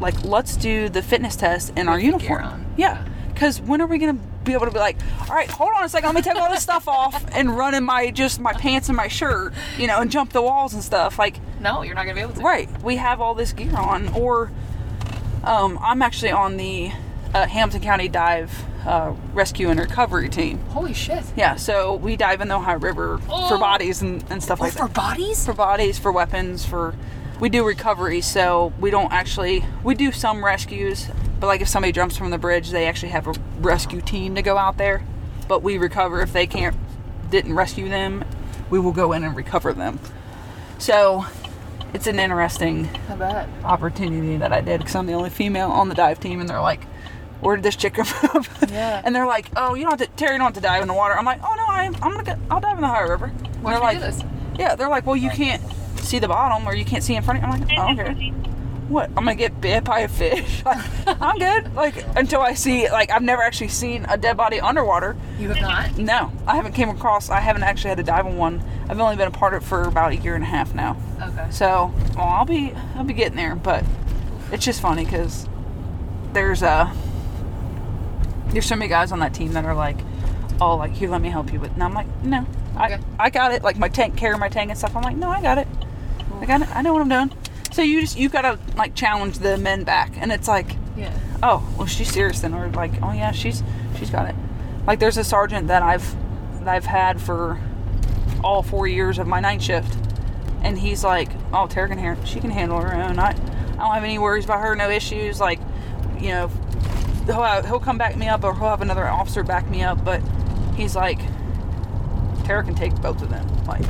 like 0.00 0.24
let's 0.24 0.56
do 0.56 0.88
the 0.88 1.02
fitness 1.02 1.36
test 1.36 1.72
in 1.76 1.88
our 1.88 1.96
the 1.96 2.02
gear 2.02 2.12
uniform. 2.12 2.66
Yeah, 2.76 3.04
because 3.32 3.60
when 3.60 3.80
are 3.80 3.86
we 3.86 3.98
gonna 3.98 4.18
be 4.44 4.52
able 4.54 4.66
to 4.66 4.72
be 4.72 4.78
like, 4.78 4.96
all 5.28 5.34
right, 5.36 5.50
hold 5.50 5.70
on 5.76 5.84
a 5.84 5.88
second, 5.88 6.08
let 6.08 6.14
me 6.14 6.22
take 6.22 6.36
all 6.40 6.50
this 6.50 6.62
stuff 6.62 6.88
off 6.88 7.24
and 7.32 7.56
run 7.56 7.74
in 7.74 7.84
my 7.84 8.10
just 8.10 8.40
my 8.40 8.52
pants 8.52 8.88
and 8.88 8.96
my 8.96 9.08
shirt, 9.08 9.52
you 9.78 9.86
know, 9.86 10.00
and 10.00 10.10
jump 10.10 10.32
the 10.32 10.42
walls 10.42 10.74
and 10.74 10.82
stuff 10.82 11.18
like. 11.18 11.36
No, 11.60 11.82
you're 11.82 11.94
not 11.94 12.02
gonna 12.02 12.14
be 12.14 12.20
able 12.20 12.34
to. 12.34 12.40
Right. 12.40 12.68
We 12.82 12.96
have 12.96 13.20
all 13.20 13.34
this 13.34 13.52
gear 13.52 13.76
on, 13.76 14.08
or 14.14 14.50
um, 15.44 15.78
I'm 15.82 16.02
actually 16.02 16.32
on 16.32 16.56
the 16.56 16.90
uh, 17.34 17.46
Hamilton 17.46 17.82
County 17.82 18.08
Dive 18.08 18.52
uh, 18.86 19.14
Rescue 19.32 19.70
and 19.70 19.78
Recovery 19.78 20.28
team. 20.28 20.58
Holy 20.70 20.92
shit. 20.92 21.22
Yeah, 21.36 21.54
so 21.56 21.94
we 21.94 22.16
dive 22.16 22.40
in 22.40 22.48
the 22.48 22.56
Ohio 22.56 22.78
River 22.78 23.20
Oh. 23.28 23.48
for 23.48 23.58
bodies 23.58 24.02
and, 24.02 24.24
and 24.28 24.42
stuff 24.42 24.60
Oh, 24.60 24.64
like 24.64 24.72
for 24.72 24.78
that. 24.80 24.88
For 24.88 24.94
bodies? 24.94 25.44
For 25.46 25.52
bodies, 25.54 25.98
for 25.98 26.10
weapons, 26.12 26.64
for 26.64 26.94
we 27.40 27.48
do 27.48 27.64
recovery. 27.64 28.20
So 28.20 28.72
we 28.80 28.90
don't 28.90 29.12
actually 29.12 29.64
we 29.84 29.94
do 29.94 30.10
some 30.12 30.44
rescues, 30.44 31.06
but 31.42 31.48
like 31.48 31.60
if 31.60 31.66
somebody 31.66 31.90
jumps 31.90 32.16
from 32.16 32.30
the 32.30 32.38
bridge, 32.38 32.70
they 32.70 32.86
actually 32.86 33.08
have 33.08 33.26
a 33.26 33.34
rescue 33.58 34.00
team 34.00 34.36
to 34.36 34.42
go 34.42 34.56
out 34.56 34.78
there. 34.78 35.04
But 35.48 35.60
we 35.60 35.76
recover 35.76 36.20
if 36.20 36.32
they 36.32 36.46
can't 36.46 36.76
didn't 37.32 37.54
rescue 37.54 37.88
them, 37.88 38.24
we 38.70 38.78
will 38.78 38.92
go 38.92 39.12
in 39.12 39.24
and 39.24 39.34
recover 39.34 39.72
them. 39.72 39.98
So 40.78 41.26
it's 41.92 42.06
an 42.06 42.20
interesting 42.20 42.88
I 43.08 43.16
bet. 43.16 43.48
opportunity 43.64 44.36
that 44.36 44.52
I 44.52 44.60
did 44.60 44.78
because 44.78 44.94
I'm 44.94 45.06
the 45.06 45.14
only 45.14 45.30
female 45.30 45.68
on 45.72 45.88
the 45.88 45.96
dive 45.96 46.20
team, 46.20 46.38
and 46.38 46.48
they're 46.48 46.60
like, 46.60 46.84
"Where 47.40 47.56
did 47.56 47.64
this 47.64 47.74
chick 47.74 47.94
come 47.94 48.04
from?" 48.04 48.44
Yeah. 48.70 49.02
and 49.04 49.12
they're 49.12 49.26
like, 49.26 49.50
"Oh, 49.56 49.74
you 49.74 49.82
don't 49.82 49.98
have 49.98 50.08
to, 50.08 50.16
Terry, 50.16 50.34
you 50.34 50.38
don't 50.38 50.46
have 50.46 50.54
to 50.54 50.60
dive 50.60 50.82
in 50.82 50.86
the 50.86 50.94
water." 50.94 51.18
I'm 51.18 51.24
like, 51.24 51.40
"Oh 51.42 51.54
no, 51.56 51.66
I'm, 51.66 51.96
I'm 51.96 52.12
gonna, 52.12 52.22
go, 52.22 52.36
I'll 52.52 52.60
dive 52.60 52.76
in 52.76 52.82
the 52.82 52.88
Ohio 52.88 53.08
River." 53.08 53.24
And 53.24 53.64
Why 53.64 53.72
they're 53.72 53.80
like, 53.80 53.98
do 53.98 54.04
this? 54.04 54.22
"Yeah," 54.60 54.76
they're 54.76 54.88
like, 54.88 55.06
"Well, 55.06 55.16
you 55.16 55.30
can't 55.30 55.60
see 55.96 56.20
the 56.20 56.28
bottom, 56.28 56.68
or 56.68 56.76
you 56.76 56.84
can't 56.84 57.02
see 57.02 57.16
in 57.16 57.24
front 57.24 57.42
of 57.42 57.48
you." 57.48 57.52
I'm 57.52 57.60
like, 57.60 57.78
"I 57.78 57.94
don't 57.94 57.96
care." 57.96 58.51
What? 58.88 59.08
I'm 59.10 59.24
gonna 59.24 59.34
get 59.34 59.60
bit 59.60 59.84
by 59.84 60.00
a 60.00 60.08
fish? 60.08 60.62
Like, 61.04 61.20
I'm 61.20 61.38
good. 61.38 61.74
Like 61.74 62.04
until 62.16 62.40
I 62.40 62.54
see, 62.54 62.88
like, 62.90 63.10
I've 63.10 63.22
never 63.22 63.42
actually 63.42 63.68
seen 63.68 64.04
a 64.08 64.16
dead 64.16 64.36
body 64.36 64.60
underwater. 64.60 65.16
You 65.38 65.48
have 65.50 65.60
not? 65.60 65.98
No, 65.98 66.32
I 66.46 66.56
haven't 66.56 66.72
came 66.72 66.88
across. 66.88 67.30
I 67.30 67.40
haven't 67.40 67.62
actually 67.64 67.88
had 67.90 67.98
to 67.98 68.04
dive 68.04 68.26
on 68.26 68.36
one. 68.36 68.62
I've 68.88 69.00
only 69.00 69.16
been 69.16 69.28
a 69.28 69.32
part 69.32 69.54
of 69.54 69.62
it 69.62 69.66
for 69.66 69.82
about 69.82 70.12
a 70.12 70.16
year 70.16 70.34
and 70.34 70.44
a 70.44 70.46
half 70.46 70.74
now. 70.74 70.96
Okay. 71.20 71.46
So, 71.50 71.92
well, 72.16 72.26
I'll 72.26 72.44
be 72.44 72.72
I'll 72.94 73.04
be 73.04 73.12
getting 73.14 73.36
there, 73.36 73.56
but 73.56 73.84
it's 74.52 74.64
just 74.64 74.80
funny 74.80 75.04
because 75.04 75.48
there's 76.32 76.62
a 76.62 76.92
there's 78.48 78.66
so 78.66 78.76
many 78.76 78.88
guys 78.88 79.12
on 79.12 79.20
that 79.20 79.34
team 79.34 79.52
that 79.52 79.64
are 79.64 79.74
like, 79.74 79.96
oh, 80.60 80.76
like 80.76 80.92
here, 80.92 81.08
let 81.08 81.20
me 81.20 81.30
help 81.30 81.52
you 81.52 81.58
with. 81.60 81.72
And 81.72 81.82
I'm 81.82 81.94
like, 81.94 82.06
no, 82.22 82.46
I 82.76 82.94
Okay. 82.94 83.02
I 83.18 83.30
got 83.30 83.52
it. 83.52 83.62
Like 83.62 83.78
my 83.78 83.88
tank, 83.88 84.16
carry 84.16 84.36
my 84.38 84.48
tank 84.48 84.70
and 84.70 84.78
stuff. 84.78 84.94
I'm 84.94 85.02
like, 85.02 85.16
no, 85.16 85.28
I 85.28 85.40
got 85.42 85.58
it. 85.58 85.68
I 86.40 86.46
got 86.46 86.62
it. 86.62 86.68
I 86.74 86.82
know 86.82 86.92
what 86.92 87.02
I'm 87.02 87.08
doing. 87.08 87.32
So 87.72 87.82
you 87.82 88.00
just 88.00 88.18
you 88.18 88.28
gotta 88.28 88.58
like 88.76 88.94
challenge 88.94 89.38
the 89.38 89.56
men 89.58 89.84
back, 89.84 90.12
and 90.16 90.30
it's 90.30 90.46
like, 90.48 90.76
Yeah. 90.96 91.12
oh, 91.42 91.66
well, 91.78 91.86
she's 91.86 92.12
serious 92.12 92.40
then, 92.40 92.54
or 92.54 92.68
like, 92.68 92.92
oh 93.02 93.12
yeah, 93.12 93.32
she's 93.32 93.62
she's 93.98 94.10
got 94.10 94.28
it. 94.28 94.34
Like 94.86 94.98
there's 94.98 95.16
a 95.16 95.24
sergeant 95.24 95.68
that 95.68 95.82
I've 95.82 96.14
that 96.60 96.68
I've 96.68 96.86
had 96.86 97.20
for 97.20 97.58
all 98.44 98.62
four 98.62 98.86
years 98.86 99.18
of 99.18 99.26
my 99.26 99.40
night 99.40 99.62
shift, 99.62 99.96
and 100.62 100.78
he's 100.78 101.02
like, 101.04 101.30
oh, 101.52 101.66
Tara 101.66 101.88
can 101.88 101.98
handle, 101.98 102.24
she 102.24 102.40
can 102.40 102.50
handle 102.50 102.80
her 102.80 102.94
own. 102.94 103.18
I, 103.18 103.30
I 103.30 103.32
don't 103.76 103.94
have 103.94 104.04
any 104.04 104.18
worries 104.18 104.44
about 104.44 104.60
her, 104.60 104.74
no 104.76 104.90
issues. 104.90 105.40
Like, 105.40 105.60
you 106.20 106.28
know, 106.28 106.48
he'll 107.26 107.42
have, 107.42 107.64
he'll 107.64 107.80
come 107.80 107.98
back 107.98 108.16
me 108.16 108.28
up, 108.28 108.44
or 108.44 108.52
he'll 108.54 108.68
have 108.68 108.82
another 108.82 109.06
officer 109.08 109.42
back 109.44 109.68
me 109.70 109.82
up, 109.82 110.04
but 110.04 110.20
he's 110.76 110.94
like, 110.96 111.18
Tara 112.44 112.64
can 112.64 112.74
take 112.74 112.94
both 113.00 113.22
of 113.22 113.30
them. 113.30 113.46
Like, 113.64 113.82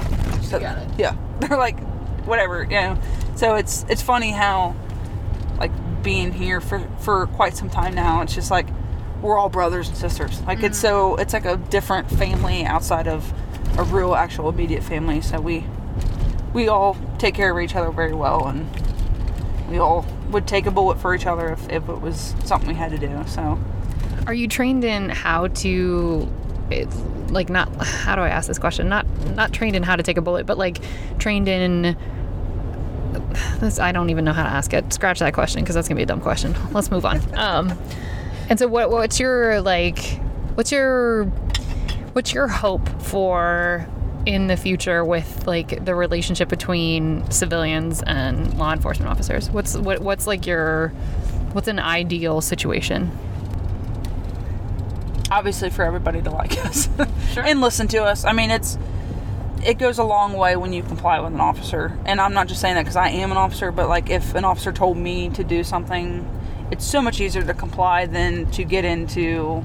so, 0.42 0.60
got 0.60 0.78
it. 0.78 0.88
yeah, 0.98 1.16
they're 1.40 1.58
like, 1.58 1.76
whatever, 2.24 2.64
you 2.64 2.70
know. 2.70 2.98
So 3.36 3.54
it's 3.54 3.84
it's 3.88 4.02
funny 4.02 4.30
how 4.30 4.74
like 5.58 5.72
being 6.02 6.32
here 6.32 6.60
for 6.60 6.80
for 6.98 7.26
quite 7.28 7.56
some 7.56 7.70
time 7.70 7.94
now 7.94 8.22
it's 8.22 8.34
just 8.34 8.50
like 8.50 8.66
we're 9.22 9.38
all 9.38 9.48
brothers 9.48 9.88
and 9.88 9.96
sisters. 9.96 10.40
Like 10.42 10.62
it's 10.62 10.78
mm-hmm. 10.78 11.14
so 11.14 11.16
it's 11.16 11.32
like 11.32 11.44
a 11.44 11.56
different 11.56 12.10
family 12.10 12.64
outside 12.64 13.06
of 13.06 13.32
a 13.78 13.84
real 13.84 14.14
actual 14.14 14.48
immediate 14.48 14.82
family. 14.82 15.20
So 15.20 15.40
we 15.40 15.64
we 16.52 16.68
all 16.68 16.96
take 17.18 17.34
care 17.34 17.56
of 17.56 17.62
each 17.62 17.76
other 17.76 17.90
very 17.90 18.12
well 18.12 18.46
and 18.48 18.68
we 19.70 19.78
all 19.78 20.04
would 20.30 20.46
take 20.46 20.66
a 20.66 20.70
bullet 20.70 20.98
for 20.98 21.14
each 21.14 21.26
other 21.26 21.48
if, 21.50 21.68
if 21.70 21.88
it 21.88 22.00
was 22.00 22.34
something 22.44 22.68
we 22.68 22.74
had 22.74 22.90
to 22.90 22.98
do 22.98 23.22
so. 23.26 23.58
Are 24.26 24.34
you 24.34 24.48
trained 24.48 24.84
in 24.84 25.08
how 25.08 25.48
to 25.48 26.30
like 27.30 27.48
not 27.48 27.74
how 27.84 28.14
do 28.14 28.22
I 28.22 28.28
ask 28.28 28.48
this 28.48 28.58
question? 28.58 28.88
Not 28.88 29.06
not 29.34 29.52
trained 29.52 29.76
in 29.76 29.82
how 29.82 29.96
to 29.96 30.02
take 30.02 30.16
a 30.16 30.22
bullet, 30.22 30.46
but 30.46 30.58
like 30.58 30.78
trained 31.18 31.48
in 31.48 31.96
this 33.60 33.78
I 33.78 33.92
don't 33.92 34.10
even 34.10 34.24
know 34.24 34.32
how 34.32 34.42
to 34.42 34.48
ask 34.48 34.72
it. 34.74 34.92
Scratch 34.92 35.18
that 35.20 35.34
question 35.34 35.62
because 35.62 35.74
that's 35.74 35.88
going 35.88 35.96
to 35.96 36.00
be 36.00 36.04
a 36.04 36.06
dumb 36.06 36.20
question. 36.20 36.54
Let's 36.72 36.90
move 36.90 37.04
on. 37.04 37.20
Um 37.36 37.78
and 38.48 38.58
so 38.58 38.66
what 38.66 38.90
what's 38.90 39.18
your 39.18 39.60
like 39.62 39.98
what's 40.54 40.70
your 40.70 41.24
what's 42.12 42.34
your 42.34 42.48
hope 42.48 42.86
for 43.00 43.86
in 44.26 44.46
the 44.46 44.56
future 44.56 45.04
with 45.04 45.46
like 45.46 45.84
the 45.84 45.94
relationship 45.94 46.48
between 46.48 47.28
civilians 47.30 48.02
and 48.02 48.58
law 48.58 48.72
enforcement 48.72 49.10
officers? 49.10 49.50
What's 49.50 49.76
what 49.76 50.00
what's 50.00 50.26
like 50.26 50.46
your 50.46 50.88
what's 51.52 51.68
an 51.68 51.78
ideal 51.78 52.40
situation? 52.40 53.16
Obviously 55.32 55.70
for 55.70 55.82
everybody 55.82 56.20
to 56.20 56.30
like 56.30 56.62
us 56.64 56.88
and 57.36 57.60
listen 57.60 57.88
to 57.88 58.04
us. 58.04 58.24
I 58.24 58.32
mean, 58.32 58.50
it's 58.50 58.76
it 59.64 59.78
goes 59.78 59.98
a 59.98 60.04
long 60.04 60.34
way 60.34 60.56
when 60.56 60.72
you 60.72 60.82
comply 60.82 61.20
with 61.20 61.32
an 61.32 61.40
officer. 61.40 61.96
And 62.04 62.20
I'm 62.20 62.34
not 62.34 62.48
just 62.48 62.60
saying 62.60 62.74
that 62.74 62.82
because 62.82 62.96
I 62.96 63.08
am 63.10 63.30
an 63.30 63.38
officer, 63.38 63.70
but 63.70 63.88
like 63.88 64.10
if 64.10 64.34
an 64.34 64.44
officer 64.44 64.72
told 64.72 64.96
me 64.96 65.30
to 65.30 65.44
do 65.44 65.64
something, 65.64 66.28
it's 66.70 66.84
so 66.84 67.00
much 67.00 67.20
easier 67.20 67.42
to 67.42 67.54
comply 67.54 68.06
than 68.06 68.50
to 68.52 68.64
get 68.64 68.84
into 68.84 69.64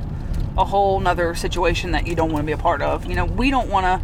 a 0.57 0.65
whole 0.65 0.99
nother 0.99 1.35
situation 1.35 1.91
that 1.91 2.07
you 2.07 2.15
don't 2.15 2.31
want 2.31 2.43
to 2.43 2.45
be 2.45 2.53
a 2.53 2.57
part 2.57 2.81
of. 2.81 3.05
You 3.05 3.15
know, 3.15 3.25
we 3.25 3.49
don't 3.51 3.69
want 3.69 3.85
to 3.85 4.01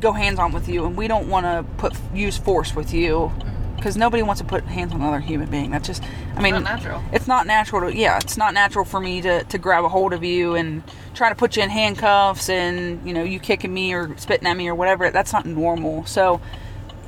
go 0.00 0.12
hands 0.12 0.38
on 0.38 0.52
with 0.52 0.68
you, 0.68 0.84
and 0.84 0.96
we 0.96 1.08
don't 1.08 1.28
want 1.28 1.44
to 1.44 1.64
put 1.78 1.94
use 2.14 2.38
force 2.38 2.74
with 2.74 2.94
you 2.94 3.32
mm-hmm. 3.32 3.57
Because 3.78 3.96
nobody 3.96 4.24
wants 4.24 4.40
to 4.40 4.46
put 4.46 4.64
hands 4.64 4.92
on 4.92 5.00
another 5.00 5.20
human 5.20 5.48
being. 5.48 5.70
That's 5.70 5.86
just, 5.86 6.02
I 6.34 6.42
mean, 6.42 6.52
not 6.52 6.64
natural. 6.64 7.02
It's 7.12 7.28
not 7.28 7.46
natural 7.46 7.88
to, 7.88 7.96
yeah, 7.96 8.18
it's 8.18 8.36
not 8.36 8.52
natural 8.52 8.84
for 8.84 8.98
me 8.98 9.22
to, 9.22 9.44
to 9.44 9.58
grab 9.58 9.84
a 9.84 9.88
hold 9.88 10.12
of 10.12 10.24
you 10.24 10.56
and 10.56 10.82
try 11.14 11.28
to 11.28 11.36
put 11.36 11.56
you 11.56 11.62
in 11.62 11.70
handcuffs 11.70 12.48
and, 12.48 13.06
you 13.06 13.14
know, 13.14 13.22
you 13.22 13.38
kicking 13.38 13.72
me 13.72 13.94
or 13.94 14.16
spitting 14.18 14.48
at 14.48 14.56
me 14.56 14.68
or 14.68 14.74
whatever. 14.74 15.10
That's 15.10 15.32
not 15.32 15.46
normal. 15.46 16.04
So, 16.06 16.40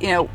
you 0.01 0.09
know, 0.09 0.31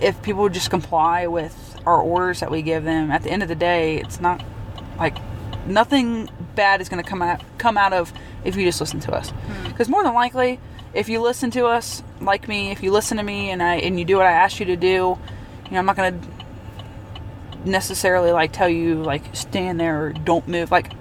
if 0.00 0.22
people 0.22 0.42
would 0.42 0.54
just 0.54 0.70
comply 0.70 1.26
with 1.26 1.76
our 1.84 2.00
orders 2.00 2.40
that 2.40 2.50
we 2.50 2.62
give 2.62 2.84
them, 2.84 3.10
at 3.10 3.24
the 3.24 3.30
end 3.30 3.42
of 3.42 3.48
the 3.48 3.54
day, 3.56 3.96
it's 3.96 4.20
not 4.20 4.44
like 4.98 5.18
nothing 5.66 6.30
bad 6.54 6.80
is 6.80 6.88
going 6.88 7.02
to 7.02 7.08
come 7.08 7.22
out 7.22 7.42
come 7.58 7.76
out 7.76 7.92
of 7.92 8.12
if 8.44 8.54
you 8.54 8.64
just 8.64 8.80
listen 8.80 9.00
to 9.00 9.12
us. 9.12 9.30
Hmm. 9.30 9.68
Because 9.68 9.88
more 9.88 10.04
than 10.04 10.14
likely, 10.14 10.60
if 10.94 11.08
you 11.08 11.20
listen 11.20 11.50
to 11.50 11.66
us, 11.66 12.04
like 12.20 12.46
me, 12.46 12.70
if 12.70 12.82
you 12.84 12.92
listen 12.92 13.16
to 13.16 13.22
me 13.24 13.50
and 13.50 13.62
I 13.62 13.76
and 13.76 13.98
you 13.98 14.04
do 14.04 14.16
what 14.16 14.26
I 14.26 14.32
asked 14.32 14.60
you 14.60 14.66
to 14.66 14.76
do, 14.76 15.18
you 15.66 15.72
know, 15.72 15.78
I'm 15.78 15.86
not 15.86 15.96
to 15.96 16.14
necessarily 17.64 18.32
like 18.32 18.52
tell 18.52 18.68
you 18.68 19.02
like 19.02 19.34
stand 19.34 19.80
there 19.80 20.06
or 20.06 20.12
don't 20.12 20.46
move. 20.48 20.70
Like 20.70 20.92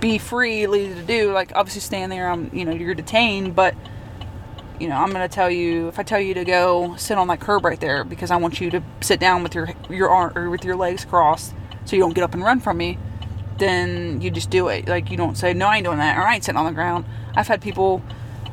be 0.00 0.18
free 0.18 0.66
to 0.66 1.02
do. 1.02 1.32
Like 1.32 1.52
obviously 1.54 1.80
stand 1.80 2.12
there. 2.12 2.28
I'm 2.28 2.54
you 2.54 2.64
know 2.64 2.72
you're 2.72 2.94
detained, 2.94 3.54
but 3.54 3.74
you 4.78 4.88
know, 4.88 4.96
I'm 4.96 5.12
gonna 5.12 5.28
tell 5.28 5.50
you 5.50 5.88
if 5.88 5.98
I 5.98 6.02
tell 6.02 6.20
you 6.20 6.34
to 6.34 6.44
go 6.44 6.96
sit 6.96 7.18
on 7.18 7.28
that 7.28 7.40
curb 7.40 7.64
right 7.64 7.80
there 7.80 8.04
because 8.04 8.30
I 8.30 8.36
want 8.36 8.60
you 8.60 8.70
to 8.70 8.82
sit 9.00 9.20
down 9.20 9.42
with 9.42 9.54
your 9.54 9.70
your 9.88 10.10
arm 10.10 10.36
or 10.36 10.50
with 10.50 10.64
your 10.64 10.76
legs 10.76 11.04
crossed 11.04 11.54
so 11.84 11.96
you 11.96 12.02
don't 12.02 12.14
get 12.14 12.24
up 12.24 12.34
and 12.34 12.42
run 12.44 12.60
from 12.60 12.76
me, 12.76 12.98
then 13.58 14.20
you 14.20 14.30
just 14.30 14.50
do 14.50 14.68
it. 14.68 14.88
Like 14.88 15.10
you 15.10 15.16
don't 15.16 15.36
say 15.36 15.54
no, 15.54 15.66
I 15.66 15.76
ain't 15.76 15.84
doing 15.84 15.98
that 15.98 16.18
or 16.18 16.22
I 16.22 16.34
ain't 16.34 16.44
sitting 16.44 16.58
on 16.58 16.66
the 16.66 16.72
ground. 16.72 17.04
I've 17.34 17.48
had 17.48 17.62
people, 17.62 18.02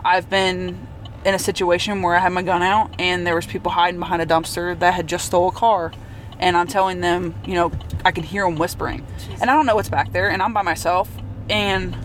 I've 0.05 0.29
been 0.29 0.87
in 1.25 1.33
a 1.33 1.39
situation 1.39 2.01
where 2.01 2.15
I 2.15 2.19
had 2.19 2.31
my 2.31 2.41
gun 2.41 2.61
out 2.61 2.91
and 2.99 3.27
there 3.27 3.35
was 3.35 3.45
people 3.45 3.71
hiding 3.71 3.99
behind 3.99 4.21
a 4.21 4.25
dumpster 4.25 4.77
that 4.79 4.93
had 4.93 5.07
just 5.07 5.25
stole 5.25 5.49
a 5.49 5.51
car, 5.51 5.91
and 6.39 6.55
I'm 6.55 6.67
telling 6.67 7.01
them, 7.01 7.35
you 7.45 7.55
know, 7.55 7.71
I 8.05 8.11
can 8.11 8.23
hear 8.23 8.45
them 8.45 8.57
whispering, 8.57 9.05
and 9.41 9.49
I 9.49 9.53
don't 9.53 9.65
know 9.65 9.75
what's 9.75 9.89
back 9.89 10.11
there, 10.13 10.29
and 10.29 10.41
I'm 10.41 10.53
by 10.53 10.61
myself, 10.61 11.09
and 11.49 11.95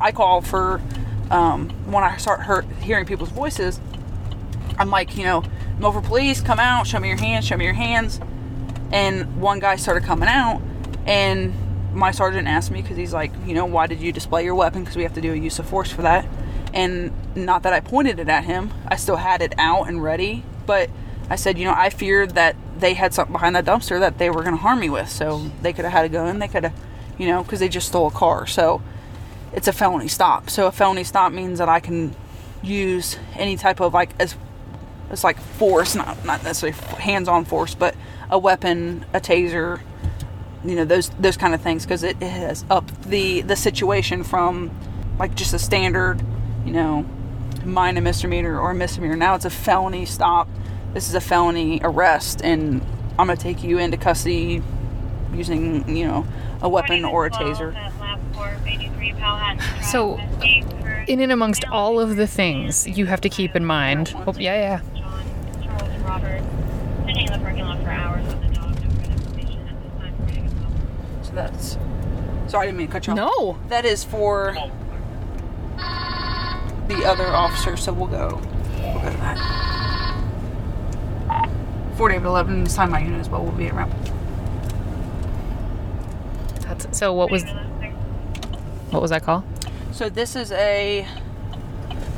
I 0.00 0.12
call 0.12 0.40
for 0.40 0.80
um, 1.30 1.70
when 1.90 2.04
I 2.04 2.16
start 2.16 2.44
hear- 2.44 2.62
hearing 2.80 3.06
people's 3.06 3.30
voices. 3.30 3.80
I'm 4.78 4.90
like, 4.90 5.16
you 5.16 5.24
know, 5.24 5.42
Milford 5.78 6.04
Police, 6.04 6.40
come 6.40 6.58
out, 6.58 6.86
show 6.86 6.98
me 7.00 7.08
your 7.08 7.18
hands, 7.18 7.46
show 7.46 7.56
me 7.56 7.64
your 7.64 7.74
hands. 7.74 8.20
And 8.92 9.40
one 9.40 9.60
guy 9.60 9.76
started 9.76 10.04
coming 10.04 10.28
out, 10.28 10.60
and 11.06 11.54
my 11.94 12.10
sergeant 12.10 12.48
asked 12.48 12.70
me 12.70 12.82
because 12.82 12.96
he's 12.96 13.12
like, 13.12 13.32
you 13.46 13.54
know, 13.54 13.64
why 13.66 13.86
did 13.86 14.00
you 14.00 14.12
display 14.12 14.44
your 14.44 14.54
weapon? 14.54 14.82
Because 14.82 14.96
we 14.96 15.02
have 15.02 15.14
to 15.14 15.20
do 15.20 15.32
a 15.32 15.36
use 15.36 15.58
of 15.58 15.68
force 15.68 15.90
for 15.90 16.02
that. 16.02 16.26
And 16.72 17.12
not 17.36 17.62
that 17.64 17.72
I 17.72 17.80
pointed 17.80 18.18
it 18.18 18.28
at 18.28 18.44
him, 18.44 18.72
I 18.86 18.96
still 18.96 19.16
had 19.16 19.42
it 19.42 19.54
out 19.58 19.88
and 19.88 20.02
ready. 20.02 20.44
But 20.66 20.90
I 21.28 21.36
said, 21.36 21.58
you 21.58 21.64
know, 21.64 21.74
I 21.76 21.90
feared 21.90 22.34
that 22.34 22.56
they 22.78 22.94
had 22.94 23.12
something 23.14 23.32
behind 23.32 23.56
that 23.56 23.64
dumpster 23.64 24.00
that 24.00 24.18
they 24.18 24.30
were 24.30 24.42
going 24.42 24.56
to 24.56 24.62
harm 24.62 24.80
me 24.80 24.90
with. 24.90 25.08
So 25.08 25.50
they 25.62 25.72
could 25.72 25.84
have 25.84 25.92
had 25.92 26.04
a 26.04 26.08
gun, 26.08 26.38
they 26.38 26.48
could 26.48 26.64
have, 26.64 26.74
you 27.18 27.26
know, 27.28 27.42
because 27.42 27.60
they 27.60 27.68
just 27.68 27.88
stole 27.88 28.08
a 28.08 28.10
car. 28.10 28.46
So 28.46 28.82
it's 29.52 29.68
a 29.68 29.72
felony 29.72 30.08
stop. 30.08 30.50
So 30.50 30.66
a 30.66 30.72
felony 30.72 31.04
stop 31.04 31.32
means 31.32 31.58
that 31.58 31.68
I 31.68 31.80
can 31.80 32.14
use 32.62 33.16
any 33.34 33.56
type 33.56 33.80
of 33.80 33.94
like 33.94 34.10
as 34.20 34.36
it's 35.10 35.24
like 35.24 35.38
force, 35.40 35.96
not 35.96 36.24
not 36.24 36.44
necessarily 36.44 36.78
hands-on 36.98 37.44
force, 37.44 37.74
but 37.74 37.96
a 38.30 38.38
weapon, 38.38 39.04
a 39.12 39.20
taser, 39.20 39.80
you 40.64 40.76
know 40.76 40.84
those 40.84 41.08
those 41.10 41.36
kind 41.36 41.54
of 41.54 41.60
things 41.60 41.84
because 41.84 42.02
it, 42.02 42.16
it 42.20 42.28
has 42.28 42.64
upped 42.70 43.02
the 43.04 43.42
the 43.42 43.56
situation 43.56 44.24
from 44.24 44.70
like 45.18 45.34
just 45.34 45.52
a 45.54 45.58
standard, 45.58 46.20
you 46.64 46.72
know, 46.72 47.06
minor 47.64 48.00
misdemeanor 48.00 48.58
or 48.58 48.70
a 48.70 48.74
misdemeanor. 48.74 49.16
Now 49.16 49.34
it's 49.34 49.44
a 49.44 49.50
felony 49.50 50.06
stop. 50.06 50.48
This 50.94 51.08
is 51.08 51.14
a 51.14 51.20
felony 51.20 51.80
arrest, 51.82 52.40
and 52.42 52.82
I'm 53.18 53.26
gonna 53.26 53.36
take 53.36 53.62
you 53.62 53.78
into 53.78 53.96
custody 53.96 54.62
using 55.32 55.96
you 55.96 56.06
know 56.06 56.26
a 56.62 56.68
weapon 56.68 57.04
or 57.04 57.26
a 57.26 57.30
taser. 57.30 57.74
So, 59.82 60.18
in 61.06 61.20
and 61.20 61.32
amongst 61.32 61.64
all 61.66 62.00
of 62.00 62.16
the 62.16 62.26
things 62.26 62.86
you 62.86 63.06
have 63.06 63.20
to 63.22 63.28
keep 63.28 63.54
in 63.56 63.64
mind. 63.64 64.14
Oh, 64.26 64.34
yeah, 64.38 64.80
yeah. 64.94 65.00
Charles 65.62 66.02
Robert, 66.02 66.42
sitting 67.06 67.26
in 67.26 67.32
the 67.32 67.38
parking 67.38 67.64
lot 67.64 67.82
for 67.82 67.90
hours 67.90 68.26
with 68.26 68.40
the 68.42 68.54
dog, 68.54 68.82
no 68.82 68.90
further 68.90 69.12
information 69.12 69.68
at 69.68 69.82
this 69.82 69.92
time 69.98 70.16
for 70.16 70.26
getting 70.26 70.46
a 70.46 70.50
call. 70.50 71.24
So 71.24 71.32
that's. 71.32 71.78
Sorry, 72.50 72.64
I 72.64 72.66
didn't 72.66 72.78
mean 72.78 72.86
to 72.88 72.92
cut 72.92 73.06
you 73.06 73.12
off. 73.12 73.16
No. 73.16 73.58
That 73.68 73.84
is 73.84 74.02
for 74.04 74.56
the 76.90 77.04
other 77.04 77.26
officer, 77.26 77.76
so 77.76 77.92
we'll 77.92 78.06
go. 78.06 78.40
We'll 78.78 79.02
go 79.02 79.10
to 79.10 79.16
that. 79.18 79.60
40 81.96 82.16
of 82.16 82.24
11, 82.24 82.66
sign 82.66 82.90
my 82.90 83.00
unit 83.00 83.20
as 83.20 83.28
well. 83.28 83.42
We'll 83.42 83.52
be 83.52 83.70
around. 83.70 83.92
That's, 86.62 86.98
so 86.98 87.12
what 87.12 87.30
was 87.30 87.44
what 88.90 89.02
was 89.02 89.10
that 89.10 89.22
call? 89.22 89.44
So 89.92 90.08
this 90.08 90.34
is 90.34 90.50
a 90.52 91.06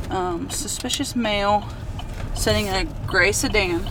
um, 0.09 0.49
suspicious 0.49 1.15
male 1.15 1.67
sitting 2.33 2.67
in 2.67 2.73
a 2.75 2.85
gray 3.05 3.31
sedan, 3.31 3.87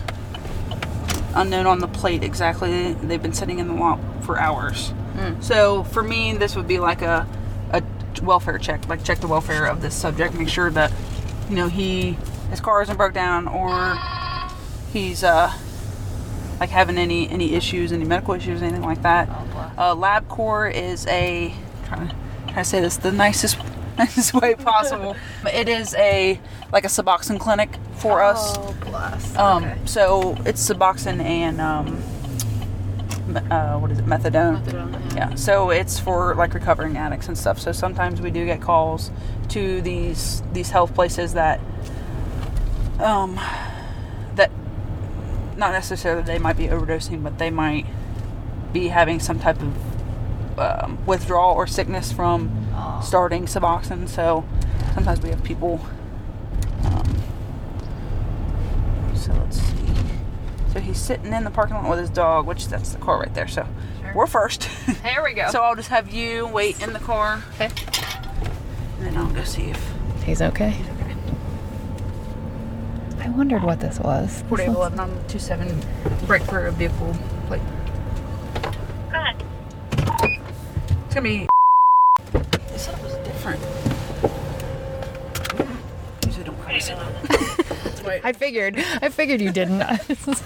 unknown 1.35 1.65
on 1.65 1.79
the 1.79 1.87
plate 1.87 2.23
exactly. 2.23 2.93
They've 2.93 3.21
been 3.21 3.33
sitting 3.33 3.59
in 3.59 3.67
the 3.67 3.73
lot 3.73 3.99
for 4.21 4.39
hours. 4.39 4.93
So 5.41 5.83
for 5.83 6.03
me, 6.03 6.33
this 6.33 6.55
would 6.55 6.67
be 6.67 6.79
like 6.79 7.01
a 7.01 7.27
welfare 8.23 8.57
check, 8.57 8.87
like 8.87 9.03
check 9.03 9.19
the 9.19 9.27
welfare 9.27 9.65
of 9.65 9.81
this 9.81 9.95
subject, 9.95 10.33
make 10.33 10.49
sure 10.49 10.69
that 10.71 10.91
you 11.49 11.55
know 11.55 11.67
he 11.67 12.17
his 12.49 12.59
car 12.59 12.81
isn't 12.81 12.97
broke 12.97 13.13
down 13.13 13.47
or 13.47 13.97
he's 14.91 15.23
uh 15.23 15.51
like 16.59 16.69
having 16.69 16.97
any 16.97 17.29
any 17.29 17.53
issues, 17.55 17.91
any 17.91 18.05
medical 18.05 18.33
issues, 18.33 18.61
anything 18.61 18.83
like 18.83 19.01
that. 19.01 19.27
Uh, 19.77 19.95
LabCorp 19.95 20.73
is 20.73 21.05
a 21.07 21.53
trying 21.87 22.07
to, 22.07 22.15
trying 22.45 22.55
to 22.55 22.63
say 22.63 22.79
this 22.79 22.97
the 22.97 23.11
nicest 23.11 23.57
nicest 23.97 24.33
way 24.33 24.55
possible. 24.55 25.15
It 25.53 25.67
is 25.67 25.93
a 25.95 26.39
like 26.71 26.85
a 26.85 26.87
Suboxone 26.87 27.39
clinic 27.39 27.77
for 27.97 28.21
us. 28.23 28.57
Oh, 28.57 28.75
bless. 28.81 29.35
Um, 29.35 29.65
so 29.85 30.37
it's 30.45 30.67
Suboxone 30.67 31.21
and 31.21 31.59
um, 31.59 32.01
uh, 33.37 33.77
what 33.79 33.91
is 33.91 33.99
it, 33.99 34.05
methadone. 34.05 35.15
Yeah. 35.15 35.35
So 35.35 35.69
it's 35.69 35.99
for 35.99 36.35
like 36.35 36.53
recovering 36.53 36.97
addicts 36.97 37.27
and 37.27 37.37
stuff. 37.37 37.59
So 37.59 37.71
sometimes 37.71 38.21
we 38.21 38.31
do 38.31 38.45
get 38.45 38.61
calls 38.61 39.11
to 39.49 39.81
these 39.81 40.41
these 40.53 40.69
health 40.71 40.93
places 40.95 41.33
that 41.33 41.59
um 42.99 43.35
that 44.35 44.51
not 45.57 45.71
necessarily 45.71 46.23
they 46.23 46.39
might 46.39 46.57
be 46.57 46.67
overdosing, 46.67 47.23
but 47.23 47.37
they 47.37 47.49
might 47.49 47.85
be 48.71 48.87
having 48.87 49.19
some 49.19 49.39
type 49.39 49.61
of 49.61 50.59
um, 50.59 50.97
withdrawal 51.05 51.55
or 51.55 51.67
sickness 51.67 52.11
from 52.11 52.67
starting 53.03 53.45
Suboxone. 53.45 54.07
So 54.07 54.45
sometimes 54.93 55.21
we 55.21 55.29
have 55.29 55.43
people. 55.43 55.85
Um, 56.85 57.21
so 59.15 59.33
let's 59.33 59.59
see. 59.59 59.72
So 60.73 60.79
he's 60.79 60.99
sitting 60.99 61.31
in 61.31 61.43
the 61.43 61.51
parking 61.51 61.75
lot 61.75 61.89
with 61.89 61.99
his 61.99 62.09
dog, 62.09 62.47
which 62.47 62.67
that's 62.67 62.93
the 62.93 62.97
car 62.97 63.19
right 63.19 63.33
there. 63.33 63.47
So 63.47 63.67
we're 64.15 64.27
first. 64.27 64.67
There 65.03 65.23
we 65.23 65.33
go. 65.33 65.49
so 65.51 65.61
I'll 65.61 65.75
just 65.75 65.89
have 65.89 66.11
you 66.11 66.47
wait 66.47 66.81
in 66.81 66.93
the 66.93 66.99
car, 66.99 67.43
okay. 67.55 67.69
and 68.97 69.05
then 69.05 69.17
I'll 69.17 69.29
go 69.29 69.43
see 69.43 69.63
if 69.63 69.93
He's 70.23 70.41
okay. 70.41 70.73
I 73.19 73.29
wondered 73.29 73.63
what 73.63 73.79
this 73.79 73.99
was. 73.99 74.43
40 74.49 74.65
11 74.65 74.99
on 74.99 75.09
27 75.27 75.81
break 76.25 76.43
for 76.43 76.65
a 76.67 76.71
vehicle 76.71 77.15
plate. 77.47 77.61
Go 79.11 79.19
ahead. 79.19 79.43
It's 81.05 81.13
gonna 81.13 81.21
be. 81.21 81.47
I 88.05 88.33
figured. 88.33 88.77
I 88.77 89.09
figured 89.09 89.41
you 89.41 89.51
didn't. 89.51 89.81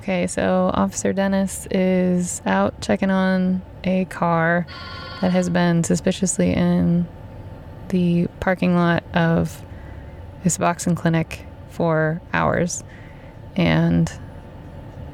okay, 0.00 0.26
so 0.26 0.70
Officer 0.74 1.12
Dennis 1.12 1.66
is 1.70 2.42
out 2.46 2.80
checking 2.80 3.10
on 3.10 3.62
a 3.84 4.04
car 4.06 4.66
that 5.20 5.32
has 5.32 5.48
been 5.48 5.84
suspiciously 5.84 6.52
in 6.52 7.06
the 7.88 8.26
parking 8.40 8.74
lot 8.74 9.04
of 9.14 9.62
this 10.44 10.58
boxing 10.58 10.94
clinic 10.94 11.46
for 11.70 12.20
hours. 12.32 12.84
And 13.56 14.10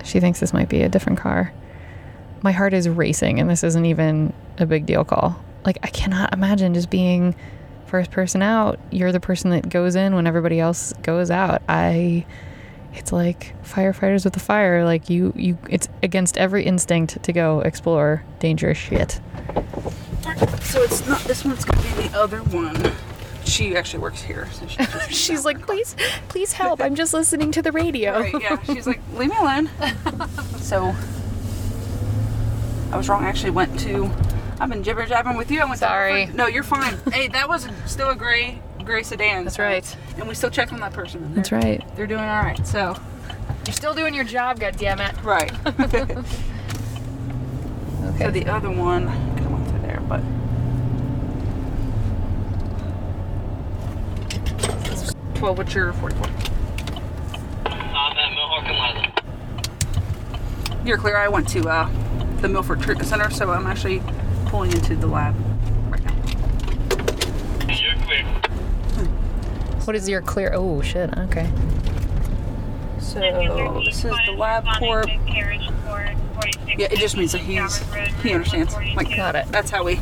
she 0.05 0.20
thinks 0.20 0.41
this 0.41 0.53
might 0.53 0.68
be 0.68 0.83
a 0.83 0.89
different 0.89 1.18
car. 1.18 1.53
My 2.43 2.53
heart 2.53 2.74
is 2.74 2.89
racing, 2.89 3.41
and 3.41 3.51
this 3.51 3.64
isn't 3.64 3.85
even 3.85 4.33
a 4.59 4.66
big 4.66 4.87
deal 4.87 5.05
call. 5.05 5.43
Like, 5.64 5.79
I 5.83 5.89
cannot 5.89 6.33
imagine 6.33 6.74
just 6.74 6.91
being 6.91 7.35
first 7.87 8.11
person 8.11 8.43
out. 8.43 8.78
You're 8.91 9.12
the 9.12 9.20
person 9.20 9.51
that 9.51 9.68
goes 9.68 9.97
in 9.97 10.14
when 10.14 10.26
everybody 10.26 10.61
else 10.61 10.93
goes 11.03 11.30
out. 11.30 11.62
I. 11.68 12.26
It's 12.95 13.12
like 13.12 13.55
firefighters 13.62 14.24
with 14.24 14.32
the 14.32 14.41
fire. 14.41 14.84
Like 14.84 15.11
you, 15.11 15.32
you. 15.37 15.59
It's 15.68 15.89
against 16.03 16.39
every 16.39 16.64
instinct 16.64 17.22
to 17.22 17.32
go 17.32 17.61
explore 17.61 18.24
dangerous 18.39 18.78
shit. 18.78 19.20
So 20.62 20.82
it's 20.82 21.07
not 21.07 21.20
this 21.20 21.45
one's 21.45 21.64
gonna 21.64 21.82
be 21.82 22.09
the 22.09 22.18
other 22.18 22.39
one. 22.39 22.93
She 23.45 23.76
actually 23.76 24.01
works 24.01 24.22
here. 24.22 24.49
So 24.53 24.66
she's, 24.66 24.87
just 24.87 25.11
She's 25.12 25.45
like, 25.45 25.64
please, 25.64 25.95
please 26.28 26.53
help. 26.55 26.80
I'm 26.80 26.95
just 26.95 27.14
listening 27.14 27.53
to 27.53 27.62
the 27.62 27.70
radio. 27.70 28.20
Right, 28.20 28.34
yeah. 28.41 28.62
She's 28.64 28.87
like, 28.87 29.01
leave 29.14 29.30
me 29.30 29.37
alone. 29.37 29.70
so 30.59 30.95
I 32.91 32.97
was 32.97 33.09
wrong. 33.09 33.24
I 33.24 33.28
actually 33.28 33.51
went 33.51 33.78
to. 33.80 34.11
I've 34.59 34.70
been 34.70 34.82
jibber 34.82 35.04
jabbing 35.07 35.36
with 35.36 35.50
you. 35.50 35.61
I 35.61 35.64
went 35.64 35.74
to 35.74 35.78
Sorry. 35.86 36.12
Hartford. 36.24 36.36
no, 36.36 36.46
you're 36.46 36.62
fine. 36.62 36.96
hey, 37.12 37.28
that 37.28 37.48
was 37.48 37.68
still 37.84 38.11
a 38.11 38.16
gray 38.16 38.61
gray 38.84 39.02
sedan. 39.02 39.44
That's 39.44 39.57
so- 39.57 39.62
right. 39.64 39.96
And 40.16 40.28
we 40.28 40.34
still 40.34 40.50
checked 40.50 40.72
on 40.72 40.80
that 40.80 40.92
person. 40.92 41.22
and 41.24 41.34
That's 41.34 41.52
right. 41.52 41.82
They're 41.96 42.07
doing 42.07 42.20
all 42.22 42.42
right. 42.42 42.64
So 42.66 42.96
You're 43.66 43.72
still 43.74 43.94
doing 43.94 44.14
your 44.14 44.24
job, 44.24 44.59
goddammit. 44.61 45.22
right. 45.24 45.52
Okay. 48.16 48.24
so 48.24 48.30
the 48.30 48.46
other 48.46 48.70
one 48.70 49.07
could 49.34 49.42
have 49.42 49.50
went 49.52 49.68
through 49.68 49.80
there, 49.80 50.00
but. 50.09 50.20
Twelve. 55.34 55.59
What's 55.59 55.74
your 55.74 55.92
forty-four? 55.92 56.26
I'm 57.66 58.16
at 58.16 58.32
Mohawk. 58.32 59.12
You're 60.86 60.98
clear. 60.98 61.16
I 61.18 61.28
went 61.28 61.48
to 61.48 61.68
uh, 61.68 61.90
the 62.40 62.48
Milford 62.48 62.80
Treatment 62.80 63.09
Center, 63.09 63.28
so 63.30 63.50
I'm 63.50 63.66
actually 63.66 63.98
pulling 64.47 64.72
into 64.72 64.97
the 64.97 65.07
lab 65.07 65.34
right 65.90 66.03
now. 66.05 66.14
You're 67.74 67.94
clear. 68.05 68.24
what 69.84 69.97
is 69.97 70.09
your 70.09 70.22
clear? 70.22 70.53
Oh 70.55 70.80
shit. 70.82 71.16
Okay. 71.18 71.51
So 72.99 73.20
this 73.84 74.05
is 74.05 74.14
the 74.26 74.32
lab 74.32 74.64
corp. 74.78 75.09
Yeah, 76.78 76.88
it 76.90 76.99
just 76.99 77.16
means 77.16 77.32
that 77.32 77.40
he's 77.40 77.78
he 78.22 78.32
understands. 78.32 78.74
Like 78.94 79.16
Got 79.16 79.36
it. 79.36 79.47
that's 79.49 79.70
how 79.70 79.84
we 79.84 80.01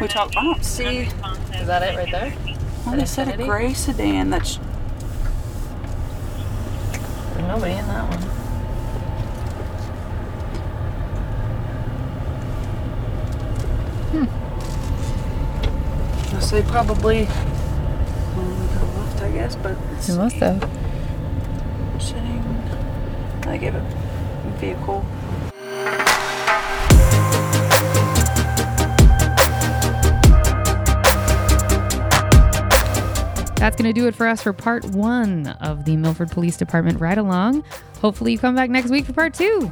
we 0.00 0.08
talk. 0.08 0.32
I 0.36 0.42
don't 0.44 0.64
see. 0.64 1.00
Is 1.00 1.66
that 1.66 1.82
it 1.82 1.96
right 1.96 2.10
there? 2.10 2.34
Well, 2.86 2.96
they 2.96 3.04
said 3.04 3.28
a 3.28 3.44
gray 3.44 3.74
sedan. 3.74 4.30
That's 4.30 4.58
There's 7.34 7.46
nobody 7.46 7.72
in 7.72 7.86
that 7.86 8.08
one. 8.08 8.37
I 16.48 16.50
say 16.50 16.62
probably 16.62 17.26
left, 17.26 19.20
I 19.20 19.30
guess, 19.32 19.54
but 19.56 19.72
It 19.72 20.16
must 20.16 20.36
have. 20.36 20.62
And 23.42 23.42
they 23.42 23.58
gave 23.58 23.74
it 23.74 23.82
vehicle. 24.56 25.04
That's 33.56 33.76
going 33.76 33.84
to 33.84 33.92
do 33.92 34.06
it 34.06 34.14
for 34.14 34.26
us 34.26 34.42
for 34.42 34.54
part 34.54 34.86
one 34.86 35.48
of 35.60 35.84
the 35.84 35.98
Milford 35.98 36.30
Police 36.30 36.56
Department 36.56 36.98
ride 36.98 37.18
along. 37.18 37.62
Hopefully, 38.00 38.32
you 38.32 38.38
come 38.38 38.54
back 38.54 38.70
next 38.70 38.88
week 38.88 39.04
for 39.04 39.12
part 39.12 39.34
two. 39.34 39.70